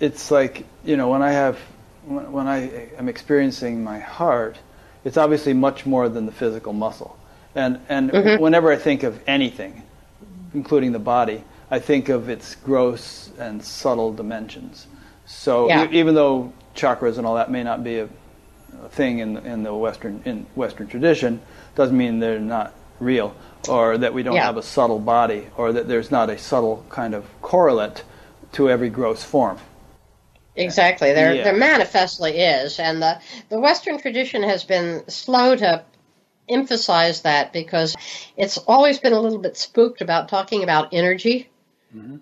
it's 0.00 0.30
like 0.30 0.66
you 0.84 0.96
know 0.96 1.08
when 1.08 1.22
I 1.22 1.32
have 1.32 1.58
when 2.04 2.46
I 2.46 2.88
am 2.96 3.08
experiencing 3.08 3.84
my 3.84 3.98
heart, 3.98 4.58
it's 5.04 5.16
obviously 5.16 5.52
much 5.52 5.86
more 5.86 6.08
than 6.08 6.26
the 6.26 6.32
physical 6.32 6.72
muscle 6.72 7.16
and, 7.54 7.80
and 7.88 8.10
mm-hmm. 8.10 8.42
whenever 8.42 8.70
I 8.70 8.76
think 8.76 9.02
of 9.02 9.20
anything, 9.26 9.82
including 10.54 10.92
the 10.92 10.98
body, 10.98 11.42
I 11.70 11.78
think 11.78 12.08
of 12.08 12.28
its 12.28 12.54
gross 12.54 13.30
and 13.38 13.62
subtle 13.62 14.12
dimensions. 14.12 14.86
So 15.26 15.68
yeah. 15.68 15.88
e- 15.88 15.98
even 15.98 16.14
though 16.14 16.52
chakras 16.74 17.18
and 17.18 17.26
all 17.26 17.36
that 17.36 17.50
may 17.50 17.62
not 17.62 17.82
be 17.82 17.98
a, 17.98 18.08
a 18.84 18.88
thing 18.90 19.18
in 19.18 19.34
the, 19.34 19.44
in 19.44 19.62
the 19.62 19.74
Western 19.74 20.22
in 20.24 20.46
Western 20.54 20.86
tradition, 20.86 21.40
doesn't 21.74 21.96
mean 21.96 22.18
they're 22.18 22.38
not 22.38 22.74
real, 22.98 23.34
or 23.68 23.98
that 23.98 24.14
we 24.14 24.22
don't 24.22 24.34
yeah. 24.34 24.44
have 24.44 24.56
a 24.56 24.62
subtle 24.62 24.98
body, 24.98 25.48
or 25.56 25.72
that 25.72 25.88
there's 25.88 26.10
not 26.10 26.30
a 26.30 26.38
subtle 26.38 26.84
kind 26.88 27.14
of 27.14 27.24
correlate 27.42 28.02
to 28.52 28.70
every 28.70 28.88
gross 28.88 29.22
form. 29.22 29.58
Exactly. 30.56 31.12
There, 31.12 31.34
yeah. 31.34 31.44
there 31.44 31.56
manifestly 31.56 32.38
is, 32.38 32.78
and 32.78 33.00
the 33.00 33.20
the 33.48 33.60
Western 33.60 34.00
tradition 34.00 34.42
has 34.42 34.64
been 34.64 35.08
slow 35.08 35.56
to 35.56 35.84
emphasize 36.48 37.22
that 37.22 37.52
because 37.52 37.94
it's 38.36 38.58
always 38.58 38.98
been 38.98 39.12
a 39.12 39.20
little 39.20 39.38
bit 39.38 39.56
spooked 39.56 40.00
about 40.00 40.28
talking 40.28 40.62
about 40.62 40.92
energy. 40.92 41.48
Mm-hmm. 41.94 42.16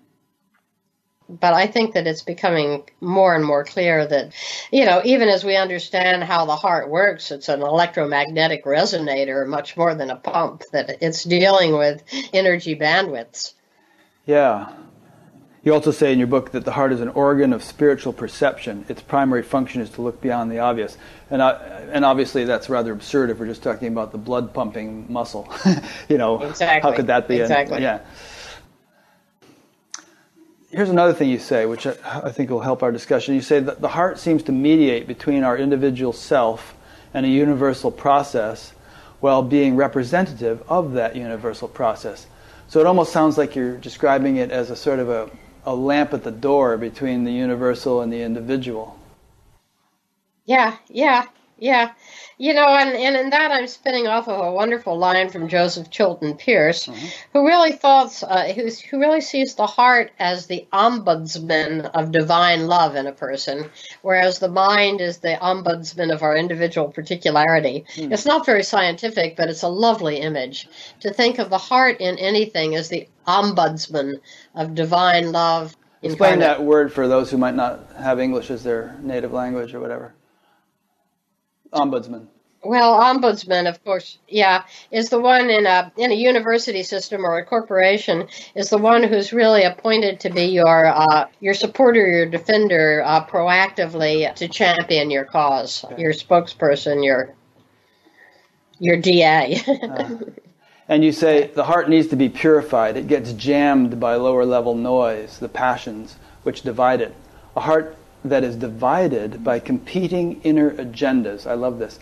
But 1.29 1.53
I 1.53 1.67
think 1.67 1.93
that 1.93 2.07
it's 2.07 2.23
becoming 2.23 2.89
more 3.01 3.35
and 3.35 3.45
more 3.45 3.63
clear 3.63 4.05
that, 4.07 4.33
you 4.71 4.85
know, 4.85 5.01
even 5.05 5.29
as 5.29 5.43
we 5.43 5.55
understand 5.55 6.23
how 6.23 6.45
the 6.45 6.55
heart 6.55 6.89
works, 6.89 7.29
it's 7.29 7.49
an 7.49 7.61
electromagnetic 7.61 8.65
resonator 8.65 9.47
much 9.47 9.77
more 9.77 9.93
than 9.93 10.09
a 10.09 10.15
pump, 10.15 10.63
that 10.71 10.97
it's 11.01 11.23
dealing 11.23 11.77
with 11.77 12.03
energy 12.33 12.75
bandwidths. 12.75 13.53
Yeah, 14.25 14.73
you 15.63 15.73
also 15.73 15.91
say 15.91 16.13
in 16.13 16.19
your 16.19 16.27
book 16.27 16.51
that 16.51 16.63
the 16.63 16.71
heart 16.71 16.93
is 16.93 17.01
an 17.01 17.09
organ 17.09 17.51
of 17.51 17.63
spiritual 17.63 18.13
perception. 18.13 18.85
Its 18.87 19.01
primary 19.01 19.43
function 19.43 19.81
is 19.81 19.89
to 19.91 20.01
look 20.01 20.21
beyond 20.21 20.49
the 20.49 20.59
obvious. 20.59 20.97
And, 21.29 21.41
uh, 21.41 21.59
and 21.91 22.05
obviously, 22.05 22.45
that's 22.45 22.69
rather 22.69 22.93
absurd 22.93 23.29
if 23.29 23.39
we're 23.39 23.45
just 23.45 23.61
talking 23.61 23.89
about 23.89 24.13
the 24.13 24.17
blood 24.17 24.53
pumping 24.53 25.11
muscle. 25.11 25.51
you 26.09 26.17
know, 26.17 26.41
exactly. 26.41 26.89
how 26.89 26.95
could 26.95 27.07
that 27.07 27.27
be? 27.27 27.39
Exactly. 27.39 27.81
yeah. 27.81 27.99
Here's 30.71 30.89
another 30.89 31.13
thing 31.13 31.29
you 31.29 31.39
say, 31.39 31.65
which 31.65 31.87
I, 31.87 31.95
I 32.03 32.31
think 32.31 32.49
will 32.49 32.59
help 32.59 32.83
our 32.83 32.91
discussion. 32.91 33.35
You 33.35 33.41
say 33.41 33.59
that 33.59 33.81
the 33.81 33.87
heart 33.87 34.19
seems 34.19 34.43
to 34.43 34.51
mediate 34.51 35.07
between 35.07 35.43
our 35.43 35.57
individual 35.57 36.13
self 36.13 36.75
and 37.13 37.25
a 37.25 37.29
universal 37.29 37.91
process 37.91 38.73
while 39.19 39.41
being 39.41 39.75
representative 39.75 40.63
of 40.69 40.93
that 40.93 41.15
universal 41.15 41.67
process. 41.67 42.27
So 42.67 42.79
it 42.79 42.85
almost 42.85 43.11
sounds 43.11 43.37
like 43.37 43.55
you're 43.55 43.77
describing 43.77 44.37
it 44.37 44.51
as 44.51 44.69
a 44.69 44.75
sort 44.75 44.99
of 44.99 45.09
a 45.09 45.29
a 45.65 45.75
lamp 45.75 46.13
at 46.13 46.23
the 46.23 46.31
door 46.31 46.77
between 46.77 47.23
the 47.23 47.31
universal 47.31 48.01
and 48.01 48.11
the 48.11 48.21
individual. 48.21 48.97
Yeah, 50.45 50.77
yeah, 50.87 51.27
yeah. 51.57 51.91
You 52.41 52.53
know, 52.53 52.69
and, 52.69 52.95
and 52.95 53.17
in 53.17 53.31
that 53.31 53.51
I'm 53.51 53.67
spinning 53.67 54.07
off 54.07 54.29
of 54.29 54.39
a 54.39 54.53
wonderful 54.53 54.97
line 54.97 55.29
from 55.29 55.49
Joseph 55.49 55.89
Chilton 55.89 56.37
Pearce, 56.37 56.87
mm-hmm. 56.87 57.07
who 57.33 57.45
really 57.45 57.73
thoughts, 57.73 58.23
uh, 58.23 58.53
who 58.53 58.97
really 58.97 59.19
sees 59.19 59.55
the 59.55 59.67
heart 59.67 60.13
as 60.19 60.45
the 60.45 60.65
ombudsman 60.71 61.91
of 61.93 62.13
divine 62.13 62.67
love 62.67 62.95
in 62.95 63.07
a 63.07 63.11
person, 63.11 63.69
whereas 64.03 64.39
the 64.39 64.47
mind 64.47 65.01
is 65.01 65.17
the 65.17 65.37
ombudsman 65.41 66.13
of 66.13 66.23
our 66.23 66.33
individual 66.33 66.87
particularity. 66.87 67.83
Mm. 67.95 68.13
It's 68.13 68.25
not 68.25 68.45
very 68.45 68.63
scientific, 68.63 69.35
but 69.35 69.49
it's 69.49 69.63
a 69.63 69.67
lovely 69.67 70.21
image 70.21 70.69
to 71.01 71.11
think 71.11 71.39
of 71.39 71.49
the 71.49 71.57
heart 71.57 71.99
in 71.99 72.17
anything 72.17 72.73
as 72.73 72.87
the 72.87 73.09
ombudsman 73.27 74.21
of 74.55 74.75
divine 74.75 75.33
love. 75.33 75.75
Explain 76.01 76.35
incarnate. 76.35 76.57
that 76.57 76.63
word 76.63 76.93
for 76.93 77.09
those 77.09 77.29
who 77.31 77.37
might 77.37 77.55
not 77.55 77.91
have 77.97 78.17
English 78.17 78.49
as 78.49 78.63
their 78.63 78.95
native 79.01 79.33
language 79.33 79.73
or 79.73 79.81
whatever. 79.81 80.13
Ombudsman. 81.73 82.27
Well, 82.63 82.99
ombudsman, 82.99 83.69
of 83.69 83.81
course, 83.85 84.17
yeah, 84.27 84.63
is 84.91 85.09
the 85.09 85.19
one 85.19 85.49
in 85.49 85.65
a 85.65 85.93
in 85.95 86.11
a 86.11 86.15
university 86.15 86.83
system 86.83 87.25
or 87.25 87.37
a 87.37 87.45
corporation 87.45 88.27
is 88.53 88.69
the 88.69 88.77
one 88.77 89.03
who's 89.03 89.31
really 89.31 89.63
appointed 89.63 90.19
to 90.21 90.29
be 90.29 90.43
your 90.43 90.87
uh, 90.87 91.27
your 91.39 91.53
supporter, 91.53 92.05
your 92.05 92.25
defender, 92.25 93.01
uh, 93.05 93.25
proactively 93.25 94.33
to 94.35 94.49
champion 94.49 95.09
your 95.09 95.23
cause, 95.23 95.85
okay. 95.85 96.01
your 96.01 96.11
spokesperson, 96.11 97.03
your 97.03 97.33
your 98.77 98.97
DA. 98.97 99.61
uh, 99.67 100.17
and 100.89 101.05
you 101.05 101.13
say 101.13 101.47
the 101.47 101.63
heart 101.63 101.89
needs 101.89 102.07
to 102.07 102.17
be 102.17 102.27
purified. 102.27 102.97
It 102.97 103.07
gets 103.07 103.31
jammed 103.33 104.01
by 104.01 104.15
lower 104.15 104.43
level 104.43 104.75
noise, 104.75 105.39
the 105.39 105.47
passions 105.47 106.17
which 106.43 106.63
divide 106.63 106.99
it. 106.99 107.15
A 107.55 107.61
heart 107.61 107.95
that 108.23 108.43
is 108.43 108.55
divided 108.55 109.43
by 109.43 109.59
competing 109.59 110.41
inner 110.41 110.71
agendas. 110.71 111.47
I 111.47 111.53
love 111.53 111.79
this. 111.79 111.99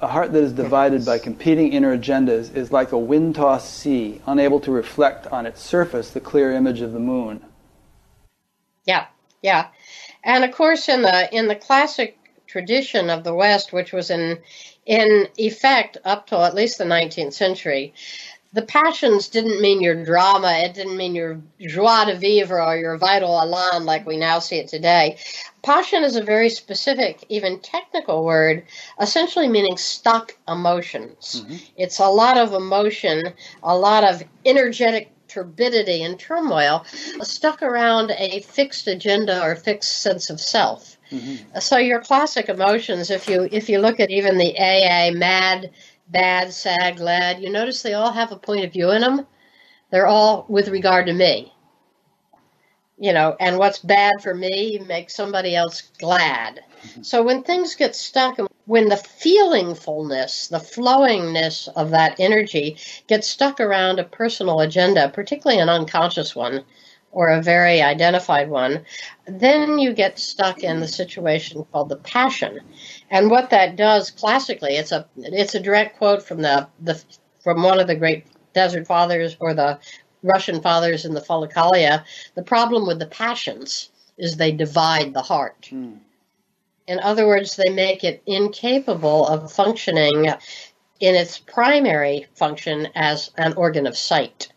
A 0.00 0.08
heart 0.08 0.32
that 0.32 0.42
is 0.42 0.52
divided 0.52 1.04
by 1.04 1.18
competing 1.18 1.72
inner 1.72 1.96
agendas 1.96 2.54
is 2.54 2.70
like 2.70 2.92
a 2.92 2.98
wind 2.98 3.34
tossed 3.34 3.74
sea, 3.74 4.20
unable 4.26 4.60
to 4.60 4.70
reflect 4.70 5.26
on 5.28 5.46
its 5.46 5.60
surface 5.60 6.10
the 6.10 6.20
clear 6.20 6.52
image 6.52 6.80
of 6.80 6.92
the 6.92 7.00
moon. 7.00 7.44
Yeah, 8.84 9.06
yeah. 9.42 9.68
And 10.22 10.44
of 10.44 10.52
course 10.52 10.88
in 10.88 11.02
the 11.02 11.34
in 11.34 11.48
the 11.48 11.56
classic 11.56 12.16
tradition 12.46 13.10
of 13.10 13.24
the 13.24 13.34
West, 13.34 13.72
which 13.72 13.92
was 13.92 14.10
in 14.10 14.38
in 14.86 15.28
effect 15.36 15.96
up 16.04 16.26
till 16.26 16.42
at 16.42 16.54
least 16.54 16.78
the 16.78 16.84
19th 16.84 17.32
century, 17.32 17.94
the 18.52 18.62
passions 18.62 19.28
didn't 19.28 19.60
mean 19.60 19.80
your 19.80 20.04
drama. 20.04 20.52
It 20.52 20.74
didn't 20.74 20.96
mean 20.96 21.14
your 21.14 21.40
joie 21.58 22.04
de 22.04 22.16
vivre 22.16 22.62
or 22.62 22.76
your 22.76 22.98
vital 22.98 23.40
elan 23.40 23.86
like 23.86 24.06
we 24.06 24.16
now 24.16 24.40
see 24.40 24.56
it 24.56 24.68
today. 24.68 25.16
Passion 25.62 26.04
is 26.04 26.16
a 26.16 26.22
very 26.22 26.50
specific, 26.50 27.24
even 27.28 27.60
technical 27.60 28.24
word, 28.24 28.64
essentially 29.00 29.48
meaning 29.48 29.76
stuck 29.76 30.36
emotions. 30.46 31.42
Mm-hmm. 31.42 31.56
It's 31.76 31.98
a 31.98 32.08
lot 32.08 32.36
of 32.36 32.52
emotion, 32.52 33.22
a 33.62 33.76
lot 33.76 34.04
of 34.04 34.22
energetic 34.44 35.12
turbidity 35.28 36.02
and 36.02 36.18
turmoil 36.18 36.84
stuck 37.22 37.62
around 37.62 38.10
a 38.18 38.40
fixed 38.40 38.86
agenda 38.86 39.42
or 39.42 39.56
fixed 39.56 40.02
sense 40.02 40.28
of 40.28 40.38
self. 40.38 40.98
Mm-hmm. 41.10 41.58
So 41.58 41.78
your 41.78 42.00
classic 42.00 42.48
emotions, 42.48 43.10
if 43.10 43.28
you 43.28 43.48
if 43.50 43.68
you 43.68 43.78
look 43.78 44.00
at 44.00 44.10
even 44.10 44.38
the 44.38 44.54
AA 44.58 45.10
MAD 45.12 45.70
bad, 46.08 46.52
sad, 46.52 46.96
glad. 46.96 47.42
You 47.42 47.50
notice 47.50 47.82
they 47.82 47.94
all 47.94 48.12
have 48.12 48.32
a 48.32 48.36
point 48.36 48.64
of 48.64 48.72
view 48.72 48.90
in 48.90 49.00
them. 49.00 49.26
They're 49.90 50.06
all 50.06 50.46
with 50.48 50.68
regard 50.68 51.06
to 51.06 51.12
me. 51.12 51.52
You 52.98 53.12
know, 53.12 53.36
and 53.40 53.58
what's 53.58 53.78
bad 53.78 54.12
for 54.22 54.34
me 54.34 54.78
makes 54.86 55.14
somebody 55.14 55.56
else 55.56 55.82
glad. 55.98 56.60
Mm-hmm. 56.82 57.02
So 57.02 57.22
when 57.22 57.42
things 57.42 57.74
get 57.74 57.96
stuck, 57.96 58.38
when 58.66 58.88
the 58.88 58.96
feelingfulness, 58.96 60.48
the 60.48 60.58
flowingness 60.58 61.68
of 61.74 61.90
that 61.90 62.20
energy 62.20 62.76
gets 63.08 63.26
stuck 63.26 63.60
around 63.60 63.98
a 63.98 64.04
personal 64.04 64.60
agenda, 64.60 65.08
particularly 65.08 65.60
an 65.60 65.68
unconscious 65.68 66.36
one, 66.36 66.64
or 67.12 67.28
a 67.28 67.42
very 67.42 67.82
identified 67.82 68.48
one, 68.48 68.84
then 69.26 69.78
you 69.78 69.92
get 69.92 70.18
stuck 70.18 70.64
in 70.64 70.80
the 70.80 70.88
situation 70.88 71.64
called 71.70 71.90
the 71.90 71.96
passion. 71.96 72.58
And 73.10 73.30
what 73.30 73.50
that 73.50 73.76
does 73.76 74.10
classically, 74.10 74.76
it's 74.76 74.92
a 74.92 75.06
it's 75.16 75.54
a 75.54 75.60
direct 75.60 75.98
quote 75.98 76.22
from 76.22 76.40
the, 76.40 76.66
the 76.80 77.00
from 77.40 77.62
one 77.62 77.78
of 77.78 77.86
the 77.86 77.94
great 77.94 78.26
desert 78.54 78.86
fathers 78.86 79.36
or 79.40 79.54
the 79.54 79.78
Russian 80.22 80.62
fathers 80.62 81.04
in 81.04 81.14
the 81.14 81.20
Philokalia. 81.20 82.04
The 82.34 82.42
problem 82.42 82.86
with 82.86 82.98
the 82.98 83.06
passions 83.06 83.90
is 84.16 84.36
they 84.36 84.52
divide 84.52 85.12
the 85.12 85.22
heart. 85.22 85.68
Mm. 85.70 85.98
In 86.86 87.00
other 87.00 87.26
words, 87.26 87.56
they 87.56 87.70
make 87.70 88.04
it 88.04 88.22
incapable 88.26 89.26
of 89.26 89.52
functioning 89.52 90.26
in 91.00 91.14
its 91.14 91.38
primary 91.38 92.26
function 92.34 92.88
as 92.94 93.30
an 93.36 93.52
organ 93.54 93.86
of 93.86 93.96
sight. 93.96 94.48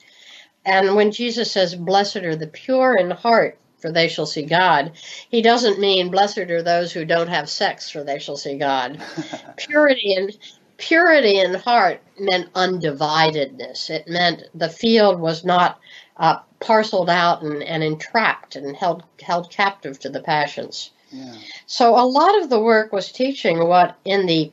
And 0.66 0.96
when 0.96 1.12
Jesus 1.12 1.52
says, 1.52 1.76
Blessed 1.76 2.18
are 2.18 2.36
the 2.36 2.48
pure 2.48 2.98
in 2.98 3.12
heart, 3.12 3.60
for 3.78 3.92
they 3.92 4.08
shall 4.08 4.26
see 4.26 4.44
God, 4.44 4.94
he 5.30 5.44
doesn't 5.44 5.80
mean 5.80 6.10
blessed 6.10 6.40
are 6.40 6.64
those 6.64 6.92
who 6.92 7.06
don't 7.06 7.28
have 7.28 7.48
sex, 7.48 7.90
for 7.90 8.04
they 8.04 8.18
shall 8.18 8.38
see 8.38 8.58
God. 8.58 9.00
purity 9.58 10.16
and 10.16 10.36
purity 10.78 11.40
in 11.40 11.54
heart 11.54 12.02
meant 12.20 12.52
undividedness. 12.54 13.92
It 13.92 14.08
meant 14.08 14.44
the 14.56 14.70
field 14.70 15.20
was 15.20 15.46
not 15.46 15.80
uh, 16.18 16.40
parceled 16.60 17.10
out 17.10 17.44
and, 17.44 17.62
and 17.62 17.84
entrapped 17.84 18.56
and 18.56 18.76
held 18.76 19.04
held 19.22 19.52
captive 19.52 20.00
to 20.00 20.10
the 20.10 20.22
passions. 20.22 20.90
Yeah. 21.12 21.36
So 21.68 21.96
a 21.96 22.06
lot 22.06 22.42
of 22.42 22.50
the 22.50 22.60
work 22.60 22.92
was 22.92 23.12
teaching 23.12 23.68
what 23.68 23.98
in 24.04 24.26
the 24.26 24.52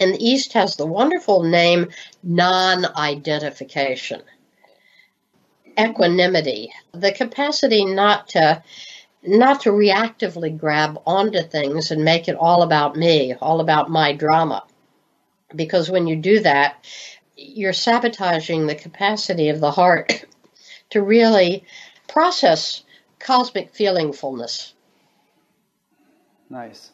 in 0.00 0.12
the 0.12 0.24
East 0.24 0.54
has 0.54 0.76
the 0.76 0.86
wonderful 0.86 1.42
name 1.42 1.88
non-identification 2.22 4.22
equanimity, 5.88 6.72
the 6.92 7.12
capacity 7.12 7.84
not 7.84 8.28
to 8.30 8.62
not 9.22 9.60
to 9.60 9.70
reactively 9.70 10.56
grab 10.56 10.98
onto 11.06 11.42
things 11.42 11.90
and 11.90 12.04
make 12.04 12.26
it 12.26 12.36
all 12.36 12.62
about 12.62 12.96
me, 12.96 13.34
all 13.34 13.60
about 13.60 13.90
my 13.90 14.12
drama. 14.14 14.64
Because 15.54 15.90
when 15.90 16.06
you 16.06 16.16
do 16.16 16.40
that, 16.40 16.82
you're 17.36 17.74
sabotaging 17.74 18.66
the 18.66 18.74
capacity 18.74 19.50
of 19.50 19.60
the 19.60 19.70
heart 19.70 20.24
to 20.90 21.02
really 21.02 21.64
process 22.08 22.82
cosmic 23.18 23.74
feelingfulness. 23.74 24.72
Nice. 26.48 26.90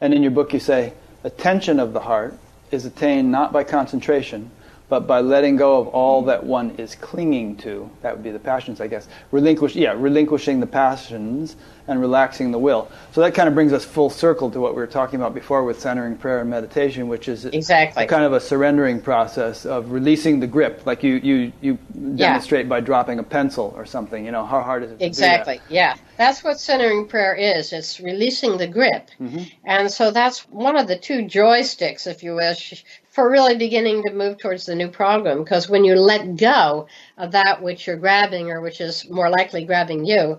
And 0.00 0.12
in 0.12 0.22
your 0.22 0.32
book, 0.32 0.52
you 0.52 0.60
say, 0.60 0.92
attention 1.24 1.78
of 1.78 1.92
the 1.92 2.00
heart 2.00 2.38
is 2.70 2.84
attained 2.84 3.30
not 3.30 3.52
by 3.52 3.64
concentration, 3.64 4.50
but 4.88 5.06
by 5.06 5.20
letting 5.20 5.56
go 5.56 5.80
of 5.80 5.88
all 5.88 6.22
that 6.22 6.44
one 6.44 6.70
is 6.78 6.94
clinging 6.94 7.56
to, 7.56 7.90
that 8.02 8.14
would 8.14 8.22
be 8.22 8.30
the 8.30 8.38
passions, 8.38 8.80
I 8.80 8.86
guess. 8.86 9.08
Relinquish, 9.32 9.74
yeah, 9.74 9.94
relinquishing 9.96 10.60
the 10.60 10.66
passions 10.66 11.56
and 11.88 12.00
relaxing 12.00 12.50
the 12.50 12.58
will. 12.58 12.90
So 13.12 13.20
that 13.20 13.34
kind 13.34 13.48
of 13.48 13.54
brings 13.54 13.72
us 13.72 13.84
full 13.84 14.10
circle 14.10 14.50
to 14.50 14.60
what 14.60 14.74
we 14.74 14.80
were 14.80 14.86
talking 14.86 15.20
about 15.20 15.34
before 15.34 15.64
with 15.64 15.80
centering 15.80 16.16
prayer 16.16 16.40
and 16.40 16.50
meditation, 16.50 17.08
which 17.08 17.28
is 17.28 17.44
exactly 17.46 18.06
kind 18.06 18.24
of 18.24 18.32
a 18.32 18.40
surrendering 18.40 19.00
process 19.00 19.66
of 19.66 19.92
releasing 19.92 20.40
the 20.40 20.46
grip, 20.46 20.84
like 20.84 21.02
you 21.02 21.16
you 21.16 21.52
you 21.60 21.78
demonstrate 22.16 22.66
yeah. 22.66 22.70
by 22.70 22.80
dropping 22.80 23.18
a 23.18 23.22
pencil 23.22 23.72
or 23.76 23.86
something. 23.86 24.24
You 24.24 24.32
know, 24.32 24.44
how 24.44 24.62
hard 24.62 24.82
is 24.82 24.92
it? 24.92 25.00
Exactly. 25.00 25.60
Yeah, 25.68 25.96
that's 26.16 26.42
what 26.42 26.58
centering 26.58 27.06
prayer 27.06 27.34
is. 27.34 27.72
It's 27.72 28.00
releasing 28.00 28.56
the 28.56 28.66
grip, 28.66 29.10
mm-hmm. 29.20 29.44
and 29.64 29.90
so 29.90 30.10
that's 30.10 30.40
one 30.48 30.76
of 30.76 30.88
the 30.88 30.98
two 30.98 31.22
joysticks, 31.22 32.06
if 32.06 32.22
you 32.22 32.34
wish, 32.34 32.84
for 33.16 33.30
really 33.30 33.56
beginning 33.56 34.02
to 34.02 34.12
move 34.12 34.36
towards 34.36 34.66
the 34.66 34.74
new 34.74 34.88
program. 34.88 35.42
Because 35.42 35.70
when 35.70 35.86
you 35.86 35.94
let 35.96 36.36
go 36.36 36.86
of 37.16 37.32
that 37.32 37.62
which 37.62 37.86
you're 37.86 37.96
grabbing, 37.96 38.50
or 38.50 38.60
which 38.60 38.78
is 38.78 39.08
more 39.08 39.30
likely 39.30 39.64
grabbing 39.64 40.04
you, 40.04 40.38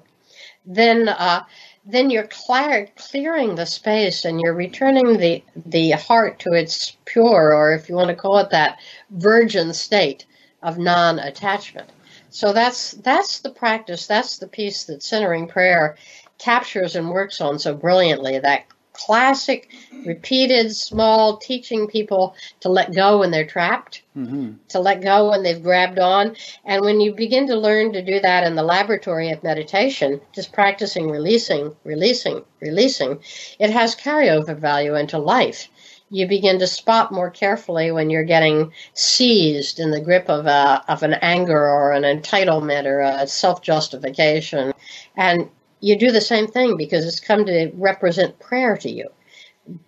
then 0.64 1.10
uh, 1.10 1.44
then 1.88 2.12
you're 2.12 2.28
clear, 2.28 2.88
clearing 2.96 3.56
the 3.56 3.66
space 3.66 4.26
and 4.26 4.40
you're 4.40 4.54
returning 4.54 5.18
the 5.18 5.44
the 5.66 5.90
heart 5.92 6.38
to 6.38 6.54
its 6.54 6.96
pure, 7.06 7.56
or 7.56 7.74
if 7.74 7.90
you 7.90 7.96
want 7.96 8.10
to 8.10 8.16
call 8.16 8.38
it 8.38 8.52
that, 8.52 8.78
virgin 9.10 9.74
state 9.74 10.28
of 10.62 10.78
non-attachment. 10.78 11.90
So 12.30 12.54
that's 12.54 12.92
that's 12.92 13.40
the 13.40 13.50
practice. 13.50 14.06
That's 14.06 14.38
the 14.38 14.48
piece 14.48 14.84
that 14.84 15.02
centering 15.02 15.48
prayer 15.48 15.98
captures 16.38 16.96
and 16.96 17.10
works 17.10 17.42
on 17.42 17.58
so 17.58 17.74
brilliantly. 17.74 18.38
That 18.38 18.66
classic, 18.98 19.70
repeated, 20.06 20.76
small, 20.76 21.38
teaching 21.38 21.88
people 21.88 22.36
to 22.62 22.70
let 22.70 22.94
go 22.94 23.20
when 23.20 23.32
they're 23.32 23.46
trapped, 23.46 24.02
mm-hmm. 24.16 24.54
to 24.70 24.80
let 24.80 25.02
go 25.02 25.30
when 25.30 25.44
they've 25.44 25.62
grabbed 25.62 26.00
on. 26.00 26.36
And 26.66 26.84
when 26.84 27.00
you 27.00 27.14
begin 27.14 27.48
to 27.48 27.56
learn 27.56 27.94
to 27.94 28.02
do 28.02 28.20
that 28.20 28.44
in 28.44 28.56
the 28.56 28.64
laboratory 28.64 29.30
of 29.30 29.44
meditation, 29.44 30.20
just 30.34 30.52
practicing 30.52 31.10
releasing, 31.10 31.76
releasing, 31.84 32.44
releasing, 32.60 33.20
it 33.60 33.70
has 33.70 33.96
carryover 33.96 34.58
value 34.58 34.96
into 34.96 35.20
life. 35.20 35.70
You 36.10 36.26
begin 36.26 36.60
to 36.60 36.68
spot 36.68 37.12
more 37.12 37.30
carefully 37.30 37.92
when 37.92 38.10
you're 38.10 38.24
getting 38.24 38.72
seized 38.94 39.80
in 39.80 39.92
the 39.92 40.00
grip 40.00 40.30
of 40.30 40.46
a 40.46 40.82
of 40.88 41.04
an 41.04 41.16
anger 41.16 41.68
or 41.68 41.92
an 41.92 42.04
entitlement 42.04 42.86
or 42.86 43.02
a 43.02 43.28
self 43.28 43.62
justification, 43.62 44.74
and 45.18 45.50
you 45.80 45.98
do 45.98 46.12
the 46.12 46.22
same 46.22 46.48
thing 46.48 46.78
because 46.78 47.06
it's 47.06 47.20
come 47.20 47.46
to 47.46 47.72
represent 47.76 48.40
prayer 48.40 48.78
to 48.78 48.90
you. 48.90 49.10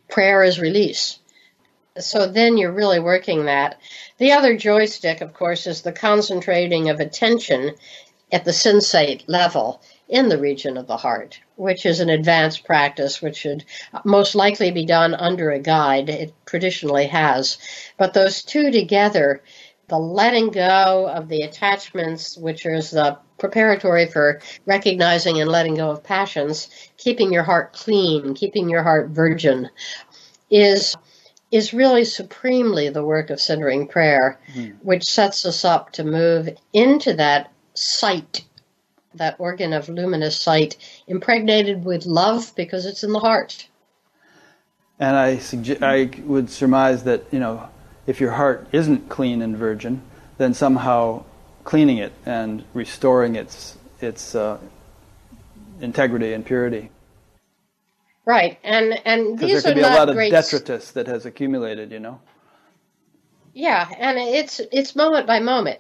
Prayer 0.10 0.44
is 0.44 0.60
release. 0.60 1.20
So 1.98 2.28
then 2.28 2.58
you're 2.58 2.72
really 2.72 3.00
working 3.00 3.46
that. 3.46 3.80
The 4.18 4.34
other 4.34 4.56
joystick, 4.56 5.22
of 5.22 5.34
course, 5.34 5.68
is 5.68 5.82
the 5.82 5.92
concentrating 5.92 6.90
of 6.90 7.00
attention 7.00 7.76
at 8.32 8.46
the 8.46 8.52
sensate 8.52 9.24
level 9.28 9.82
in 10.08 10.30
the 10.30 10.38
region 10.38 10.78
of 10.78 10.88
the 10.88 10.98
heart, 10.98 11.40
which 11.56 11.86
is 11.86 12.00
an 12.00 12.10
advanced 12.10 12.64
practice 12.64 13.22
which 13.22 13.38
should 13.38 13.66
most 14.06 14.36
likely 14.36 14.72
be 14.72 14.86
done 14.86 15.14
under 15.14 15.52
a 15.52 15.60
guide. 15.60 16.10
It 16.10 16.34
traditionally 16.46 17.08
has. 17.08 17.58
But 17.98 18.14
those 18.14 18.44
two 18.44 18.72
together, 18.72 19.42
the 19.88 19.98
letting 19.98 20.50
go 20.50 21.10
of 21.10 21.28
the 21.28 21.42
attachments, 21.42 22.38
which 22.38 22.66
is 22.66 22.92
the 22.92 23.18
preparatory 23.40 24.06
for 24.06 24.42
recognizing 24.66 25.40
and 25.42 25.50
letting 25.50 25.76
go 25.76 25.90
of 25.90 26.04
passions, 26.04 26.70
keeping 26.98 27.34
your 27.34 27.44
heart 27.44 27.74
clean, 27.74 28.34
keeping 28.34 28.70
your 28.70 28.84
heart 28.84 29.10
virgin, 29.10 29.70
is 30.52 30.96
is 31.52 31.74
really 31.74 32.06
supremely 32.06 32.90
the 32.90 33.04
work 33.04 33.32
of 33.32 33.42
centering 33.42 33.88
prayer, 33.88 34.40
mm. 34.54 34.76
which 34.84 35.04
sets 35.04 35.46
us 35.46 35.66
up 35.66 35.92
to 35.92 36.04
move 36.04 36.50
into 36.74 37.14
that 37.14 37.52
sight, 37.74 38.46
that 39.16 39.36
organ 39.40 39.74
of 39.74 39.90
luminous 39.90 40.40
sight, 40.40 40.78
impregnated 41.08 41.84
with 41.84 42.06
love 42.06 42.54
because 42.56 42.86
it's 42.86 43.04
in 43.04 43.12
the 43.14 43.20
heart. 43.20 43.68
And 45.00 45.16
I 45.16 45.38
suggest, 45.38 45.82
I 45.82 46.12
would 46.24 46.50
surmise 46.50 47.04
that 47.06 47.26
you 47.32 47.40
know, 47.40 47.68
if 48.06 48.20
your 48.20 48.32
heart 48.32 48.68
isn't 48.72 49.10
clean 49.10 49.42
and 49.42 49.58
virgin, 49.58 50.02
then 50.38 50.54
somehow 50.54 51.24
cleaning 51.64 51.98
it 51.98 52.14
and 52.26 52.64
restoring 52.74 53.36
its 53.36 53.78
its 54.02 54.36
uh, 54.36 54.58
integrity 55.82 56.34
and 56.34 56.46
purity. 56.46 56.90
Right, 58.26 58.60
and 58.64 59.00
and 59.06 59.40
these 59.40 59.64
there 59.64 59.74
could 59.74 59.84
are 59.84 59.90
be 59.90 59.96
a 59.96 59.98
lot 59.98 60.10
of 60.10 60.16
detritus 60.16 60.92
that 60.92 61.08
has 61.08 61.26
accumulated, 61.26 61.92
you 61.92 62.00
know. 62.00 62.22
Yeah, 63.54 63.90
and 63.98 64.18
it's 64.18 64.62
it's 64.72 64.96
moment 64.96 65.26
by 65.26 65.40
moment. 65.40 65.80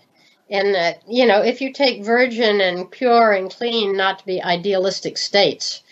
And 0.49 0.75
uh, 0.75 0.93
you 1.07 1.27
know, 1.27 1.41
if 1.41 1.61
you 1.61 1.71
take 1.71 2.03
virgin 2.03 2.59
and 2.59 2.89
pure 2.89 3.31
and 3.33 3.51
clean 3.51 3.95
not 3.95 4.19
to 4.19 4.25
be 4.25 4.41
idealistic 4.41 5.17
states, 5.17 5.83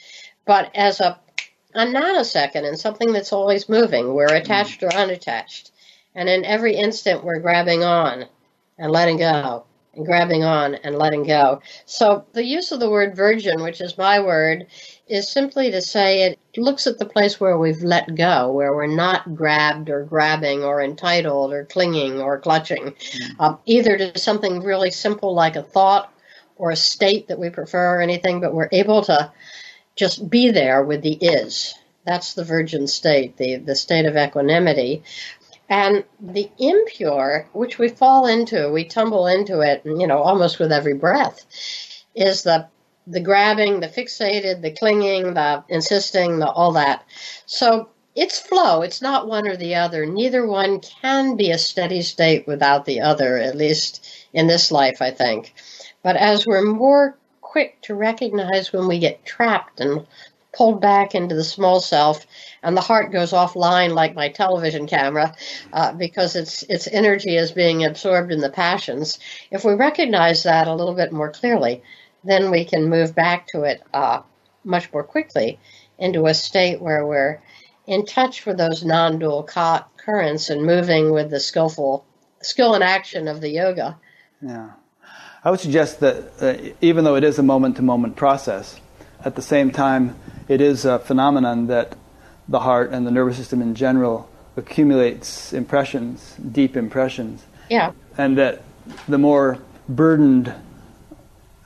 but 0.46 0.72
as 0.76 1.00
a 1.00 1.20
a 1.76 1.86
nanosecond 1.86 2.68
and 2.68 2.80
something 2.80 3.14
that's 3.14 3.34
always 3.34 3.70
moving, 3.70 4.16
we're 4.16 4.34
attached 4.34 4.82
mm. 4.82 4.88
or 4.88 4.96
unattached, 4.96 5.72
and 6.16 6.28
in 6.28 6.44
every 6.44 6.76
instant 6.76 7.24
we're 7.24 7.40
grabbing 7.40 7.84
on 7.84 8.26
and 8.80 8.92
letting 8.92 9.18
go 9.18 9.64
and 9.98 10.06
grabbing 10.06 10.44
on 10.44 10.76
and 10.76 10.98
letting 10.98 11.24
go. 11.24 11.62
So 11.86 12.26
the 12.34 12.46
use 12.46 12.72
of 12.72 12.80
the 12.80 12.90
word 12.90 13.16
virgin, 13.16 13.62
which 13.62 13.82
is 13.82 13.98
my 13.98 14.20
word, 14.20 14.68
is 15.08 15.30
simply 15.30 15.72
to 15.72 15.82
say 15.82 16.24
it 16.24 16.40
looks 16.56 16.88
at 16.88 17.00
the 17.00 17.06
place 17.06 17.40
where 17.40 17.58
we've 17.58 17.84
let 17.84 18.16
go, 18.16 18.52
where 18.52 18.74
we're 18.74 18.88
not 18.88 19.36
grabbed 19.36 19.90
or 19.90 20.04
grabbing 20.04 20.64
or 20.64 20.82
entitled 20.82 21.52
or 21.52 21.66
clinging 21.66 22.22
or 22.22 22.40
clutching, 22.40 22.92
mm-hmm. 22.92 23.42
um, 23.42 23.60
either 23.66 23.98
to 23.98 24.18
something 24.18 24.64
really 24.64 24.92
simple 24.92 25.34
like 25.34 25.56
a 25.56 25.64
thought 25.64 26.14
or 26.56 26.72
a 26.72 26.76
state 26.76 27.28
that 27.28 27.40
we 27.40 27.50
prefer 27.50 27.98
or 27.98 28.02
anything, 28.02 28.40
but 28.40 28.54
we're 28.54 28.70
able 28.72 29.04
to 29.04 29.32
just 29.96 30.30
be 30.30 30.52
there 30.52 30.84
with 30.84 31.02
the 31.02 31.14
is. 31.14 31.74
That's 32.06 32.36
the 32.36 32.46
virgin 32.46 32.88
state, 32.88 33.36
the, 33.36 33.58
the 33.58 33.76
state 33.76 34.06
of 34.06 34.16
equanimity. 34.16 35.04
And 35.70 36.06
the 36.20 36.50
impure, 36.58 37.50
which 37.54 37.78
we 37.78 37.90
fall 37.90 38.26
into, 38.26 38.72
we 38.72 38.86
tumble 38.86 39.28
into 39.28 39.60
it, 39.60 39.82
you 39.86 40.08
know, 40.08 40.20
almost 40.20 40.60
with 40.60 40.72
every 40.72 40.94
breath, 40.94 41.46
is 42.16 42.44
the 42.44 42.68
the 43.10 43.22
grabbing, 43.22 43.80
the 43.80 43.88
fixated, 43.88 44.62
the 44.62 44.72
clinging, 44.72 45.34
the 45.34 45.64
insisting, 45.70 46.40
the 46.40 46.50
all 46.50 46.74
that. 46.74 47.06
So 47.46 47.90
it's 48.16 48.40
flow. 48.40 48.82
It's 48.82 49.02
not 49.02 49.28
one 49.28 49.48
or 49.48 49.56
the 49.56 49.76
other. 49.76 50.06
Neither 50.06 50.46
one 50.46 50.82
can 50.82 51.38
be 51.38 51.52
a 51.52 51.58
steady 51.58 52.02
state 52.02 52.46
without 52.48 52.84
the 52.84 53.02
other, 53.02 53.38
at 53.38 53.56
least 53.56 54.06
in 54.34 54.48
this 54.48 54.72
life, 54.72 55.02
I 55.02 55.12
think. 55.12 55.54
But 56.04 56.18
as 56.18 56.46
we're 56.46 56.64
more 56.64 57.18
quick 57.42 57.82
to 57.84 57.96
recognize 57.96 58.74
when 58.74 58.88
we 58.88 59.00
get 59.00 59.26
trapped 59.26 59.80
and 59.80 60.06
pulled 60.54 60.82
back 60.82 61.16
into 61.16 61.36
the 61.36 61.44
small 61.44 61.80
self, 61.80 62.26
and 62.64 62.76
the 62.76 62.82
heart 62.82 63.12
goes 63.12 63.32
offline 63.32 63.94
like 63.94 64.16
my 64.16 64.30
television 64.30 64.88
camera 64.88 65.36
uh, 65.74 65.94
because 65.94 66.36
its 66.36 66.64
its 66.64 66.88
energy 66.88 67.36
is 67.36 67.52
being 67.52 67.86
absorbed 67.86 68.32
in 68.32 68.40
the 68.40 68.50
passions. 68.50 69.20
If 69.52 69.64
we 69.64 69.74
recognize 69.74 70.44
that 70.44 70.68
a 70.68 70.76
little 70.76 70.96
bit 70.96 71.12
more 71.12 71.32
clearly, 71.32 71.84
then 72.24 72.52
we 72.52 72.66
can 72.66 72.90
move 72.90 73.16
back 73.16 73.48
to 73.48 73.64
it 73.64 73.82
uh, 73.94 74.22
much 74.64 74.92
more 74.92 75.04
quickly 75.04 75.60
into 75.98 76.28
a 76.28 76.34
state 76.34 76.82
where 76.82 77.06
we're 77.06 77.42
in 77.86 78.06
touch 78.06 78.46
with 78.46 78.58
those 78.58 78.84
non-dual 78.84 79.44
currents 79.44 80.50
and 80.50 80.66
moving 80.66 81.12
with 81.12 81.30
the 81.30 81.40
skillful 81.40 82.06
skill 82.42 82.74
and 82.76 82.84
action 82.84 83.28
of 83.28 83.42
the 83.42 83.50
yoga. 83.50 83.98
Yeah. 84.42 84.72
I 85.44 85.52
would 85.52 85.60
suggest 85.60 86.02
that 86.02 86.34
uh, 86.42 86.74
even 86.82 87.06
though 87.06 87.16
it 87.16 87.24
is 87.24 87.40
a 87.40 87.44
moment 87.44 87.78
to 87.78 87.82
moment 87.82 88.16
process, 88.16 88.80
at 89.24 89.36
the 89.36 89.42
same 89.42 89.72
time, 89.72 90.16
it 90.48 90.62
is 90.62 90.86
a 90.86 91.00
phenomenon 91.00 91.68
that 91.68 91.96
the 92.50 92.60
heart 92.60 92.92
and 92.92 93.06
the 93.06 93.12
nervous 93.12 93.38
system 93.38 93.62
in 93.62 93.76
general 93.76 94.30
accumulates 94.56 95.54
impressions, 95.54 96.36
deep 96.52 96.76
impressions. 96.76 97.46
Yeah. 97.70 97.92
And 98.18 98.38
that 98.38 98.64
the 99.08 99.18
more 99.18 99.60
burdened 99.88 100.54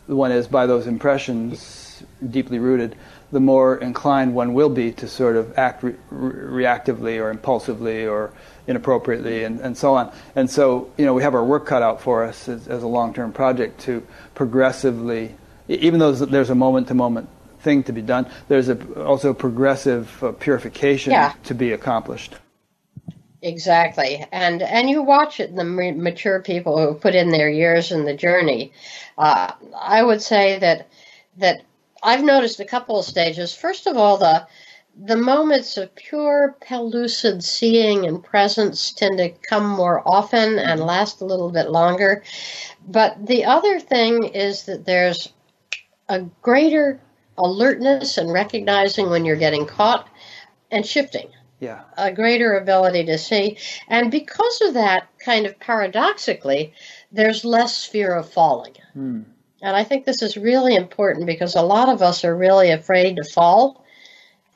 one 0.08 0.32
is 0.32 0.48
by 0.48 0.66
those 0.66 0.88
impressions, 0.88 2.04
deeply 2.30 2.60
rooted, 2.60 2.96
the 3.32 3.40
more 3.40 3.78
inclined 3.78 4.36
one 4.36 4.54
will 4.54 4.70
be 4.70 4.92
to 4.92 5.08
sort 5.08 5.38
of 5.38 5.58
act 5.58 5.84
re- 5.84 5.96
reactively 6.12 7.22
or 7.22 7.30
impulsively 7.30 8.06
or 8.06 8.34
inappropriately 8.68 9.44
and, 9.44 9.60
and 9.62 9.78
so 9.78 9.96
on. 9.96 10.12
And 10.36 10.50
so, 10.50 10.92
you 10.98 11.06
know, 11.06 11.14
we 11.14 11.24
have 11.24 11.34
our 11.34 11.44
work 11.44 11.66
cut 11.66 11.82
out 11.82 12.02
for 12.02 12.24
us 12.24 12.50
as, 12.50 12.68
as 12.68 12.84
a 12.84 12.88
long 12.88 13.14
term 13.14 13.32
project 13.32 13.80
to 13.82 14.06
progressively, 14.36 15.36
even 15.68 16.00
though 16.00 16.12
there's 16.12 16.50
a 16.50 16.56
moment 16.56 16.90
to 16.90 16.94
moment 16.94 17.30
thing 17.62 17.84
to 17.84 17.94
be 17.94 18.02
done. 18.02 18.30
There's 18.48 18.70
a, 18.70 19.04
also 19.04 19.34
progressive 19.34 20.24
uh, 20.24 20.32
purification 20.34 21.12
yeah. 21.12 21.34
to 21.44 21.54
be 21.54 21.72
accomplished. 21.72 22.36
Exactly, 23.44 24.24
and 24.32 24.62
and 24.62 24.88
you 24.88 25.02
watch 25.02 25.40
it. 25.40 25.56
The 25.56 25.64
mature 25.64 26.42
people 26.42 26.78
who 26.78 26.94
put 26.94 27.16
in 27.16 27.30
their 27.30 27.50
years 27.50 27.92
in 27.92 28.06
the 28.06 28.16
journey. 28.16 28.72
Uh, 29.18 29.52
I 29.80 30.04
would 30.04 30.22
say 30.22 30.60
that 30.60 30.88
that 31.38 31.64
I've 32.04 32.24
noticed 32.24 32.60
a 32.60 32.66
couple 32.66 33.00
of 33.00 33.06
stages. 33.06 33.56
First 33.56 33.88
of 33.88 33.98
all, 33.98 34.18
the 34.18 34.48
the 34.96 35.18
moments 35.18 35.78
of 35.78 35.96
pure 35.96 36.56
pellucid 36.62 37.44
seeing 37.44 38.06
and 38.06 38.24
presence 38.24 38.92
tend 38.92 39.18
to 39.18 39.30
come 39.30 39.68
more 39.68 40.04
often 40.06 40.60
and 40.60 40.82
last 40.82 41.22
a 41.22 41.26
little 41.26 41.50
bit 41.50 41.72
longer. 41.72 42.24
But 42.88 43.26
the 43.26 43.46
other 43.46 43.80
thing 43.80 44.24
is 44.24 44.64
that 44.66 44.86
there's 44.86 45.30
a 46.10 46.22
greater 46.42 47.00
alertness 47.42 48.18
and 48.18 48.32
recognizing 48.32 49.10
when 49.10 49.26
you're 49.26 49.36
getting 49.36 49.66
caught 49.66 50.08
and 50.70 50.86
shifting. 50.86 51.30
Yeah. 51.60 51.82
A 51.96 52.12
greater 52.12 52.56
ability 52.56 53.06
to 53.06 53.18
see. 53.18 53.58
And 53.88 54.10
because 54.10 54.62
of 54.62 54.74
that, 54.74 55.08
kind 55.24 55.46
of 55.46 55.60
paradoxically, 55.60 56.74
there's 57.12 57.46
less 57.46 57.86
fear 57.86 58.16
of 58.16 58.32
falling. 58.32 58.74
Hmm. 58.94 59.22
And 59.62 59.76
I 59.76 59.84
think 59.84 60.06
this 60.06 60.24
is 60.24 60.38
really 60.38 60.76
important 60.76 61.28
because 61.28 61.56
a 61.56 61.62
lot 61.62 61.88
of 61.88 62.02
us 62.02 62.26
are 62.26 62.36
really 62.36 62.72
afraid 62.72 63.18
to 63.18 63.24
fall. 63.24 63.86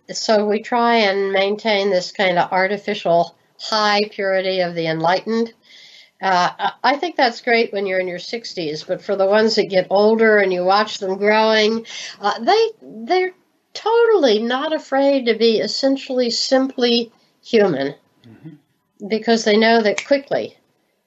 So 0.10 0.48
we 0.48 0.62
try 0.62 0.96
and 0.96 1.32
maintain 1.32 1.92
this 1.92 2.12
kind 2.12 2.40
of 2.40 2.52
artificial 2.52 3.36
high 3.60 4.10
purity 4.12 4.62
of 4.62 4.74
the 4.74 4.88
enlightened. 4.88 5.54
Uh, 6.26 6.72
I 6.84 6.98
think 6.98 7.18
that's 7.18 7.42
great 7.42 7.72
when 7.72 7.86
you're 7.86 8.00
in 8.00 8.08
your 8.08 8.18
60s, 8.18 8.88
but 8.88 9.00
for 9.00 9.16
the 9.16 9.28
ones 9.28 9.54
that 9.56 9.70
get 9.70 9.86
older 9.92 10.40
and 10.40 10.52
you 10.52 10.64
watch 10.64 10.98
them 10.98 11.18
growing, 11.18 11.86
uh, 12.20 12.40
they 12.40 12.72
they're 12.82 13.34
totally 13.76 14.42
not 14.42 14.74
afraid 14.74 15.28
to 15.28 15.36
be 15.36 15.60
essentially 15.60 16.32
simply 16.32 17.12
human 17.44 17.94
mm-hmm. 18.28 19.08
because 19.08 19.44
they 19.44 19.56
know 19.56 19.84
that 19.84 20.04
quickly 20.04 20.58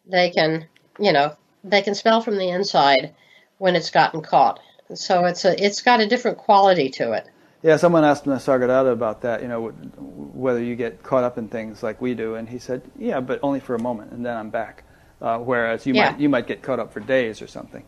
they 0.07 0.31
can, 0.31 0.69
you 1.01 1.13
know, 1.13 1.37
they 1.65 1.83
can 1.83 1.97
smell 1.97 2.21
from 2.21 2.39
the 2.39 2.51
inside 2.51 3.13
when 3.57 3.75
it's 3.75 3.91
gotten 3.91 4.23
caught. 4.23 4.61
So 4.95 5.25
it's 5.25 5.45
a 5.45 5.61
it's 5.61 5.83
got 5.83 5.99
a 5.99 6.07
different 6.07 6.39
quality 6.39 6.91
to 6.91 7.11
it. 7.11 7.27
Yeah, 7.65 7.77
someone 7.77 8.05
asked 8.05 8.25
Nisargadatta 8.25 8.93
about 8.93 9.23
that, 9.23 9.43
you 9.43 9.49
know, 9.49 9.71
whether 9.71 10.63
you 10.63 10.77
get 10.77 11.03
caught 11.03 11.25
up 11.25 11.39
in 11.39 11.49
things 11.49 11.83
like 11.83 12.01
we 12.01 12.15
do, 12.15 12.37
and 12.37 12.49
he 12.49 12.61
said, 12.61 12.83
yeah, 12.97 13.19
but 13.19 13.41
only 13.43 13.59
for 13.59 13.75
a 13.75 13.83
moment, 13.83 14.13
and 14.13 14.25
then 14.25 14.37
I'm 14.37 14.51
back. 14.51 14.85
Uh, 15.21 15.39
whereas 15.39 15.87
you 15.87 15.95
yeah. 15.95 16.11
might 16.11 16.21
you 16.21 16.29
might 16.29 16.47
get 16.47 16.63
caught 16.63 16.79
up 16.79 16.93
for 16.93 17.01
days 17.01 17.43
or 17.43 17.47
something. 17.47 17.85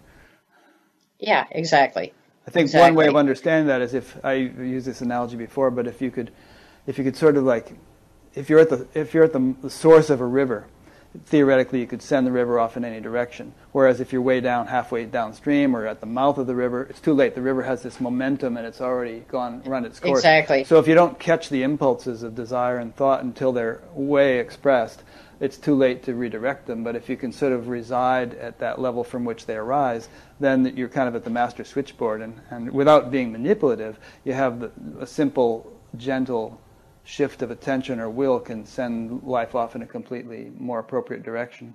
Yeah, 1.19 1.47
exactly. 1.51 2.13
I 2.47 2.51
think 2.51 2.65
exactly. 2.65 2.91
one 2.91 2.95
way 2.97 3.07
of 3.07 3.17
understanding 3.17 3.69
that 3.69 3.83
is 3.83 3.95
if 3.95 4.17
I 4.25 4.35
used 4.35 4.87
this 4.87 5.03
analogy 5.03 5.37
before, 5.37 5.71
but 5.71 5.87
if 5.87 6.01
you 6.01 6.11
could, 6.11 6.33
if 6.87 6.99
you 6.99 7.05
could 7.05 7.17
sort 7.17 7.37
of 7.37 7.45
like, 7.45 7.73
if 8.35 8.49
you're 8.49 8.59
at 8.59 8.71
the 8.71 8.89
if 8.95 9.15
you're 9.15 9.25
at 9.25 9.33
the, 9.33 9.55
the 9.63 9.71
source 9.71 10.11
of 10.11 10.21
a 10.21 10.27
river, 10.27 10.67
theoretically 11.27 11.81
you 11.81 11.87
could 11.87 12.03
send 12.03 12.27
the 12.27 12.33
river 12.33 12.59
off 12.59 12.77
in 12.77 12.85
any 12.85 13.01
direction. 13.01 13.53
Whereas 13.73 14.01
if 14.01 14.13
you're 14.13 14.23
way 14.23 14.41
down, 14.41 14.67
halfway 14.67 15.05
downstream, 15.05 15.77
or 15.77 15.87
at 15.87 16.01
the 16.01 16.07
mouth 16.07 16.39
of 16.39 16.47
the 16.47 16.55
river, 16.55 16.85
it's 16.85 17.01
too 17.01 17.13
late. 17.13 17.35
The 17.35 17.43
river 17.43 17.63
has 17.63 17.83
this 17.83 18.01
momentum 18.01 18.57
and 18.57 18.67
it's 18.67 18.81
already 18.81 19.21
gone 19.29 19.63
run 19.65 19.85
its 19.85 20.01
course. 20.01 20.21
Exactly. 20.21 20.65
So 20.65 20.79
if 20.79 20.89
you 20.89 20.95
don't 20.95 21.19
catch 21.19 21.51
the 21.51 21.63
impulses 21.63 22.23
of 22.23 22.35
desire 22.35 22.79
and 22.79 22.95
thought 22.97 23.23
until 23.23 23.53
they're 23.53 23.81
way 23.95 24.39
expressed, 24.39 25.03
it's 25.41 25.57
too 25.57 25.75
late 25.75 26.03
to 26.05 26.15
redirect 26.15 26.67
them. 26.67 26.85
But 26.85 26.97
if 26.97 27.09
you 27.09 27.17
can 27.17 27.33
sort 27.33 27.53
of 27.53 27.69
reside 27.69 28.35
at 28.35 28.59
that 28.59 28.81
level 28.81 29.03
from 29.03 29.25
which 29.25 29.47
they 29.47 29.57
arise, 29.57 30.09
then 30.39 30.77
you're 30.77 30.89
kind 30.89 31.09
of 31.09 31.15
at 31.15 31.25
the 31.25 31.31
master 31.31 31.65
switchboard, 31.65 32.21
and, 32.21 32.41
and 32.51 32.71
without 32.71 33.11
being 33.11 33.33
manipulative, 33.33 33.99
you 34.25 34.33
have 34.33 34.61
the, 34.61 34.71
a 35.01 35.07
simple, 35.07 35.73
gentle 35.97 36.61
shift 37.05 37.43
of 37.43 37.51
attention 37.51 37.99
or 37.99 38.11
will 38.11 38.39
can 38.39 38.65
send 38.65 39.23
life 39.23 39.55
off 39.55 39.75
in 39.75 39.83
a 39.83 39.87
completely 39.87 40.53
more 40.59 40.79
appropriate 40.79 41.23
direction. 41.23 41.75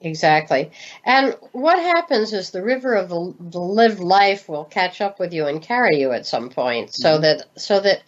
Exactly. 0.00 0.70
And 1.04 1.36
what 1.50 1.78
happens 1.78 2.32
is 2.32 2.50
the 2.50 2.62
river 2.62 2.94
of 2.94 3.08
the, 3.08 3.34
the, 3.40 3.60
lived 3.60 3.98
life 3.98 4.48
will 4.48 4.64
catch 4.64 5.00
up 5.00 5.18
with 5.18 5.32
you 5.32 5.46
and 5.46 5.60
carry 5.60 5.98
you 5.98 6.12
at 6.12 6.24
some 6.24 6.50
point. 6.50 6.94
So 6.94 7.14
mm-hmm. 7.14 7.22
that 7.22 7.42
so 7.56 7.80
that 7.80 8.02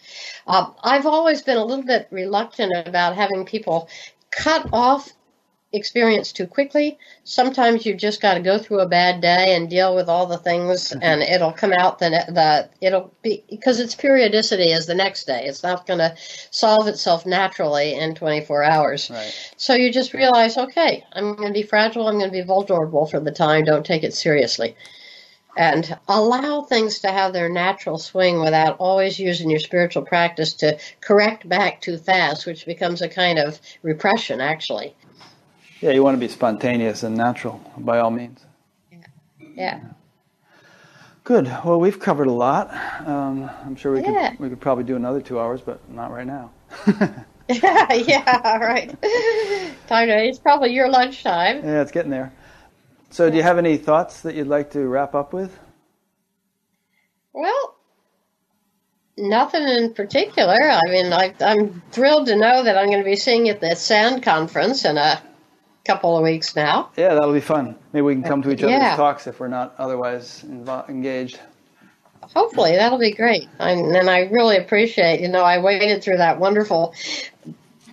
uh, 0.47 0.71
I've 0.83 1.05
always 1.05 1.41
been 1.41 1.57
a 1.57 1.65
little 1.65 1.83
bit 1.83 2.07
reluctant 2.09 2.87
about 2.87 3.15
having 3.15 3.45
people 3.45 3.89
cut 4.31 4.67
off 4.73 5.11
experience 5.73 6.31
too 6.31 6.47
quickly. 6.47 6.97
Sometimes 7.23 7.85
you 7.85 7.95
just 7.95 8.21
got 8.21 8.33
to 8.33 8.41
go 8.41 8.57
through 8.57 8.79
a 8.79 8.87
bad 8.87 9.21
day 9.21 9.55
and 9.55 9.69
deal 9.69 9.95
with 9.95 10.09
all 10.09 10.25
the 10.25 10.37
things, 10.37 10.89
mm-hmm. 10.89 10.99
and 11.01 11.21
it'll 11.21 11.53
come 11.53 11.73
out. 11.73 11.99
Then 11.99 12.11
the 12.11 12.69
it'll 12.81 13.13
be 13.21 13.43
because 13.49 13.79
its 13.79 13.95
periodicity 13.95 14.71
is 14.71 14.85
the 14.85 14.95
next 14.95 15.25
day. 15.25 15.45
It's 15.45 15.63
not 15.63 15.87
going 15.87 15.99
to 15.99 16.15
solve 16.51 16.87
itself 16.87 17.25
naturally 17.25 17.93
in 17.93 18.15
24 18.15 18.63
hours. 18.63 19.09
Right. 19.09 19.53
So 19.57 19.73
you 19.73 19.91
just 19.91 20.13
realize, 20.13 20.57
okay, 20.57 21.05
I'm 21.13 21.35
going 21.35 21.49
to 21.49 21.59
be 21.59 21.63
fragile. 21.63 22.07
I'm 22.07 22.17
going 22.17 22.31
to 22.31 22.37
be 22.37 22.41
vulnerable 22.41 23.05
for 23.05 23.19
the 23.19 23.31
time. 23.31 23.65
Don't 23.65 23.85
take 23.85 24.03
it 24.03 24.13
seriously. 24.13 24.75
And 25.57 25.97
allow 26.07 26.61
things 26.61 26.99
to 26.99 27.11
have 27.11 27.33
their 27.33 27.49
natural 27.49 27.97
swing 27.97 28.39
without 28.39 28.77
always 28.79 29.19
using 29.19 29.49
your 29.49 29.59
spiritual 29.59 30.03
practice 30.03 30.53
to 30.55 30.79
correct 31.01 31.47
back 31.47 31.81
too 31.81 31.97
fast, 31.97 32.45
which 32.45 32.65
becomes 32.65 33.01
a 33.01 33.09
kind 33.09 33.37
of 33.37 33.59
repression, 33.83 34.39
actually. 34.39 34.95
Yeah, 35.81 35.91
you 35.91 36.03
want 36.03 36.15
to 36.15 36.19
be 36.19 36.29
spontaneous 36.29 37.03
and 37.03 37.17
natural 37.17 37.59
by 37.77 37.99
all 37.99 38.11
means. 38.11 38.39
Yeah. 38.91 38.99
yeah. 39.55 39.79
Good. 41.23 41.45
Well, 41.65 41.79
we've 41.79 41.99
covered 41.99 42.27
a 42.27 42.31
lot. 42.31 42.73
Um, 43.05 43.49
I'm 43.65 43.75
sure 43.75 43.91
we 43.91 44.01
yeah. 44.01 44.31
could 44.31 44.39
we 44.39 44.49
could 44.49 44.59
probably 44.59 44.83
do 44.83 44.95
another 44.95 45.21
two 45.21 45.39
hours, 45.39 45.61
but 45.61 45.79
not 45.89 46.11
right 46.11 46.25
now. 46.25 46.51
yeah, 47.49 47.93
yeah, 47.93 48.41
All 48.43 48.59
right. 48.59 48.89
Time 49.87 50.07
to, 50.07 50.23
it's 50.23 50.39
probably 50.39 50.73
your 50.73 50.89
lunchtime. 50.89 51.57
Yeah, 51.63 51.81
it's 51.81 51.91
getting 51.91 52.11
there. 52.11 52.31
So, 53.11 53.29
do 53.29 53.37
you 53.37 53.43
have 53.43 53.57
any 53.57 53.77
thoughts 53.77 54.21
that 54.21 54.35
you'd 54.35 54.47
like 54.47 54.71
to 54.71 54.87
wrap 54.87 55.13
up 55.15 55.33
with? 55.33 55.57
Well, 57.33 57.75
Nothing 59.17 59.67
in 59.67 59.93
particular. 59.93 60.57
I 60.59 60.81
mean, 60.89 61.13
I, 61.13 61.33
am 61.41 61.81
thrilled 61.91 62.27
to 62.27 62.35
know 62.35 62.63
that 62.63 62.77
I'm 62.77 62.87
going 62.87 63.03
to 63.03 63.05
be 63.05 63.15
seeing 63.15 63.45
you 63.45 63.53
at 63.53 63.61
the 63.61 63.75
SAND 63.75 64.23
conference 64.23 64.85
in 64.85 64.97
a 64.97 65.21
couple 65.85 66.17
of 66.17 66.23
weeks 66.23 66.55
now. 66.55 66.89
Yeah, 66.95 67.13
that'll 67.13 67.33
be 67.33 67.39
fun. 67.39 67.75
Maybe 67.93 68.01
we 68.01 68.15
can 68.15 68.23
come 68.23 68.41
to 68.41 68.51
each 68.51 68.63
other's 68.63 68.71
yeah. 68.71 68.95
talks 68.95 69.27
if 69.27 69.39
we're 69.39 69.47
not 69.47 69.75
otherwise 69.77 70.43
invo- 70.47 70.87
engaged. 70.89 71.39
Hopefully, 72.21 72.75
that'll 72.75 72.97
be 72.97 73.11
great. 73.11 73.47
I, 73.59 73.71
and 73.71 74.09
I 74.09 74.21
really 74.21 74.57
appreciate, 74.57 75.21
you 75.21 75.27
know, 75.27 75.43
I 75.43 75.61
waited 75.61 76.01
through 76.03 76.17
that 76.17 76.39
wonderful 76.39 76.95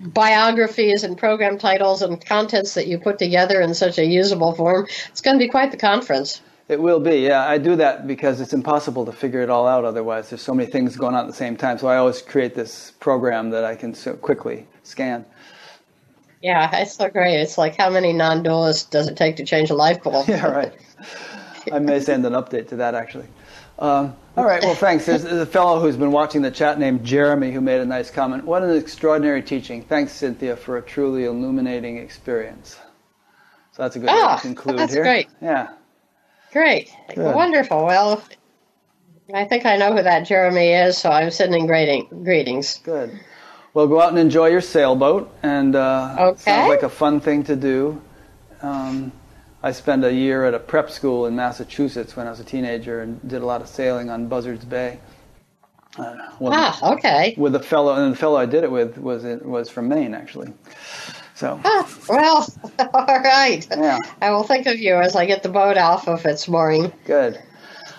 biographies 0.00 1.04
and 1.04 1.16
program 1.16 1.58
titles 1.58 2.02
and 2.02 2.24
contents 2.24 2.74
that 2.74 2.86
you 2.86 2.98
put 2.98 3.18
together 3.18 3.60
in 3.60 3.74
such 3.74 3.98
a 3.98 4.04
usable 4.04 4.54
form. 4.54 4.86
It's 5.08 5.20
going 5.20 5.38
to 5.38 5.44
be 5.44 5.48
quite 5.48 5.70
the 5.70 5.76
conference. 5.76 6.40
It 6.68 6.82
will 6.82 7.00
be, 7.00 7.20
yeah. 7.20 7.48
I 7.48 7.56
do 7.56 7.76
that 7.76 8.06
because 8.06 8.40
it's 8.40 8.52
impossible 8.52 9.06
to 9.06 9.12
figure 9.12 9.40
it 9.40 9.48
all 9.48 9.66
out 9.66 9.84
otherwise. 9.84 10.28
There's 10.28 10.42
so 10.42 10.52
many 10.52 10.70
things 10.70 10.96
going 10.96 11.14
on 11.14 11.24
at 11.24 11.26
the 11.26 11.36
same 11.36 11.56
time. 11.56 11.78
So 11.78 11.88
I 11.88 11.96
always 11.96 12.20
create 12.20 12.54
this 12.54 12.92
program 13.00 13.50
that 13.50 13.64
I 13.64 13.74
can 13.74 13.94
so 13.94 14.14
quickly 14.14 14.66
scan. 14.82 15.24
Yeah, 16.42 16.68
it's 16.76 16.94
so 16.94 17.08
great. 17.08 17.40
It's 17.40 17.56
like 17.56 17.74
how 17.76 17.90
many 17.90 18.12
non-dualists 18.12 18.90
does 18.90 19.08
it 19.08 19.16
take 19.16 19.36
to 19.36 19.44
change 19.44 19.70
a 19.70 19.74
light 19.74 20.02
bulb? 20.02 20.28
Yeah, 20.28 20.46
right. 20.46 20.72
I 21.72 21.78
may 21.78 22.00
send 22.00 22.24
an 22.26 22.34
update 22.34 22.68
to 22.68 22.76
that 22.76 22.94
actually. 22.94 23.26
Um, 23.78 24.16
all 24.36 24.44
right, 24.44 24.62
well, 24.62 24.74
thanks. 24.74 25.06
There's, 25.06 25.22
there's, 25.22 25.40
a 25.40 25.46
fellow 25.46 25.80
who's 25.80 25.96
been 25.96 26.12
watching 26.12 26.42
the 26.42 26.50
chat 26.50 26.78
named 26.78 27.04
Jeremy 27.04 27.52
who 27.52 27.60
made 27.60 27.80
a 27.80 27.84
nice 27.84 28.10
comment. 28.10 28.44
What 28.44 28.62
an 28.62 28.70
extraordinary 28.76 29.42
teaching. 29.42 29.82
Thanks, 29.82 30.12
Cynthia, 30.12 30.56
for 30.56 30.78
a 30.78 30.82
truly 30.82 31.24
illuminating 31.24 31.98
experience. 31.98 32.78
So 33.72 33.82
that's 33.82 33.96
a 33.96 33.98
good 34.00 34.08
oh, 34.10 34.28
way 34.28 34.36
to 34.36 34.42
conclude 34.42 34.78
that's 34.78 34.94
here. 34.94 35.02
great. 35.02 35.28
Yeah. 35.40 35.70
Great. 36.52 36.90
Good. 37.14 37.34
Wonderful. 37.34 37.84
Well, 37.84 38.22
I 39.32 39.44
think 39.44 39.66
I 39.66 39.76
know 39.76 39.94
who 39.94 40.02
that 40.02 40.26
Jeremy 40.26 40.72
is, 40.72 40.98
so 40.98 41.10
I'm 41.10 41.30
sending 41.30 41.66
greeting, 41.66 42.08
greetings. 42.24 42.78
Good. 42.78 43.18
Well, 43.74 43.86
go 43.86 44.00
out 44.00 44.10
and 44.10 44.18
enjoy 44.18 44.48
your 44.48 44.60
sailboat, 44.60 45.30
and 45.42 45.76
uh, 45.76 46.16
okay. 46.18 46.40
sounds 46.40 46.68
like 46.68 46.82
a 46.82 46.88
fun 46.88 47.20
thing 47.20 47.44
to 47.44 47.54
do. 47.54 48.00
Um, 48.62 49.12
I 49.62 49.72
spent 49.72 50.04
a 50.04 50.12
year 50.12 50.44
at 50.44 50.54
a 50.54 50.58
prep 50.58 50.90
school 50.90 51.26
in 51.26 51.34
Massachusetts 51.34 52.16
when 52.16 52.26
I 52.26 52.30
was 52.30 52.40
a 52.40 52.44
teenager, 52.44 53.00
and 53.02 53.20
did 53.28 53.42
a 53.42 53.46
lot 53.46 53.60
of 53.60 53.68
sailing 53.68 54.08
on 54.08 54.28
Buzzards 54.28 54.64
Bay. 54.64 55.00
Uh, 55.98 56.14
ah, 56.42 56.92
okay. 56.92 57.34
With 57.36 57.54
a 57.56 57.62
fellow, 57.62 57.94
and 57.94 58.12
the 58.12 58.16
fellow 58.16 58.36
I 58.36 58.46
did 58.46 58.62
it 58.62 58.70
with 58.70 58.98
was 58.98 59.24
it 59.24 59.44
was 59.44 59.68
from 59.68 59.88
Maine, 59.88 60.14
actually. 60.14 60.52
So. 61.34 61.60
Ah, 61.64 61.88
well, 62.08 62.46
all 62.94 63.20
right. 63.20 63.66
Yeah. 63.70 63.98
I 64.20 64.30
will 64.30 64.44
think 64.44 64.66
of 64.66 64.78
you 64.78 64.94
as 64.94 65.16
I 65.16 65.26
get 65.26 65.42
the 65.42 65.48
boat 65.48 65.76
off 65.76 66.06
of 66.08 66.24
its 66.24 66.46
mooring. 66.48 66.92
Good. 67.04 67.42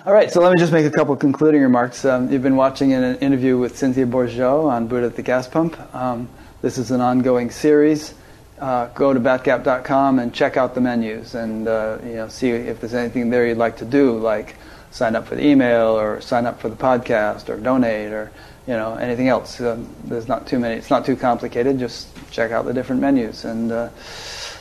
All 0.06 0.14
right, 0.14 0.32
so 0.32 0.42
let 0.42 0.54
me 0.54 0.60
just 0.60 0.72
make 0.72 0.86
a 0.86 0.90
couple 0.90 1.14
concluding 1.18 1.62
remarks. 1.62 2.06
Um, 2.06 2.32
you've 2.32 2.42
been 2.42 2.56
watching 2.56 2.94
an 2.94 3.18
interview 3.18 3.58
with 3.58 3.78
Cynthia 3.78 4.06
Bourgeault 4.06 4.66
on 4.72 4.88
Buddha 4.88 5.08
at 5.08 5.16
the 5.18 5.22
Gas 5.22 5.48
Pump. 5.48 5.78
Um, 5.94 6.30
this 6.62 6.78
is 6.78 6.92
an 6.92 7.02
ongoing 7.02 7.52
series. 7.52 8.14
Uh, 8.60 8.88
go 8.88 9.14
to 9.14 9.20
batgap.com 9.20 10.20
and 10.20 10.34
check 10.34 10.58
out 10.58 10.76
the 10.76 10.82
menus 10.82 11.34
and 11.34 11.68
uh, 11.68 11.98
you 12.04 12.16
know 12.16 12.28
see 12.28 12.50
if 12.50 12.82
there's 12.82 12.94
anything 12.94 13.30
there 13.30 13.48
you'd 13.48 13.58
like 13.58 13.78
to 13.78 13.86
do, 13.86 14.18
like 14.18 14.56
sign 14.92 15.16
up 15.16 15.28
for 15.28 15.36
the 15.36 15.46
email 15.46 15.98
or 15.98 16.20
sign 16.20 16.46
up 16.46 16.60
for 16.60 16.68
the 16.68 16.76
podcast 16.76 17.48
or 17.48 17.58
donate 17.58 18.12
or 18.12 18.32
you 18.68 18.74
know 18.74 18.96
anything 18.96 19.30
else. 19.30 19.58
There's 19.58 20.28
not 20.28 20.46
too 20.46 20.60
many. 20.60 20.76
It's 20.76 20.90
not 20.90 21.06
too 21.06 21.16
complicated. 21.16 21.80
Just 21.80 22.10
check 22.32 22.52
out 22.52 22.66
the 22.66 22.74
different 22.74 23.02
menus 23.02 23.46
and. 23.46 23.72
Uh, 23.72 23.90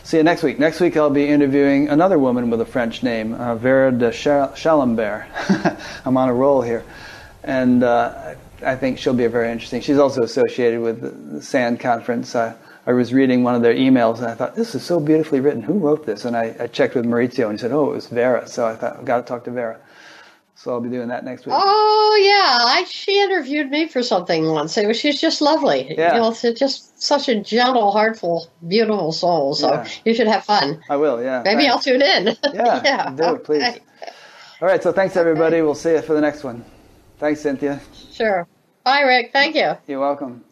See 0.09 0.17
you 0.17 0.23
next 0.23 0.43
week. 0.43 0.59
Next 0.59 0.81
week 0.81 0.97
I'll 0.97 1.11
be 1.11 1.29
interviewing 1.29 1.91
another 1.91 2.19
woman 2.19 2.49
with 2.49 2.63
a 2.63 2.65
French 2.65 3.03
name, 3.03 3.35
uh, 3.35 3.57
Vera 3.57 3.93
de 3.93 4.09
Chalambert. 4.09 5.27
I'm 6.07 6.17
on 6.17 6.31
a 6.31 6.33
roll 6.33 6.63
here. 6.63 6.83
And 7.45 7.83
uh, 7.83 8.35
I 8.65 8.77
think 8.77 8.99
she'll 8.99 9.13
be 9.13 9.27
very 9.27 9.53
interesting. 9.53 9.83
She's 9.83 9.99
also 9.99 10.23
associated 10.23 10.81
with 10.81 11.35
the 11.35 11.43
SAND 11.43 11.81
conference. 11.81 12.35
I 12.89 12.93
was 12.95 13.13
reading 13.13 13.45
one 13.45 13.55
of 13.55 13.61
their 13.61 13.75
emails 13.75 14.17
and 14.17 14.29
I 14.29 14.35
thought, 14.35 14.55
this 14.57 14.75
is 14.75 14.83
so 14.83 14.99
beautifully 14.99 15.41
written. 15.41 15.61
Who 15.61 15.75
wrote 15.75 16.07
this? 16.07 16.25
And 16.25 16.35
I, 16.35 16.57
I 16.59 16.69
checked 16.69 16.95
with 16.95 17.05
Maurizio 17.05 17.51
and 17.51 17.59
he 17.59 17.61
said, 17.61 17.71
oh, 17.71 17.91
it 17.91 17.95
was 17.95 18.07
Vera. 18.07 18.49
So 18.49 18.67
I 18.67 18.77
thought, 18.77 18.97
I've 18.97 19.05
got 19.05 19.19
to 19.19 19.23
talk 19.25 19.45
to 19.45 19.51
Vera. 19.51 19.79
So 20.55 20.73
I'll 20.73 20.81
be 20.81 20.89
doing 20.89 21.09
that 21.09 21.23
next 21.23 21.45
week. 21.45 21.55
Oh 21.57 22.19
yeah, 22.19 22.65
I, 22.81 22.85
she 22.85 23.21
interviewed 23.21 23.69
me 23.69 23.89
for 23.89 24.03
something 24.03 24.49
once. 24.49 24.79
It 24.79 24.87
was, 24.87 24.99
she's 24.99 25.21
just 25.21 25.43
lovely. 25.43 25.95
Yeah. 25.99 26.15
You 26.15 26.21
know, 26.21 26.31
it's 26.31 26.59
just 26.59 27.01
such 27.01 27.29
a 27.29 27.39
gentle, 27.39 27.93
heartful, 27.93 28.49
beautiful 28.67 29.13
soul. 29.13 29.55
So 29.55 29.71
Yeah. 29.71 29.89
you 30.07 30.15
should 30.15 30.27
have 30.27 30.45
fun. 30.47 30.83
I 30.89 30.97
will, 30.97 31.23
yeah. 31.23 31.43
Maybe 31.45 31.65
Thanks. 31.67 31.75
I'll 31.75 31.81
tune 31.93 32.01
in. 32.03 32.37
Yeah, 32.55 33.11
do 33.15 33.35
it, 33.35 33.45
please. 33.45 33.81
All 34.63 34.67
right, 34.67 34.83
so 34.83 34.93
thanks 34.93 35.15
everybody. 35.15 35.61
We'll 35.61 35.75
see 35.75 35.93
you 35.93 36.01
for 36.01 36.15
the 36.15 36.23
next 36.23 36.43
one. 36.43 36.65
Thanks, 37.19 37.43
Cynthia. 37.43 37.81
Sure. 38.11 38.49
Bye, 38.83 39.03
Rick. 39.03 39.31
Thank 39.31 39.57
you. 39.57 39.77
You're 39.87 40.01
welcome. 40.01 40.43